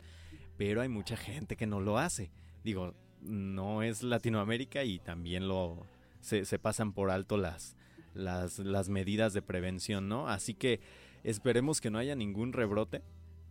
pero 0.57 0.82
hay 0.82 0.89
mucha 0.89 1.17
gente 1.17 1.55
que 1.55 1.65
no 1.65 1.80
lo 1.80 1.97
hace. 1.97 2.30
Digo, 2.63 2.93
no 3.21 3.82
es 3.82 4.03
Latinoamérica 4.03 4.84
y 4.84 4.99
también 4.99 5.47
lo 5.47 5.86
se, 6.21 6.45
se 6.45 6.59
pasan 6.59 6.93
por 6.93 7.09
alto 7.09 7.38
las, 7.38 7.75
las, 8.13 8.59
las 8.59 8.89
medidas 8.89 9.34
de 9.34 9.41
prevención, 9.41 10.07
¿no? 10.07 10.28
Así 10.28 10.53
que 10.53 10.82
esperemos 11.23 11.82
que 11.82 11.89
no 11.89 11.97
haya 11.97 12.15
ningún 12.15 12.53
rebrote 12.53 13.01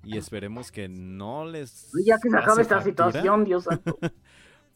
y 0.05 0.19
esperemos 0.19 0.71
que 0.71 0.89
no 0.89 1.45
les... 1.45 1.91
Ya 2.05 2.19
que 2.19 2.31
se 2.31 2.37
acabe 2.37 2.63
esta 2.63 2.81
situación, 2.81 3.45
Dios 3.45 3.65
santo. 3.65 3.99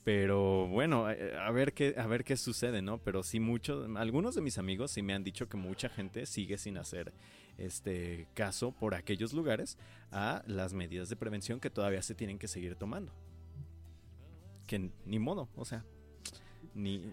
Pero 0.05 0.67
bueno, 0.67 1.11
eh, 1.11 1.37
a 1.39 1.51
ver 1.51 1.75
qué, 1.75 1.95
a 1.99 2.07
ver 2.07 2.25
qué 2.25 2.37
sucede, 2.37 2.81
¿no? 2.81 2.99
Pero 2.99 3.23
sí 3.23 3.39
muchos, 3.39 3.89
algunos 3.97 4.35
de 4.35 4.41
mis 4.41 4.57
amigos 4.57 4.91
sí 4.91 5.03
me 5.03 5.13
han 5.13 5.25
dicho 5.25 5.49
que 5.49 5.57
mucha 5.57 5.89
gente 5.89 6.25
sigue 6.27 6.57
sin 6.57 6.79
hacer 6.79 7.13
este 7.59 8.27
caso 8.35 8.73
por 8.73 8.95
aquellos 8.95 9.35
lugares 9.35 9.77
a 10.11 10.43
las 10.47 10.73
medidas 10.73 11.11
de 11.11 11.17
prevención 11.17 11.61
que 11.61 11.69
todavía 11.69 12.01
se 12.01 12.15
tienen 12.15 12.39
que 12.39 12.49
seguir 12.49 12.77
tomando. 12.77 13.13
Que 14.67 14.91
ni 15.05 15.19
modo, 15.19 15.49
o 15.55 15.65
sea, 15.67 15.85
ni 16.75 17.13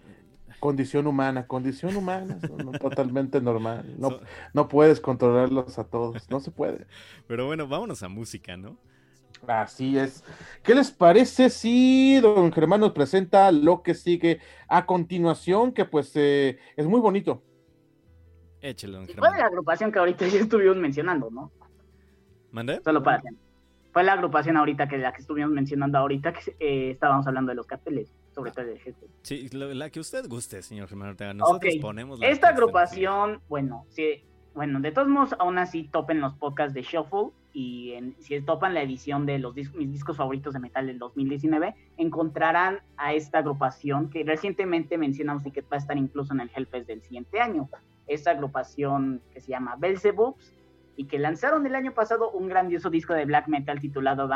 condición 0.60 1.06
humana, 1.06 1.46
condición 1.46 1.96
humana, 1.96 2.38
totalmente 2.80 3.40
normal. 3.40 3.94
No, 3.98 4.20
no 4.54 4.68
puedes 4.68 5.00
controlarlos 5.00 5.78
a 5.78 5.84
todos, 5.84 6.28
no 6.30 6.40
se 6.40 6.50
puede. 6.50 6.86
Pero 7.26 7.46
bueno, 7.46 7.68
vámonos 7.68 8.02
a 8.02 8.08
música, 8.08 8.56
¿no? 8.56 8.78
Así 9.46 9.98
es. 9.98 10.24
¿Qué 10.62 10.74
les 10.74 10.90
parece 10.90 11.50
si 11.50 12.20
don 12.20 12.52
Germán 12.52 12.80
nos 12.80 12.92
presenta 12.92 13.50
lo 13.52 13.82
que 13.82 13.94
sigue 13.94 14.40
a 14.68 14.86
continuación? 14.86 15.72
Que 15.72 15.84
pues 15.84 16.12
eh, 16.14 16.58
es 16.76 16.86
muy 16.86 17.00
bonito. 17.00 17.42
Échale, 18.60 18.94
don 18.94 19.06
Germán. 19.06 19.30
Fue 19.30 19.38
la 19.38 19.46
agrupación 19.46 19.92
que 19.92 19.98
ahorita 19.98 20.26
ya 20.28 20.40
estuvimos 20.40 20.76
mencionando, 20.76 21.30
¿no? 21.30 21.52
¿Mandé? 22.50 22.80
Solo 22.82 23.02
para 23.02 23.22
Fue 23.92 24.02
la 24.02 24.14
agrupación 24.14 24.56
ahorita 24.56 24.88
que 24.88 24.98
la 24.98 25.12
que 25.12 25.20
estuvimos 25.20 25.50
mencionando 25.50 25.98
ahorita, 25.98 26.32
que 26.32 26.56
eh, 26.58 26.90
estábamos 26.90 27.26
hablando 27.26 27.50
de 27.50 27.56
los 27.56 27.66
carteles, 27.66 28.14
sobre 28.34 28.50
todo 28.50 28.64
de 28.64 28.78
jefe. 28.78 29.06
Sí, 29.22 29.48
la 29.50 29.90
que 29.90 30.00
usted 30.00 30.26
guste, 30.28 30.62
señor 30.62 30.88
Germán 30.88 31.16
Nosotros 31.36 31.74
ponemos 31.80 32.18
la 32.18 32.28
Esta 32.28 32.48
agrupación, 32.48 33.40
bueno, 33.48 33.84
sí, 33.90 34.24
bueno, 34.58 34.80
de 34.80 34.90
todos 34.90 35.06
modos, 35.06 35.36
aún 35.38 35.56
así 35.56 35.84
topen 35.84 36.20
los 36.20 36.34
podcasts 36.34 36.74
de 36.74 36.82
Shuffle 36.82 37.30
y 37.52 37.94
si 38.18 38.40
topan 38.40 38.74
la 38.74 38.82
edición 38.82 39.24
de 39.24 39.38
los 39.38 39.54
mis 39.54 39.92
discos 39.92 40.16
favoritos 40.16 40.52
de 40.52 40.58
metal 40.58 40.88
del 40.88 40.98
2019, 40.98 41.76
encontrarán 41.96 42.80
a 42.96 43.14
esta 43.14 43.38
agrupación 43.38 44.10
que 44.10 44.24
recientemente 44.24 44.98
mencionamos 44.98 45.46
y 45.46 45.52
que 45.52 45.60
va 45.60 45.76
a 45.76 45.76
estar 45.76 45.96
incluso 45.96 46.34
en 46.34 46.40
el 46.40 46.50
Hellfest 46.52 46.88
del 46.88 47.02
siguiente 47.02 47.40
año. 47.40 47.68
Esta 48.08 48.32
agrupación 48.32 49.22
que 49.32 49.40
se 49.40 49.52
llama 49.52 49.76
Belzebubs 49.78 50.52
y 50.96 51.04
que 51.04 51.20
lanzaron 51.20 51.64
el 51.64 51.76
año 51.76 51.94
pasado 51.94 52.32
un 52.32 52.48
grandioso 52.48 52.90
disco 52.90 53.14
de 53.14 53.26
black 53.26 53.46
metal 53.46 53.78
titulado 53.78 54.28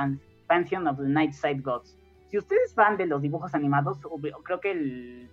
Pantheon 0.46 0.86
of 0.86 0.98
the 0.98 1.08
Nightside 1.08 1.62
Gods. 1.62 1.98
Si 2.28 2.38
ustedes 2.38 2.76
van 2.76 2.96
de 2.96 3.06
los 3.06 3.22
dibujos 3.22 3.56
animados, 3.56 3.98
creo 4.44 4.60
que 4.60 5.28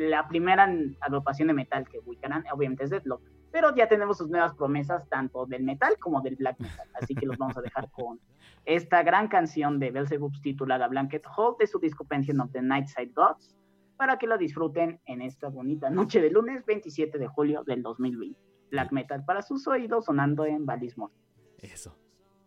la 0.00 0.26
primera 0.26 0.68
agrupación 1.00 1.46
de 1.46 1.54
metal 1.54 1.88
que 1.88 2.00
ubicarán 2.00 2.42
obviamente 2.52 2.82
es 2.82 2.90
Deadlock 2.90 3.22
pero 3.52 3.74
ya 3.76 3.86
tenemos 3.86 4.18
sus 4.18 4.28
nuevas 4.28 4.54
promesas 4.54 5.08
tanto 5.08 5.46
del 5.46 5.62
metal 5.62 5.98
como 5.98 6.22
del 6.22 6.36
black 6.36 6.58
metal, 6.58 6.88
así 6.94 7.14
que 7.14 7.26
los 7.26 7.36
vamos 7.36 7.56
a 7.58 7.60
dejar 7.60 7.90
con 7.92 8.18
esta 8.64 9.02
gran 9.02 9.28
canción 9.28 9.78
de 9.78 9.90
Belzebub 9.90 10.32
titulada 10.40 10.88
Blanket 10.88 11.24
Hall 11.36 11.56
de 11.58 11.66
su 11.66 11.78
disco 11.78 12.04
Pension 12.04 12.40
of 12.40 12.50
the 12.52 12.62
Nightside 12.62 13.12
Gods, 13.14 13.54
para 13.96 14.18
que 14.18 14.26
lo 14.26 14.38
disfruten 14.38 15.00
en 15.04 15.22
esta 15.22 15.48
bonita 15.48 15.90
noche 15.90 16.20
de 16.20 16.30
lunes 16.30 16.64
27 16.64 17.18
de 17.18 17.26
julio 17.28 17.62
del 17.64 17.82
2020. 17.82 18.40
Black 18.70 18.90
metal 18.90 19.24
para 19.24 19.42
sus 19.42 19.68
oídos 19.68 20.06
sonando 20.06 20.46
en 20.46 20.64
Balismore. 20.64 21.12
Eso. 21.58 21.96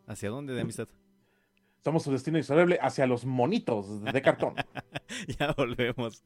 ¿Hacia 0.08 0.30
dónde 0.30 0.54
de 0.54 0.62
amistad? 0.62 0.88
Somos 1.84 2.04
su 2.04 2.12
destino 2.12 2.38
inexorable 2.38 2.80
hacia 2.82 3.06
los 3.06 3.26
monitos 3.26 4.04
de 4.04 4.22
cartón. 4.22 4.56
ya 5.40 5.54
volvemos. 5.54 6.24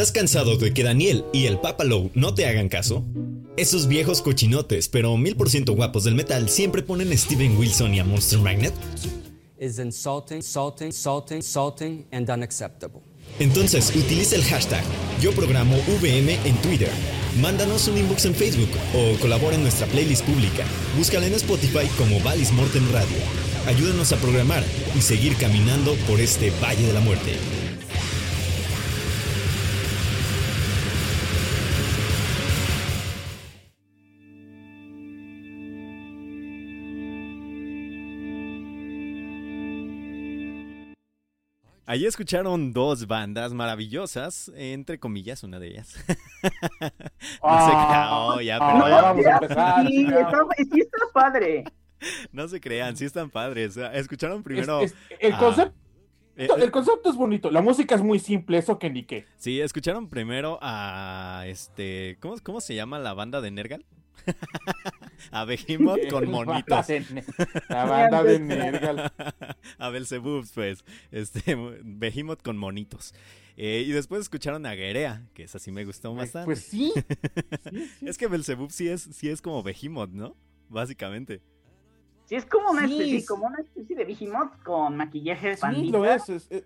¿Estás 0.00 0.12
cansado 0.12 0.56
de 0.56 0.72
que 0.72 0.82
Daniel 0.82 1.26
y 1.30 1.44
el 1.44 1.58
Papalow 1.58 2.10
no 2.14 2.32
te 2.32 2.46
hagan 2.46 2.70
caso? 2.70 3.04
Esos 3.58 3.86
viejos 3.86 4.22
cochinotes, 4.22 4.88
pero 4.88 5.14
mil 5.18 5.36
por 5.36 5.50
ciento 5.50 5.74
guapos 5.74 6.04
del 6.04 6.14
metal, 6.14 6.48
siempre 6.48 6.80
ponen 6.80 7.12
a 7.12 7.16
Steven 7.18 7.54
Wilson 7.58 7.94
y 7.94 8.00
a 8.00 8.04
Monster 8.04 8.38
Magnet. 8.38 8.72
is 9.58 9.78
insulting, 9.78 10.38
insulting, 10.38 10.86
insulting, 10.86 11.36
insulting, 11.36 12.06
and 12.12 12.30
unacceptable. 12.30 13.02
Entonces, 13.40 13.94
utiliza 13.94 14.36
el 14.36 14.44
hashtag 14.44 14.82
Yo 15.20 15.32
Programo 15.32 15.76
VM 16.00 16.38
en 16.46 16.56
Twitter. 16.62 16.88
Mándanos 17.38 17.86
un 17.86 17.98
inbox 17.98 18.24
en 18.24 18.34
Facebook 18.34 18.70
o 18.94 19.20
colabora 19.20 19.56
en 19.56 19.62
nuestra 19.64 19.86
playlist 19.88 20.24
pública. 20.24 20.64
Búscala 20.96 21.26
en 21.26 21.34
Spotify 21.34 21.86
como 21.98 22.18
Valis 22.20 22.52
Mortem 22.52 22.90
Radio. 22.90 23.18
Ayúdanos 23.66 24.12
a 24.12 24.16
programar 24.16 24.64
y 24.96 25.02
seguir 25.02 25.36
caminando 25.36 25.94
por 26.08 26.20
este 26.20 26.50
Valle 26.62 26.86
de 26.86 26.94
la 26.94 27.00
Muerte. 27.00 27.59
Allí 41.90 42.06
escucharon 42.06 42.72
dos 42.72 43.08
bandas 43.08 43.52
maravillosas, 43.52 44.52
entre 44.54 45.00
comillas, 45.00 45.42
una 45.42 45.58
de 45.58 45.68
ellas. 45.70 45.96
no 46.42 47.58
se 47.66 47.72
crean, 47.72 48.08
oh, 48.12 48.40
ya, 48.40 48.58
pero 48.60 48.84
Ah, 48.84 48.88
ya 48.90 49.02
vamos 49.02 49.26
a 49.26 49.32
empezar. 49.32 49.86
Sí, 49.88 50.06
ya. 50.06 50.20
está, 50.20 50.38
sí 50.56 50.80
está 50.80 50.98
padre. 51.12 51.64
no 52.30 52.46
se 52.46 52.60
crean, 52.60 52.96
sí 52.96 53.04
están 53.06 53.28
padres. 53.28 53.76
Escucharon 53.76 54.42
primero. 54.44 54.80
Es- 54.82 54.92
es- 54.92 54.96
el, 55.18 55.32
Ah. 55.32 55.38
concepto, 55.38 55.74
eh, 56.36 56.48
el 56.60 56.70
concepto 56.70 57.10
es 57.10 57.16
bonito. 57.16 57.50
La 57.50 57.60
música 57.60 57.96
es 57.96 58.02
muy 58.02 58.20
simple, 58.20 58.58
eso 58.58 58.78
que 58.78 58.88
ni 58.88 59.02
qué. 59.02 59.26
sí, 59.36 59.60
escucharon 59.60 60.08
primero 60.08 60.60
a 60.62 61.42
este. 61.46 62.18
¿Cómo, 62.20 62.36
cómo 62.44 62.60
se 62.60 62.76
llama 62.76 63.00
la 63.00 63.14
banda 63.14 63.40
de 63.40 63.50
Nergal? 63.50 63.84
a 65.30 65.44
Behemoth 65.44 66.08
con 66.10 66.24
La 66.30 66.38
banda 66.38 66.84
monitos. 66.84 67.26
La 67.68 67.84
banda 67.86 68.22
de 68.24 68.38
Nergal. 68.38 69.12
a 69.78 69.88
Belzebub, 69.90 70.46
pues. 70.54 70.84
Este, 71.10 71.56
Behemoth 71.82 72.42
con 72.42 72.56
monitos. 72.56 73.14
Eh, 73.56 73.84
y 73.86 73.90
después 73.92 74.22
escucharon 74.22 74.64
a 74.66 74.74
Guerea, 74.74 75.26
que 75.34 75.42
esa 75.44 75.58
sí 75.58 75.70
me 75.72 75.84
gustó 75.84 76.14
bastante. 76.14 76.46
Pues 76.46 76.60
sí. 76.64 76.92
Sí, 77.70 77.88
sí. 77.98 78.06
Es 78.08 78.16
que 78.18 78.26
Belzebub 78.26 78.70
sí 78.70 78.88
es, 78.88 79.02
sí 79.02 79.28
es 79.28 79.42
como 79.42 79.62
Behemoth, 79.62 80.10
¿no? 80.10 80.34
Básicamente. 80.68 81.42
Sí, 82.24 82.36
es 82.36 82.46
como 82.46 82.70
una, 82.70 82.86
Sí, 82.86 82.92
especie, 82.94 83.16
es- 83.18 83.26
como 83.26 83.46
una 83.46 83.58
especie 83.60 83.96
de 83.96 84.04
Behemoth 84.04 84.62
con 84.62 84.96
maquillaje 84.96 85.48
de 85.48 85.54
Sí, 85.56 85.60
pandita. 85.60 85.98
lo 85.98 86.04
es. 86.04 86.28
es- 86.28 86.46
es- 86.50 86.64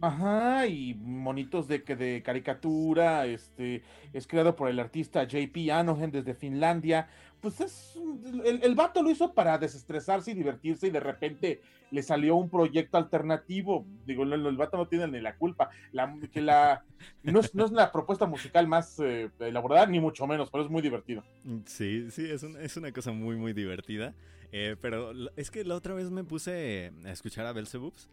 Ajá, 0.00 0.66
y 0.66 0.94
monitos 0.94 1.68
de, 1.68 1.82
que 1.82 1.94
de 1.94 2.22
caricatura, 2.22 3.26
este, 3.26 3.82
es 4.12 4.26
creado 4.26 4.56
por 4.56 4.68
el 4.70 4.78
artista 4.80 5.24
JP 5.24 5.70
Anohen 5.72 6.10
desde 6.10 6.34
Finlandia. 6.34 7.08
Pues 7.40 7.60
es, 7.60 7.98
el, 8.44 8.60
el 8.62 8.74
vato 8.74 9.02
lo 9.02 9.10
hizo 9.10 9.32
para 9.34 9.58
desestresarse 9.58 10.30
y 10.30 10.34
divertirse 10.34 10.86
y 10.86 10.90
de 10.90 11.00
repente 11.00 11.60
le 11.90 12.02
salió 12.02 12.36
un 12.36 12.48
proyecto 12.48 12.96
alternativo. 12.98 13.84
Digo, 14.06 14.22
el, 14.22 14.32
el 14.32 14.56
vato 14.56 14.76
no 14.76 14.88
tiene 14.88 15.06
ni 15.08 15.20
la 15.20 15.36
culpa. 15.36 15.70
La, 15.92 16.14
que 16.32 16.40
la, 16.40 16.82
no, 17.22 17.40
es, 17.40 17.54
no 17.54 17.64
es 17.66 17.72
la 17.72 17.92
propuesta 17.92 18.26
musical 18.26 18.66
más 18.68 18.98
eh, 19.00 19.30
elaborada, 19.38 19.86
ni 19.86 20.00
mucho 20.00 20.26
menos, 20.26 20.50
pero 20.50 20.64
es 20.64 20.70
muy 20.70 20.82
divertido. 20.82 21.22
Mm, 21.44 21.58
Sí, 21.66 22.10
sí, 22.10 22.30
es, 22.30 22.42
un- 22.42 22.58
es 22.60 22.76
una 22.76 22.92
cosa 22.92 23.12
muy, 23.12 23.36
muy 23.36 23.52
divertida. 23.52 24.14
Eh, 24.52 24.76
pero 24.80 25.12
es 25.36 25.50
que 25.50 25.64
la 25.64 25.76
otra 25.76 25.94
vez 25.94 26.10
me 26.10 26.24
puse 26.24 26.90
a 27.04 27.12
escuchar 27.12 27.46
a 27.46 27.52
Belzebubs 27.52 28.08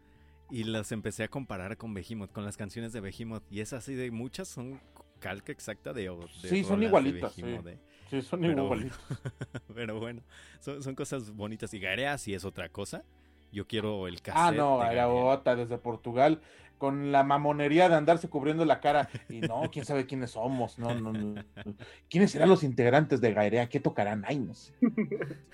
y 0.50 0.64
las 0.64 0.92
empecé 0.92 1.24
a 1.24 1.28
comparar 1.28 1.76
con 1.76 1.92
Behemoth, 1.94 2.32
con 2.32 2.44
las 2.44 2.56
canciones 2.56 2.92
de 2.92 3.00
Behemoth. 3.00 3.44
Y 3.50 3.60
es 3.60 3.72
así 3.72 3.94
de 3.94 4.10
muchas 4.10 4.48
son 4.48 4.80
calca 5.20 5.52
exacta 5.52 5.92
de. 5.92 6.02
de 6.08 6.48
Sí, 6.48 6.64
son 6.64 6.80
de 6.80 6.86
igualitas, 6.86 7.32
sí. 7.34 7.42
Eh. 7.44 7.78
Sí, 8.10 8.22
son 8.22 8.40
Pero- 8.40 8.64
igualitos. 8.64 8.98
Pero 9.74 9.98
bueno, 10.00 10.22
son, 10.60 10.82
son 10.82 10.94
cosas 10.94 11.30
bonitas. 11.32 11.72
Y 11.74 11.80
Garea 11.80 12.16
sí 12.18 12.34
es 12.34 12.44
otra 12.44 12.68
cosa. 12.68 13.04
Yo 13.52 13.66
quiero 13.66 14.06
el 14.08 14.20
cassette. 14.20 14.40
Ah, 14.40 14.52
no, 14.52 14.80
de 14.80 14.92
era 14.92 15.08
otra 15.08 15.56
desde 15.56 15.78
Portugal, 15.78 16.40
con 16.76 17.12
la 17.12 17.22
mamonería 17.24 17.88
de 17.88 17.94
andarse 17.94 18.28
cubriendo 18.28 18.64
la 18.64 18.80
cara. 18.80 19.08
Y 19.28 19.40
no, 19.40 19.62
quién 19.72 19.84
sabe 19.84 20.06
quiénes 20.06 20.30
somos. 20.32 20.78
No, 20.78 20.94
no, 20.94 21.12
no. 21.12 21.42
¿Quiénes 22.08 22.30
serán 22.30 22.48
los 22.48 22.62
integrantes 22.62 23.20
de 23.20 23.32
Gaerea? 23.32 23.68
¿Qué 23.68 23.80
tocarán? 23.80 24.24
Ay, 24.26 24.38
no 24.38 24.54
sé. 24.54 24.72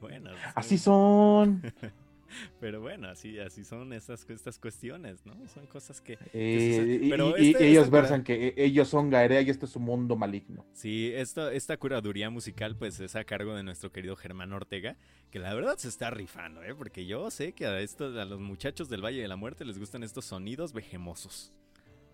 Bueno, 0.00 0.30
Así 0.54 0.78
son. 0.78 1.62
Pero 2.60 2.80
bueno, 2.80 3.08
así, 3.08 3.38
así 3.38 3.64
son 3.64 3.92
estas, 3.92 4.28
estas 4.28 4.58
cuestiones, 4.58 5.24
¿no? 5.26 5.34
Son 5.48 5.66
cosas 5.66 6.00
que... 6.00 6.18
Eh, 6.32 7.06
Pero 7.10 7.36
y, 7.38 7.42
y 7.42 7.50
este- 7.52 7.68
ellos 7.68 7.90
versan 7.90 8.24
que 8.24 8.48
eh, 8.48 8.54
ellos 8.56 8.88
son 8.88 9.10
Gaerea 9.10 9.40
y 9.42 9.50
este 9.50 9.66
es 9.66 9.72
su 9.72 9.80
mundo 9.80 10.16
maligno. 10.16 10.64
Sí, 10.72 11.12
esta, 11.14 11.52
esta 11.52 11.76
curaduría 11.76 12.30
musical 12.30 12.76
pues 12.76 12.98
es 13.00 13.16
a 13.16 13.24
cargo 13.24 13.54
de 13.54 13.62
nuestro 13.62 13.92
querido 13.92 14.16
Germán 14.16 14.52
Ortega, 14.52 14.96
que 15.30 15.38
la 15.38 15.54
verdad 15.54 15.76
se 15.78 15.88
está 15.88 16.10
rifando, 16.10 16.62
¿eh? 16.62 16.74
Porque 16.74 17.06
yo 17.06 17.30
sé 17.30 17.52
que 17.52 17.66
a, 17.66 17.80
estos, 17.80 18.16
a 18.16 18.24
los 18.24 18.40
muchachos 18.40 18.88
del 18.88 19.04
Valle 19.04 19.22
de 19.22 19.28
la 19.28 19.36
Muerte 19.36 19.64
les 19.64 19.78
gustan 19.78 20.02
estos 20.02 20.24
sonidos 20.24 20.72
vejemosos. 20.72 21.52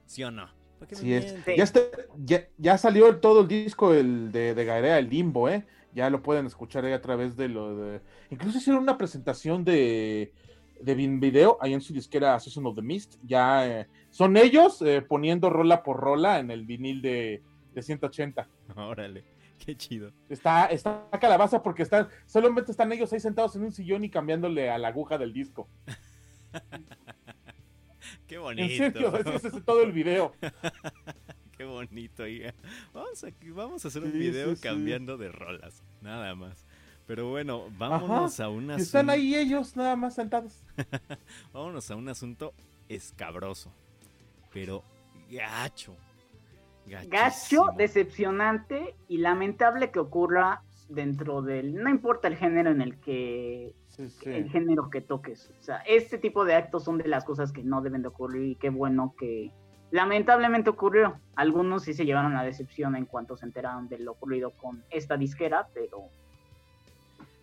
¿Sí 0.07 0.23
o 0.25 0.31
no? 0.31 0.49
¿Por 0.79 0.87
qué 0.87 0.95
me 0.95 1.01
Así 1.01 1.13
es. 1.13 1.45
Ya, 1.57 1.65
está- 1.65 1.81
ya, 2.25 2.49
ya 2.57 2.79
salió 2.79 3.17
todo 3.17 3.41
el 3.43 3.49
disco 3.49 3.93
el 3.95 4.31
de, 4.31 4.55
de 4.55 4.65
Gaerea, 4.65 4.99
el 4.99 5.11
Limbo, 5.11 5.49
¿eh? 5.49 5.67
Ya 5.99 6.11
lo 6.11 6.23
pueden 6.23 6.47
escuchar 6.47 6.85
ahí 6.85 6.93
a 6.93 7.01
través 7.01 7.35
de 7.35 7.49
lo 7.49 7.77
de... 7.77 8.01
Incluso 8.31 8.59
hicieron 8.59 8.85
una 8.85 8.97
presentación 8.97 9.65
de, 9.65 10.33
de 10.81 10.95
video 10.95 11.59
ahí 11.61 11.75
en 11.75 11.81
su 11.81 11.93
disquera 11.93 12.39
Season 12.39 12.65
of 12.67 12.77
the 12.77 12.83
Mist. 12.83 13.17
Ya 13.25 13.67
eh, 13.67 13.89
son 14.09 14.37
ellos 14.37 14.81
eh, 14.83 15.03
poniendo 15.03 15.51
rola 15.51 15.83
por 15.83 15.97
rola 15.97 16.39
en 16.39 16.53
el 16.53 16.67
vinil 16.67 17.03
de, 17.03 17.43
de 17.75 17.83
180. 17.83 18.49
Órale, 18.77 19.25
qué 19.59 19.77
chido. 19.77 20.13
Está, 20.29 20.67
está 20.67 21.09
calabaza 21.21 21.65
porque 21.65 21.83
están, 21.83 22.07
solamente 22.27 22.71
están 22.71 22.93
ellos 22.93 23.13
ahí 23.13 23.19
sentados 23.19 23.57
en 23.57 23.65
un 23.65 23.73
sillón 23.73 24.05
y 24.05 24.09
cambiándole 24.09 24.71
a 24.71 24.79
la 24.79 24.87
aguja 24.87 25.19
del 25.19 25.33
disco. 25.33 25.69
Qué 28.29 28.39
bonito. 28.39 28.85
En 28.85 28.93
serio, 28.93 29.35
ese 29.35 29.49
es 29.49 29.65
todo 29.65 29.83
el 29.83 29.91
video. 29.91 30.33
Qué 31.59 31.65
bonito, 31.65 32.27
hija. 32.27 32.55
Vamos 32.95 33.25
a, 33.25 33.29
vamos 33.53 33.85
a 33.85 33.89
hacer 33.89 34.03
un 34.05 34.13
Sí, 34.13 34.19
video 34.19 34.51
sí, 34.51 34.57
sí. 34.57 34.63
cambiando 34.63 35.19
de 35.19 35.29
rolas, 35.33 35.83
nada 36.01 36.35
más. 36.37 36.65
Pero 37.07 37.29
bueno, 37.31 37.65
vámonos 37.77 38.39
a 38.39 38.49
un 38.49 38.71
Y 38.71 38.75
están 38.77 39.11
asunto- 39.11 39.13
ahí 39.13 39.35
ellos 39.35 39.77
nada 39.77 39.97
más 39.97 40.15
sentados. 40.15 40.65
Vámonos 41.53 41.91
a 41.91 41.97
un 41.97 42.09
asunto 42.09 42.55
escabroso, 42.89 43.73
pero 44.53 44.85
gacho. 45.31 45.97
Gacho, 46.87 47.67
decepcionante 47.77 48.95
y 49.09 49.19
lamentable 49.19 49.91
que 49.91 49.99
ocurra 49.99 50.63
dentro 50.89 51.43
del. 51.43 51.75
No 51.75 51.91
importa 51.91 52.29
el 52.29 52.37
género 52.37 52.71
en 52.71 52.81
el 52.81 52.99
que. 53.01 53.75
Sí, 53.89 54.09
sí. 54.09 54.31
El 54.31 54.49
género 54.51 54.89
que 54.91 55.01
toques. 55.03 55.53
O 55.59 55.63
sea, 55.63 55.79
este 55.87 56.17
tipo 56.19 56.45
de 56.47 56.55
actos 56.55 56.85
son 56.85 56.97
de 56.99 57.09
las 57.09 57.25
cosas 57.25 57.53
que 57.53 57.63
no 57.63 57.83
deben 57.83 58.01
de 58.03 58.09
ocurrir 58.09 58.45
y 58.53 58.55
qué 58.57 58.71
bueno 58.71 59.15
que. 59.19 59.51
Lamentablemente 59.91 60.71
ocurrió. 60.71 61.19
Algunos 61.35 61.85
sí 61.85 61.95
se 61.95 62.05
llevaron 62.05 62.35
la 62.35 62.43
decepción 62.45 62.95
en 62.97 63.07
cuanto 63.07 63.37
se 63.37 63.47
enteraron 63.47 63.89
de 63.89 63.99
lo 63.99 64.13
ocurrido 64.13 64.51
con 64.51 64.83
esta 64.91 65.17
disquera, 65.17 65.67
pero 65.73 66.03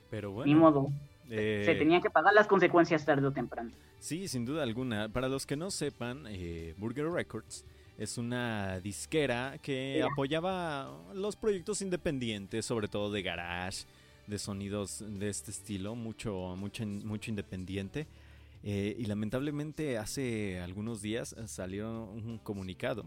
Pero 0.10 0.32
bueno. 0.32 0.46
ni 0.54 0.56
modo. 0.60 0.88
eh, 1.30 1.64
Se 1.66 1.76
tenían 1.76 2.02
que 2.02 2.10
pagar 2.10 2.34
las 2.34 2.48
consecuencias 2.48 3.04
tarde 3.04 3.26
o 3.28 3.32
temprano. 3.32 3.72
Sí, 4.00 4.28
sin 4.28 4.46
duda 4.46 4.62
alguna. 4.64 5.10
Para 5.10 5.28
los 5.28 5.46
que 5.48 5.56
no 5.56 5.72
sepan, 5.72 6.26
eh, 6.28 6.76
Burger 6.78 7.10
Records 7.10 7.66
es 7.98 8.18
una 8.20 8.80
disquera 8.80 9.58
que 9.62 9.98
Ya. 10.00 10.06
apoyaba 10.08 10.92
los 11.16 11.36
proyectos 11.36 11.82
independientes, 11.82 12.66
sobre 12.66 12.88
todo 12.88 13.12
de 13.12 13.24
garage, 13.24 13.86
de 14.28 14.38
sonidos 14.38 15.04
de 15.08 15.30
este 15.30 15.50
estilo, 15.52 15.96
mucho, 15.96 16.56
mucho, 16.58 16.86
mucho 16.86 17.32
independiente. 17.32 18.06
Eh, 18.68 18.96
y 18.98 19.06
lamentablemente 19.06 19.98
hace 19.98 20.60
algunos 20.60 21.02
días 21.02 21.36
salió 21.46 22.06
un 22.06 22.40
comunicado 22.40 23.06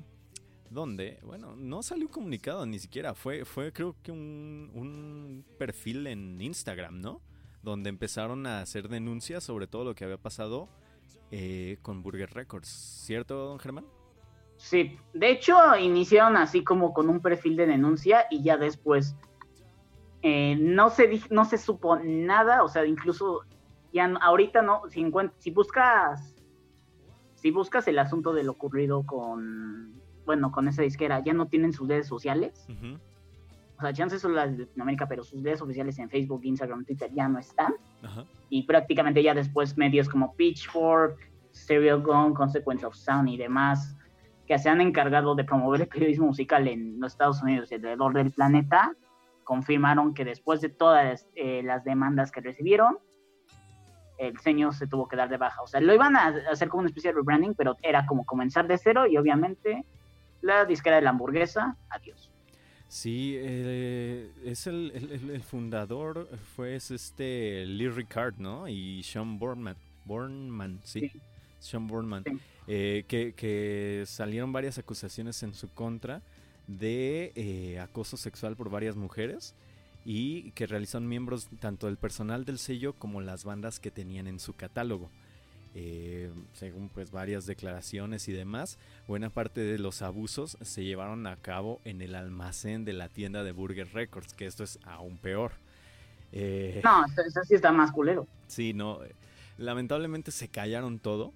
donde, 0.71 1.19
bueno, 1.23 1.55
no 1.57 1.83
salió 1.83 2.07
un 2.07 2.13
comunicado 2.13 2.65
ni 2.67 2.79
siquiera, 2.79 3.15
fue, 3.15 3.45
fue 3.45 3.73
creo 3.73 3.97
que 4.03 4.13
un, 4.13 4.71
un 4.75 5.45
perfil 5.59 6.07
en 6.07 6.41
Instagram, 6.41 7.01
¿no? 7.01 7.21
Donde 7.63 7.89
empezaron 7.89 8.47
a 8.47 8.61
hacer 8.61 8.89
denuncias 8.89 9.45
sobre 9.45 9.67
todo 9.67 9.85
lo 9.85 9.95
que 9.95 10.05
había 10.05 10.19
pasado 10.19 10.69
eh, 11.31 11.79
con 11.83 12.03
Burger 12.03 12.31
Records, 12.33 12.69
¿cierto, 12.69 13.35
don 13.49 13.59
Germán? 13.59 13.87
Sí, 14.57 14.99
de 15.15 15.31
hecho 15.31 15.57
iniciaron 15.77 16.37
así 16.37 16.65
como 16.65 16.93
con 16.93 17.09
un 17.09 17.21
perfil 17.21 17.57
de 17.57 17.67
denuncia 17.67 18.27
y 18.31 18.43
ya 18.43 18.57
después 18.57 19.17
eh, 20.23 20.57
no 20.59 20.91
se 20.91 21.21
no 21.31 21.45
se 21.45 21.59
supo 21.59 21.97
nada, 21.97 22.65
o 22.65 22.69
sea, 22.69 22.85
incluso 22.85 23.45
ya 23.93 24.07
no- 24.09 24.19
ahorita 24.23 24.63
no, 24.63 24.83
si, 24.89 25.05
si 25.39 25.51
buscas 25.51 26.35
si 27.35 27.51
buscas 27.53 27.87
el 27.87 27.99
asunto 28.01 28.33
de 28.33 28.43
lo 28.43 28.53
ocurrido 28.53 29.05
con 29.07 29.95
bueno, 30.27 30.51
con 30.53 30.69
esa 30.69 30.83
disquera, 30.83 31.21
ya 31.21 31.33
no 31.33 31.47
tienen 31.47 31.73
sus 31.73 31.89
redes 31.89 32.07
sociales, 32.07 32.67
o 33.79 33.81
sea, 33.81 33.93
chances 33.95 34.21
son 34.21 34.35
las 34.35 34.51
de 34.57 34.65
Latinoamérica, 34.67 35.07
pero 35.09 35.23
sus 35.25 35.43
redes 35.43 35.63
oficiales 35.63 35.99
en 36.01 36.11
Facebook, 36.11 36.41
Instagram, 36.45 36.85
Twitter 36.85 37.11
ya 37.15 37.29
no 37.29 37.39
están. 37.39 37.73
Ajá. 38.03 38.25
y 38.51 38.63
prácticamente 38.65 39.23
ya 39.23 39.35
después 39.35 39.77
medios 39.79 40.09
como 40.09 40.35
Pitchfork, 40.35 41.17
Serial 41.53 42.03
Gone, 42.03 42.35
Consequence 42.35 42.85
of 42.85 42.95
Sound 42.95 43.29
y 43.29 43.37
demás 43.37 43.95
que 44.47 44.59
se 44.59 44.69
han 44.69 44.81
encargado 44.81 45.35
de 45.35 45.45
promover 45.45 45.83
el 45.83 45.89
periodismo 45.89 46.27
musical 46.27 46.67
en 46.69 46.99
los 47.01 47.13
Estados 47.13 47.43
Unidos 47.43 47.71
y 47.71 47.75
alrededor 47.77 48.15
del 48.15 48.31
planeta, 48.33 48.95
confirmaron 49.45 50.15
que 50.15 50.25
después 50.25 50.61
de 50.61 50.69
todas 50.71 51.27
eh, 51.35 51.63
las 51.63 51.85
demandas 51.85 52.31
que 52.33 52.41
recibieron, 52.41 52.99
el 54.19 54.39
sello 54.41 54.73
se 54.73 54.87
tuvo 54.87 55.09
que 55.09 55.17
dar 55.17 55.29
de 55.29 55.37
baja. 55.37 55.63
O 55.63 55.67
sea, 55.67 55.81
lo 55.81 55.95
iban 55.95 56.17
a 56.17 56.27
hacer 56.51 56.69
como 56.69 56.81
una 56.81 56.89
especie 56.89 57.11
de 57.13 57.17
rebranding, 57.17 57.55
pero 57.55 57.77
era 57.83 58.05
como 58.07 58.25
comenzar 58.27 58.67
de 58.67 58.77
cero 58.79 59.07
y 59.07 59.17
obviamente 59.17 59.85
la 60.43 60.65
disquera 60.65 60.97
de 60.97 61.03
la 61.03 61.11
hamburguesa, 61.11 61.77
adiós. 61.89 62.31
Sí, 62.89 63.35
eh, 63.37 64.31
es 64.45 64.67
el, 64.67 64.93
el- 64.95 65.31
el 65.31 65.43
fundador, 65.43 66.29
fue 66.57 66.75
es 66.77 66.91
este 66.91 67.67
Lee 67.67 67.89
Ricard, 67.91 68.37
¿no? 68.39 68.67
Y 68.69 69.03
Sean 69.03 69.39
Bornman, 69.39 69.77
Bornman 70.05 70.81
sí, 70.85 71.01
Sí. 71.01 71.21
Sean 71.59 71.87
Bornman, 71.87 72.25
Sí. 72.25 72.39
eh, 72.67 73.05
que, 73.07 73.35
que 73.35 74.05
salieron 74.07 74.53
varias 74.53 74.79
acusaciones 74.79 75.43
en 75.43 75.53
su 75.55 75.69
contra 75.75 76.23
de 76.67 77.33
eh, 77.35 77.79
acoso 77.81 78.17
sexual 78.17 78.57
por 78.57 78.71
varias 78.71 78.97
mujeres 78.97 79.55
y 80.11 80.53
que 80.53 80.67
realizan 80.67 81.07
miembros 81.07 81.49
tanto 81.61 81.87
del 81.87 81.99
personal 81.99 82.47
del 82.47 82.59
sello 82.59 82.95
como 82.95 83.21
las 83.21 83.45
bandas 83.45 83.79
que 83.79 83.91
tenían 83.91 84.27
en 84.27 84.41
su 84.41 84.55
catálogo. 84.55 85.11
Eh, 85.75 86.33
según 86.55 86.89
pues 86.89 87.11
varias 87.11 87.45
declaraciones 87.45 88.27
y 88.27 88.33
demás, 88.33 88.79
buena 89.07 89.29
parte 89.29 89.61
de 89.61 89.79
los 89.79 90.01
abusos 90.01 90.57
se 90.63 90.83
llevaron 90.83 91.27
a 91.27 91.37
cabo 91.37 91.83
en 91.85 92.01
el 92.01 92.15
almacén 92.15 92.87
de 92.87 92.95
la 92.95 93.11
tienda 93.11 93.45
de 93.45 93.53
Burger 93.53 93.93
Records, 93.93 94.33
que 94.33 94.47
esto 94.47 94.65
es 94.65 94.79
aún 94.85 95.19
peor. 95.19 95.53
Eh, 96.33 96.81
No, 96.83 97.05
eso, 97.05 97.45
sí 97.47 97.57
está 97.57 97.71
más 97.71 97.93
culero. 97.93 98.27
Sí, 98.47 98.73
no. 98.73 99.01
Lamentablemente 99.59 100.31
se 100.31 100.49
callaron 100.49 101.01
todo. 101.01 101.35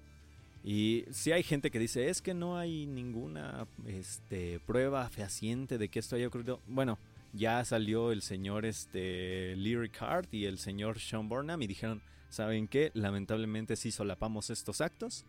Y 0.63 1.05
sí 1.11 1.31
hay 1.31 1.43
gente 1.43 1.69
que 1.69 1.77
dice, 1.77 2.09
es 2.09 2.23
que 2.23 2.33
no 2.33 2.57
hay 2.57 2.87
ninguna 2.87 3.67
este, 3.85 4.59
prueba 4.65 5.07
fehaciente 5.09 5.77
de 5.77 5.89
que 5.89 5.99
esto 5.99 6.15
haya 6.15 6.25
ocurrido. 6.25 6.59
Bueno, 6.65 6.97
ya 7.33 7.65
salió 7.65 8.11
el 8.11 8.21
señor 8.21 8.65
este, 8.65 9.55
Lee 9.55 9.75
Ricard 9.75 10.27
y 10.31 10.45
el 10.45 10.59
señor 10.59 10.99
Sean 10.99 11.27
Burnham 11.27 11.61
y 11.63 11.67
dijeron, 11.67 12.01
¿saben 12.29 12.67
qué? 12.67 12.91
Lamentablemente 12.93 13.75
sí 13.75 13.91
solapamos 13.91 14.49
estos 14.49 14.81
actos. 14.81 15.25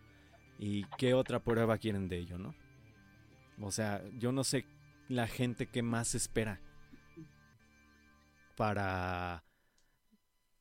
¿Y 0.57 0.85
qué 0.97 1.13
otra 1.13 1.39
prueba 1.39 1.77
quieren 1.77 2.07
de 2.07 2.19
ello, 2.19 2.37
no? 2.37 2.55
O 3.59 3.71
sea, 3.71 4.01
yo 4.17 4.31
no 4.31 4.43
sé 4.43 4.65
la 5.09 5.27
gente 5.27 5.67
que 5.67 5.81
más 5.81 6.15
espera 6.15 6.61
para 8.55 9.43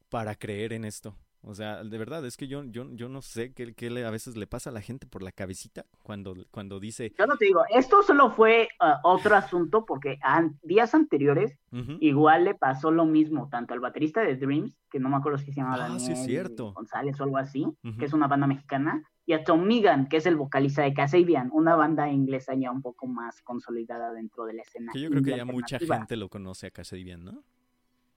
para 0.09 0.35
creer 0.35 0.73
en 0.73 0.85
esto. 0.85 1.17
O 1.47 1.55
sea, 1.55 1.85
de 1.85 1.99
verdad, 1.99 2.25
es 2.25 2.39
que 2.39 2.49
yo, 2.49 2.65
yo, 2.65 2.89
yo 2.93 3.09
no 3.11 3.21
sé 3.21 3.53
qué, 3.53 3.75
qué 3.75 3.91
le, 3.91 4.07
a 4.07 4.11
veces 4.11 4.35
le 4.35 4.47
pasa 4.47 4.71
a 4.71 4.73
la 4.73 4.81
gente 4.81 5.07
por 5.07 5.23
la 5.23 5.31
cabecita 5.31 5.85
cuando, 6.03 6.35
cuando 6.51 6.81
dice... 6.81 7.13
Yo 7.19 7.27
no 7.27 7.37
te 7.37 7.45
digo, 7.45 7.63
esto 7.69 8.03
solo 8.03 8.31
fue 8.31 8.69
ah, 8.81 9.01
otro 9.05 9.37
asunto 9.37 9.85
porque 9.85 10.19
an- 10.23 10.59
días 10.63 10.95
anteriores 10.95 11.59
"Ujú, 11.71 11.99
igual 12.01 12.45
le 12.45 12.55
pasó 12.55 12.91
lo 12.91 13.05
mismo 13.05 13.51
tanto 13.51 13.75
al 13.75 13.81
baterista 13.81 14.23
de 14.23 14.37
Dreams, 14.37 14.75
que 14.91 14.99
no 14.99 15.11
me 15.11 15.17
acuerdo 15.17 15.37
si 15.37 15.53
se 15.53 15.61
llama 15.61 15.77
Ah, 15.95 15.99
sí, 15.99 16.17
cierto. 16.17 16.73
González 16.73 17.21
o 17.21 17.25
algo 17.25 17.37
así, 17.37 17.67
que 17.99 18.07
es 18.07 18.15
una 18.15 18.27
banda 18.27 18.47
mexicana, 18.47 19.03
y 19.27 19.35
a 19.35 19.45
Tom 19.45 19.65
Megan, 19.65 20.09
que 20.09 20.17
es 20.17 20.25
el 20.25 20.37
vocalista 20.37 20.83
de 20.83 20.95
Kasabian, 20.95 21.51
una 21.53 21.77
banda 21.77 22.11
inglesa 22.11 22.55
ya 22.55 22.71
un 22.71 22.81
poco 22.81 23.07
más 23.07 23.43
consolidada 23.43 24.13
dentro 24.15 24.47
de 24.47 24.55
la 24.55 24.63
escena. 24.63 24.93
Que 24.93 25.01
yo 25.03 25.11
creo 25.11 25.23
que 25.23 25.37
ya 25.37 25.45
mucha 25.45 25.79
gente 25.79 26.17
lo 26.17 26.31
conoce 26.31 26.69
a 26.69 26.71
Kasabian, 26.71 27.23
¿no? 27.23 27.43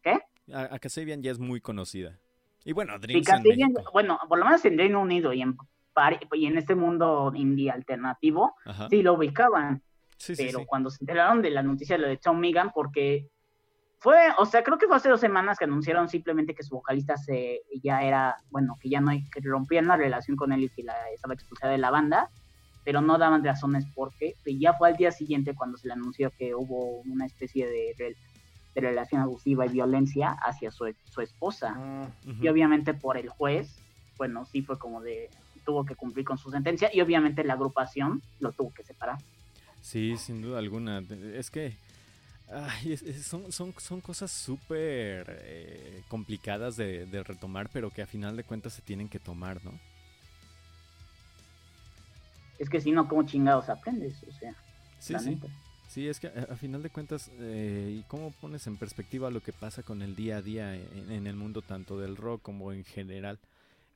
¿Qué? 0.01 0.17
A, 0.53 0.73
a 0.75 0.79
Kasabian 0.79 1.21
ya 1.21 1.31
es 1.31 1.39
muy 1.39 1.59
conocida. 1.59 2.17
Y 2.65 2.73
bueno, 2.73 2.99
Dreams 2.99 3.27
en 3.27 3.35
Kasabian, 3.35 3.71
México. 3.73 3.91
bueno, 3.93 4.19
por 4.27 4.39
lo 4.39 4.45
menos 4.45 4.63
en 4.65 4.77
Reino 4.77 5.01
Unido 5.01 5.33
y 5.33 5.41
en, 5.41 5.57
y 6.33 6.45
en 6.45 6.57
este 6.57 6.75
mundo 6.75 7.31
indie 7.33 7.71
alternativo, 7.71 8.55
Ajá. 8.65 8.89
sí 8.89 9.01
lo 9.01 9.13
ubicaban. 9.13 9.81
Sí, 10.17 10.33
pero 10.35 10.59
sí. 10.59 10.65
cuando 10.65 10.89
se 10.89 11.03
enteraron 11.03 11.41
de 11.41 11.51
la 11.51 11.61
noticia 11.61 11.95
de 11.95 12.01
lo 12.01 12.07
de 12.07 12.17
Tom 12.17 12.39
Megan, 12.39 12.71
porque 12.73 13.29
fue, 13.99 14.17
o 14.37 14.45
sea, 14.45 14.63
creo 14.63 14.77
que 14.77 14.87
fue 14.87 14.95
hace 14.95 15.09
dos 15.09 15.19
semanas 15.19 15.57
que 15.57 15.65
anunciaron 15.65 16.07
simplemente 16.07 16.53
que 16.53 16.63
su 16.63 16.75
vocalista 16.75 17.17
se 17.17 17.61
ya 17.81 18.03
era, 18.03 18.37
bueno, 18.49 18.77
que 18.79 18.89
ya 18.89 19.01
no 19.01 19.11
hay, 19.11 19.27
que 19.29 19.41
rompían 19.41 19.87
la 19.87 19.97
relación 19.97 20.37
con 20.37 20.51
él 20.51 20.63
y 20.63 20.69
que 20.69 20.83
la, 20.83 20.95
estaba 21.13 21.33
expulsada 21.33 21.71
de 21.71 21.79
la 21.79 21.89
banda, 21.89 22.29
pero 22.83 23.01
no 23.01 23.17
daban 23.17 23.43
razones 23.43 23.85
por 23.95 24.15
qué. 24.15 24.35
Y 24.45 24.59
ya 24.59 24.73
fue 24.73 24.89
al 24.89 24.97
día 24.97 25.11
siguiente 25.11 25.55
cuando 25.55 25.77
se 25.77 25.87
le 25.87 25.93
anunció 25.93 26.31
que 26.31 26.53
hubo 26.53 27.01
una 27.01 27.25
especie 27.25 27.67
de, 27.67 28.15
de 28.81 28.89
relación 28.89 29.21
abusiva 29.21 29.65
y 29.65 29.69
violencia 29.69 30.29
hacia 30.29 30.69
su, 30.71 30.93
su 31.09 31.21
esposa. 31.21 31.73
Ujú. 32.27 32.43
Y 32.43 32.47
obviamente 32.47 32.93
por 32.93 33.17
el 33.17 33.27
juez, 33.27 33.75
bueno, 34.17 34.45
sí 34.45 34.61
fue 34.61 34.77
como 34.77 35.01
de, 35.01 35.31
tuvo 35.65 35.83
que 35.83 35.95
cumplir 35.95 36.25
con 36.25 36.37
su 36.37 36.51
sentencia 36.51 36.89
y 36.93 37.01
obviamente 37.01 37.43
la 37.43 37.53
agrupación 37.53 38.21
lo 38.39 38.51
tuvo 38.51 38.71
que 38.73 38.83
separar. 38.83 39.17
Sí, 39.81 40.15
sin 40.17 40.43
duda 40.43 40.59
alguna. 40.59 41.03
Es 41.33 41.49
que 41.49 41.75
ay, 42.51 42.93
es- 42.93 43.01
es- 43.01 43.25
son, 43.25 43.51
son, 43.51 43.73
son 43.79 43.99
cosas 43.99 44.31
súper 44.31 45.39
eh, 45.43 46.03
complicadas 46.07 46.77
de, 46.77 47.07
de 47.07 47.23
retomar, 47.23 47.69
pero 47.73 47.89
que 47.89 48.03
a 48.03 48.07
final 48.07 48.37
de 48.37 48.43
cuentas 48.43 48.73
se 48.73 48.83
tienen 48.83 49.09
que 49.09 49.19
tomar, 49.19 49.63
¿no? 49.65 49.71
Es 52.59 52.69
que 52.69 52.79
si 52.79 52.91
no, 52.91 53.07
¿cómo 53.07 53.23
chingados 53.23 53.69
aprendes? 53.69 54.23
O 54.23 54.31
sea, 54.33 54.53
Sí, 54.99 55.15
sí. 55.19 55.29
neta. 55.31 55.47
Sí, 55.97 56.07
es 56.07 56.19
que 56.19 56.27
a, 56.27 56.53
a 56.53 56.55
final 56.55 56.83
de 56.83 56.91
cuentas, 56.91 57.31
eh, 57.39 57.95
¿y 57.99 58.03
cómo 58.03 58.29
pones 58.29 58.67
en 58.67 58.77
perspectiva 58.77 59.31
lo 59.31 59.41
que 59.41 59.51
pasa 59.51 59.81
con 59.81 60.03
el 60.03 60.15
día 60.15 60.37
a 60.37 60.41
día 60.43 60.75
en, 60.75 61.25
el 61.25 61.35
mundo 61.35 61.63
tanto 61.63 61.99
del 61.99 62.15
rock 62.15 62.43
como 62.43 62.71
en 62.71 62.83
general? 62.83 63.39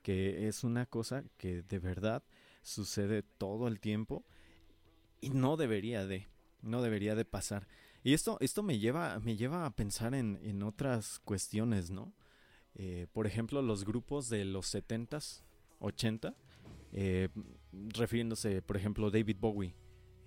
Que 0.01 0.47
es 0.47 0.63
una 0.63 0.87
cosa 0.87 1.23
que 1.37 1.61
de 1.61 1.77
verdad 1.77 2.23
sucede 2.63 3.21
todo 3.21 3.67
el 3.67 3.79
tiempo 3.79 4.23
y 5.19 5.29
no 5.29 5.57
debería 5.57 6.07
de, 6.07 6.25
no 6.63 6.81
debería 6.81 7.13
de 7.13 7.23
pasar. 7.23 7.67
Y 8.03 8.15
esto, 8.15 8.37
esto 8.39 8.63
me 8.63 8.79
lleva, 8.79 9.19
me 9.19 9.37
lleva 9.37 9.67
a 9.67 9.75
pensar 9.75 10.15
en, 10.15 10.39
en 10.41 10.63
otras 10.63 11.19
cuestiones, 11.19 11.91
¿no? 11.91 12.15
Eh, 12.73 13.05
por 13.13 13.27
ejemplo, 13.27 13.61
los 13.61 13.85
grupos 13.85 14.27
de 14.27 14.43
los 14.43 14.73
70s, 14.73 15.43
80, 15.77 16.33
eh, 16.93 17.29
refiriéndose, 17.71 18.63
por 18.63 18.75
ejemplo, 18.75 19.11
David 19.11 19.37
Bowie 19.39 19.75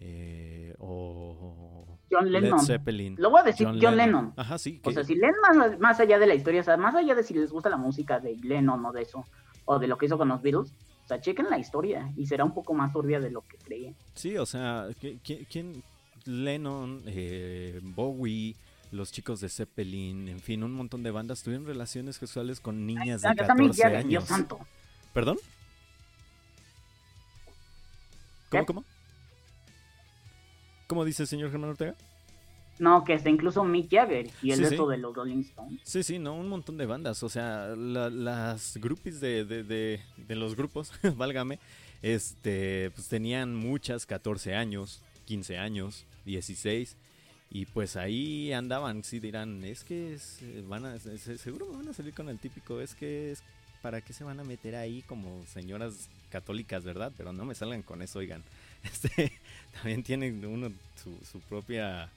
eh, 0.00 0.74
o 0.78 1.98
John 2.10 2.30
Led 2.30 2.42
Lennon. 2.42 2.60
Zeppelin. 2.60 3.16
Lo 3.18 3.30
voy 3.30 3.40
a 3.40 3.44
decir, 3.44 3.66
John, 3.80 3.96
Lennon. 3.96 4.32
Ajá, 4.36 4.58
sí. 4.58 4.80
O 4.84 4.90
sea, 4.92 5.02
si 5.04 5.14
leen 5.14 5.32
más, 5.42 5.78
más 5.78 6.00
allá 6.00 6.18
de 6.18 6.26
la 6.26 6.34
historia, 6.34 6.60
o 6.60 6.64
sea, 6.64 6.76
más 6.76 6.94
allá 6.94 7.14
de 7.14 7.22
si 7.22 7.34
les 7.34 7.50
gusta 7.50 7.68
la 7.70 7.76
música 7.76 8.20
de 8.20 8.36
Lennon 8.36 8.84
o 8.84 8.92
de 8.92 9.02
eso, 9.02 9.24
o 9.64 9.78
de 9.78 9.86
lo 9.88 9.96
que 9.98 10.06
hizo 10.06 10.18
con 10.18 10.28
los 10.28 10.42
Beatles, 10.42 10.70
o 11.04 11.08
sea, 11.08 11.20
chequen 11.20 11.50
la 11.50 11.58
historia 11.58 12.12
y 12.16 12.26
será 12.26 12.44
un 12.44 12.54
poco 12.54 12.72
más 12.74 12.92
turbia 12.92 13.20
de 13.20 13.30
lo 13.30 13.42
que 13.42 13.56
creían. 13.58 13.94
Sí, 14.14 14.36
o 14.38 14.46
sea, 14.46 14.88
¿qui- 15.00 15.20
qui- 15.22 15.46
¿quién? 15.50 15.82
Lennon, 16.26 17.02
eh, 17.06 17.80
Bowie, 17.82 18.56
los 18.90 19.12
chicos 19.12 19.40
de 19.40 19.50
Zeppelin, 19.50 20.28
en 20.28 20.40
fin, 20.40 20.62
un 20.62 20.72
montón 20.72 21.02
de 21.02 21.10
bandas 21.10 21.42
tuvieron 21.42 21.66
relaciones 21.66 22.16
sexuales 22.16 22.60
con 22.60 22.86
niñas 22.86 23.20
de 23.20 23.28
Ah, 23.28 23.34
también 23.34 23.70
14 23.72 23.80
ya, 23.82 23.88
años. 23.98 24.08
Dios 24.08 24.24
santo. 24.24 24.58
¿Perdón? 25.12 25.36
¿Cómo, 28.50 28.66
cómo? 28.66 28.84
¿Cómo 30.86 31.05
dice 31.05 31.23
el 31.23 31.28
señor 31.28 31.51
Germán 31.51 31.70
Ortega? 31.70 31.94
No, 32.78 33.05
que 33.05 33.15
hasta 33.15 33.31
incluso 33.31 33.62
Mick 33.65 33.89
Jagger 33.90 34.28
y 34.43 34.51
el 34.51 34.56
Sí, 34.59 34.62
resto 34.65 34.86
sí. 34.86 34.90
de 34.90 34.98
los 34.98 35.15
Rolling 35.15 35.40
Stones. 35.43 35.81
Sí, 35.85 36.02
sí, 36.02 36.19
no, 36.19 36.35
un 36.35 36.48
montón 36.48 36.77
de 36.77 36.86
bandas. 36.86 37.23
O 37.23 37.28
sea, 37.28 37.69
la- 37.77 38.11
las 38.11 38.77
groupies 38.78 39.20
de, 39.20 39.44
de, 39.44 39.62
de, 39.62 40.01
de 40.16 40.35
los 40.36 40.56
grupos, 40.56 40.93
válgame, 41.16 41.61
este, 42.02 42.90
pues 42.94 43.09
tenían 43.09 43.55
muchas, 43.55 44.06
14 44.06 44.55
años, 44.56 45.01
15 45.27 45.56
años, 45.59 46.05
16. 46.24 46.97
Y 47.51 47.66
pues 47.66 47.94
ahí 47.97 48.52
andaban, 48.52 49.05
sí 49.05 49.20
dirán, 49.20 49.62
es 49.65 49.85
que 49.85 50.15
es, 50.15 50.39
eh, 50.43 50.65
van 50.66 50.85
a, 50.85 50.98
se- 50.98 51.39
seguro 51.39 51.70
van 51.73 51.86
a 51.89 51.93
salir 51.93 52.12
con 52.12 52.28
el 52.28 52.39
típico, 52.40 52.81
es 52.81 52.97
que 52.97 53.31
es, 53.31 53.44
¿para 53.82 54.01
qué 54.01 54.12
se 54.12 54.24
van 54.24 54.40
a 54.40 54.44
meter 54.44 54.74
ahí 54.74 55.02
como 55.02 55.44
señoras 55.47 56.09
católicas, 56.31 56.82
verdad? 56.82 57.12
Pero 57.16 57.32
no 57.32 57.44
me 57.44 57.55
salgan 57.55 57.82
con 57.82 58.02
eso, 58.02 58.19
oigan. 58.19 58.43
Este, 58.85 59.32
también 59.74 60.02
tienen 60.02 60.44
uno 60.44 60.72
su, 61.24 61.40
propia 61.40 62.10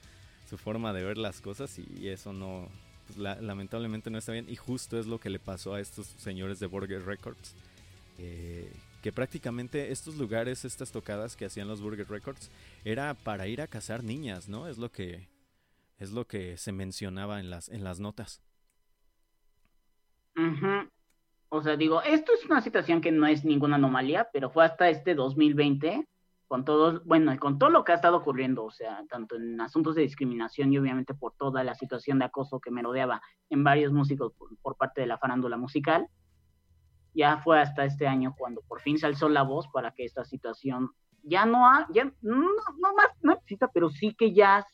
su 0.48 0.56
forma 0.58 0.92
de 0.92 1.04
ver 1.04 1.18
las 1.18 1.40
cosas 1.40 1.78
y 1.78 2.08
eso 2.08 2.32
no 2.32 2.68
pues, 3.06 3.18
la- 3.18 3.40
lamentablemente 3.40 4.10
no 4.10 4.18
está 4.18 4.32
bien. 4.32 4.46
Y 4.48 4.56
justo 4.56 4.98
es 4.98 5.06
lo 5.06 5.18
que 5.18 5.30
le 5.30 5.38
pasó 5.38 5.74
a 5.74 5.80
estos 5.80 6.06
señores 6.18 6.58
de 6.60 6.66
Burger 6.66 7.04
Records 7.04 7.54
eh, 8.18 8.72
que 9.02 9.12
prácticamente 9.12 9.92
estos 9.92 10.16
lugares 10.16 10.64
estas 10.64 10.90
tocadas 10.90 11.36
que 11.36 11.44
hacían 11.44 11.68
los 11.68 11.80
Burger 11.80 12.08
Records 12.08 12.50
era 12.84 13.14
para 13.14 13.46
ir 13.46 13.60
a 13.60 13.68
cazar 13.68 14.02
niñas 14.02 14.48
no 14.48 14.66
es 14.68 14.76
lo 14.78 14.90
que 14.90 15.28
es 15.98 16.10
lo 16.10 16.26
que 16.26 16.56
se 16.56 16.72
mencionaba 16.72 17.40
en 17.40 17.50
las 17.50 17.68
en 17.68 17.84
las 17.84 18.00
notas. 18.00 18.40
Ujú. 20.36 20.88
O 21.50 21.62
sea, 21.62 21.76
digo, 21.76 22.02
esto 22.02 22.32
es 22.32 22.44
una 22.44 22.60
situación 22.60 23.00
que 23.00 23.10
no 23.10 23.26
es 23.26 23.44
ninguna 23.44 23.76
anomalía, 23.76 24.28
pero 24.32 24.50
fue 24.50 24.64
hasta 24.64 24.88
este 24.90 25.14
2020, 25.14 26.06
con 26.48 26.64
todo, 26.64 27.02
bueno, 27.04 27.38
con 27.38 27.58
todo 27.58 27.68
lo 27.68 27.84
que 27.84 27.92
ha 27.92 27.96
estado 27.96 28.16
ocurriendo, 28.16 28.64
o 28.64 28.70
sea, 28.70 29.04
tanto 29.08 29.36
en 29.36 29.60
asuntos 29.60 29.94
de 29.94 30.02
discriminación 30.02 30.72
y 30.72 30.78
obviamente 30.78 31.12
por 31.12 31.34
toda 31.34 31.62
la 31.62 31.74
situación 31.74 32.18
de 32.18 32.24
acoso 32.24 32.58
que 32.58 32.70
merodeaba 32.70 33.20
en 33.50 33.62
varios 33.62 33.92
músicos 33.92 34.32
por, 34.62 34.76
parte 34.76 35.02
de 35.02 35.06
la 35.06 35.18
farándula 35.18 35.58
musical, 35.58 36.08
ya 37.14 37.36
fue 37.38 37.60
hasta 37.60 37.84
este 37.84 38.06
año 38.06 38.34
cuando 38.36 38.62
por 38.62 38.80
fin 38.80 38.98
se 38.98 39.06
alzó 39.06 39.28
la 39.28 39.42
voz 39.42 39.68
para 39.68 39.92
que 39.92 40.04
esta 40.04 40.24
situación 40.24 40.90
ya 41.22 41.44
no 41.44 41.68
ha, 41.68 41.86
ya 41.92 42.10
no, 42.22 42.48
más, 42.96 43.08
no 43.20 43.34
exista, 43.34 43.68
pero 43.68 43.90
sí 43.90 44.14
que 44.14 44.32
ya 44.32 44.66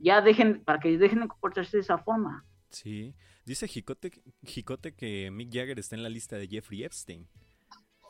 ya 0.00 0.20
dejen, 0.20 0.64
para 0.64 0.80
que 0.80 0.96
dejen 0.96 1.20
de 1.20 1.28
comportarse 1.28 1.76
de 1.76 1.82
esa 1.82 1.98
forma. 1.98 2.44
Sí. 2.70 3.14
Dice 3.44 3.66
Jicote, 3.66 4.22
Jicote 4.42 4.94
que 4.94 5.30
Mick 5.30 5.52
Jagger 5.52 5.78
está 5.78 5.96
en 5.96 6.02
la 6.02 6.08
lista 6.08 6.36
de 6.36 6.48
Jeffrey 6.48 6.84
Epstein. 6.84 7.28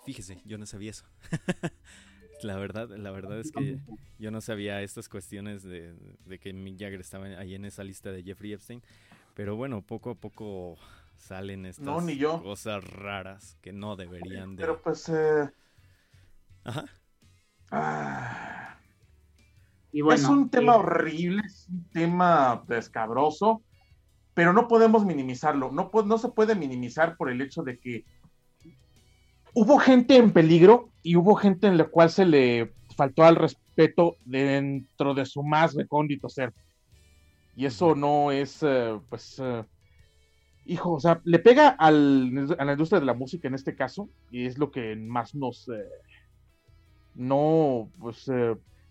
Fíjese, 0.04 0.40
yo 0.44 0.58
no 0.58 0.66
sabía 0.66 0.90
eso. 0.90 1.06
la 2.42 2.56
verdad, 2.56 2.88
la 2.88 3.10
verdad 3.10 3.38
es 3.40 3.52
que 3.52 3.78
yo 4.18 4.30
no 4.30 4.40
sabía 4.40 4.82
estas 4.82 5.08
cuestiones 5.08 5.62
de, 5.62 5.94
de, 6.24 6.38
que 6.38 6.52
Mick 6.52 6.78
Jagger 6.78 7.00
estaba 7.00 7.26
ahí 7.26 7.54
en 7.54 7.64
esa 7.64 7.84
lista 7.84 8.10
de 8.10 8.22
Jeffrey 8.22 8.52
Epstein. 8.52 8.82
Pero 9.34 9.56
bueno, 9.56 9.82
poco 9.82 10.10
a 10.10 10.14
poco 10.14 10.76
salen 11.16 11.66
estas 11.66 12.04
cosas 12.42 12.84
raras 12.84 13.56
que 13.60 13.72
no 13.72 13.96
deberían 13.96 14.56
de. 14.56 14.62
Pero 14.62 14.82
pues. 14.82 15.08
Eh... 15.08 15.50
Ajá. 16.64 16.84
Ah... 17.70 18.78
Y 19.92 20.02
bueno, 20.02 20.20
es 20.20 20.28
un 20.28 20.50
tema 20.50 20.74
eh, 20.74 20.78
horrible, 20.78 21.42
es 21.46 21.66
un 21.68 21.88
tema 21.90 22.62
descabroso, 22.68 23.62
pero 24.34 24.52
no 24.52 24.68
podemos 24.68 25.04
minimizarlo. 25.04 25.72
No, 25.72 25.90
no 26.04 26.18
se 26.18 26.28
puede 26.28 26.54
minimizar 26.54 27.16
por 27.16 27.30
el 27.30 27.40
hecho 27.40 27.62
de 27.62 27.78
que 27.78 28.04
hubo 29.54 29.78
gente 29.78 30.16
en 30.16 30.32
peligro 30.32 30.90
y 31.02 31.16
hubo 31.16 31.34
gente 31.34 31.66
en 31.66 31.78
la 31.78 31.84
cual 31.84 32.10
se 32.10 32.24
le 32.24 32.72
faltó 32.96 33.24
al 33.24 33.36
respeto 33.36 34.16
dentro 34.24 35.14
de 35.14 35.24
su 35.24 35.42
más 35.42 35.74
recóndito 35.74 36.28
ser. 36.28 36.52
Y 37.56 37.66
eso 37.66 37.94
no 37.94 38.30
es, 38.30 38.62
eh, 38.62 38.98
pues, 39.08 39.40
eh, 39.42 39.64
hijo, 40.64 40.92
o 40.92 41.00
sea, 41.00 41.20
le 41.24 41.38
pega 41.38 41.68
al, 41.70 42.56
a 42.58 42.64
la 42.64 42.72
industria 42.72 43.00
de 43.00 43.06
la 43.06 43.14
música 43.14 43.48
en 43.48 43.54
este 43.54 43.74
caso, 43.74 44.08
y 44.30 44.46
es 44.46 44.58
lo 44.58 44.70
que 44.70 44.94
más 44.94 45.34
nos, 45.34 45.68
no, 47.14 47.90
pues, 47.98 48.30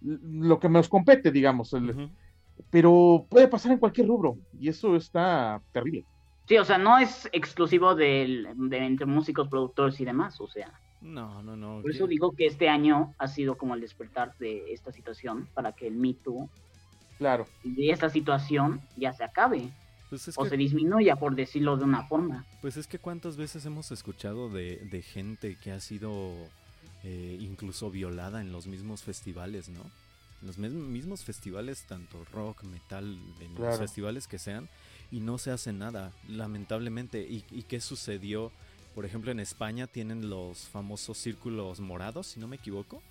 lo 0.02 0.60
que 0.60 0.70
nos 0.70 0.90
compete, 0.90 1.32
digamos. 1.32 1.74
Pero 2.70 3.26
puede 3.30 3.48
pasar 3.48 3.72
en 3.72 3.78
cualquier 3.80 4.08
rubro 4.08 4.38
y 4.60 4.70
eso 4.70 4.96
está 4.96 5.62
terrible. 5.72 6.06
Sí, 6.48 6.58
o 6.58 6.64
sea, 6.64 6.78
no 6.78 6.98
es 6.98 7.28
exclusivo 7.34 7.96
de 7.96 8.48
entre 8.72 9.06
músicos, 9.06 9.50
productores 9.50 10.00
y 10.00 10.06
demás, 10.06 10.40
o 10.40 10.48
sea. 10.48 10.72
No, 11.02 11.44
no, 11.44 11.56
no. 11.56 11.82
Por 11.82 11.92
eso 11.92 12.08
digo 12.08 12.32
que 12.36 12.48
este 12.48 12.70
año 12.70 13.14
ha 13.18 13.28
sido 13.28 13.58
como 13.58 13.76
el 13.76 13.82
despertar 13.82 14.36
de 14.38 14.72
esta 14.74 14.92
situación 14.92 15.48
para 15.54 15.74
que 15.74 15.88
el 15.88 15.96
Me 15.96 16.14
Too 16.14 16.50
claro. 17.18 17.48
y 17.64 17.90
esta 17.92 18.10
situación 18.10 18.82
ya 18.96 19.14
se 19.14 19.24
acabe. 19.24 19.70
Pues 20.10 20.38
o 20.38 20.46
se 20.46 20.56
disminuya, 20.56 21.18
por 21.18 21.36
decirlo 21.36 21.76
de 21.76 21.84
una 21.84 22.08
forma. 22.08 22.46
Pues 22.62 22.78
es 22.78 22.88
que 22.88 22.98
cuántas 22.98 23.36
veces 23.36 23.66
hemos 23.66 23.92
escuchado 23.92 24.50
de, 24.50 24.78
de 24.90 25.02
gente 25.02 25.58
que 25.62 25.74
ha 25.74 25.82
sido 25.82 26.34
eh, 27.04 27.38
incluso 27.42 27.92
violada 27.92 28.40
en 28.40 28.54
los 28.54 28.68
mismos 28.68 29.04
festivales, 29.04 29.68
¿no? 29.68 29.82
En 30.42 30.48
los 30.48 30.58
mismos 30.58 31.26
festivales, 31.26 31.84
tanto 31.88 32.24
rock, 32.32 32.64
metal, 32.64 33.18
en 33.42 33.56
los 33.56 33.78
festivales 33.78 34.28
que 34.28 34.40
sean, 34.40 34.70
y 35.12 35.20
no 35.20 35.38
se 35.38 35.52
hace 35.52 35.74
nada, 35.74 36.12
lamentablemente. 36.28 37.22
¿Y, 37.22 37.42
qué 37.64 37.80
sucedió? 37.80 38.52
Por 38.96 39.06
ejemplo, 39.06 39.32
en 39.32 39.40
España 39.40 39.88
tienen 39.88 40.30
los 40.30 40.68
famosos 40.68 41.18
círculos 41.18 41.80
morados, 41.80 42.28
si 42.28 42.40
no 42.40 42.48
me 42.48 42.56
equivoco, 42.56 43.02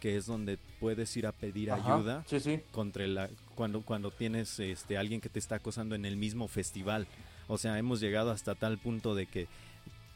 que 0.00 0.16
es 0.16 0.26
donde 0.26 0.58
puedes 0.80 1.16
ir 1.16 1.26
a 1.26 1.32
pedir 1.32 1.70
ayuda 1.70 2.24
contra 2.72 3.06
la 3.06 3.30
cuando 3.54 3.82
cuando 3.82 4.10
tienes 4.10 4.58
este 4.58 4.98
alguien 4.98 5.20
que 5.20 5.28
te 5.28 5.38
está 5.38 5.56
acosando 5.56 5.94
en 5.94 6.04
el 6.04 6.16
mismo 6.16 6.48
festival. 6.48 7.06
O 7.46 7.58
sea, 7.58 7.78
hemos 7.78 8.00
llegado 8.00 8.30
hasta 8.30 8.54
tal 8.54 8.78
punto 8.78 9.14
de 9.14 9.26
que 9.26 9.48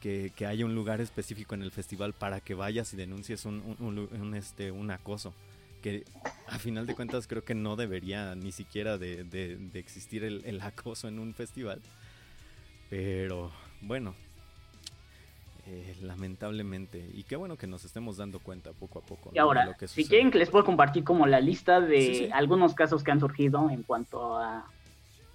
que, 0.01 0.47
haya 0.47 0.65
un 0.65 0.74
lugar 0.74 1.01
específico 1.01 1.55
en 1.55 1.62
el 1.62 1.70
festival 1.70 2.12
para 2.12 2.40
que 2.40 2.55
vayas 2.55 2.93
y 2.94 2.97
denuncies 2.97 3.44
un, 3.44 4.35
este, 4.36 4.70
un 4.70 4.90
acoso. 4.90 5.35
Que 5.83 6.05
a 6.47 6.59
final 6.59 6.87
de 6.87 6.95
cuentas 6.95 7.27
creo 7.27 7.45
que 7.45 7.55
no 7.55 7.77
debería 7.77 8.35
ni 8.35 8.53
siquiera 8.53 8.99
de, 8.99 9.71
existir 9.75 10.25
el, 10.25 10.61
acoso 10.61 11.09
en 11.09 11.19
un 11.19 11.35
festival. 11.35 11.81
Pero 12.91 13.53
bueno, 13.81 14.15
eh, 15.67 15.97
lamentablemente. 16.03 17.05
Y 17.15 17.25
qué 17.25 17.37
bueno 17.37 17.57
que 17.57 17.67
nos 17.67 17.85
estemos 17.85 18.17
dando 18.17 18.39
cuenta 18.39 18.73
poco 18.73 18.99
a 18.99 19.03
poco. 19.03 19.31
Y 19.35 19.39
ahora, 19.39 19.77
si 19.87 20.07
quieren 20.07 20.31
que 20.31 20.39
les 20.39 20.51
puedo 20.51 20.65
compartir 20.65 21.05
como 21.05 21.27
la 21.27 21.41
lista 21.41 21.81
de 21.81 22.31
algunos 22.33 22.75
casos 22.75 23.03
que 23.03 23.11
han 23.11 23.21
surgido 23.21 23.69
en 23.71 23.83
cuanto 23.83 24.37
a 24.37 24.67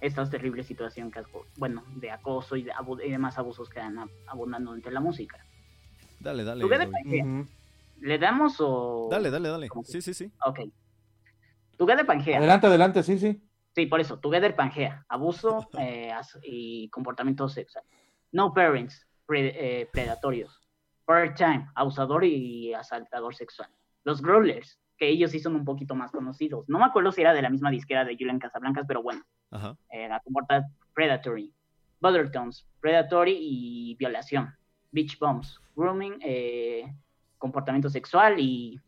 esta 0.00 0.28
terrible 0.28 0.62
situación 0.64 1.10
que, 1.10 1.22
bueno, 1.56 1.82
de 1.94 2.10
acoso 2.10 2.56
y, 2.56 2.62
de 2.64 2.72
demás 3.08 3.38
abusos 3.38 3.70
que 3.70 3.80
han 3.80 3.98
abundando 4.26 4.74
entre 4.74 4.92
la 4.92 5.00
música. 5.00 5.38
Dale, 6.20 6.44
dale. 6.44 6.64
¿Le 8.00 8.18
damos 8.18 8.56
o...? 8.60 9.08
Dale, 9.10 9.30
dale, 9.30 9.48
dale. 9.48 9.68
Sí, 9.84 10.02
sí, 10.02 10.14
sí. 10.14 10.32
Ok. 10.44 10.60
Together 11.76 12.06
Pangea. 12.06 12.38
Adelante, 12.38 12.66
adelante, 12.66 13.02
sí, 13.02 13.18
sí. 13.18 13.42
Sí, 13.74 13.86
por 13.86 14.00
eso. 14.00 14.18
Together 14.18 14.54
Pangea. 14.54 15.04
Abuso 15.08 15.68
eh, 15.78 16.12
y 16.42 16.88
comportamiento 16.90 17.48
sexual. 17.48 17.84
No 18.32 18.52
Parents. 18.52 19.06
Eh, 19.32 19.88
predatorios. 19.92 20.60
Part-time. 21.04 21.68
Abusador 21.74 22.24
y 22.24 22.74
asaltador 22.74 23.34
sexual. 23.34 23.70
Los 24.04 24.22
Growlers 24.22 24.78
que 24.96 25.08
ellos 25.08 25.30
sí 25.30 25.40
son 25.40 25.56
un 25.56 25.64
poquito 25.64 25.94
más 25.94 26.10
conocidos. 26.10 26.68
No 26.68 26.78
me 26.78 26.84
acuerdo 26.84 27.12
si 27.12 27.20
era 27.20 27.34
de 27.34 27.42
la 27.42 27.50
misma 27.50 27.70
disquera 27.70 28.04
de 28.04 28.16
Julian 28.16 28.38
Casablancas, 28.38 28.84
pero 28.86 29.02
bueno, 29.02 29.22
Ajá. 29.50 29.76
era 29.90 30.20
comporta 30.20 30.66
Predatory, 30.94 31.52
Buttertones, 32.00 32.66
Predatory 32.80 33.36
y 33.38 33.96
violación, 33.96 34.54
Beach 34.92 35.18
Bombs, 35.18 35.60
Grooming, 35.74 36.18
eh, 36.20 36.94
comportamiento 37.44 37.90
sexual 37.90 38.40
y, 38.40 38.80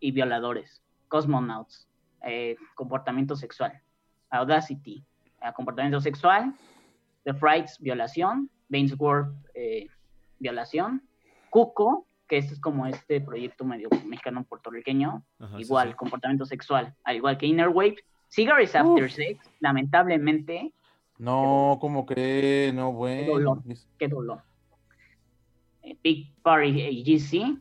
y 0.00 0.10
violadores, 0.10 0.82
Cosmonauts, 1.06 1.86
eh, 2.24 2.56
comportamiento 2.74 3.36
sexual, 3.36 3.80
Audacity, 4.30 5.04
eh, 5.40 5.52
comportamiento 5.54 6.00
sexual, 6.00 6.52
The 7.22 7.34
Frights, 7.34 7.78
violación, 7.78 8.50
Bainsworth, 8.68 9.32
violación, 10.40 11.00
Cuco, 11.48 12.08
que 12.26 12.38
este 12.38 12.54
es 12.54 12.60
como 12.60 12.86
este 12.86 13.20
proyecto 13.20 13.64
medio 13.64 13.88
mexicano 14.04 14.42
puertorriqueño, 14.42 15.22
igual, 15.58 15.94
comportamiento 15.94 16.44
sexual, 16.44 16.92
al 17.04 17.16
igual 17.16 17.38
que 17.38 17.46
Inner 17.46 17.68
Wave. 17.68 17.98
Cigarettes 18.30 18.74
After 18.74 19.08
Sex, 19.12 19.48
lamentablemente. 19.60 20.72
No, 21.18 21.78
como 21.80 22.04
que 22.04 22.72
no, 22.74 22.92
bueno. 22.92 23.22
Qué 23.22 23.30
dolor, 23.30 23.62
qué 23.96 24.08
dolor. 24.08 24.47
Big 26.02 26.32
Party 26.42 26.82
AGC, 26.82 27.60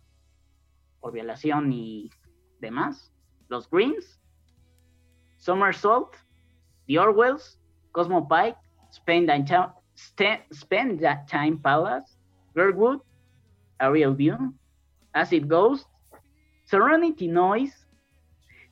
por 1.00 1.14
violación 1.14 1.72
y 1.72 2.10
demás. 2.60 3.14
Los 3.50 3.70
Greens, 3.70 4.20
Somersault, 5.38 6.16
The 6.88 7.00
Orwells, 7.00 7.60
Cosmo 7.92 8.28
Pike, 8.28 8.58
Spend, 8.92 9.30
Spend 10.52 11.02
That 11.02 11.28
Time 11.28 11.58
Palace, 11.58 12.18
Girlwood, 12.54 13.02
Ariel 13.80 14.16
View, 14.16 14.54
Acid 15.14 15.48
Ghost, 15.48 15.88
Serenity 16.66 17.28
Noise, 17.28 17.88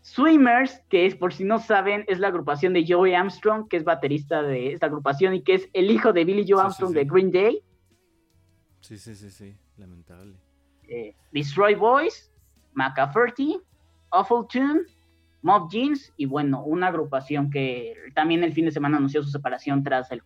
Swimmers, 0.02 0.82
que 0.90 1.08
es 1.08 1.16
por 1.16 1.34
si 1.34 1.44
no 1.44 1.58
saben, 1.58 2.06
es 2.08 2.20
la 2.20 2.28
agrupación 2.28 2.74
de 2.74 2.86
Joey 2.88 3.16
Armstrong, 3.16 3.68
que 3.68 3.78
es 3.78 3.84
baterista 3.84 4.44
de 4.44 4.74
esta 4.74 4.86
agrupación 4.86 5.34
y 5.34 5.42
que 5.42 5.56
es 5.56 5.70
el 5.74 5.90
hijo 5.90 6.14
de 6.14 6.26
Billy 6.26 6.46
Joe 6.48 6.62
Armstrong 6.62 6.94
de 6.94 7.06
Green 7.06 7.32
Day. 7.32 7.64
Sí, 8.86 9.00
sí, 9.00 9.16
sí, 9.16 9.32
sí, 9.32 9.56
lamentable. 9.78 10.36
Eh, 10.88 11.16
Destroy 11.32 11.74
Boys, 11.74 12.32
McAfee, 12.76 13.60
Awful 14.12 14.46
Tune, 14.48 14.82
Mob 15.42 15.72
Jeans 15.72 16.14
y 16.18 16.28
bueno, 16.28 16.64
una 16.64 16.90
agrupación 16.90 17.50
que 17.50 17.96
también 18.14 18.44
el 18.44 18.54
fin 18.54 18.66
de 18.66 18.72
semana 18.72 18.98
anunció 18.98 19.24
su 19.24 19.32
separación 19.32 19.84
tras 19.84 20.12
el, 20.12 20.22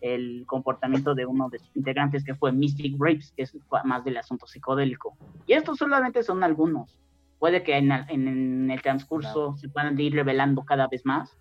el 0.00 0.44
comportamiento 0.46 1.16
de 1.16 1.26
uno 1.26 1.48
de 1.48 1.58
sus 1.58 1.76
integrantes 1.76 2.22
que 2.22 2.36
fue 2.36 2.52
Mystic 2.52 2.94
Rapes, 2.96 3.32
que 3.36 3.42
es 3.42 3.56
más 3.82 4.04
del 4.04 4.18
asunto 4.18 4.46
psicodélico. 4.46 5.16
Y 5.48 5.54
estos 5.54 5.76
solamente 5.76 6.22
son 6.22 6.44
algunos. 6.44 7.00
Puede 7.40 7.64
que 7.64 7.76
en, 7.76 8.70
el 8.70 8.82
transcurso 8.82 9.56
se 9.56 9.68
puedan 9.68 9.98
ir 9.98 10.14
revelando 10.14 10.64
cada 10.64 10.86
vez 10.86 11.04
más, 11.04 11.36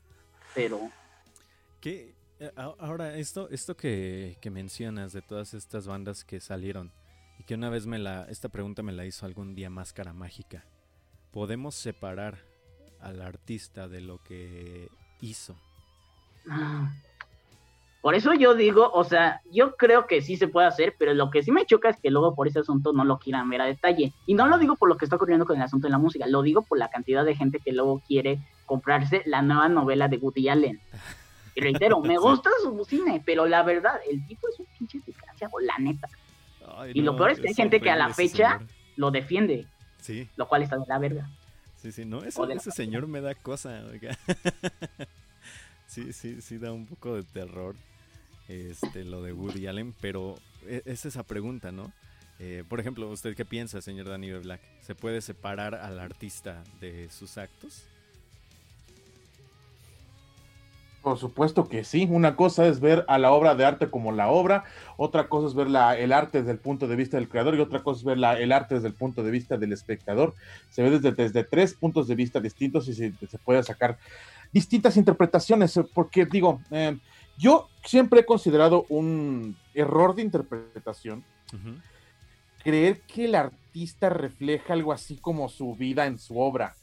pero... 0.55 0.79
¿Qué? 1.79 2.14
Eh, 2.39 2.51
ahora, 2.55 3.17
esto, 3.17 3.49
esto 3.49 3.77
que, 3.77 4.37
que 4.41 4.49
mencionas 4.49 5.13
de 5.13 5.21
todas 5.21 5.53
estas 5.53 5.87
bandas 5.87 6.25
que 6.25 6.39
salieron 6.39 6.91
y 7.39 7.43
que 7.43 7.55
una 7.55 7.69
vez 7.69 7.87
me 7.87 7.97
la, 7.97 8.25
esta 8.29 8.49
pregunta 8.49 8.83
me 8.83 8.91
la 8.91 9.05
hizo 9.05 9.25
algún 9.25 9.55
día 9.55 9.69
Máscara 9.69 10.13
Mágica. 10.13 10.65
¿Podemos 11.31 11.75
separar 11.75 12.39
al 12.99 13.21
artista 13.21 13.87
de 13.87 14.01
lo 14.01 14.21
que 14.23 14.89
hizo? 15.21 15.55
Ah, 16.49 16.93
por 18.01 18.15
eso 18.15 18.33
yo 18.33 18.53
digo, 18.53 18.91
o 18.93 19.03
sea, 19.03 19.41
yo 19.51 19.75
creo 19.77 20.05
que 20.05 20.21
sí 20.21 20.37
se 20.37 20.47
puede 20.47 20.67
hacer, 20.67 20.93
pero 20.99 21.13
lo 21.13 21.31
que 21.31 21.41
sí 21.41 21.51
me 21.51 21.65
choca 21.65 21.89
es 21.89 21.99
que 21.99 22.11
luego 22.11 22.35
por 22.35 22.47
ese 22.47 22.59
asunto 22.59 22.93
no 22.93 23.03
lo 23.03 23.17
quieran 23.17 23.49
ver 23.49 23.61
a 23.61 23.65
detalle. 23.65 24.13
Y 24.27 24.35
no 24.35 24.47
lo 24.47 24.59
digo 24.59 24.75
por 24.75 24.89
lo 24.89 24.97
que 24.97 25.05
está 25.05 25.15
ocurriendo 25.15 25.45
con 25.45 25.55
el 25.55 25.63
asunto 25.63 25.87
de 25.87 25.91
la 25.91 25.97
música, 25.97 26.27
lo 26.27 26.41
digo 26.41 26.61
por 26.61 26.77
la 26.77 26.89
cantidad 26.89 27.25
de 27.25 27.35
gente 27.35 27.59
que 27.59 27.71
luego 27.71 28.03
quiere 28.07 28.39
comprarse 28.65 29.23
la 29.25 29.41
nueva 29.41 29.69
novela 29.69 30.07
de 30.07 30.17
Woody 30.17 30.49
Allen. 30.49 30.79
Y 31.55 31.61
reitero, 31.61 32.01
me 32.01 32.17
gusta 32.19 32.49
su 32.61 32.85
cine, 32.85 33.21
pero 33.25 33.45
la 33.45 33.63
verdad, 33.63 33.99
el 34.09 34.25
tipo 34.27 34.47
es 34.49 34.59
un 34.59 34.67
pinche 34.77 34.99
desgraciado, 35.05 35.53
la 35.59 35.77
neta. 35.79 36.07
y 36.93 37.01
lo 37.01 37.15
peor 37.15 37.31
es 37.31 37.39
que 37.39 37.47
hay 37.47 37.55
gente 37.55 37.81
que 37.81 37.89
a 37.89 37.95
la 37.95 38.13
fecha 38.13 38.59
lo 38.95 39.11
defiende. 39.11 39.65
Sí. 40.01 40.29
Lo 40.35 40.47
cual 40.47 40.63
está 40.63 40.77
de 40.77 40.85
la 40.87 40.99
verga. 40.99 41.29
Sí, 41.77 41.91
sí, 41.91 42.05
no, 42.05 42.23
ese, 42.23 42.41
ese 42.53 42.71
señor 42.71 43.07
me 43.07 43.21
da 43.21 43.33
cosa, 43.35 43.83
oiga. 43.91 44.17
Sí, 45.87 46.11
sí, 46.13 46.41
sí 46.41 46.57
da 46.57 46.73
un 46.73 46.87
poco 46.87 47.15
de 47.15 47.23
terror 47.23 47.75
este, 48.49 49.05
lo 49.05 49.21
de 49.21 49.31
Woody 49.31 49.67
Allen, 49.67 49.93
pero 50.01 50.35
e, 50.65 50.81
es 50.85 51.05
esa 51.05 51.23
pregunta, 51.23 51.71
¿no? 51.71 51.91
Eh, 52.39 52.63
por 52.67 52.79
ejemplo, 52.79 53.09
¿usted 53.09 53.35
qué 53.35 53.45
piensa, 53.45 53.81
señor 53.81 54.09
Danny 54.09 54.31
Black? 54.33 54.61
¿Se 54.81 54.93
puede 54.93 55.21
separar 55.21 55.75
al 55.75 55.99
artista 55.99 56.63
de 56.81 57.09
sus 57.09 57.37
actos? 57.37 57.85
Por 61.05 61.19
supuesto 61.19 61.69
que 61.69 61.83
sí. 61.83 62.07
Una 62.09 62.35
cosa 62.35 62.65
es 62.65 62.79
ver 62.79 63.05
a 63.07 63.19
la 63.19 63.31
obra 63.31 63.53
de 63.53 63.63
arte 63.63 63.91
como 63.91 64.11
la 64.11 64.29
obra, 64.29 64.63
otra 64.97 65.29
cosa 65.29 65.47
es 65.47 65.53
ver 65.53 65.69
la, 65.69 65.95
el 65.95 66.11
arte 66.11 66.39
desde 66.39 66.53
el 66.53 66.57
punto 66.57 66.87
de 66.87 66.95
vista 66.95 67.17
del 67.17 67.29
creador 67.29 67.53
y 67.53 67.59
otra 67.59 67.83
cosa 67.83 67.99
es 67.99 68.05
ver 68.05 68.17
la, 68.17 68.39
el 68.39 68.51
arte 68.51 68.73
desde 68.73 68.87
el 68.87 68.95
punto 68.95 69.21
de 69.21 69.29
vista 69.29 69.55
del 69.55 69.71
espectador. 69.71 70.33
Se 70.71 70.81
ve 70.81 70.89
desde, 70.89 71.11
desde 71.11 71.43
tres 71.43 71.75
puntos 71.75 72.07
de 72.07 72.15
vista 72.15 72.39
distintos 72.39 72.87
y 72.87 72.95
se, 72.95 73.13
se 73.29 73.37
puede 73.37 73.61
sacar 73.61 73.99
distintas 74.51 74.97
interpretaciones. 74.97 75.79
Porque 75.93 76.25
digo, 76.25 76.59
eh, 76.71 76.97
yo 77.37 77.67
siempre 77.83 78.21
he 78.21 78.25
considerado 78.25 78.87
un 78.89 79.55
error 79.75 80.15
de 80.15 80.23
interpretación 80.23 81.23
creer 82.63 83.01
que 83.01 83.25
el 83.25 83.35
artista 83.35 84.09
refleja 84.09 84.73
algo 84.73 84.91
así 84.91 85.17
como 85.17 85.49
su 85.49 85.75
vida 85.75 86.07
en 86.07 86.17
su 86.17 86.39
obra. 86.39 86.75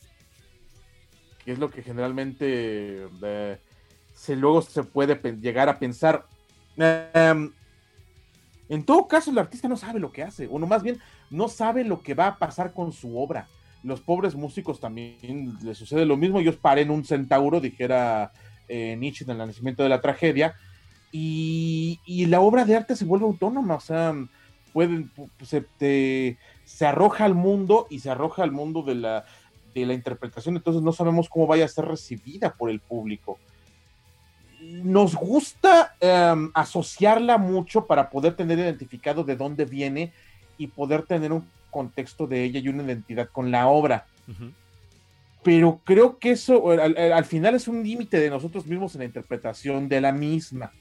Que 1.45 1.51
es 1.51 1.59
lo 1.59 1.71
que 1.73 1.83
generalmente 1.83 3.09
eh, 3.21 3.59
se, 4.15 4.37
luego 4.37 4.63
se 4.63 4.83
puede 4.83 5.21
llegar 5.41 5.69
a 5.69 5.79
pensar. 5.79 6.27
Em, 6.77 7.53
en 8.69 8.85
todo 8.85 9.07
caso, 9.07 9.31
el 9.31 9.39
artista 9.39 9.69
no 9.69 9.77
sabe 9.77 10.01
lo 10.01 10.13
que 10.13 10.23
hace, 10.23 10.49
o 10.51 10.59
no, 10.59 10.67
más 10.67 10.83
bien 10.83 10.99
no 11.31 11.49
sabe 11.49 11.85
lo 11.85 12.03
que 12.03 12.15
va 12.15 12.27
a 12.29 12.39
pasar 12.39 12.73
con 12.73 12.93
su 12.93 13.19
obra. 13.19 13.49
Los 13.83 14.01
pobres 14.01 14.35
músicos 14.35 14.81
también 14.81 15.57
les 15.63 15.77
sucede 15.77 16.07
lo 16.07 16.17
mismo. 16.17 16.39
Ellos 16.39 16.57
paren 16.57 16.91
un 16.91 17.05
centauro, 17.05 17.61
dijera 17.61 18.33
eh, 18.69 18.97
Nietzsche 18.99 19.25
en 19.25 19.31
el 19.31 19.39
nacimiento 19.39 19.83
de 19.83 19.89
la 19.89 20.01
tragedia, 20.01 20.55
y, 21.11 22.01
y 22.07 22.27
la 22.27 22.41
obra 22.41 22.65
de 22.65 22.77
arte 22.77 22.97
se 22.97 23.05
vuelve 23.05 23.27
autónoma, 23.27 23.75
o 23.75 23.81
sea, 23.81 24.15
pueden, 24.73 25.11
se, 25.43 25.61
te- 25.61 26.39
se 26.65 26.87
arroja 26.87 27.27
al 27.27 27.35
mundo 27.35 27.87
y 27.91 27.99
se 27.99 28.09
arroja 28.09 28.43
al 28.45 28.53
mundo 28.53 28.83
de 28.83 28.95
la, 28.95 29.25
de 29.75 29.85
la 29.85 29.93
interpretación, 29.93 30.57
entonces 30.57 30.81
no 30.83 30.93
sabemos 30.93 31.29
cómo 31.29 31.47
vaya 31.47 31.67
a 31.67 31.69
ser 31.69 31.85
recibida 31.85 32.55
por 32.55 32.71
el 32.71 32.81
público. 32.81 33.39
Nos 34.83 35.15
gusta 35.15 35.95
em, 36.01 36.51
asociarla 36.55 37.39
mucho 37.39 37.87
para 37.87 38.09
poder 38.11 38.35
tener 38.35 38.59
identificado 38.59 39.25
de 39.25 39.37
dónde 39.37 39.65
viene 39.65 40.13
y 40.59 40.67
poder 40.69 41.03
tener 41.03 41.33
un 41.33 41.47
contexto 41.71 42.27
de 42.27 42.45
ella 42.45 42.61
y 42.61 42.69
una 42.69 42.83
identidad 42.83 43.29
con 43.31 43.51
la 43.51 43.67
obra. 43.69 44.07
Pero 45.43 45.81
creo 45.85 46.19
que 46.19 46.31
eso 46.33 46.71
al, 46.71 46.81
al- 46.97 47.13
al 47.13 47.25
final 47.25 47.55
es 47.55 47.67
un 47.67 47.83
límite 47.83 48.21
de 48.21 48.31
nosotros 48.31 48.65
mismos 48.67 48.95
en 48.95 49.01
la 49.01 49.05
interpretación 49.07 49.89
de 49.89 50.01
la 50.01 50.13
misma. 50.13 50.73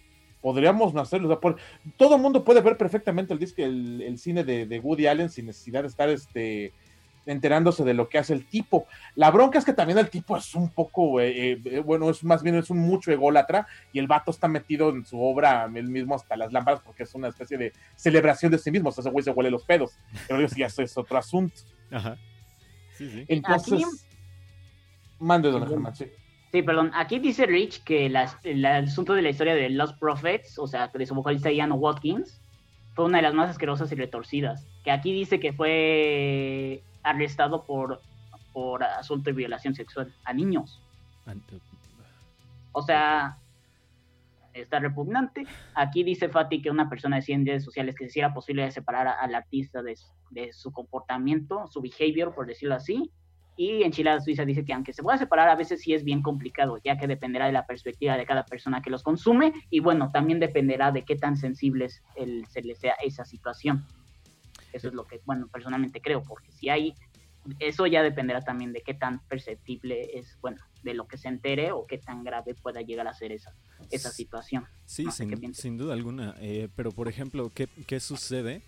Podríamos 0.42 0.96
hacerlo. 0.96 1.40
por- 1.40 1.58
todo 1.98 2.16
el 2.16 2.22
mundo 2.22 2.44
puede 2.44 2.62
ver 2.62 2.78
perfectamente 2.78 3.34
el 3.34 3.40
disco, 3.40 3.62
el, 3.64 4.02
el 4.02 4.18
cine 4.20 4.44
de, 4.44 4.66
de 4.68 4.80
Woody 4.80 5.08
Allen 5.08 5.30
sin 5.30 5.48
necesidad 5.48 5.82
de 5.82 5.88
estar 5.88 6.10
este, 6.10 6.74
enterándose 7.26 7.84
de 7.84 7.94
lo 7.94 8.10
que 8.10 8.18
hace 8.18 8.34
el 8.34 8.46
tipo. 8.46 8.88
La 9.16 9.30
bronca 9.32 9.60
es 9.60 9.66
que 9.66 9.74
también 9.74 9.98
el 10.00 10.10
tipo 10.10 10.36
es 10.38 10.56
un 10.56 10.70
poco, 10.70 11.20
eh, 11.22 11.60
eh, 11.64 11.80
bueno, 11.80 12.10
es 12.10 12.24
más 12.24 12.42
bien 12.44 12.56
es 12.56 12.70
un 12.70 12.80
mucho 12.80 13.12
ególatra 13.12 13.68
y 13.94 14.00
el 14.00 14.08
vato 14.08 14.32
está 14.32 14.48
metido 14.48 14.90
en 14.90 15.06
su 15.06 15.22
obra, 15.22 15.70
él 15.74 15.88
mismo 15.88 16.16
hasta 16.16 16.36
las 16.36 16.52
lámparas, 16.52 16.82
porque 16.82 17.04
es 17.04 17.14
una 17.16 17.28
especie 17.28 17.58
de 17.58 17.74
celebración 17.96 18.52
de 18.52 18.58
sí 18.58 18.72
mismo. 18.72 18.90
O 18.90 18.92
sea, 18.92 19.02
ese 19.02 19.10
güey 19.12 19.24
se 19.24 19.32
huele 19.32 19.52
los 19.52 19.64
pedos. 19.64 19.92
Pero 20.28 20.42
eso 20.42 20.56
ya 20.58 20.66
es 20.68 20.98
otro 20.98 21.18
asunto. 21.18 21.62
Ajá. 21.92 22.18
Sí, 22.98 23.10
sí. 23.10 23.26
Entonces, 23.28 23.74
Aquí- 23.74 23.84
mande, 25.20 25.52
don 25.52 25.68
Germán, 25.68 25.96
sí. 25.96 26.06
Sí, 26.52 26.62
perdón. 26.64 26.92
Aquí 26.94 27.20
dice 27.20 27.46
Rich 27.46 27.84
que 27.84 28.10
las- 28.10 28.36
el 28.44 28.66
asunto 28.66 29.14
de 29.14 29.22
la 29.22 29.30
historia 29.30 29.56
de 29.56 29.70
Lost 29.70 29.98
Prophets, 30.00 30.60
o 30.60 30.68
sea, 30.68 30.88
de 30.94 31.06
su 31.06 31.16
vocalista 31.16 31.50
Ian 31.52 31.72
Watkins, 31.72 32.42
fue 32.94 33.06
una 33.06 33.20
de 33.20 33.22
las 33.22 33.34
más 33.34 33.50
asquerosas 33.50 33.90
y 33.92 33.96
retorcidas. 33.96 34.68
Que 34.84 34.92
aquí 34.92 35.14
dice 35.14 35.40
que 35.40 35.54
fue 35.54 36.84
arrestado 37.04 37.66
por, 37.66 38.02
por 38.54 38.84
asunto 38.84 39.30
de 39.30 39.36
violación 39.36 39.74
sexual 39.76 40.14
a 40.26 40.34
niños. 40.34 40.82
O 42.74 42.82
sea, 42.82 43.38
está 44.54 44.80
repugnante. 44.80 45.46
Aquí 45.76 46.04
dice 46.04 46.30
Fati 46.30 46.62
que 46.62 46.70
una 46.70 46.90
persona 46.90 47.18
decía 47.18 47.36
en 47.36 47.46
redes 47.46 47.64
sociales 47.64 47.96
que 47.96 48.10
si 48.10 48.20
era 48.20 48.34
posible 48.34 48.70
separar 48.72 49.08
a- 49.08 49.14
al 49.14 49.34
artista 49.36 49.82
de, 49.82 49.96
su- 49.96 50.08
de 50.30 50.52
su 50.54 50.72
comportamiento, 50.72 51.68
su 51.68 51.82
behavior, 51.82 52.34
por 52.34 52.48
decirlo 52.48 52.76
así. 52.76 53.12
Y 53.58 53.84
Enchilada 53.84 54.22
Suiza 54.22 54.46
dice 54.46 54.64
que 54.66 54.74
aunque 54.74 54.94
se 54.94 55.04
pueda 55.04 55.18
separar, 55.18 55.50
a 55.50 55.56
veces 55.56 55.82
sí 55.82 55.94
es 55.94 56.04
bien 56.04 56.22
complicado, 56.22 56.80
ya 56.84 56.98
que 56.98 57.06
dependerá 57.08 57.46
de 57.46 57.52
la 57.52 57.66
perspectiva 57.66 58.18
de 58.18 58.26
cada 58.26 58.46
persona 58.46 58.82
que 58.82 58.90
los 58.90 59.04
consume 59.04 59.54
y 59.70 59.82
bueno, 59.82 60.10
también 60.12 60.40
dependerá 60.40 60.92
de 60.92 61.04
qué 61.04 61.16
tan 61.16 61.36
sensibles 61.38 62.02
el, 62.16 62.46
se 62.48 62.62
le 62.62 62.76
sea 62.76 62.94
esa 63.04 63.26
situación. 63.26 63.86
Eso 64.74 64.88
es 64.88 64.94
lo 64.94 65.06
que, 65.06 65.20
bueno, 65.26 65.48
personalmente 65.48 66.02
creo, 66.02 66.24
porque 66.24 66.52
si 66.52 66.70
hay, 66.70 66.94
eso 67.60 67.88
ya 67.88 68.04
dependerá 68.04 68.42
también 68.42 68.72
de 68.74 68.82
qué 68.82 68.94
tan 68.94 69.20
perceptible 69.28 70.18
es, 70.18 70.38
bueno, 70.42 70.58
de 70.84 70.94
lo 70.94 71.08
que 71.08 71.18
se 71.18 71.28
entere 71.28 71.72
o 71.72 71.86
qué 71.88 71.98
tan 71.98 72.24
grave 72.24 72.56
pueda 72.56 72.82
llegar 72.82 73.08
a 73.08 73.14
ser 73.14 73.32
esa, 73.32 73.54
esa 73.90 74.10
situación. 74.12 74.66
Sí, 74.86 75.06
No 75.06 75.12
sé 75.12 75.28
qué 75.28 75.38
sin, 75.38 75.54
sin 75.54 75.78
duda 75.78 75.94
alguna. 75.94 76.36
eh, 76.40 76.70
pero, 76.76 76.92
por 76.92 77.08
ejemplo, 77.08 77.52
¿qué, 77.54 77.68
¿qué 77.88 78.00
sucede 78.00 78.62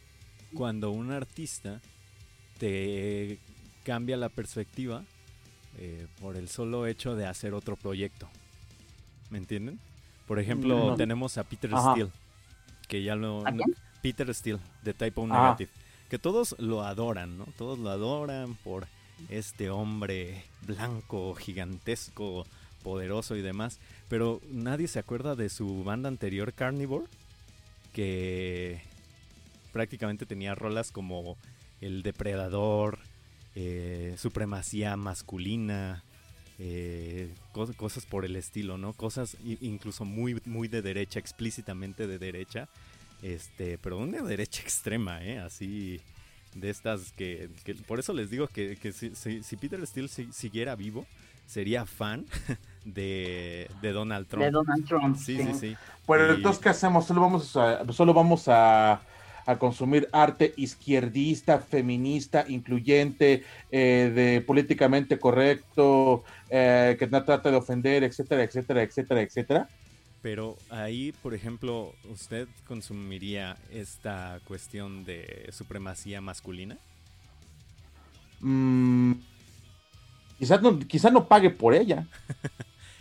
cuando 0.53 0.91
un 0.91 1.11
artista 1.11 1.81
te 2.59 3.39
cambia 3.83 4.17
la 4.17 4.29
perspectiva 4.29 5.03
eh, 5.77 6.07
por 6.21 6.35
el 6.37 6.47
solo 6.49 6.85
hecho 6.87 7.15
de 7.15 7.25
hacer 7.25 7.53
otro 7.53 7.75
proyecto? 7.75 8.29
¿Me 9.29 9.37
entienden? 9.37 9.79
Por 10.27 10.39
ejemplo, 10.39 10.89
No. 10.91 10.95
tenemos 10.95 11.37
a 11.37 11.43
Peter 11.43 11.73
Ajá. 11.73 11.91
Steele, 11.93 12.11
que 12.87 13.03
ya 13.03 13.15
lo... 13.15 13.45
¿A 13.47 13.51
quién? 13.51 13.75
Peter 14.01 14.33
Steele, 14.33 14.59
de 14.83 14.93
Typo. 14.93 15.25
Negative. 15.25 15.71
Que 16.13 16.19
todos 16.19 16.55
lo 16.59 16.83
adoran, 16.83 17.39
¿no? 17.39 17.47
Todos 17.57 17.79
lo 17.79 17.89
adoran 17.89 18.53
por 18.63 18.85
este 19.29 19.71
hombre 19.71 20.43
blanco, 20.61 21.33
gigantesco, 21.33 22.45
poderoso 22.83 23.35
y 23.35 23.41
demás. 23.41 23.79
Pero 24.09 24.39
nadie 24.51 24.87
se 24.87 24.99
acuerda 24.99 25.35
de 25.35 25.49
su 25.49 25.83
banda 25.83 26.09
anterior, 26.09 26.53
Carnivore, 26.53 27.07
que 27.93 28.79
prácticamente 29.71 30.27
tenía 30.27 30.53
rolas 30.53 30.91
como 30.91 31.35
El 31.81 32.03
Depredador, 32.03 32.99
eh, 33.55 34.13
Supremacía 34.19 34.95
Masculina, 34.95 36.03
eh, 36.59 37.33
cos- 37.55 37.75
cosas 37.75 38.05
por 38.05 38.23
el 38.23 38.35
estilo, 38.35 38.77
¿no? 38.77 38.93
Cosas 38.93 39.35
incluso 39.61 40.05
muy, 40.05 40.39
muy 40.45 40.67
de 40.67 40.83
derecha, 40.83 41.17
explícitamente 41.17 42.05
de 42.05 42.19
derecha, 42.19 42.69
este, 43.23 43.77
pero 43.79 43.97
una 43.97 44.21
derecha 44.21 44.61
extrema, 44.63 45.23
¿eh? 45.23 45.39
Así 45.39 45.99
de 46.55 46.69
estas 46.69 47.11
que, 47.13 47.49
que- 47.63 47.73
por 47.73 47.97
eso 47.99 48.13
les 48.13 48.29
digo 48.29 48.47
que, 48.47 48.75
que 48.75 48.91
si, 48.91 49.15
si- 49.15 49.41
si 49.41 49.57
Peter 49.57 49.85
Steele 49.87 50.07
si- 50.07 50.31
siguiera 50.31 50.75
vivo, 50.75 51.07
sería 51.47 51.85
fan 51.85 52.25
de, 52.85 53.69
de 53.81 53.91
Donald 53.91 54.27
Trump. 54.27 54.45
De 54.45 54.51
Donald 54.51 54.85
Trump. 54.85 55.17
Sí, 55.17 55.37
sí, 55.37 55.53
sí. 55.59 55.75
Pero 56.07 56.33
Y- 56.33 56.35
entonces, 56.37 56.61
¿qué 56.61 56.69
hacemos? 56.69 57.05
Solo 57.07 57.21
vamos 57.21 57.55
a, 57.57 57.91
solo 57.91 58.13
vamos 58.13 58.47
a, 58.47 59.01
a 59.45 59.57
consumir 59.57 60.07
arte 60.11 60.53
izquierdista, 60.57 61.59
feminista, 61.59 62.45
incluyente, 62.47 63.43
eh, 63.71 64.11
de 64.13 64.41
políticamente 64.41 65.17
correcto, 65.19 66.23
eh, 66.49 66.95
que 66.99 67.07
no 67.07 67.23
trata 67.23 67.49
de 67.51 67.57
ofender, 67.57 68.03
etcétera, 68.03 68.43
etcétera, 68.43 68.83
etcétera, 68.83 69.21
etcétera. 69.21 69.69
Pero 70.23 70.57
ahí, 70.71 71.13
por 71.13 71.35
ejemplo, 71.35 71.95
¿usted 72.05 72.49
consumiría 72.65 73.57
esta 73.71 74.41
cuestión 74.45 75.05
de 75.05 75.49
supremacía 75.53 76.21
masculina? 76.21 76.79
Mm, 78.41 79.13
quizás 80.37 80.61
no, 80.61 80.79
quizás 80.79 81.11
no 81.13 81.27
pague 81.27 81.49
por 81.49 81.73
ella. 81.73 82.07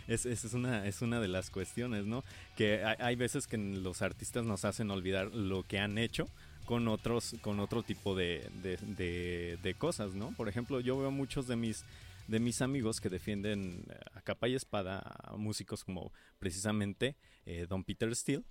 Es, 0.08 0.26
esa 0.26 0.48
es 0.48 0.54
una, 0.54 0.86
es 0.86 1.02
una 1.02 1.20
de 1.20 1.28
las 1.28 1.50
cuestiones, 1.50 2.06
¿no? 2.06 2.24
Que 2.56 2.84
hay, 2.84 2.96
hay 2.98 3.16
veces 3.16 3.46
que 3.46 3.56
los 3.56 4.02
artistas 4.02 4.44
nos 4.44 4.64
hacen 4.64 4.90
olvidar 4.90 5.28
lo 5.34 5.62
que 5.64 5.78
han 5.78 5.96
hecho 5.98 6.28
con 6.64 6.88
otros, 6.88 7.36
con 7.40 7.60
otro 7.60 7.84
tipo 7.84 8.14
de, 8.16 8.50
de, 8.62 8.76
de- 8.82 9.58
de 9.62 9.74
cosas, 9.74 10.14
¿no? 10.14 10.32
Por 10.32 10.48
ejemplo, 10.48 10.80
yo 10.80 10.98
veo 10.98 11.10
muchos 11.12 11.46
de 11.46 11.56
mis, 11.56 11.84
de 12.32 12.40
mis 12.40 12.62
amigos 12.62 13.00
que 13.00 13.10
defienden 13.10 13.84
eh, 13.90 13.94
a 14.14 14.22
capa 14.22 14.48
y 14.48 14.54
espada 14.54 15.00
a 15.22 15.36
músicos 15.36 15.84
como 15.84 16.12
precisamente 16.38 17.14
eh, 17.44 17.66
Don 17.68 17.84
Peter 17.84 18.14
Steele 18.16 18.42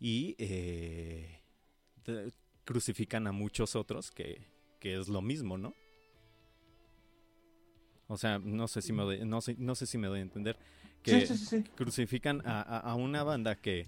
y 0.00 0.34
eh, 0.38 1.40
de- 2.04 2.32
crucifican 2.64 3.26
a 3.28 3.32
muchos 3.32 3.76
otros 3.76 4.10
que, 4.10 4.46
que 4.80 4.98
es 4.98 5.06
lo 5.08 5.22
mismo, 5.22 5.56
¿no? 5.56 5.74
O 8.08 8.16
sea, 8.18 8.38
no 8.38 8.66
sé 8.68 8.82
si 8.82 8.92
me 8.92 9.02
doy, 9.02 9.24
no 9.24 9.40
sé, 9.40 9.54
no 9.58 9.74
sé 9.74 9.86
si 9.86 9.96
me 9.96 10.08
doy 10.08 10.18
a 10.18 10.22
entender 10.22 10.56
que 11.02 11.26
Sí, 11.26 11.36
sí, 11.36 11.36
sí, 11.38 11.46
sí. 11.62 11.70
crucifican 11.76 12.42
a, 12.44 12.60
a- 12.62 12.80
a 12.80 12.94
una 12.96 13.22
banda 13.22 13.54
que 13.54 13.86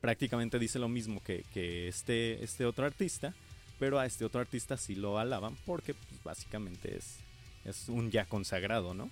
prácticamente 0.00 0.58
dice 0.58 0.78
lo 0.78 0.88
mismo 0.88 1.22
que, 1.22 1.44
que 1.54 1.88
este, 1.88 2.42
este 2.42 2.64
otro 2.66 2.84
artista, 2.84 3.32
pero 3.78 3.98
a 3.98 4.06
este 4.06 4.24
otro 4.24 4.40
artista 4.40 4.76
sí 4.76 4.94
lo 4.94 5.18
alaban 5.18 5.54
porque 5.64 5.94
pues, 5.94 6.22
básicamente 6.22 6.96
es, 6.96 7.18
es 7.66 7.88
un 7.88 8.10
ya 8.10 8.24
consagrado, 8.24 8.94
¿no? 8.94 9.10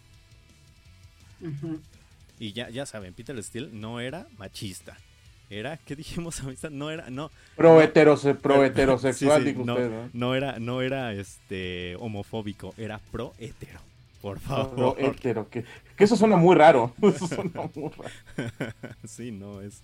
Y 2.39 2.53
ya, 2.53 2.71
ya 2.71 2.87
saben, 2.87 3.13
Peter 3.15 3.41
Steele 3.43 3.71
no 3.73 4.01
era 4.01 4.27
machista. 4.39 4.97
Era, 5.51 5.77
¿qué 5.77 5.95
dijimos 5.95 6.41
ahorita? 6.41 6.71
No 6.71 6.91
era, 6.91 7.11
no. 7.11 7.31
Pro, 7.57 7.81
heterose- 7.83 8.35
pro 8.37 8.65
heterosexual, 8.65 9.45
sí, 9.45 9.55
no, 9.55 9.75
usted, 9.75 9.91
¿no? 9.91 10.11
no 10.13 10.35
era, 10.35 10.59
no 10.59 10.81
era 10.81 11.13
este 11.13 11.97
homofóbico, 12.01 12.75
era 12.79 12.99
pro 13.13 13.35
hetero. 13.39 13.81
Por 14.23 14.41
favor. 14.41 14.75
Pro 14.75 14.97
hetero, 14.99 15.49
que, 15.51 15.65
que 15.97 16.05
eso 16.05 16.17
suena 16.17 16.37
muy 16.37 16.57
raro. 16.57 16.95
Eso 17.03 17.29
suena 17.29 17.71
muy 17.75 17.91
raro. 17.91 18.75
sí, 19.05 19.31
no, 19.31 19.61
es, 19.61 19.83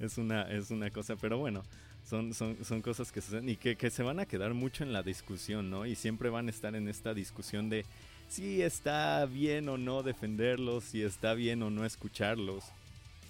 es 0.00 0.16
una, 0.16 0.50
es 0.50 0.70
una 0.70 0.90
cosa, 0.90 1.14
pero 1.16 1.36
bueno, 1.36 1.62
son, 2.08 2.32
son, 2.32 2.56
son 2.64 2.80
cosas 2.80 3.12
que 3.12 3.20
suceden 3.20 3.50
y 3.50 3.56
que, 3.56 3.76
que 3.76 3.90
se 3.90 4.02
van 4.02 4.18
a 4.18 4.24
quedar 4.24 4.54
mucho 4.54 4.82
en 4.82 4.94
la 4.94 5.02
discusión, 5.02 5.68
¿no? 5.70 5.84
Y 5.84 5.94
siempre 5.94 6.30
van 6.30 6.46
a 6.46 6.50
estar 6.50 6.74
en 6.74 6.88
esta 6.88 7.12
discusión 7.12 7.68
de 7.68 7.84
si 8.32 8.62
está 8.62 9.26
bien 9.26 9.68
o 9.68 9.76
no 9.76 10.02
defenderlos, 10.02 10.84
si 10.84 11.02
está 11.02 11.34
bien 11.34 11.62
o 11.62 11.68
no 11.70 11.84
escucharlos. 11.84 12.64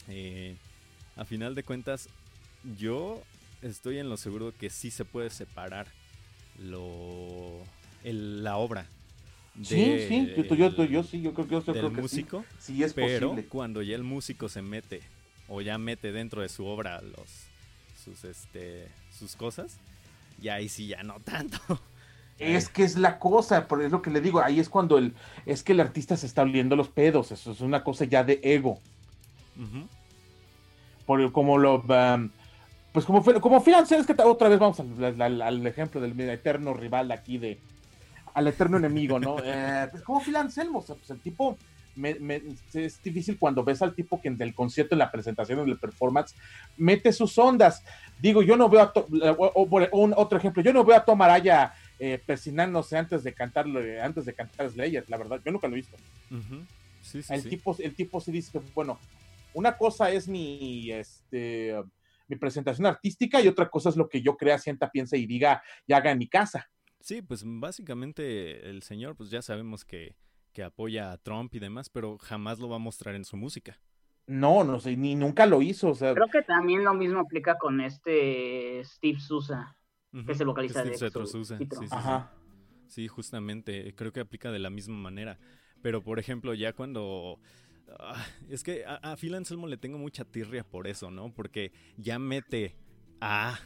Eh, 0.08 0.54
a 1.16 1.24
final 1.24 1.54
de 1.56 1.64
cuentas, 1.64 2.08
yo 2.78 3.20
estoy 3.62 3.98
en 3.98 4.08
lo 4.08 4.16
seguro 4.16 4.52
que 4.56 4.70
sí 4.70 4.92
se 4.92 5.04
puede 5.04 5.30
separar 5.30 5.88
lo, 6.58 7.64
el- 8.04 8.44
la 8.44 8.56
obra. 8.58 8.86
Sí, 9.62 9.74
de 9.74 10.06
sí, 10.08 10.32
yo, 10.36 10.44
yo, 10.44 10.54
yo, 10.70 10.82
el- 10.84 10.88
yo 10.90 11.02
sí, 11.02 11.20
yo 11.20 11.34
creo, 11.34 11.46
yo 11.48 11.60
sí 11.60 11.66
del 11.72 11.78
creo 11.80 11.92
que 11.92 12.02
músico. 12.02 12.44
sí. 12.58 12.72
Sí 12.74 12.82
es 12.84 12.92
Pero 12.94 13.30
posible. 13.30 13.48
cuando 13.48 13.82
ya 13.82 13.96
el 13.96 14.04
músico 14.04 14.48
se 14.48 14.62
mete 14.62 15.02
o 15.48 15.60
ya 15.60 15.78
mete 15.78 16.12
dentro 16.12 16.42
de 16.42 16.48
su 16.48 16.64
obra 16.64 17.02
los 17.02 17.28
sus 18.04 18.24
este 18.24 18.88
sus 19.18 19.36
cosas, 19.36 19.76
ya 20.40 20.54
ahí 20.54 20.68
sí 20.68 20.86
ya 20.86 21.02
no 21.02 21.18
tanto. 21.20 21.58
Es 22.44 22.68
que 22.68 22.82
es 22.84 22.96
la 22.96 23.18
cosa, 23.18 23.66
por 23.68 23.82
es 23.82 23.90
lo 23.92 24.02
que 24.02 24.10
le 24.10 24.20
digo, 24.20 24.40
ahí 24.42 24.58
es 24.60 24.68
cuando 24.68 24.98
el, 24.98 25.14
es 25.46 25.62
que 25.62 25.72
el 25.72 25.80
artista 25.80 26.16
se 26.16 26.26
está 26.26 26.42
oliendo 26.42 26.76
los 26.76 26.88
pedos, 26.88 27.30
eso 27.32 27.52
es 27.52 27.60
una 27.60 27.82
cosa 27.84 28.04
ya 28.04 28.24
de 28.24 28.40
ego. 28.42 28.78
Ujú. 29.56 29.86
por 31.06 31.30
como 31.32 31.58
lo 31.58 31.80
um, 31.82 32.30
pues 32.92 33.04
como 33.04 33.22
como 33.22 33.56
Anselmo, 33.76 34.00
es 34.02 34.06
que 34.06 34.22
otra 34.22 34.48
vez 34.48 34.58
vamos 34.58 34.80
al, 34.80 35.20
al- 35.20 35.42
al 35.42 35.66
ejemplo 35.66 36.00
del 36.00 36.18
eterno 36.20 36.74
rival 36.74 37.08
de 37.08 37.14
aquí 37.14 37.38
de 37.38 37.58
al 38.34 38.46
eterno 38.48 38.76
enemigo, 38.78 39.18
¿no? 39.18 39.36
Eh, 39.44 39.88
pues 39.90 40.02
como 40.02 40.22
Anselmo, 40.36 40.78
o 40.78 40.82
sea, 40.82 40.94
pues 40.94 41.10
el 41.10 41.20
tipo 41.20 41.56
me- 41.96 42.14
me- 42.14 42.42
es 42.72 43.02
difícil 43.02 43.38
cuando 43.38 43.62
ves 43.62 43.82
al 43.82 43.94
tipo 43.94 44.20
que 44.20 44.28
en 44.28 44.40
el 44.40 44.54
concierto, 44.54 44.94
en 44.94 45.00
la 45.00 45.10
presentación, 45.10 45.58
en 45.60 45.68
el 45.68 45.76
performance, 45.78 46.34
mete 46.78 47.12
sus 47.12 47.36
ondas. 47.38 47.82
Digo, 48.20 48.42
yo 48.42 48.56
no 48.56 48.68
veo 48.70 48.80
a 48.82 48.92
To- 48.92 49.06
o- 49.38 49.52
o 49.54 49.68
por 49.68 49.86
un 49.92 50.14
otro 50.16 50.38
ejemplo, 50.38 50.62
yo 50.62 50.72
no 50.72 50.84
veo 50.84 50.96
a 50.96 51.04
Tom 51.04 51.20
Araya 51.20 51.74
eh, 51.98 52.20
persinándose 52.24 52.96
antes 52.96 53.22
de 53.22 53.32
cantarlo, 53.32 53.80
antes 54.02 54.24
de 54.24 54.34
cantar 54.34 54.70
Slayer, 54.70 55.04
la 55.08 55.16
verdad, 55.18 55.40
yo 55.44 55.52
nunca 55.52 55.68
lo 55.68 55.74
he 55.74 55.76
visto. 55.76 55.96
Ujú. 56.30 56.64
Sí, 57.00 57.22
sí, 57.22 57.32
El 57.32 57.42
sí. 57.42 57.48
tipo, 57.48 57.76
el 57.78 57.94
tipo 57.94 58.20
sí 58.20 58.32
dice, 58.32 58.60
bueno, 58.74 58.98
una 59.54 59.76
cosa 59.76 60.10
es 60.10 60.28
mi, 60.28 60.90
este, 60.90 61.74
mi 62.28 62.36
presentación 62.36 62.86
artística 62.86 63.40
y 63.40 63.48
otra 63.48 63.68
cosa 63.68 63.88
es 63.88 63.96
lo 63.96 64.08
que 64.08 64.22
yo 64.22 64.36
crea, 64.36 64.58
sienta, 64.58 64.90
piensa 64.90 65.16
y 65.16 65.26
diga 65.26 65.62
y 65.86 65.92
haga 65.92 66.10
en 66.10 66.18
mi 66.18 66.28
casa. 66.28 66.70
Sí, 67.00 67.20
pues 67.20 67.42
básicamente 67.44 68.68
el 68.70 68.82
señor 68.82 69.16
pues 69.16 69.30
ya 69.30 69.42
sabemos 69.42 69.84
que 69.84 70.14
que 70.52 70.62
apoya 70.62 71.12
a 71.12 71.18
Trump 71.18 71.54
y 71.54 71.58
demás, 71.58 71.88
pero 71.88 72.18
jamás 72.18 72.58
lo 72.58 72.68
va 72.68 72.76
a 72.76 72.80
mostrar 72.80 73.14
en 73.14 73.24
su 73.24 73.36
música. 73.36 73.80
No, 74.26 74.62
no 74.62 74.78
sé, 74.78 74.96
ni 74.96 75.14
nunca 75.14 75.46
lo 75.46 75.62
hizo, 75.62 75.90
o 75.90 75.94
sea, 75.94 76.14
Creo 76.14 76.28
que 76.28 76.42
también 76.42 76.84
lo 76.84 76.94
mismo 76.94 77.20
aplica 77.20 77.58
con 77.58 77.80
este 77.80 78.82
Steve 78.84 79.18
Sousa, 79.18 79.76
Que 80.12 80.32
es 80.32 80.40
el 80.40 80.46
vocalista 80.46 80.80
Steve 80.80 80.96
de 80.98 81.10
Exo- 81.10 81.26
sí, 81.26 81.44
sí, 81.58 81.68
sí. 81.80 81.86
ajá. 81.90 82.30
Sí, 82.86 83.08
justamente, 83.08 83.94
creo 83.94 84.12
que 84.12 84.20
aplica 84.20 84.50
de 84.52 84.58
la 84.58 84.68
misma 84.68 84.96
manera. 84.96 85.38
Pero, 85.80 86.02
por 86.02 86.18
ejemplo, 86.18 86.52
ya 86.54 86.74
cuando... 86.74 87.38
ah, 87.98 88.22
es 88.50 88.62
que 88.62 88.84
a, 88.84 88.96
a 88.96 89.16
Phil 89.16 89.34
Anselmo 89.34 89.66
le 89.66 89.78
tengo 89.78 89.96
mucha 89.98 90.24
tirria 90.24 90.64
por 90.64 90.86
eso, 90.86 91.10
¿no? 91.10 91.32
Porque 91.32 91.72
ya 91.96 92.18
mete 92.18 92.76
a, 93.22 93.58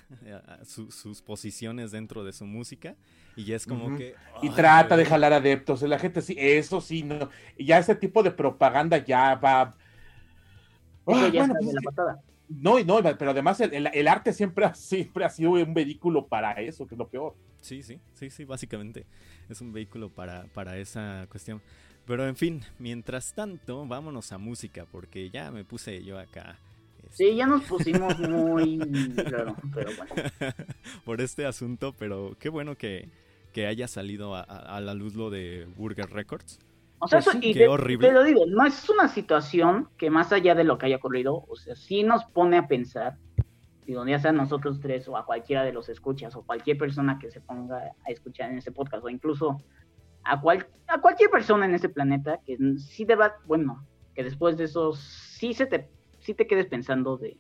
a 0.47 0.65
su- 0.65 0.91
sus 0.93 1.23
posiciones 1.23 1.91
dentro 1.91 2.23
de 2.25 2.33
su 2.33 2.47
música 2.47 2.95
y 3.35 3.45
ya 3.45 3.57
es 3.57 3.67
como 3.67 3.97
que... 3.97 4.15
Y 4.43 4.49
ay, 4.49 4.55
trata 4.55 4.97
de 4.97 5.05
jalar 5.05 5.33
adeptos, 5.33 5.83
la 5.83 5.99
gente 5.99 6.23
sí, 6.23 6.37
eso 6.39 6.81
sí, 6.81 7.03
no. 7.03 7.29
Y 7.57 7.65
ya 7.67 7.79
ese 7.79 7.97
tipo 7.97 8.23
de 8.23 8.31
propaganda 8.31 8.99
ya 9.05 9.35
va. 9.35 9.75
Ah, 11.09 11.29
ya 11.33 11.41
bueno, 11.41 11.45
está 11.45 11.59
pues 11.59 11.67
de 11.67 11.73
la 11.75 11.81
patada. 11.83 12.23
No, 12.49 12.79
y 12.79 12.85
no, 12.85 13.01
pero 13.19 13.31
además 13.33 13.61
el, 13.61 13.73
el- 13.75 13.91
el 13.93 14.09
arte 14.09 14.33
siempre 14.33 14.65
ha, 14.65 14.75
siempre 14.75 15.25
ha 15.25 15.31
sido 15.31 15.53
un 15.53 15.75
vehículo 15.75 16.27
para 16.27 16.53
eso, 16.53 16.87
que 16.87 16.95
es 16.95 16.99
lo 16.99 17.09
peor. 17.09 17.35
Sí, 17.61 17.83
sí, 17.83 17.99
sí, 18.15 18.31
sí, 18.31 18.45
básicamente 18.45 19.05
es 19.49 19.61
un 19.61 19.73
vehículo 19.73 20.09
para, 20.11 20.45
para 20.55 20.77
esa 20.79 21.27
cuestión. 21.31 21.61
Pero 22.07 22.27
en 22.29 22.37
fin, 22.37 22.63
mientras 22.79 23.33
tanto, 23.35 23.85
vámonos 23.87 24.31
a 24.31 24.39
música, 24.39 24.87
porque 24.93 25.29
ya 25.31 25.51
me 25.51 25.65
puse 25.65 26.05
yo 26.05 26.19
acá. 26.21 26.57
este, 27.05 27.17
Sí, 27.31 27.35
ya 27.37 27.47
nos 27.47 27.65
pusimos 27.65 28.17
muy 28.29 28.79
raro, 29.25 29.57
pero 29.75 29.91
bueno. 29.97 30.15
por 31.05 31.21
este 31.21 31.47
asunto, 31.47 31.95
pero 31.99 32.37
qué 32.39 32.49
bueno 32.49 32.77
que, 32.77 33.09
que 33.53 33.67
haya 33.67 33.89
salido 33.89 34.37
a, 34.37 34.41
a- 34.43 34.77
a 34.77 34.81
la 34.81 34.95
luz 34.95 35.15
lo 35.17 35.31
de 35.31 35.67
Burger 35.77 36.09
Records. 36.11 36.61
O 36.99 37.09
sea, 37.09 37.19
Pues 37.19 37.27
eso, 37.29 37.39
sí, 37.39 37.51
y 37.51 37.53
qué 37.53 37.61
te, 37.61 37.69
horrible. 37.69 38.09
te 38.09 38.15
lo 38.15 38.23
digo, 38.23 38.47
no 38.47 38.65
es 38.65 38.89
una 38.89 39.09
situación 39.09 39.89
que 39.99 40.11
más 40.11 40.33
allá 40.33 40.55
de 40.55 40.65
lo 40.65 40.79
que 40.79 40.87
haya 40.87 40.97
ocurrido, 40.97 41.45
o 41.49 41.57
sea, 41.57 41.77
sí 41.77 42.03
nos 42.03 42.25
pone 42.25 42.57
a 42.57 42.69
pensar, 42.69 43.19
digo, 43.85 44.07
ya 44.07 44.19
sea 44.19 44.33
nosotros 44.33 44.81
tres 44.81 45.07
o 45.09 45.17
a 45.17 45.27
cualquiera 45.27 45.63
de 45.63 45.73
los 45.73 45.89
escuchas 45.89 46.35
o 46.37 46.43
cualquier 46.43 46.79
persona 46.79 47.19
que 47.19 47.31
se 47.31 47.41
ponga 47.41 47.77
a 48.07 48.11
escuchar 48.11 48.51
en 48.51 48.59
este 48.59 48.73
podcast 48.73 49.05
o 49.05 49.11
incluso 49.11 49.59
a, 50.25 50.41
cual, 50.41 50.67
a 50.89 51.01
cualquier 51.01 51.31
persona 51.31 51.67
en 51.67 51.75
este 51.75 51.89
planeta 51.89 52.41
que 52.45 52.57
sí 52.79 53.05
deba, 53.05 53.37
bueno, 53.47 53.87
que 54.15 54.25
después 54.25 54.57
de 54.57 54.65
eso 54.65 54.95
sí, 54.95 55.53
se 55.53 55.67
te, 55.67 55.89
sí 56.19 56.33
te 56.35 56.47
quedes 56.47 56.67
pensando 56.67 57.19
de 57.19 57.37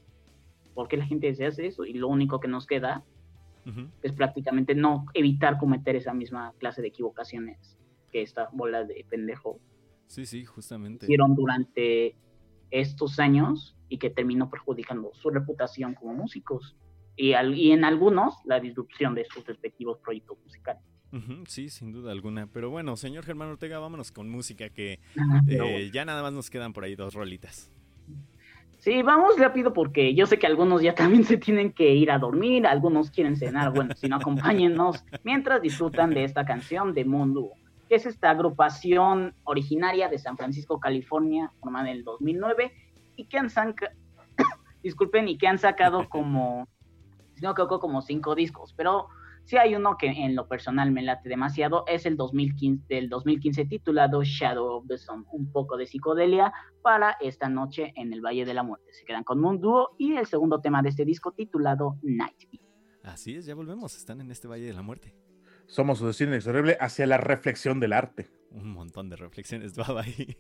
por 0.75 0.87
qué 0.87 0.99
la 0.99 1.07
gente 1.07 1.35
se 1.35 1.47
hace 1.47 1.67
eso 1.67 1.87
y 1.87 1.95
lo 1.95 2.09
único 2.09 2.41
que 2.41 2.49
nos 2.49 2.67
queda 2.67 3.03
es 4.03 4.13
prácticamente 4.13 4.77
no 4.77 5.07
evitar 5.13 5.59
cometer 5.59 5.97
esa 5.97 6.15
misma 6.15 6.53
clase 6.59 6.83
de 6.83 6.89
equivocaciones 6.89 7.77
que 8.17 8.23
esta 8.23 8.49
bola 8.53 8.83
de 8.85 9.05
pendejo 9.11 9.61
Sí, 10.07 10.25
sí, 10.25 10.45
justamente. 10.47 11.05
hicieron 11.05 11.35
durante 11.35 12.17
estos 12.71 13.19
años 13.19 13.77
y 13.91 13.99
que 13.99 14.09
terminó 14.09 14.49
perjudicando 14.49 15.11
su 15.13 15.29
reputación 15.29 15.93
como 15.95 16.15
músicos 16.15 16.77
y, 17.15 17.35
al- 17.35 17.55
y 17.55 17.73
en 17.73 17.85
algunos 17.85 18.35
la 18.47 18.59
disrupción 18.59 19.15
de 19.15 19.27
sus 19.27 19.45
respectivos 19.47 19.99
proyectos 19.99 20.39
musicales. 20.43 20.83
Sí, 21.47 21.69
sin 21.69 21.93
duda 21.93 22.11
alguna. 22.13 22.47
Pero 22.47 22.71
bueno, 22.71 22.97
señor 22.97 23.25
Germán 23.25 23.49
Ortega, 23.49 23.79
vámonos 23.79 24.13
con 24.13 24.29
música, 24.31 24.71
que 24.71 24.99
Pero, 25.47 25.65
eh, 25.67 25.91
ya 25.93 26.05
nada 26.07 26.23
más 26.23 26.33
nos 26.33 26.49
quedan 26.51 26.73
por 26.73 26.85
ahí 26.85 26.95
dos 26.95 27.13
rolitas. 27.15 27.71
sí, 28.79 29.03
vamos 29.03 29.39
rápido 29.39 29.73
porque 29.73 30.15
yo 30.15 30.27
sé 30.27 30.39
que 30.39 30.47
algunos 30.47 30.81
ya 30.83 30.95
también 30.95 31.25
se 31.25 31.37
tienen 31.39 31.73
que 31.73 31.95
ir 31.95 32.11
a 32.11 32.19
dormir, 32.19 32.67
algunos 32.67 33.11
quieren 33.11 33.37
cenar, 33.37 33.73
bueno, 33.73 33.95
si 33.97 34.09
no 34.09 34.17
acompáñennos 34.17 35.05
mientras 35.25 35.61
disfrutan 35.63 36.11
de 36.11 36.25
esta 36.25 36.45
canción 36.45 36.93
de 36.95 37.05
Mundo, 37.05 37.51
que 37.89 37.95
es 37.97 38.07
esta 38.07 38.31
agrupación 38.31 39.35
originaria 39.45 40.09
de 40.09 40.19
San 40.19 40.37
Francisco, 40.37 40.81
California, 40.81 41.53
formada 41.61 41.91
en 41.91 41.97
el 41.99 42.05
2009 42.05 42.73
y 43.17 43.27
que 43.27 43.39
han 43.39 43.49
saca- 43.51 43.93
disculpen, 44.83 45.29
y 45.29 45.39
que 45.39 45.47
han 45.47 45.59
sacado 45.59 46.09
como, 46.11 46.67
si 47.35 47.43
no 47.43 47.53
equivoco, 47.53 47.81
como 47.81 48.03
cinco 48.03 48.35
discos, 48.35 48.73
pero 48.75 49.09
sí 49.45 49.57
hay 49.57 49.75
uno 49.77 49.97
que 49.97 50.09
en 50.09 50.35
lo 50.35 50.49
personal 50.49 50.91
me 50.91 51.03
late 51.03 51.29
demasiado, 51.29 51.85
es 51.87 52.05
el 52.07 52.17
2015, 52.17 52.85
del 52.89 53.09
2015 53.09 53.65
titulado 53.67 54.23
Shadow 54.25 54.79
of 54.79 54.87
the 54.89 54.99
Sun, 54.99 55.25
un 55.31 55.53
poco 55.53 55.77
de 55.77 55.87
psicodelia 55.87 56.53
para 56.83 57.17
esta 57.21 57.49
noche 57.49 57.93
en 57.95 58.13
el 58.13 58.21
Valle 58.21 58.45
de 58.45 58.55
la 58.55 58.65
Muerte. 58.65 58.93
Se 58.93 59.05
quedan 59.05 59.23
con 59.23 59.45
un 59.45 59.61
dúo 59.61 59.91
y 59.99 60.15
el 60.17 60.27
segundo 60.27 60.61
tema 60.61 60.83
de 60.83 60.89
este 60.89 61.05
disco 61.05 61.31
titulado 61.33 61.97
Night 62.03 62.43
Beat. 62.51 62.63
Así 63.05 63.37
es, 63.37 63.47
ya 63.47 63.55
volvemos. 63.55 63.97
Están 63.97 64.21
en 64.21 64.33
este 64.33 64.49
Valle 64.49 64.67
de 64.67 64.73
la 64.73 64.83
Muerte. 64.83 65.15
Somos 65.67 65.99
su 65.99 66.07
destino 66.07 66.31
inexorable 66.31 66.77
hacia 66.81 67.07
la 67.07 67.19
reflexión 67.19 67.81
del 67.81 67.93
arte. 67.93 68.29
Un 68.51 68.71
montón 68.73 69.09
de 69.09 69.17
reflexiones. 69.17 69.75
Bye 69.77 70.37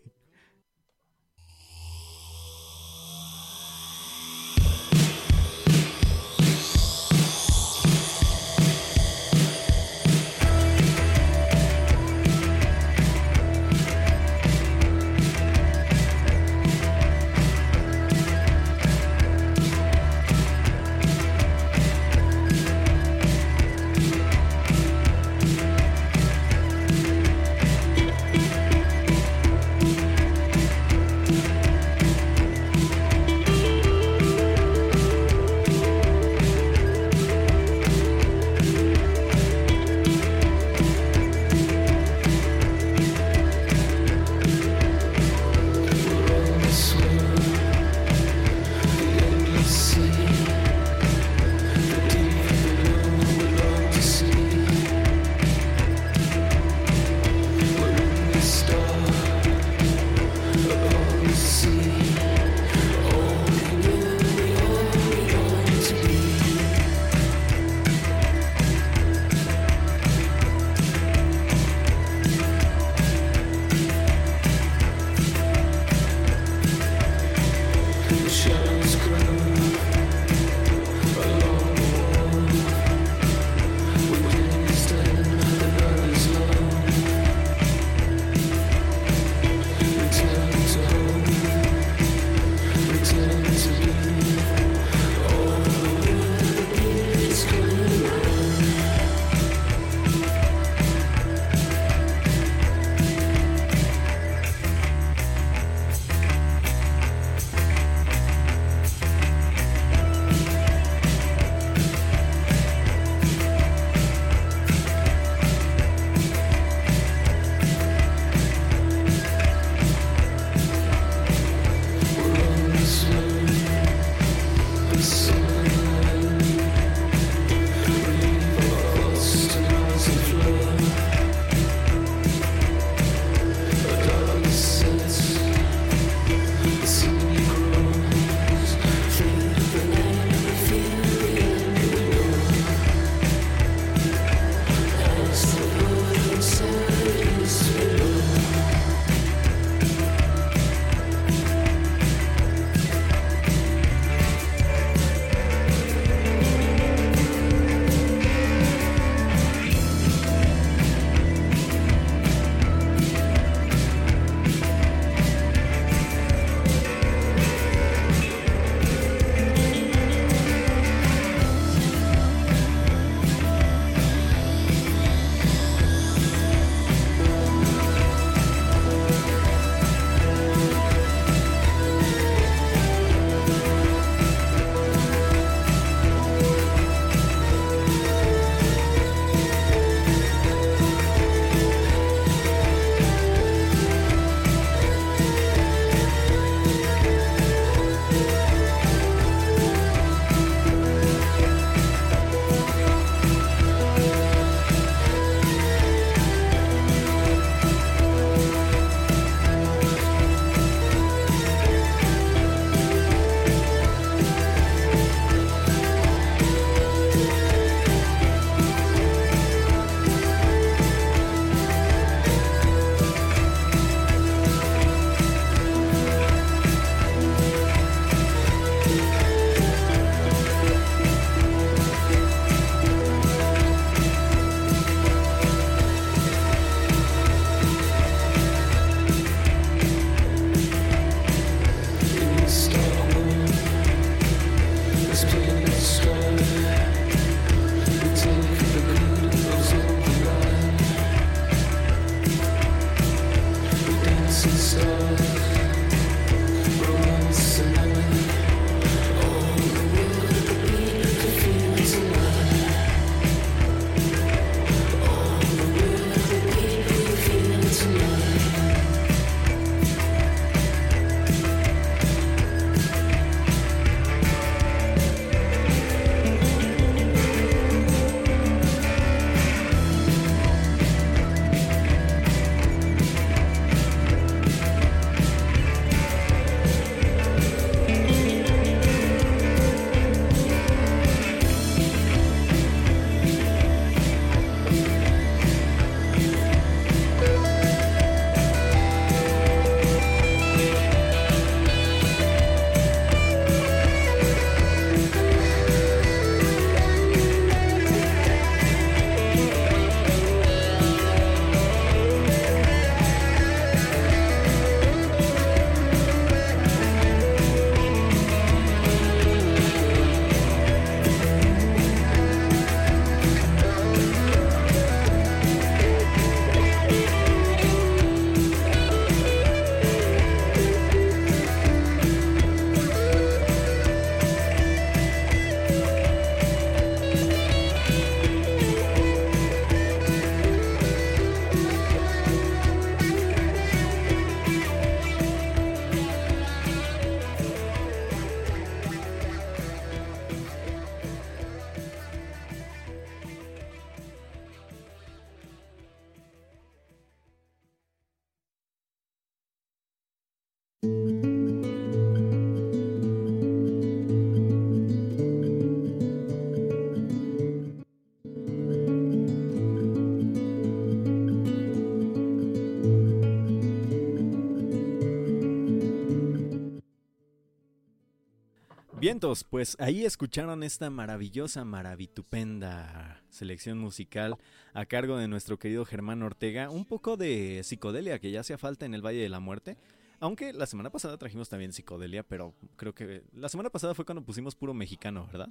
Vientos, 379.26 379.42
pues 379.42 379.76
ahí 379.80 380.04
escucharon 380.04 380.62
esta 380.62 380.88
maravillosa, 380.88 381.64
maravitupenda 381.64 383.24
selección 383.28 383.76
musical 383.76 384.36
a 384.72 384.86
cargo 384.86 385.16
de 385.16 385.26
nuestro 385.26 385.58
querido 385.58 385.84
Germán 385.84 386.22
Ortega. 386.22 386.70
Un 386.70 386.84
poco 386.84 387.16
de 387.16 387.62
psicodelia 387.64 388.20
que 388.20 388.30
ya 388.30 388.42
hacía 388.42 388.56
falta 388.56 388.86
en 388.86 388.94
el 388.94 389.04
Valle 389.04 389.18
de 389.20 389.28
la 389.28 389.40
Muerte. 389.40 389.78
Aunque 390.20 390.52
la 390.52 390.66
semana 390.66 390.90
pasada 390.90 391.18
trajimos 391.18 391.48
también 391.48 391.72
psicodelia, 391.72 392.22
pero 392.22 392.54
creo 392.76 392.94
que 392.94 393.24
la 393.32 393.48
semana 393.48 393.68
pasada 393.68 393.94
fue 393.96 394.04
cuando 394.04 394.22
pusimos 394.22 394.54
puro 394.54 394.72
mexicano, 394.74 395.26
¿verdad? 395.26 395.48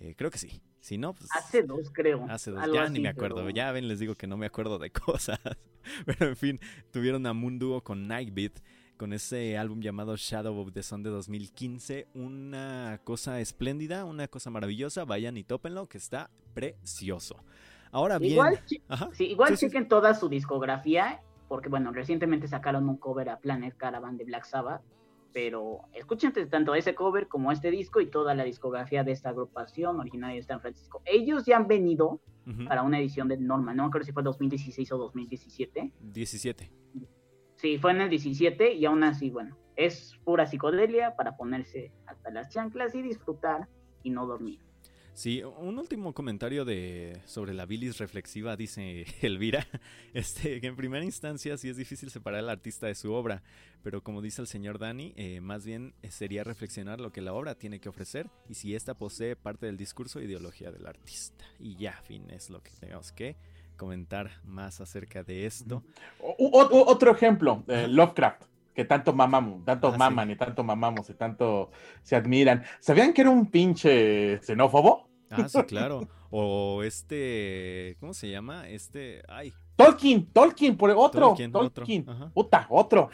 Eh, 0.00 0.14
creo 0.18 0.32
que 0.32 0.38
sí. 0.38 0.60
Si 0.80 0.98
no, 0.98 1.14
pues. 1.14 1.28
Hace 1.32 1.62
dos, 1.62 1.88
creo. 1.92 2.26
Hace 2.28 2.50
dos. 2.50 2.60
Algo 2.60 2.74
Ya 2.74 2.82
así, 2.84 2.92
ni 2.94 3.00
me 3.00 3.08
acuerdo. 3.10 3.36
pero- 3.36 3.50
Ya 3.50 3.70
ven, 3.70 3.86
les 3.86 4.00
digo 4.00 4.16
que 4.16 4.26
no 4.26 4.36
me 4.36 4.46
acuerdo 4.46 4.80
de 4.80 4.90
cosas. 5.30 5.38
Pero 6.04 6.26
en 6.26 6.36
fin, 6.36 6.60
tuvieron 6.90 7.24
a 7.26 7.32
Moon 7.32 7.60
Duo 7.60 7.84
con 7.84 8.08
Nightbeat. 8.08 8.58
Con 8.96 9.12
ese 9.12 9.58
álbum 9.58 9.80
llamado 9.80 10.16
Shadow 10.16 10.58
of 10.58 10.72
the 10.72 10.82
Sun 10.82 11.02
de 11.02 11.10
2015. 11.10 12.08
Una 12.14 12.98
cosa 13.04 13.40
espléndida, 13.40 14.06
una 14.06 14.26
cosa 14.26 14.48
maravillosa. 14.50 15.04
Vayan 15.04 15.36
y 15.36 15.44
tópenlo, 15.44 15.86
que 15.86 15.98
está 15.98 16.30
precioso. 16.54 17.36
Ahora 17.92 18.18
bien. 18.18 18.32
Igual, 18.32 18.60
Ajá. 18.88 19.10
sí, 19.12 19.24
igual 19.26 19.50
Sí, 19.50 19.56
sí. 19.56 19.66
chequen 19.66 19.88
toda 19.88 20.14
su 20.14 20.28
discografía, 20.30 21.20
porque 21.48 21.68
bueno, 21.68 21.92
recientemente 21.92 22.48
sacaron 22.48 22.88
un 22.88 22.96
cover 22.96 23.28
a 23.28 23.38
Planet 23.38 23.76
Caravan 23.76 24.16
de 24.16 24.24
Black 24.24 24.44
Sabbath, 24.44 24.80
pero 25.34 25.80
escuchen 25.92 26.32
tanto 26.48 26.74
ese 26.74 26.94
cover 26.94 27.28
como 27.28 27.52
este 27.52 27.70
disco 27.70 28.00
y 28.00 28.06
toda 28.06 28.34
la 28.34 28.44
discografía 28.44 29.04
de 29.04 29.12
esta 29.12 29.28
agrupación 29.28 30.00
originaria 30.00 30.36
de 30.36 30.42
San 30.42 30.60
Francisco. 30.62 31.02
Ellos 31.04 31.44
ya 31.44 31.58
han 31.58 31.68
venido 31.68 32.20
para 32.68 32.82
una 32.82 32.98
edición 33.00 33.28
del 33.28 33.44
Normal, 33.46 33.76
no 33.76 33.82
me 33.82 33.88
acuerdo 33.88 34.06
si 34.06 34.12
fue 34.12 34.22
2016 34.22 34.90
o 34.92 34.98
2017. 34.98 35.92
17. 36.00 36.70
Sí, 37.56 37.78
fue 37.78 37.92
en 37.92 38.02
el 38.02 38.10
17 38.10 38.74
y 38.74 38.84
aún 38.84 39.02
así, 39.02 39.30
bueno, 39.30 39.56
es 39.76 40.14
pura 40.24 40.46
psicodelia 40.46 41.16
para 41.16 41.36
ponerse 41.36 41.92
hasta 42.06 42.30
las 42.30 42.48
chanclas 42.50 42.94
y 42.94 43.02
disfrutar 43.02 43.68
y 44.02 44.10
no 44.10 44.26
dormir. 44.26 44.60
Sí, 45.16 45.42
un 45.42 45.78
último 45.78 46.12
comentario 46.12 46.66
de 46.66 47.22
sobre 47.24 47.54
la 47.54 47.64
bilis 47.64 47.96
reflexiva, 47.96 48.54
dice 48.54 49.06
Elvira, 49.22 49.66
este, 50.12 50.60
que 50.60 50.66
en 50.66 50.76
primera 50.76 51.02
instancia 51.02 51.56
sí 51.56 51.70
es 51.70 51.78
difícil 51.78 52.10
separar 52.10 52.40
al 52.40 52.50
artista 52.50 52.86
de 52.86 52.94
su 52.94 53.14
obra, 53.14 53.42
pero 53.82 54.02
como 54.02 54.20
dice 54.20 54.42
el 54.42 54.46
señor 54.46 54.78
Dani, 54.78 55.14
eh, 55.16 55.40
más 55.40 55.64
bien 55.64 55.94
eh, 56.02 56.10
sería 56.10 56.44
reflexionar 56.44 57.00
lo 57.00 57.12
que 57.12 57.22
la 57.22 57.32
obra 57.32 57.54
tiene 57.54 57.80
que 57.80 57.88
ofrecer 57.88 58.28
y 58.46 58.54
si 58.54 58.74
ésta 58.74 58.92
posee 58.92 59.36
parte 59.36 59.64
del 59.64 59.78
discurso 59.78 60.20
e 60.20 60.24
ideología 60.24 60.70
del 60.70 60.86
artista. 60.86 61.46
Y 61.58 61.76
ya, 61.76 62.02
fin, 62.02 62.28
es 62.28 62.50
lo 62.50 62.62
que 62.62 62.72
tenemos 62.78 63.10
que 63.12 63.38
comentar 63.76 64.30
más 64.44 64.80
acerca 64.80 65.22
de 65.22 65.46
esto. 65.46 65.82
O- 66.20 66.34
o- 66.38 66.90
otro 66.90 67.12
ejemplo, 67.12 67.62
eh, 67.68 67.86
Lovecraft, 67.88 68.42
que 68.74 68.84
tanto 68.84 69.12
mamamos, 69.12 69.64
tanto 69.64 69.88
Ah, 69.88 69.92
sí. 69.92 69.98
maman 69.98 70.30
y 70.30 70.36
tanto 70.36 70.62
mamamos 70.64 71.08
y 71.10 71.14
tanto 71.14 71.70
se 72.02 72.16
admiran. 72.16 72.64
¿Sabían 72.80 73.12
que 73.12 73.22
era 73.22 73.30
un 73.30 73.50
pinche 73.50 74.38
xenófobo? 74.42 75.08
Ah, 75.30 75.48
sí, 75.48 75.62
claro. 75.64 76.08
O 76.30 76.82
este, 76.82 77.96
¿cómo 78.00 78.12
se 78.14 78.28
llama? 78.30 78.68
Este, 78.68 79.22
ay, 79.28 79.52
Tolkien, 79.76 80.26
Tolkien, 80.32 80.76
por 80.76 80.90
otro, 80.90 81.28
Tolkien, 81.28 81.52
Tolkien. 81.52 82.02
otro, 82.02 82.12
ajá. 82.14 82.30
Puta, 82.32 82.66
otro. 82.70 83.10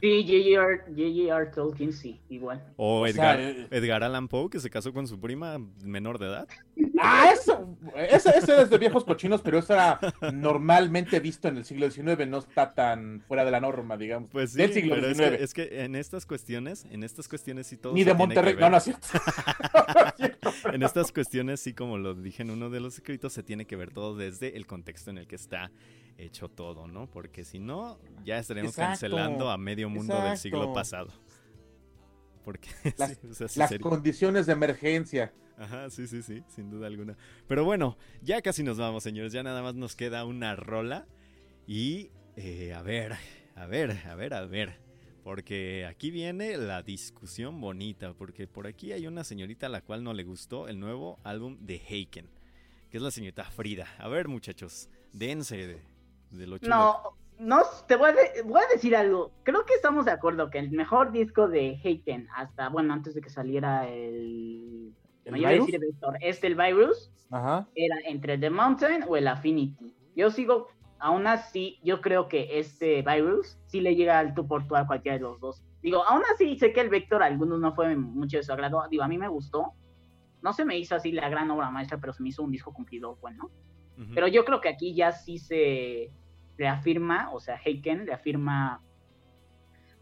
Sí, 0.00 0.22
J.J.R. 0.26 1.46
Tolkien, 1.46 1.92
sí, 1.92 2.20
igual. 2.28 2.62
O 2.76 3.00
O 3.00 3.06
Edgar, 3.06 3.38
sea, 3.38 3.50
eh, 3.50 3.66
Edgar 3.70 4.02
Allan 4.04 4.28
Poe, 4.28 4.50
que 4.50 4.60
se 4.60 4.68
casó 4.68 4.92
con 4.92 5.06
su 5.08 5.18
prima 5.18 5.58
menor 5.82 6.18
de 6.18 6.26
edad. 6.26 6.48
Ah, 7.00 7.30
eso, 7.32 7.76
ese, 7.96 8.30
ese 8.36 8.62
es 8.62 8.70
de 8.70 8.78
viejos 8.78 9.04
cochinos, 9.04 9.40
pero 9.40 9.58
eso 9.58 9.72
era 9.72 9.98
normalmente 10.32 11.18
visto 11.18 11.48
en 11.48 11.56
el 11.56 11.64
siglo 11.64 11.90
XIX, 11.90 12.28
no 12.28 12.38
está 12.38 12.74
tan 12.74 13.22
fuera 13.26 13.44
de 13.44 13.50
la 13.50 13.60
norma, 13.60 13.96
digamos. 13.96 14.28
Pues 14.30 14.52
sí, 14.52 14.58
del 14.58 14.72
siglo 14.72 14.94
pero 14.96 15.08
es 15.08 15.16
XIX. 15.16 15.36
que, 15.36 15.44
es 15.44 15.54
que 15.54 15.84
en 15.84 15.96
estas 15.96 16.26
cuestiones, 16.26 16.86
en 16.90 17.04
estas 17.04 17.26
cuestiones 17.28 17.66
sí 17.66 17.78
todo 17.78 17.94
Ni 17.94 18.04
de 18.04 18.14
Monterrey, 18.14 18.54
no, 18.54 18.60
ver. 18.60 18.70
no 18.70 18.76
es 18.76 18.84
cierto. 18.84 19.06
No 19.94 20.08
es 20.08 20.14
cierto. 20.16 20.52
En 20.72 20.82
estas 20.82 21.10
cuestiones 21.12 21.60
sí, 21.60 21.72
como 21.74 21.96
lo 21.98 22.14
dije 22.14 22.42
en 22.42 22.50
uno 22.50 22.68
de 22.70 22.80
los 22.80 22.94
escritos, 22.94 23.32
se 23.32 23.42
tiene 23.42 23.66
que 23.66 23.76
ver 23.76 23.92
todo 23.92 24.14
desde 24.16 24.56
el 24.56 24.66
contexto 24.66 25.10
en 25.10 25.18
el 25.18 25.26
que 25.26 25.36
está 25.36 25.70
hecho 26.18 26.48
todo, 26.48 26.86
¿no? 26.86 27.08
Porque 27.10 27.44
si 27.44 27.58
no, 27.58 27.98
ya 28.24 28.38
estaremos 28.38 28.70
Exacto, 28.72 28.90
cancelando 28.90 29.50
a 29.50 29.56
medio 29.58 29.88
mundo 29.88 30.20
del 30.22 30.36
siglo 30.38 30.72
pasado. 30.72 31.12
Porque 32.44 32.68
Las- 32.98 33.10
sí, 33.12 33.26
o 33.30 33.34
sea, 33.34 33.48
sí 33.48 33.58
Las 33.58 33.68
sería- 33.70 33.82
condiciones 33.82 34.46
de 34.46 34.52
emergencia. 34.52 35.32
Ajá, 35.58 35.90
sí, 35.90 36.06
sí, 36.06 36.22
sí, 36.22 36.42
sin 36.48 36.70
duda 36.70 36.86
alguna. 36.88 37.16
Pero 37.46 37.64
bueno, 37.64 37.96
ya 38.22 38.42
casi 38.42 38.62
nos 38.62 38.78
vamos, 38.78 39.02
señores. 39.02 39.32
Ya 39.32 39.42
nada 39.42 39.62
más 39.62 39.74
nos 39.74 39.94
queda 39.94 40.24
una 40.24 40.56
rola. 40.56 41.06
Y 41.66 42.10
eh, 42.36 42.72
a 42.74 42.82
ver, 42.82 43.12
a 43.54 43.66
ver, 43.66 43.92
a 44.08 44.14
ver, 44.16 44.34
a 44.34 44.44
ver. 44.46 44.80
Porque 45.22 45.86
aquí 45.86 46.10
viene 46.10 46.56
la 46.56 46.82
discusión 46.82 47.60
bonita. 47.60 48.12
Porque 48.14 48.48
por 48.48 48.66
aquí 48.66 48.92
hay 48.92 49.06
una 49.06 49.22
señorita 49.22 49.66
a 49.66 49.68
la 49.68 49.82
cual 49.82 50.02
no 50.02 50.12
le 50.14 50.24
gustó 50.24 50.66
el 50.68 50.80
nuevo 50.80 51.20
álbum 51.22 51.58
de 51.60 51.76
Heiken. 51.88 52.28
Que 52.90 52.96
es 52.96 53.02
la 53.02 53.12
señorita 53.12 53.44
Frida. 53.44 53.86
A 53.98 54.08
ver, 54.08 54.26
muchachos, 54.26 54.88
dense 55.12 55.56
de, 55.66 55.80
No, 56.62 57.00
no, 57.38 57.62
te 57.86 57.96
voy 57.96 58.10
a, 58.10 58.12
de- 58.12 58.42
voy 58.44 58.60
a 58.62 58.72
decir 58.72 58.96
algo. 58.96 59.32
Creo 59.42 59.64
que 59.64 59.74
estamos 59.74 60.04
de 60.06 60.12
acuerdo 60.12 60.50
que 60.50 60.58
el 60.58 60.70
mejor 60.70 61.12
disco 61.12 61.48
de 61.48 61.78
Hayten, 61.84 62.28
hasta, 62.34 62.68
bueno, 62.68 62.92
antes 62.94 63.14
de 63.14 63.20
que 63.20 63.30
saliera 63.30 63.88
el... 63.88 64.92
¿El 65.24 65.32
no, 65.32 65.36
yo 65.36 65.40
iba 65.42 65.48
a 65.48 65.52
virus? 65.52 65.66
decir 65.66 65.80
el 65.82 65.90
Vector, 65.92 66.16
este, 66.20 66.46
el 66.48 66.54
Virus, 66.56 67.12
Ajá. 67.30 67.68
era 67.76 67.96
entre 68.06 68.38
The 68.38 68.50
Mountain 68.50 69.04
o 69.06 69.16
el 69.16 69.28
Affinity. 69.28 69.94
Yo 70.16 70.30
sigo, 70.30 70.66
aún 70.98 71.26
así, 71.28 71.78
yo 71.84 72.00
creo 72.00 72.26
que 72.28 72.58
este 72.58 73.02
Virus 73.02 73.56
sí 73.66 73.80
le 73.80 73.94
llega 73.94 74.18
al 74.18 74.34
tú 74.34 74.48
por 74.48 74.66
tú 74.66 74.74
a 74.74 74.86
cualquiera 74.86 75.18
de 75.18 75.22
los 75.22 75.38
dos. 75.38 75.62
Digo, 75.80 76.04
aún 76.04 76.22
así 76.34 76.58
sé 76.58 76.72
que 76.72 76.80
el 76.80 76.88
Vector 76.88 77.22
a 77.22 77.26
algunos 77.26 77.60
no 77.60 77.72
fue 77.74 77.94
mucho 77.96 78.36
de 78.38 78.42
su 78.42 78.52
agrado. 78.52 78.82
Digo, 78.90 79.02
a 79.04 79.08
mí 79.08 79.16
me 79.18 79.28
gustó. 79.28 79.72
No 80.42 80.52
se 80.52 80.64
me 80.64 80.76
hizo 80.76 80.96
así 80.96 81.12
la 81.12 81.28
gran 81.28 81.48
obra 81.52 81.70
maestra, 81.70 81.98
pero 81.98 82.12
se 82.12 82.22
me 82.22 82.30
hizo 82.30 82.42
un 82.42 82.50
disco 82.50 82.72
cumplidor 82.72 83.16
bueno. 83.20 83.48
Ujú. 83.96 84.10
Pero 84.14 84.26
yo 84.26 84.44
creo 84.44 84.60
que 84.60 84.68
aquí 84.68 84.92
ya 84.94 85.12
sí 85.12 85.38
se 85.38 86.10
reafirma, 86.62 87.30
o 87.32 87.40
sea, 87.40 87.60
Heiken 87.62 88.06
reafirma 88.06 88.80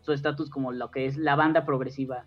su 0.00 0.12
estatus 0.12 0.50
como 0.50 0.72
lo 0.72 0.90
que 0.90 1.06
es 1.06 1.16
la 1.16 1.34
banda 1.34 1.64
progresiva, 1.64 2.26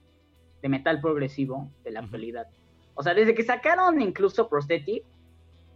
de 0.61 0.69
metal 0.69 1.01
progresivo 1.01 1.69
de 1.83 1.91
la 1.91 1.99
actualidad. 1.99 2.47
O 2.95 3.03
sea, 3.03 3.13
desde 3.13 3.35
que 3.35 3.43
sacaron 3.43 4.01
incluso 4.01 4.49
Prosthetic, 4.49 5.03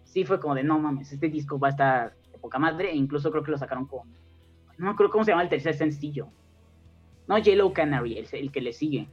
sí 0.05 0.25
fue 0.25 0.39
como 0.39 0.55
de, 0.55 0.63
no 0.63 0.79
mames, 0.79 1.11
este 1.11 1.29
disco 1.29 1.59
va 1.59 1.67
a 1.67 1.71
estar 1.71 2.15
de 2.31 2.39
poca 2.39 2.57
madre, 2.57 2.89
e 2.91 2.95
incluso 2.95 3.29
creo 3.29 3.43
que 3.43 3.51
lo 3.51 3.57
sacaron 3.59 3.85
con, 3.85 4.09
no 4.77 4.85
me 4.85 4.91
acuerdo 4.91 5.11
cómo 5.11 5.23
se 5.23 5.31
llama 5.31 5.43
el 5.43 5.49
tercer 5.49 5.75
sencillo. 5.75 6.29
No, 7.27 7.37
Yellow 7.37 7.73
Canary, 7.73 8.17
el, 8.17 8.27
el 8.31 8.51
que 8.51 8.61
le 8.61 8.73
sigue. 8.73 9.07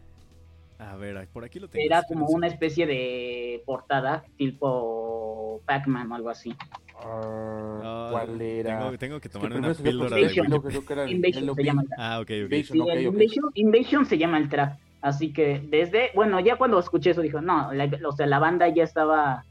A 0.78 0.96
ver, 0.96 1.28
por 1.28 1.44
aquí 1.44 1.58
lo 1.60 1.68
tengo. 1.68 1.84
Era 1.84 2.02
como 2.04 2.26
una 2.26 2.46
especie 2.46 2.86
de 2.86 3.62
portada 3.66 4.24
tipo 4.36 5.60
Pac-Man 5.66 6.10
o 6.10 6.14
algo 6.14 6.30
así. 6.30 6.54
Ah, 6.96 7.80
Ah, 7.86 8.08
¿Cuál 8.10 8.40
era? 8.40 8.78
Tengo, 8.78 8.98
tengo 8.98 9.20
que 9.20 9.28
Es 9.28 9.32
que 9.32 9.38
tomar 9.38 9.52
una 9.58 9.74
píldora 9.74 10.16
de 10.16 10.22
Invasion. 10.22 10.46
Creo 10.46 10.62
que- 10.62 10.66
Wikipedia. 10.68 10.70
creo 10.70 10.86
que 10.86 10.92
era 10.92 11.04
el- 11.04 11.10
Invasion 11.12 11.48
el 11.48 11.54
se 11.54 11.64
llama 11.64 11.82
el 11.82 11.88
Ah, 11.98 12.18
ok, 12.20 12.22
ok. 12.22 12.30
Invasion, 12.30 12.64
Sí, 12.72 12.80
ok, 12.80 12.88
el 12.92 13.06
ok. 13.06 13.12
Invasion, 13.14 13.44
Invasion 13.54 14.06
se 14.06 14.18
llama 14.18 14.38
el 14.38 14.48
track. 14.48 14.78
Así 15.00 15.32
que 15.32 15.60
desde, 15.68 16.10
bueno, 16.14 16.40
ya 16.40 16.56
cuando 16.56 16.78
escuché 16.78 17.10
eso 17.10 17.20
dijo, 17.20 17.40
no, 17.42 17.72
la, 17.72 17.90
o 18.08 18.12
sea, 18.12 18.26
la 18.26 18.38
banda 18.38 18.68
ya 18.68 18.84
estaba 18.84 19.44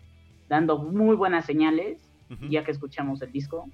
dando 0.49 0.79
muy 0.79 1.15
buenas 1.15 1.45
señales, 1.45 2.09
ya 2.49 2.63
que 2.63 2.71
escuchamos 2.71 3.21
el 3.21 3.31
disco. 3.31 3.69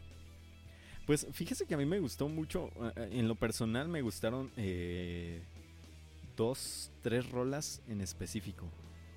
Pues 1.06 1.26
fíjese 1.32 1.66
que 1.66 1.74
a 1.74 1.78
mí 1.78 1.86
me 1.86 2.00
gustó 2.00 2.28
mucho, 2.28 2.70
eh, 2.98 3.10
en 3.14 3.28
lo 3.30 3.36
personal 3.36 3.88
me 3.88 4.02
gustaron 4.02 4.52
eh, 4.58 5.42
dos, 6.36 6.92
tres 7.02 7.30
rolas 7.32 7.82
en 7.88 8.02
específico. 8.02 8.66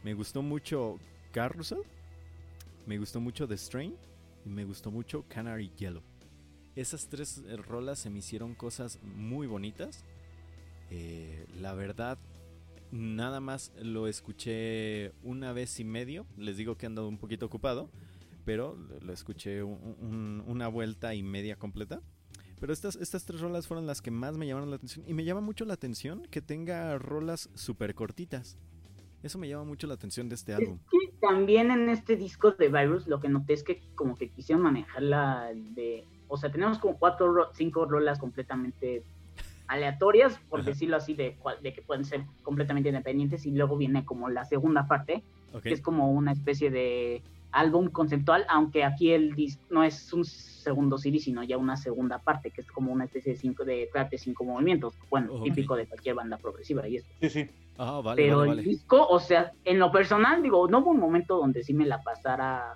Me 0.04 0.14
gustó 0.14 0.40
mucho 0.42 0.98
Carousel, 1.32 1.78
me 2.86 2.96
gustó 2.98 3.20
mucho 3.20 3.48
The 3.48 3.56
Strain 3.56 3.94
y 4.44 4.48
me 4.48 4.64
gustó 4.64 4.90
mucho 4.90 5.24
Canary 5.28 5.70
Yellow. 5.76 6.02
Esas 6.74 7.08
tres 7.08 7.42
eh, 7.46 7.56
rolas 7.56 7.98
se 7.98 8.10
me 8.10 8.20
hicieron 8.20 8.54
cosas 8.54 8.98
muy 9.02 9.46
bonitas. 9.46 10.04
Eh, 10.90 11.46
la 11.60 11.74
verdad, 11.74 12.18
nada 12.90 13.40
más 13.40 13.72
lo 13.80 14.06
escuché 14.08 15.12
una 15.22 15.52
vez 15.52 15.78
y 15.80 15.84
medio. 15.84 16.26
Les 16.36 16.56
digo 16.56 16.76
que 16.76 16.86
he 16.86 16.88
andado 16.88 17.08
un 17.08 17.18
poquito 17.18 17.46
ocupado 17.46 17.90
pero 18.44 18.76
lo 19.02 19.12
escuché 19.12 19.62
un- 19.62 19.96
un- 20.00 20.42
una 20.48 20.66
vuelta 20.66 21.14
y 21.14 21.22
media 21.22 21.54
completa. 21.54 22.02
Pero 22.58 22.72
estas, 22.72 22.96
estas 22.96 23.24
tres 23.24 23.40
rolas 23.40 23.68
fueron 23.68 23.86
las 23.86 24.02
que 24.02 24.10
más 24.10 24.36
me 24.36 24.48
llamaron 24.48 24.68
la 24.68 24.74
atención. 24.76 25.04
Y 25.08 25.14
me 25.14 25.24
llama 25.24 25.40
mucho 25.40 25.64
la 25.64 25.74
atención 25.74 26.26
que 26.28 26.42
tenga 26.42 26.98
rolas 26.98 27.50
súper 27.54 27.94
cortitas. 27.94 28.58
Eso 29.22 29.38
me 29.38 29.48
llama 29.48 29.62
mucho 29.62 29.86
la 29.86 29.94
atención 29.94 30.28
de 30.28 30.34
este 30.34 30.54
álbum. 30.54 30.80
Es 30.84 30.90
que 30.90 31.01
también 31.22 31.70
en 31.70 31.88
este 31.88 32.16
disco 32.16 32.50
de 32.50 32.68
Virus 32.68 33.06
lo 33.06 33.20
que 33.20 33.28
noté 33.30 33.54
es 33.54 33.62
que 33.62 33.80
como 33.94 34.16
que 34.16 34.28
quisieron 34.28 34.62
manejarla 34.62 35.50
de... 35.54 36.04
O 36.28 36.36
sea, 36.36 36.50
tenemos 36.50 36.78
como 36.78 36.98
cuatro, 36.98 37.32
ro- 37.32 37.50
cinco 37.54 37.86
rolas 37.86 38.18
completamente 38.18 39.04
aleatorias, 39.68 40.38
por 40.50 40.60
Ajá. 40.60 40.70
decirlo 40.70 40.96
así, 40.96 41.14
de, 41.14 41.38
de 41.62 41.72
que 41.72 41.80
pueden 41.82 42.04
ser 42.04 42.24
completamente 42.42 42.88
independientes 42.88 43.46
y 43.46 43.52
luego 43.52 43.76
viene 43.76 44.04
como 44.04 44.28
la 44.28 44.44
segunda 44.44 44.86
parte, 44.88 45.22
que 45.62 45.72
es 45.74 45.80
como 45.80 46.10
una 46.10 46.32
especie 46.32 46.70
de 46.70 47.22
álbum 47.52 47.88
conceptual, 47.88 48.44
aunque 48.48 48.84
aquí 48.84 49.12
el 49.12 49.34
disco 49.34 49.62
no 49.70 49.84
es 49.84 50.12
un 50.12 50.24
segundo 50.24 50.98
CD, 50.98 51.18
sino 51.18 51.42
ya 51.42 51.58
una 51.58 51.76
segunda 51.76 52.18
parte, 52.18 52.50
que 52.50 52.60
es 52.62 52.70
como 52.70 52.92
una 52.92 53.04
especie 53.04 53.32
de 53.32 53.38
cinco 53.38 53.64
de 53.64 53.88
track 53.92 54.10
de 54.10 54.18
cinco 54.18 54.44
movimientos, 54.44 54.94
bueno, 55.10 55.42
típico 55.42 55.76
de 55.76 55.86
cualquier 55.86 56.14
banda 56.14 56.38
progresiva 56.38 56.88
y 56.88 56.96
eso. 56.96 57.08
Sí, 57.20 57.30
sí. 57.30 57.50
Ah, 57.78 58.00
vale, 58.04 58.22
Pero 58.22 58.38
vale, 58.38 58.50
el 58.50 58.56
vale. 58.58 58.68
disco, 58.68 59.06
o 59.06 59.18
sea, 59.18 59.52
en 59.64 59.78
lo 59.78 59.90
personal, 59.90 60.42
digo, 60.42 60.68
no 60.68 60.80
hubo 60.80 60.90
un 60.90 61.00
momento 61.00 61.38
donde 61.38 61.62
sí 61.62 61.72
me 61.74 61.86
la 61.86 62.02
pasara 62.02 62.74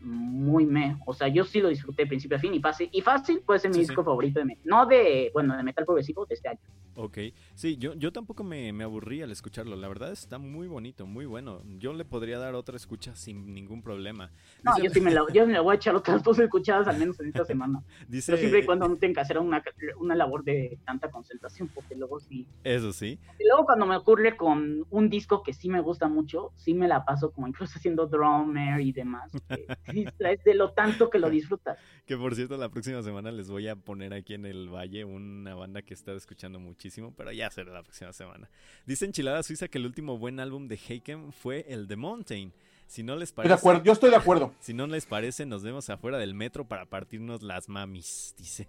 muy 0.00 0.66
me, 0.66 0.96
o 1.06 1.12
sea, 1.14 1.28
yo 1.28 1.44
sí 1.44 1.60
lo 1.60 1.68
disfruté 1.68 2.02
de 2.04 2.08
principio 2.08 2.36
a 2.36 2.40
fin 2.40 2.54
y 2.54 2.60
fácil, 2.60 2.88
y 2.92 3.00
fácil 3.02 3.42
puede 3.46 3.60
ser 3.60 3.70
mi 3.70 3.78
Sí, 3.78 3.82
disco 3.82 4.02
sí. 4.02 4.04
favorito 4.04 4.40
de 4.40 4.46
metal, 4.46 4.62
no 4.66 4.86
de, 4.86 5.30
bueno, 5.34 5.56
de 5.56 5.62
metal 5.62 5.84
progresivo 5.84 6.26
de 6.26 6.34
este 6.34 6.48
año. 6.48 6.60
Ok, 6.94 7.18
sí, 7.54 7.76
yo, 7.78 7.94
yo 7.94 8.12
tampoco 8.12 8.42
me, 8.44 8.72
me 8.72 8.84
aburrí 8.84 9.22
al 9.22 9.30
escucharlo, 9.30 9.76
la 9.76 9.88
verdad 9.88 10.12
está 10.12 10.38
muy 10.38 10.66
bonito, 10.66 11.06
muy 11.06 11.24
bueno. 11.24 11.62
Yo 11.78 11.92
le 11.92 12.04
podría 12.04 12.38
dar 12.38 12.54
otra 12.54 12.76
escucha 12.76 13.14
sin 13.14 13.54
ningún 13.54 13.82
problema. 13.82 14.32
No, 14.62 14.72
Dice- 14.72 14.82
yo 14.82 14.90
sí 14.90 15.00
me 15.00 15.10
la, 15.10 15.22
yo 15.32 15.46
me 15.46 15.52
la 15.54 15.60
voy 15.60 15.72
a 15.74 15.76
echar 15.76 15.94
otras 15.94 16.22
dos 16.22 16.38
escuchadas 16.38 16.86
al 16.88 16.98
menos 16.98 17.18
en 17.20 17.28
esta 17.28 17.44
semana, 17.44 17.82
dice, 18.08 18.32
pero 18.32 18.38
siempre 18.38 18.60
y 18.60 18.66
cuando 18.66 18.88
no 18.88 18.98
tenga 18.98 19.14
que 19.14 19.20
hacer 19.20 19.38
una, 19.38 19.62
una 19.98 20.14
labor 20.14 20.44
de 20.44 20.78
tanta 20.84 21.10
concentración, 21.10 21.70
porque 21.70 21.94
luego 21.96 22.20
sí, 22.20 22.46
Eso 22.62 22.92
sí, 22.92 23.18
Y 23.38 23.46
luego 23.48 23.64
cuando 23.66 23.86
me 23.86 23.96
ocurre 23.96 24.36
con 24.36 24.84
un 24.90 25.10
disco 25.10 25.42
que 25.42 25.52
sí 25.54 25.68
me 25.70 25.80
gusta 25.80 26.08
mucho, 26.08 26.52
sí 26.56 26.74
me 26.74 26.88
la 26.88 27.04
paso 27.04 27.32
como 27.32 27.48
incluso 27.48 27.78
haciendo 27.78 28.06
drummer 28.06 28.80
y 28.80 28.92
demás. 28.92 29.42
que 29.48 29.70
te 29.94 30.00
distraes 30.00 30.44
de 30.44 30.54
lo 30.54 30.72
tanto 30.72 31.10
que 31.10 31.18
lo 31.18 31.30
disfrutas. 31.30 31.78
que 32.06 32.16
por 32.16 32.34
cierto 32.34 32.56
la 32.56 32.68
próxima 32.68 33.02
semana 33.02 33.30
les 33.30 33.50
voy 33.50 33.68
a 33.68 33.76
poner 33.76 34.14
aquí 34.14 34.34
en 34.34 34.46
el 34.46 34.68
Valle 34.68 35.04
una 35.04 35.54
banda 35.54 35.82
que 35.82 35.94
he 35.94 35.96
estado 35.96 36.16
escuchando 36.16 36.58
muchísimo, 36.58 37.14
pero 37.16 37.32
ya 37.32 37.50
será 37.50 37.72
la 37.72 37.82
próxima 37.82 38.12
semana. 38.12 38.50
Dice 38.86 39.04
Enchilada 39.04 39.42
Suiza 39.42 39.68
que 39.68 39.78
el 39.78 39.86
último 39.86 40.18
buen 40.18 40.40
álbum 40.40 40.68
de 40.68 40.76
Haken 40.76 41.32
fue 41.32 41.64
el 41.68 41.88
The 41.88 41.96
Mountain. 41.96 42.52
Si 42.86 43.04
no 43.04 43.14
les 43.14 43.28
Estoy 43.28 43.44
de 43.44 43.50
parece, 43.50 43.60
acuerdo, 43.60 43.84
yo 43.84 43.92
estoy 43.92 44.10
de 44.10 44.16
acuerdo. 44.16 44.52
si 44.60 44.74
no 44.74 44.88
les 44.88 45.06
parece, 45.06 45.46
nos 45.46 45.62
vemos 45.62 45.88
afuera 45.90 46.18
del 46.18 46.34
metro 46.34 46.66
para 46.66 46.86
partirnos 46.86 47.40
las 47.40 47.68
mamis, 47.68 48.34
dice. 48.38 48.66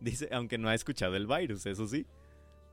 dice, 0.00 0.28
aunque 0.32 0.58
no 0.58 0.68
ha 0.68 0.74
escuchado 0.74 1.16
el 1.16 1.26
virus, 1.26 1.64
eso 1.64 1.86
sí. 1.86 2.04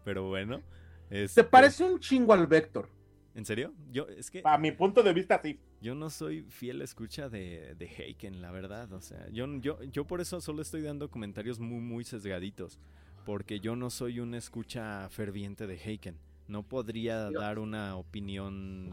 Pero 0.04 0.28
bueno. 0.28 0.62
Se 1.10 1.24
este, 1.24 1.44
parece 1.46 1.86
un 1.86 2.00
chingo 2.02 2.34
al 2.34 2.46
Vector. 2.46 2.90
¿En 3.38 3.46
serio? 3.46 3.72
Yo, 3.92 4.08
es 4.08 4.32
que 4.32 4.42
A 4.44 4.58
mi 4.58 4.72
punto 4.72 5.04
de 5.04 5.14
vista, 5.14 5.40
sí. 5.44 5.60
yo 5.80 5.94
no 5.94 6.10
soy 6.10 6.42
fiel 6.50 6.82
escucha 6.82 7.30
de, 7.30 7.76
de 7.76 7.86
Heiken, 7.86 8.42
la 8.42 8.50
verdad. 8.50 8.92
O 8.94 9.00
sea, 9.00 9.30
yo, 9.30 9.46
yo, 9.60 9.84
yo 9.84 10.08
por 10.08 10.22
eso 10.22 10.42
solo 10.42 10.64
estoy 10.64 10.82
dando 10.82 11.12
comentarios 11.12 11.60
muy, 11.60 11.80
muy 11.80 12.04
sesgaditos. 12.04 12.80
Porque 13.26 13.60
yo 13.60 13.76
no 13.76 13.92
soy 13.92 14.20
una 14.22 14.40
escucha 14.40 15.08
ferviente 15.10 15.68
de 15.68 15.76
Heiken. 15.76 16.18
No 16.48 16.64
podría 16.64 17.30
Yo- 17.32 17.40
dar 17.40 17.60
una 17.60 17.96
opinión 17.98 18.90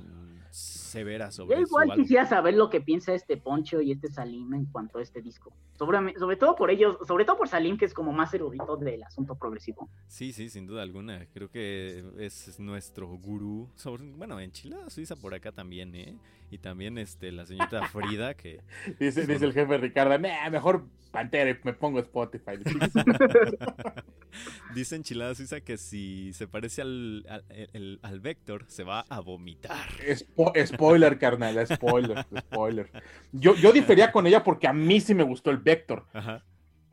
severa 0.50 1.26
Yo 1.26 1.32
sobre 1.32 1.56
su 1.56 1.62
igual 1.62 1.90
álbum. 1.90 2.02
quisiera 2.04 2.26
saber 2.26 2.54
lo 2.54 2.70
que 2.70 2.80
piensa 2.80 3.12
este 3.14 3.36
Poncho 3.36 3.80
y 3.80 3.92
este 3.92 4.08
Salim 4.08 4.54
en 4.54 4.66
cuanto 4.66 4.98
a 4.98 5.02
este 5.02 5.20
disco. 5.20 5.52
Sobre, 5.76 6.16
sobre 6.18 6.36
todo 6.36 6.54
por 6.54 6.70
ellos, 6.70 6.96
sobre 7.06 7.24
todo 7.24 7.36
por 7.38 7.48
Salim, 7.48 7.76
que 7.76 7.84
es 7.84 7.94
como 7.94 8.12
más 8.12 8.32
erudito 8.34 8.76
del 8.76 9.02
asunto 9.02 9.34
progresivo. 9.34 9.88
Sí, 10.06 10.32
sí, 10.32 10.48
sin 10.48 10.66
duda 10.66 10.82
alguna. 10.82 11.26
Creo 11.32 11.50
que 11.50 12.04
es 12.18 12.58
nuestro 12.60 13.08
gurú. 13.08 13.68
Sobre, 13.74 14.04
bueno, 14.12 14.38
en 14.38 14.52
Chile, 14.52 14.76
Suiza 14.88 15.16
por 15.16 15.34
acá 15.34 15.50
también, 15.50 15.94
¿eh? 15.96 16.16
Y 16.54 16.58
también 16.58 16.98
este, 16.98 17.32
la 17.32 17.44
señorita 17.46 17.82
Frida, 17.88 18.34
que 18.34 18.60
Dice, 19.00 19.26
dice 19.26 19.44
el 19.44 19.52
jefe 19.52 19.76
Ricardo, 19.76 20.16
"Nah, 20.20 20.48
mejor 20.50 20.86
Pantera 21.10 21.50
y 21.50 21.56
me 21.64 21.72
pongo 21.72 21.98
Spotify. 21.98 22.52
dice 24.74 24.94
Enchilada 24.96 25.34
Suiza 25.34 25.60
que 25.62 25.76
si 25.76 26.32
se 26.32 26.46
parece 26.46 26.82
al, 26.82 27.26
al, 27.28 27.44
el- 27.72 27.98
al 28.02 28.20
Vector, 28.20 28.64
se 28.68 28.84
va 28.84 29.00
a 29.08 29.18
vomitar. 29.20 29.88
Spo- 30.08 30.52
spoiler, 30.66 31.18
carnal, 31.18 31.66
spoiler, 31.66 32.24
spoiler. 32.38 32.90
Yo, 33.32 33.56
yo 33.56 33.72
difería 33.72 34.12
con 34.12 34.26
ella 34.28 34.44
porque 34.44 34.68
a 34.68 34.72
mí 34.72 35.00
sí 35.00 35.12
me 35.14 35.24
gustó 35.24 35.50
el 35.50 35.58
Vector, 35.58 36.06
Ajá. 36.12 36.44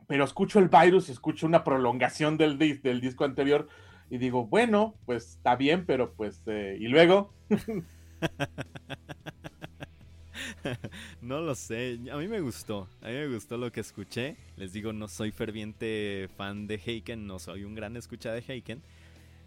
pero 0.08 0.24
escucho 0.24 0.58
el 0.58 0.68
virus 0.68 1.08
y 1.08 1.12
escucho 1.12 1.46
una 1.46 1.62
prolongación 1.62 2.36
del, 2.36 2.58
dis- 2.58 2.82
del 2.82 3.00
disco 3.00 3.24
anterior 3.24 3.68
y 4.10 4.18
digo, 4.18 4.44
bueno, 4.46 4.96
pues 5.06 5.36
está 5.36 5.54
bien, 5.56 5.86
pero 5.86 6.12
pues, 6.14 6.42
eh, 6.46 6.76
y 6.80 6.88
luego, 6.88 7.32
No 11.20 11.40
lo 11.40 11.54
sé, 11.54 11.98
a 12.10 12.16
mí 12.16 12.28
me 12.28 12.40
gustó, 12.40 12.88
a 13.00 13.08
mí 13.08 13.12
me 13.14 13.28
gustó 13.28 13.56
lo 13.56 13.70
que 13.72 13.80
escuché. 13.80 14.36
Les 14.56 14.72
digo, 14.72 14.92
no 14.92 15.08
soy 15.08 15.30
ferviente 15.30 16.28
fan 16.36 16.66
de 16.66 16.80
Heiken, 16.84 17.26
no 17.26 17.38
soy 17.38 17.64
un 17.64 17.74
gran 17.74 17.96
escucha 17.96 18.32
de 18.32 18.42
Heiken, 18.46 18.82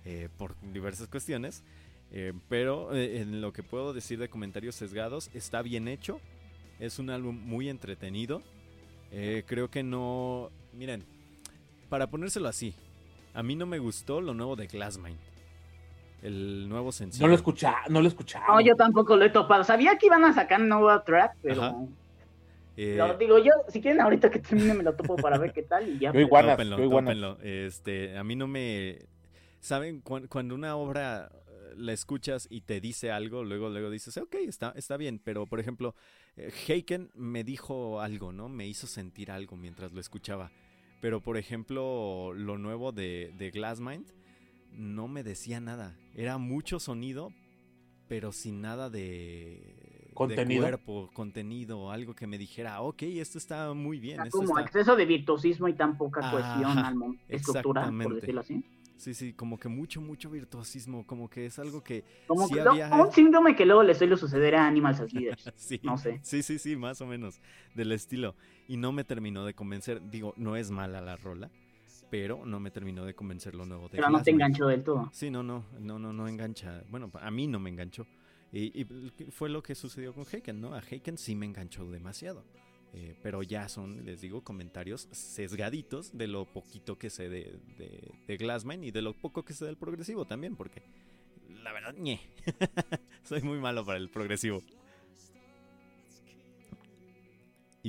eh, 0.05 0.29
por 0.37 0.55
diversas 0.73 1.07
cuestiones. 1.07 1.63
eh, 2.11 2.33
pero 2.49 2.95
eh, 2.95 3.21
en 3.21 3.41
lo 3.41 3.51
que 3.51 3.63
puedo 3.63 3.93
decir 3.93 4.19
de 4.19 4.29
comentarios 4.29 4.75
sesgados, 4.75 5.29
está 5.33 5.61
bien 5.61 5.87
hecho, 5.87 6.19
es 6.79 6.99
un 6.99 7.09
álbum 7.09 7.35
muy 7.35 7.69
entretenido. 7.69 8.41
creo 9.47 9.69
que 9.69 9.81
no, 9.83 10.51
miren, 10.73 11.03
para 11.89 12.07
ponérselo 12.07 12.49
así, 12.49 12.73
a 13.33 13.43
mí 13.43 13.55
no 13.55 13.65
me 13.65 13.79
gustó 13.79 14.21
lo 14.21 14.33
nuevo 14.33 14.55
de 14.55 14.67
Glassmind, 14.67 15.17
el 16.25 16.67
nuevo 16.69 16.91
sencillo. 16.91 17.25
no 17.25 17.29
lo 17.29 17.35
escucha, 17.35 17.75
no 17.89 18.01
lo 18.01 18.07
escuchaba. 18.07 18.45
No, 18.47 18.61
yo 18.61 18.75
tampoco 18.75 19.15
lo 19.15 19.25
he 19.25 19.29
topado. 19.29 19.63
Sabía 19.63 19.97
que 19.97 20.07
iban 20.07 20.25
a 20.25 20.33
sacar 20.33 20.59
nueva 20.61 21.03
track, 21.03 21.35
pero. 21.41 21.87
Eh, 22.77 22.95
lo 22.97 23.17
digo 23.17 23.39
yo, 23.39 23.51
si 23.69 23.79
quieren 23.81 24.01
ahorita 24.01 24.29
que 24.29 24.39
termine 24.39 24.73
me 24.73 24.83
lo 24.83 24.93
topo 24.95 25.15
para 25.15 25.37
ver 25.37 25.53
qué 25.53 25.63
tal 25.63 25.87
y 25.87 25.97
ya. 25.99 26.11
Yo 26.11 26.19
igual. 26.19 26.45
Tópenlo, 26.45 26.77
yo 26.77 26.89
tópenlo. 26.89 27.37
Este, 27.41 28.17
a 28.17 28.23
mí 28.23 28.35
no 28.35 28.47
me... 28.47 28.99
¿Saben? 29.61 30.01
Cuan- 30.01 30.27
Cuando 30.27 30.53
una 30.55 30.75
obra 30.75 31.29
eh, 31.31 31.73
la 31.77 31.93
escuchas 31.93 32.47
y 32.49 32.61
te 32.61 32.81
dice 32.81 33.11
algo, 33.11 33.43
luego, 33.45 33.69
luego 33.69 33.89
dices, 33.89 34.17
ok, 34.17 34.35
está, 34.45 34.73
está 34.75 34.97
bien. 34.97 35.21
Pero, 35.23 35.45
por 35.47 35.59
ejemplo, 35.61 35.95
eh, 36.35 36.51
Heiken 36.67 37.11
me 37.13 37.43
dijo 37.45 38.01
algo, 38.01 38.33
¿no? 38.33 38.49
Me 38.49 38.67
hizo 38.67 38.87
sentir 38.87 39.31
algo 39.31 39.55
mientras 39.55 39.93
lo 39.93 40.01
escuchaba. 40.01 40.51
Pero, 40.99 41.21
por 41.21 41.37
ejemplo, 41.37 42.33
lo 42.35 42.57
nuevo 42.57 42.91
de, 42.91 43.31
de 43.37 43.51
Glassmind 43.51 44.05
no 44.77 45.07
me 45.07 45.23
decía 45.23 45.59
nada. 45.59 45.97
Era 46.13 46.37
mucho 46.37 46.79
sonido, 46.79 47.31
pero 48.07 48.31
sin 48.31 48.61
nada 48.61 48.89
de... 48.89 48.99
de 50.07 50.11
Contenido. 50.13 50.61
cuerpo, 50.63 51.09
contenido, 51.13 51.91
algo 51.91 52.13
que 52.15 52.27
me 52.27 52.37
dijera, 52.37 52.81
ok, 52.81 53.03
esto 53.03 53.37
está 53.37 53.73
muy 53.73 53.99
bien. 53.99 54.15
Está 54.17 54.27
esto 54.27 54.37
como 54.39 54.49
está... 54.57 54.61
exceso 54.61 54.95
de 54.95 55.05
virtuosismo 55.05 55.67
y 55.67 55.73
tan 55.73 55.97
poca 55.97 56.29
cohesión 56.31 56.77
al 56.79 56.95
mon- 56.95 57.19
estructura, 57.27 57.91
por 57.91 58.15
decirlo 58.15 58.41
así. 58.41 58.63
Sí, 58.97 59.13
sí, 59.13 59.33
como 59.33 59.59
que 59.59 59.67
mucho, 59.67 59.99
mucho 59.99 60.29
virtuosismo, 60.29 61.05
como 61.05 61.29
que 61.29 61.45
es 61.47 61.59
algo 61.59 61.83
que... 61.83 62.05
Como 62.27 62.47
Sí 62.47 62.53
que 62.53 62.61
había- 62.61 62.87
no, 62.87 63.03
un 63.07 63.11
síndrome 63.11 63.53
que 63.53 63.65
luego 63.65 63.83
le 63.83 63.93
suele 63.93 64.15
suceder 64.15 64.55
a 64.55 64.65
Animals 64.67 65.01
as 65.01 65.11
Leaders. 65.13 65.51
Sí, 65.57 65.81
No 65.83 65.97
sé. 65.97 66.21
sí, 66.23 66.41
sí, 66.41 66.57
sí, 66.59 66.77
más 66.77 67.01
o 67.01 67.05
menos, 67.05 67.41
del 67.73 67.91
estilo. 67.91 68.35
Y 68.69 68.77
no 68.77 68.93
me 68.93 69.03
terminó 69.03 69.43
de 69.45 69.53
convencer, 69.53 70.01
digo, 70.09 70.33
no 70.37 70.55
es 70.55 70.71
mala 70.71 71.01
la 71.01 71.17
rola, 71.17 71.51
pero 72.17 72.45
no 72.45 72.61
me 72.61 72.71
terminó 72.71 73.03
de 73.03 73.13
convencer 73.13 73.55
lo 73.55 73.65
nuevo 73.65 73.89
de 73.89 73.97
Pero 73.97 74.09
no 74.09 74.23
te 74.23 74.31
enganchó 74.31 74.67
del 74.67 74.85
todo. 74.85 75.09
Sí, 75.11 75.29
no, 75.29 75.43
no, 75.43 75.65
no, 75.79 75.99
no, 75.99 76.13
no 76.13 76.29
engancha. 76.29 76.81
Bueno, 76.89 77.11
a 77.13 77.29
mí 77.29 77.45
no 77.45 77.59
me 77.59 77.69
enganchó. 77.69 78.07
Y, 78.53 78.81
y 78.81 78.85
fue 79.31 79.49
lo 79.49 79.61
que 79.61 79.75
sucedió 79.75 80.13
con 80.13 80.23
Heiken, 80.25 80.61
¿no? 80.61 80.73
A 80.73 80.79
Heiken 80.79 81.17
sí 81.17 81.35
me 81.35 81.45
enganchó 81.45 81.83
demasiado. 81.91 82.45
Eh, 82.93 83.19
pero 83.21 83.43
ya 83.43 83.67
son, 83.67 84.05
les 84.05 84.21
digo, 84.21 84.45
comentarios 84.45 85.09
sesgaditos 85.11 86.17
de 86.17 86.27
lo 86.27 86.45
poquito 86.45 86.97
que 86.97 87.09
sé 87.09 87.27
de, 87.27 87.59
de, 87.77 88.13
de 88.25 88.37
Glassman 88.37 88.85
y 88.85 88.91
de 88.91 89.01
lo 89.01 89.13
poco 89.13 89.43
que 89.43 89.51
sé 89.51 89.65
del 89.65 89.75
progresivo 89.75 90.23
también, 90.23 90.55
porque 90.55 90.83
la 91.63 91.73
verdad, 91.73 91.95
ñe. 91.95 92.21
Soy 93.23 93.41
muy 93.41 93.59
malo 93.59 93.85
para 93.85 93.97
el 93.97 94.09
progresivo. 94.09 94.63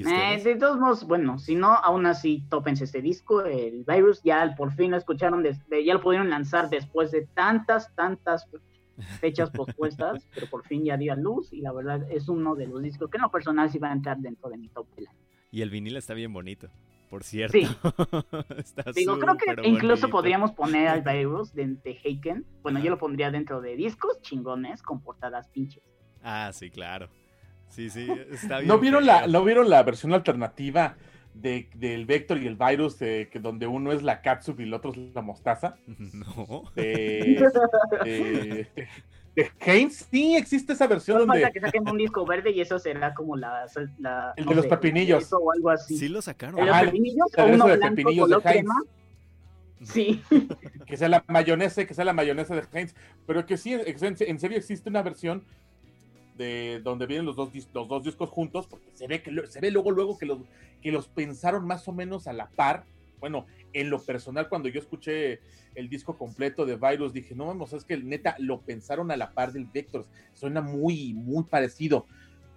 Eh, 0.05 0.43
de 0.43 0.57
todos 0.57 0.79
modos, 0.79 1.07
bueno, 1.07 1.39
si 1.39 1.55
no, 1.55 1.73
aún 1.73 2.07
así, 2.07 2.45
tópense 2.51 2.85
este 2.85 3.01
disco. 3.01 3.45
El 3.45 3.85
Virus 3.85 4.23
ya 4.23 4.55
por 4.57 4.73
fin 4.73 4.91
lo 4.91 4.99
escucharon, 4.99 5.43
desde, 5.43 5.85
ya 5.85 5.95
lo 5.95 6.03
pudieron 6.03 6.29
lanzar 6.29 6.69
después 6.69 7.11
de 7.11 7.27
tantas, 7.35 7.95
tantas 7.95 8.47
fechas 9.21 9.51
pospuestas, 9.51 10.27
pero 10.35 10.49
por 10.49 10.67
fin 10.67 10.85
ya 10.85 10.97
dio 10.97 11.13
a 11.13 11.17
luz 11.17 11.53
y 11.53 11.61
la 11.61 11.73
verdad 11.73 12.07
es 12.11 12.29
uno 12.29 12.55
de 12.55 12.67
los 12.67 12.83
discos 12.83 13.11
que 13.11 13.17
en 13.17 13.23
lo 13.23 13.31
personal 13.31 13.71
sí 13.71 13.79
va 13.79 13.91
a 13.91 13.93
entrar 13.93 14.19
dentro 14.19 14.51
de 14.51 14.59
mi 14.59 14.69
top 14.69 14.87
del 14.97 15.09
año. 15.09 15.19
Y 15.51 15.63
el 15.63 15.71
vinil 15.71 15.97
está 15.97 16.13
bien 16.13 16.33
bonito, 16.33 16.69
por 17.09 17.25
cierto. 17.25 17.57
Sí. 17.57 17.65
Está 18.59 18.93
Digo, 18.93 19.19
creo 19.19 19.37
que 19.37 19.67
incluso 19.67 20.11
podríamos 20.11 20.53
poner 20.53 20.89
al 20.89 21.01
Virus 21.15 21.55
de, 21.55 21.77
de 21.83 21.99
Heiken. 22.05 22.45
Bueno, 22.63 22.81
yo 22.81 22.91
lo 22.91 22.99
pondría 22.99 23.31
dentro 23.31 23.63
de 23.63 23.77
discos 23.77 24.21
chingones 24.21 24.83
con 24.83 25.01
portadas 25.01 25.49
pinches. 25.49 25.83
Ah, 26.23 26.51
sí, 26.53 26.71
claro. 26.71 27.09
Sí, 27.69 27.91
sí, 27.91 28.09
está 28.31 28.59
bien. 28.59 28.69
¿No 28.69 28.79
vieron, 28.79 29.07
la. 29.07 29.27
¿No 29.27 29.45
vieron 29.45 29.69
la 29.69 29.83
versión 29.83 30.15
alternativa 30.15 30.97
de, 31.35 31.69
del 31.75 32.07
Vector 32.07 32.39
y 32.39 32.47
el 32.47 32.57
Virus, 32.57 33.01
eh, 33.03 33.29
que 33.31 33.39
donde 33.39 33.67
uno 33.67 33.93
es 33.93 34.03
la 34.03 34.23
catsup 34.23 34.61
y 34.61 34.65
el 34.65 34.75
otro 34.75 34.93
es 34.93 34.99
la 35.15 35.23
mostaza? 35.23 35.77
No. 35.87 36.65
De, 36.75 37.51
de, 38.05 38.69
de 39.35 39.51
Haynes, 39.61 40.09
sí 40.11 40.35
existe 40.35 40.73
esa 40.73 40.87
versión 40.87 41.19
No 41.19 41.27
falta 41.27 41.47
donde 41.47 41.61
que 41.61 41.67
saquen 41.67 41.89
un 41.89 41.99
disco 41.99 42.25
verde 42.25 42.53
y 42.53 42.61
eso 42.63 42.79
será 42.79 43.13
como 43.13 43.37
la... 43.37 43.67
la 43.99 44.33
El 44.37 44.47
no 44.47 44.51
de 44.51 44.57
los 44.57 44.67
pepinillos. 44.67 45.31
O 45.33 45.53
algo 45.53 45.71
así. 45.71 45.99
Sí 45.99 46.09
lo 46.09 46.23
sacaron. 46.23 46.59
¿El 46.59 46.67
de 46.67 46.73
los 46.73 46.81
pepinillos 46.85 47.27
el 47.37 47.45
o 47.45 47.55
uno 47.55 47.67
de 47.67 47.77
blanco 47.77 47.97
pepinillos 47.97 48.29
de 48.29 48.35
color 48.37 48.55
Heinz. 48.55 48.65
crema? 48.65 48.83
Sí. 49.83 50.23
que 50.87 50.97
sea 50.97 51.11
la 51.11 51.23
mayonesa, 51.29 51.85
que 51.85 51.93
sea 51.93 52.07
la 52.07 52.15
mayonesa 52.15 52.55
de 52.55 52.65
Heinz, 52.73 52.95
pero 53.27 53.45
que 53.45 53.59
sí, 53.59 53.75
en, 53.75 53.85
en 53.85 54.41
serio 54.41 54.57
existe 54.57 54.89
una 54.89 55.03
versión 55.03 55.45
de 56.37 56.81
donde 56.83 57.07
vienen 57.07 57.27
los 57.27 57.37
dos, 57.37 57.51
los 57.73 57.89
dos 57.89 58.05
discos 58.05 58.31
juntos, 58.31 58.67
porque 58.67 58.91
se 58.95 59.07
ve, 59.07 59.23
que, 59.23 59.47
se 59.49 59.61
ve 59.61 59.71
luego, 59.71 59.91
luego 59.91 60.19
que 60.19 60.27
los, 60.27 60.39
que 60.83 60.93
los 60.93 61.09
pensaron 61.09 61.67
más 61.67 61.87
o 61.89 61.93
menos 61.93 62.27
a 62.27 62.33
la 62.33 62.49
par. 62.49 62.85
Bueno, 63.19 63.47
en 63.73 63.91
lo 63.91 64.01
personal, 64.01 64.49
cuando 64.49 64.69
yo 64.69 64.79
escuché 64.79 65.41
el 65.75 65.89
disco 65.89 66.17
completo 66.17 66.67
de 66.67 66.77
Virus, 66.77 67.13
dije, 67.13 67.35
no 67.35 67.47
vamos, 67.47 67.73
es 67.73 67.85
que 67.85 67.97
neta 67.97 68.37
lo 68.39 68.61
pensaron 68.61 69.11
a 69.11 69.17
la 69.17 69.33
par 69.33 69.53
del 69.53 69.67
Vector, 69.67 70.07
suena 70.35 70.61
muy, 70.61 71.15
muy 71.15 71.45
parecido. 71.45 72.07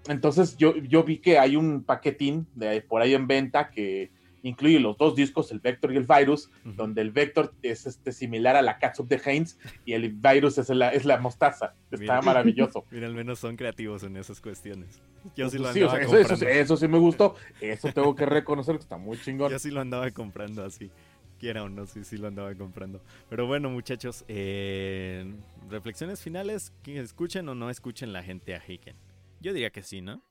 Entonces 0.07 0.57
yo, 0.57 0.75
yo 0.77 1.03
vi 1.03 1.17
que 1.17 1.37
hay 1.37 1.55
un 1.55 1.83
paquetín 1.83 2.47
de 2.55 2.81
por 2.81 3.01
ahí 3.01 3.13
en 3.13 3.27
venta 3.27 3.69
que 3.69 4.11
incluye 4.43 4.79
los 4.79 4.97
dos 4.97 5.15
discos, 5.15 5.51
el 5.51 5.59
Vector 5.59 5.93
y 5.93 5.97
el 5.97 6.05
Virus, 6.05 6.49
donde 6.63 7.01
el 7.01 7.11
Vector 7.11 7.53
es 7.61 7.85
este, 7.85 8.11
similar 8.11 8.55
a 8.55 8.61
la 8.61 8.77
Catsup 8.77 9.07
de 9.07 9.21
Heinz 9.23 9.57
y 9.85 9.93
el 9.93 10.09
Virus 10.09 10.57
es 10.57 10.69
la, 10.69 10.89
es 10.89 11.05
la 11.05 11.17
mostaza. 11.17 11.75
Está 11.91 12.21
maravilloso. 12.21 12.85
Mira, 12.91 13.07
al 13.07 13.13
menos 13.13 13.39
son 13.39 13.55
creativos 13.55 14.03
en 14.03 14.17
esas 14.17 14.41
cuestiones. 14.41 15.01
Yo 15.35 15.49
sí 15.49 15.57
lo 15.57 15.69
andaba 15.69 15.99
comprando. 15.99 16.33
Eso, 16.33 16.47
eso, 16.47 16.77
sí 16.77 16.87
me 16.87 16.97
gustó. 16.97 17.35
Eso 17.59 17.91
tengo 17.91 18.15
que 18.15 18.25
reconocer 18.25 18.75
que 18.75 18.83
está 18.83 18.97
muy 18.97 19.17
chingón. 19.19 19.51
Yo 19.51 19.59
sí 19.59 19.71
lo 19.71 19.81
andaba 19.81 20.09
comprando 20.11 20.63
así. 20.63 20.91
Quiera 21.39 21.63
o 21.63 21.69
no, 21.69 21.85
sí, 21.85 22.03
sí 22.03 22.17
lo 22.17 22.27
andaba 22.27 22.53
comprando. 22.53 23.01
Pero 23.29 23.47
bueno, 23.47 23.69
muchachos, 23.69 24.25
eh, 24.27 25.33
reflexiones 25.69 26.21
finales, 26.21 26.73
que 26.83 26.99
escuchen 26.99 27.47
o 27.47 27.55
no 27.55 27.69
escuchen 27.69 28.11
la 28.11 28.23
gente 28.23 28.55
a 28.55 28.61
Heiken. 28.65 28.95
Yo 29.39 29.53
diría 29.53 29.69
que 29.69 29.81
sí, 29.81 30.01
¿no? 30.01 30.21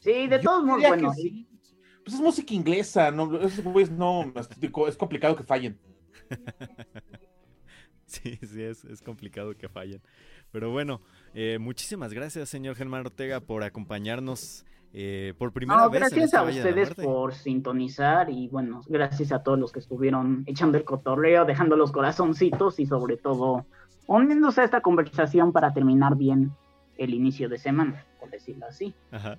Sí, 0.00 0.26
de 0.26 0.38
todos 0.40 0.64
modos, 0.64 0.82
bueno. 0.88 1.12
Sí. 1.12 1.46
Pues 2.10 2.18
es 2.18 2.24
música 2.24 2.54
inglesa, 2.54 3.12
no, 3.12 3.38
es, 3.38 3.90
no, 3.92 4.32
es 4.88 4.96
complicado 4.96 5.36
que 5.36 5.44
fallen. 5.44 5.78
sí, 8.06 8.36
sí, 8.42 8.62
es, 8.64 8.84
es, 8.84 9.00
complicado 9.00 9.56
que 9.56 9.68
fallen. 9.68 10.02
Pero 10.50 10.72
bueno, 10.72 11.02
eh, 11.34 11.58
muchísimas 11.60 12.12
gracias, 12.12 12.48
señor 12.48 12.74
Germán 12.74 13.06
Ortega, 13.06 13.38
por 13.38 13.62
acompañarnos 13.62 14.66
eh, 14.92 15.34
por 15.38 15.52
primera 15.52 15.86
vez. 15.86 16.00
Gracias 16.00 16.34
a 16.34 16.42
ustedes 16.42 16.94
por 16.94 17.32
sintonizar 17.32 18.28
y 18.28 18.48
bueno, 18.48 18.80
gracias 18.88 19.30
a 19.30 19.44
todos 19.44 19.60
los 19.60 19.70
que 19.70 19.78
estuvieron 19.78 20.42
echando 20.48 20.78
el 20.78 20.82
cotorreo, 20.82 21.44
dejando 21.44 21.76
los 21.76 21.92
corazoncitos 21.92 22.80
y 22.80 22.86
sobre 22.86 23.18
todo 23.18 23.66
uniéndose 24.08 24.62
a 24.62 24.64
esta 24.64 24.80
conversación 24.80 25.52
para 25.52 25.72
terminar 25.72 26.16
bien 26.16 26.50
el 26.98 27.14
inicio 27.14 27.48
de 27.48 27.58
semana, 27.58 28.04
por 28.18 28.30
decirlo 28.30 28.66
así. 28.66 28.96
Ajá. 29.12 29.38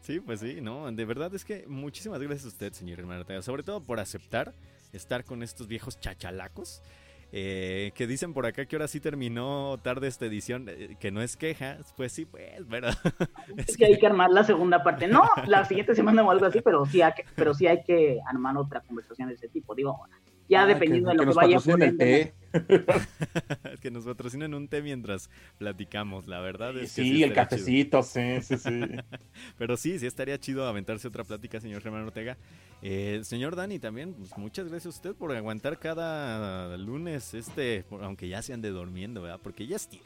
Sí, 0.00 0.20
pues 0.20 0.40
sí, 0.40 0.60
no, 0.60 0.90
de 0.90 1.04
verdad 1.04 1.34
es 1.34 1.44
que 1.44 1.66
muchísimas 1.66 2.20
gracias 2.20 2.46
a 2.46 2.48
usted, 2.48 2.72
señor 2.72 3.00
hermano, 3.00 3.24
sobre 3.42 3.62
todo 3.62 3.82
por 3.82 4.00
aceptar 4.00 4.54
estar 4.92 5.24
con 5.24 5.42
estos 5.42 5.66
viejos 5.66 5.98
chachalacos. 6.00 6.82
Eh, 7.30 7.92
que 7.94 8.06
dicen 8.06 8.32
por 8.32 8.46
acá 8.46 8.64
que 8.64 8.74
ahora 8.76 8.88
sí 8.88 9.00
terminó 9.00 9.76
tarde 9.82 10.08
esta 10.08 10.24
edición, 10.24 10.64
eh, 10.68 10.96
que 10.98 11.10
no 11.10 11.20
es 11.20 11.36
queja, 11.36 11.76
pues 11.94 12.12
sí, 12.12 12.24
pues, 12.24 12.66
¿verdad? 12.66 12.94
es, 13.56 13.76
que, 13.76 13.84
hay 13.84 13.98
que 13.98 14.06
armar 14.06 14.30
la 14.30 14.44
segunda 14.44 14.82
parte. 14.82 15.08
No, 15.08 15.28
la 15.46 15.66
siguiente 15.66 15.94
semana 15.94 16.22
o 16.22 16.30
algo 16.30 16.46
así, 16.46 16.62
pero 16.62 16.86
sí, 16.86 17.02
hay 17.02 17.12
que, 17.12 17.26
pero 17.34 17.52
sí 17.52 17.66
hay 17.66 17.82
que 17.82 18.18
armar 18.26 18.56
otra 18.56 18.80
conversación 18.80 19.28
de 19.28 19.34
ese 19.34 19.48
tipo. 19.48 19.74
Digo, 19.74 20.00
ya 20.48 20.62
ah, 20.62 20.66
dependiendo 20.66 21.10
de 21.10 21.16
lo 21.16 21.26
que, 21.26 21.34
vaya 21.34 21.60
poniendo. 21.60 22.04
que 23.82 23.90
nos 23.90 24.04
patrocinen 24.04 24.54
un 24.54 24.68
té 24.68 24.80
mientras 24.80 25.28
platicamos, 25.58 26.26
la 26.26 26.40
verdad 26.40 26.76
es 26.78 26.94
que 26.94 27.02
sí, 27.02 27.22
el 27.22 27.34
cafecito, 27.34 28.02
sí, 28.02 28.40
sí, 28.42 28.56
sí. 28.56 28.80
Pero 29.58 29.76
sí, 29.76 29.98
sí 29.98 30.06
estaría 30.06 30.38
chido 30.38 30.66
aventarse 30.66 31.06
otra 31.08 31.24
plática, 31.24 31.60
señor 31.60 31.82
Germán 31.82 32.04
Ortega. 32.04 32.38
Eh, 32.80 33.20
señor 33.22 33.56
Dani, 33.56 33.78
también, 33.78 34.14
pues, 34.14 34.36
muchas 34.38 34.68
gracias 34.68 34.86
a 34.86 34.96
usted 34.96 35.14
por 35.14 35.32
aguantar 35.32 35.78
cada 35.78 36.76
lunes 36.78 37.34
este, 37.34 37.84
aunque 37.90 38.28
ya 38.28 38.40
se 38.40 38.54
ande 38.54 38.70
durmiendo, 38.70 39.20
¿verdad? 39.22 39.40
Porque 39.42 39.66
ya 39.66 39.76
es 39.76 39.88
tío. 39.88 40.00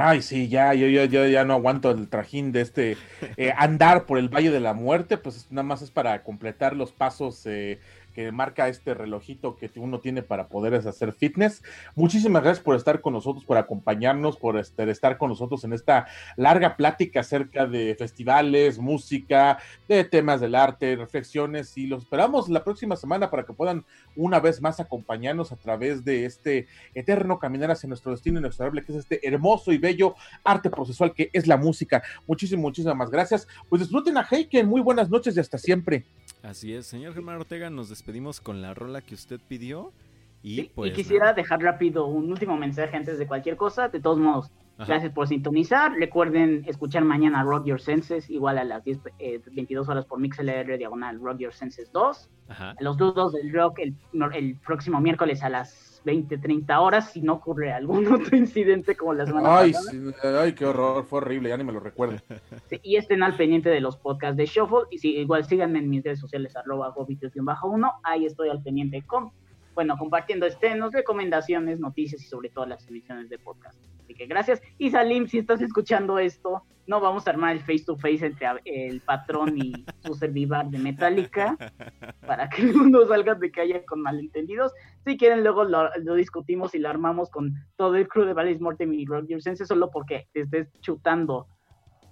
Ay, 0.00 0.22
sí, 0.22 0.48
ya, 0.48 0.74
yo, 0.74 0.86
yo, 0.86 1.06
yo, 1.06 1.26
ya 1.26 1.44
no 1.44 1.54
aguanto 1.54 1.90
el 1.90 2.08
trajín 2.08 2.52
de 2.52 2.60
este 2.60 2.96
eh, 3.36 3.52
andar 3.56 4.06
por 4.06 4.18
el 4.18 4.28
Valle 4.28 4.52
de 4.52 4.60
la 4.60 4.72
Muerte, 4.72 5.18
pues 5.18 5.50
nada 5.50 5.64
más 5.64 5.82
es 5.82 5.90
para 5.90 6.22
completar 6.22 6.76
los 6.76 6.92
pasos 6.92 7.44
eh, 7.46 7.80
que 8.18 8.32
marca 8.32 8.66
este 8.66 8.94
relojito 8.94 9.54
que 9.54 9.70
uno 9.76 10.00
tiene 10.00 10.24
para 10.24 10.48
poder 10.48 10.74
hacer 10.74 11.12
fitness. 11.12 11.62
Muchísimas 11.94 12.42
gracias 12.42 12.64
por 12.64 12.74
estar 12.74 13.00
con 13.00 13.12
nosotros, 13.12 13.44
por 13.44 13.58
acompañarnos, 13.58 14.36
por 14.36 14.58
este, 14.58 14.90
estar 14.90 15.18
con 15.18 15.28
nosotros 15.28 15.62
en 15.62 15.72
esta 15.72 16.08
larga 16.36 16.76
plática 16.76 17.20
acerca 17.20 17.68
de 17.68 17.94
festivales, 17.96 18.80
música, 18.80 19.60
de 19.86 20.02
temas 20.02 20.40
del 20.40 20.56
arte, 20.56 20.96
reflexiones 20.96 21.78
y 21.78 21.86
los 21.86 22.02
esperamos 22.02 22.48
la 22.48 22.64
próxima 22.64 22.96
semana 22.96 23.30
para 23.30 23.44
que 23.44 23.52
puedan 23.52 23.84
una 24.16 24.40
vez 24.40 24.60
más 24.60 24.80
acompañarnos 24.80 25.52
a 25.52 25.56
través 25.56 26.04
de 26.04 26.24
este 26.24 26.66
eterno 26.94 27.38
caminar 27.38 27.70
hacia 27.70 27.88
nuestro 27.88 28.10
destino 28.10 28.40
inexorable 28.40 28.84
que 28.84 28.90
es 28.90 28.98
este 28.98 29.28
hermoso 29.28 29.70
y 29.70 29.78
bello 29.78 30.16
arte 30.42 30.70
procesual 30.70 31.14
que 31.14 31.30
es 31.32 31.46
la 31.46 31.56
música. 31.56 32.02
Muchísimas, 32.26 32.62
muchísimas 32.62 33.10
gracias. 33.10 33.46
Pues 33.68 33.82
disfruten 33.82 34.16
a 34.16 34.26
Heiken, 34.28 34.66
muy 34.66 34.80
buenas 34.80 35.08
noches 35.08 35.36
y 35.36 35.38
hasta 35.40 35.56
siempre. 35.56 36.04
Así 36.42 36.72
es, 36.72 36.86
señor 36.86 37.14
Germán 37.14 37.36
Ortega, 37.36 37.68
nos 37.68 37.88
despedimos 37.88 38.07
con 38.42 38.62
la 38.62 38.74
rola 38.74 39.02
que 39.02 39.14
usted 39.14 39.40
pidió. 39.48 39.92
Y, 40.42 40.64
pues, 40.74 40.92
quisiera 40.92 41.32
dejar 41.32 41.60
rápido 41.60 42.06
un 42.06 42.30
último 42.30 42.56
mensaje 42.56 42.96
antes 42.96 43.18
de 43.18 43.26
cualquier 43.26 43.56
cosa. 43.56 43.88
De 43.88 44.00
todos 44.00 44.18
modos, 44.18 44.50
gracias 44.78 45.12
por 45.12 45.28
sintonizar. 45.28 45.92
Recuerden 45.92 46.64
escuchar 46.66 47.04
mañana 47.04 47.42
Rock 47.42 47.66
Your 47.66 47.80
Senses, 47.80 48.30
igual 48.30 48.56
a 48.56 48.64
las 48.64 48.82
10, 48.84 49.00
22 49.52 49.86
eh, 49.86 49.90
horas 49.90 50.06
por 50.06 50.20
MixLR, 50.20 50.78
diagonal 50.78 51.20
Rock 51.20 51.38
Your 51.38 51.52
Senses 51.52 51.92
2. 51.92 52.30
Los 52.80 52.96
dudos 52.96 53.32
del 53.32 53.52
rock 53.52 53.80
el, 53.80 53.94
el 54.34 54.56
próximo 54.56 55.00
miércoles 55.00 55.42
a 55.42 55.50
las 55.50 55.97
20, 56.08 56.38
30 56.38 56.80
horas 56.80 57.10
si 57.12 57.20
no 57.20 57.34
ocurre 57.34 57.70
algún 57.70 58.06
otro 58.14 58.34
incidente 58.34 58.96
como 58.96 59.12
la 59.12 59.26
semana 59.26 59.58
ay, 59.58 59.74
ay, 60.40 60.54
qué 60.54 60.64
horror, 60.64 61.04
fue 61.04 61.18
horrible, 61.18 61.50
ya 61.50 61.58
ni 61.58 61.64
me 61.64 61.72
lo 61.72 61.80
recuerdo. 61.80 62.16
y 62.82 62.96
estén 62.96 63.22
al 63.22 63.36
pendiente 63.36 63.68
de 63.68 63.82
los 63.82 63.98
podcasts 63.98 64.38
de 64.38 64.46
Shuffle 64.46 64.86
y 64.90 64.96
si, 64.96 65.18
igual 65.18 65.44
síganme 65.44 65.80
en 65.80 65.90
mis 65.90 66.02
redes 66.02 66.18
sociales 66.18 66.56
arroba 66.56 66.94
bajo 67.42 67.68
uno 67.68 67.92
ahí 68.02 68.24
estoy 68.24 68.48
al 68.48 68.62
pendiente 68.62 69.02
con, 69.02 69.32
bueno, 69.74 69.98
compartiendo 69.98 70.46
estrenos, 70.46 70.92
recomendaciones, 70.92 71.78
noticias 71.78 72.22
y 72.22 72.26
sobre 72.26 72.48
todo 72.48 72.64
las 72.64 72.88
emisiones 72.88 73.28
de 73.28 73.38
podcast. 73.38 73.78
Así 74.08 74.14
que 74.14 74.24
gracias. 74.24 74.62
Y 74.78 74.88
Salim, 74.88 75.26
si 75.26 75.36
estás 75.36 75.60
escuchando 75.60 76.18
esto, 76.18 76.62
no 76.86 76.98
vamos 76.98 77.26
a 77.26 77.30
armar 77.30 77.54
el 77.54 77.60
face 77.60 77.84
to 77.84 77.94
face 77.98 78.24
entre 78.24 78.48
el 78.64 79.02
patrón 79.02 79.58
y 79.58 79.84
su 80.02 80.14
servidor 80.14 80.70
de 80.70 80.78
Metallica 80.78 81.58
para 82.26 82.48
que 82.48 82.62
no 82.62 83.06
salga 83.06 83.34
de 83.34 83.50
calle 83.50 83.84
con 83.84 84.00
malentendidos. 84.00 84.72
Si 85.04 85.18
quieren, 85.18 85.42
luego 85.42 85.64
lo, 85.64 85.90
discutimos 86.14 86.74
y 86.74 86.78
lo 86.78 86.88
armamos 86.88 87.28
con 87.28 87.52
todo 87.76 87.96
el 87.96 88.08
crew 88.08 88.24
de 88.24 88.32
Valis 88.32 88.62
Mortem 88.62 88.94
y 88.94 89.04
Rock 89.04 89.26
Your 89.28 89.42
Sense, 89.42 89.66
solo 89.66 89.90
porque 89.90 90.26
te 90.32 90.40
estés 90.40 90.72
chutando 90.80 91.48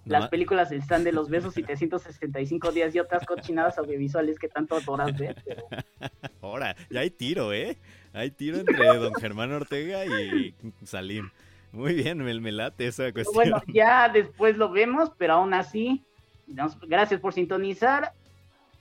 las 0.05 0.28
películas 0.28 0.68
del 0.68 0.82
stand 0.82 1.05
de 1.05 1.12
los 1.12 1.31
besos 1.31 1.56
y 1.56 1.62
365 1.64 2.73
días 2.73 2.94
y 2.94 2.98
otras 3.01 3.24
cochinadas 3.24 3.78
audiovisuales 3.78 4.39
que 4.39 4.48
tanto 4.48 4.77
adoras 4.77 5.18
ver. 5.18 5.43
Ahora, 6.43 6.77
ya 6.90 7.01
hay 7.01 7.10
tiro, 7.10 7.55
¿eh? 7.55 7.78
Hay 8.12 8.31
tiro 8.31 8.59
entre 8.59 8.86
don 8.98 9.14
Germán 9.14 9.52
Ortega 9.52 10.05
y 10.05 10.55
Salim. 10.85 11.31
Muy 11.77 11.93
bien, 11.93 12.19
me, 12.19 12.40
me 12.40 12.53
late 12.53 12.86
esa 12.86 13.12
cuestión. 13.12 13.35
Bueno, 13.35 13.61
ya 13.73 14.09
después 14.09 14.57
lo 14.57 14.70
vemos, 14.70 15.12
pero 15.19 15.35
aún 15.35 15.53
así, 15.53 16.03
gracias 16.89 17.20
por 17.20 17.35
sintonizar. 17.35 18.12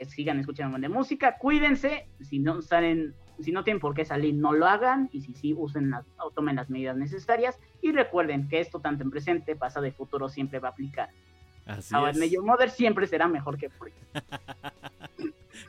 Sigan 0.07 0.39
escuchando 0.39 0.77
de 0.77 0.87
música, 0.87 1.37
cuídense, 1.37 2.07
si 2.21 2.39
no 2.39 2.61
salen, 2.61 3.13
si 3.41 3.51
no 3.51 3.63
tienen 3.63 3.81
por 3.81 3.93
qué 3.93 4.05
salir, 4.05 4.33
no 4.33 4.53
lo 4.53 4.65
hagan, 4.65 5.09
y 5.11 5.21
si 5.21 5.33
sí, 5.33 5.53
usen 5.53 5.89
las, 5.89 6.05
o 6.17 6.31
tomen 6.31 6.55
las 6.55 6.69
medidas 6.69 6.95
necesarias, 6.95 7.59
y 7.81 7.91
recuerden 7.91 8.47
que 8.47 8.59
esto 8.59 8.79
tanto 8.79 9.03
en 9.03 9.11
presente, 9.11 9.55
pasado 9.55 9.85
y 9.85 9.91
futuro 9.91 10.29
siempre 10.29 10.59
va 10.59 10.69
a 10.69 10.71
aplicar. 10.71 11.09
Así 11.65 11.95
Ahora, 11.95 12.11
es. 12.11 12.39
Mother 12.41 12.69
siempre 12.69 13.07
será 13.07 13.27
mejor 13.27 13.57
que 13.57 13.69
Free. 13.69 13.93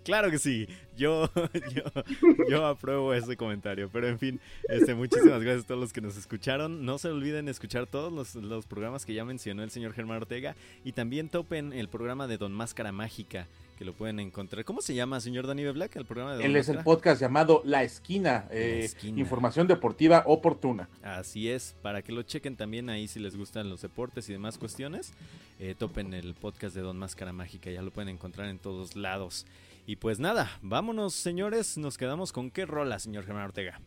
Claro 0.05 0.31
que 0.31 0.39
sí, 0.39 0.69
yo, 0.97 1.31
yo, 2.49 2.67
apruebo 2.67 3.13
ese 3.15 3.37
comentario. 3.37 3.91
Pero 3.93 4.09
en 4.09 4.19
fin, 4.19 4.41
este, 4.69 4.95
muchísimas 4.95 5.43
gracias 5.43 5.65
a 5.65 5.67
todos 5.69 5.81
los 5.81 5.93
que 5.93 6.01
nos 6.01 6.17
escucharon. 6.17 6.85
No 6.85 6.99
se 6.99 7.09
olviden 7.09 7.49
escuchar 7.49 7.87
todos 7.87 8.13
los, 8.13 8.35
los 8.35 8.67
programas 8.67 9.05
que 9.05 9.15
ya 9.15 9.25
mencionó 9.25 9.63
el 9.63 9.71
señor 9.71 9.93
Germán 9.93 10.19
Ortega. 10.19 10.57
Y 10.85 10.93
también 10.93 11.29
topen 11.29 11.73
el 11.73 11.89
programa 11.89 12.27
de 12.27 12.39
Don 12.39 12.53
Máscara 12.53 12.93
Mágica 12.93 13.47
que 13.77 13.85
lo 13.85 13.93
pueden 13.93 14.19
encontrar. 14.21 14.65
¿Cómo 14.65 14.81
se 14.81 14.95
llama, 14.95 15.21
señor 15.21 15.47
Dani 15.47 15.67
Black, 15.71 15.97
el 15.97 16.07
programa 16.07 16.33
de 16.33 16.39
Don 16.39 16.47
Él 16.47 16.57
es 16.57 16.69
el 16.69 16.79
podcast 16.79 17.21
llamado 17.21 17.63
La 17.65 17.83
Esquina, 17.83 18.47
eh, 18.51 18.91
información 19.03 19.67
deportiva 19.67 20.23
oportuna. 20.27 20.89
Así 21.03 21.51
es, 21.51 21.77
para 21.83 22.03
que 22.03 22.13
lo 22.13 22.23
chequen 22.23 22.57
también 22.57 22.89
ahí 22.89 23.07
si 23.07 23.21
les 23.21 23.37
gustan 23.37 23.69
los 23.69 23.83
deportes 23.83 24.29
y 24.29 24.33
demás 24.33 24.59
cuestiones. 24.59 25.13
Eh, 25.61 25.75
topen 25.79 26.15
el 26.15 26.35
podcast 26.35 26.75
de 26.75 26.81
Don 26.81 26.99
Máscara 26.99 27.33
Mágica, 27.33 27.71
ya 27.71 27.83
lo 27.83 27.91
pueden 27.91 28.09
encontrar 28.09 28.49
en 28.49 28.59
todos 28.59 28.97
lados. 28.97 29.47
Y 29.87 29.97
pues 29.97 30.19
nada, 30.19 30.51
vámonos 30.63 31.15
señores, 31.15 31.79
nos 31.79 31.97
quedamos 31.97 32.33
con 32.33 32.51
qué 32.51 32.67
rola, 32.67 32.99
señor 32.99 33.25
Germán 33.25 33.45
Ortega. 33.45 33.81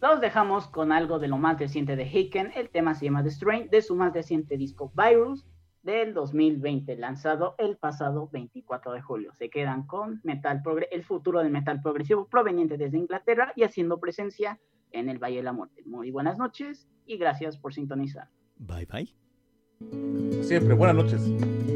Los 0.00 0.20
dejamos 0.20 0.68
con 0.68 0.90
algo 0.90 1.18
de 1.18 1.28
lo 1.28 1.36
más 1.36 1.58
reciente 1.58 1.96
de 1.96 2.04
Haken, 2.04 2.52
el 2.56 2.70
tema 2.70 2.94
se 2.94 3.04
llama 3.04 3.22
The 3.22 3.30
Strain, 3.30 3.68
de 3.68 3.82
su 3.82 3.94
más 3.94 4.14
reciente 4.14 4.56
disco 4.56 4.90
Virus 4.94 5.46
del 5.82 6.14
2020, 6.14 6.96
lanzado 6.96 7.54
el 7.58 7.76
pasado 7.76 8.28
24 8.32 8.92
de 8.92 9.02
julio. 9.02 9.32
Se 9.34 9.50
quedan 9.50 9.86
con 9.86 10.20
metal 10.24 10.62
el 10.90 11.04
futuro 11.04 11.40
del 11.40 11.50
metal 11.50 11.80
progresivo 11.82 12.26
proveniente 12.26 12.78
desde 12.78 12.98
Inglaterra 12.98 13.52
y 13.54 13.64
haciendo 13.64 14.00
presencia 14.00 14.58
en 14.92 15.08
el 15.08 15.18
Valle 15.18 15.36
de 15.36 15.42
la 15.42 15.52
Muerte. 15.52 15.82
Muy 15.84 16.10
buenas 16.10 16.38
noches 16.38 16.88
y 17.04 17.18
gracias 17.18 17.58
por 17.58 17.74
sintonizar. 17.74 18.28
Bye 18.56 18.86
bye. 18.86 20.42
Siempre, 20.42 20.74
buenas 20.74 20.96
noches. 20.96 21.75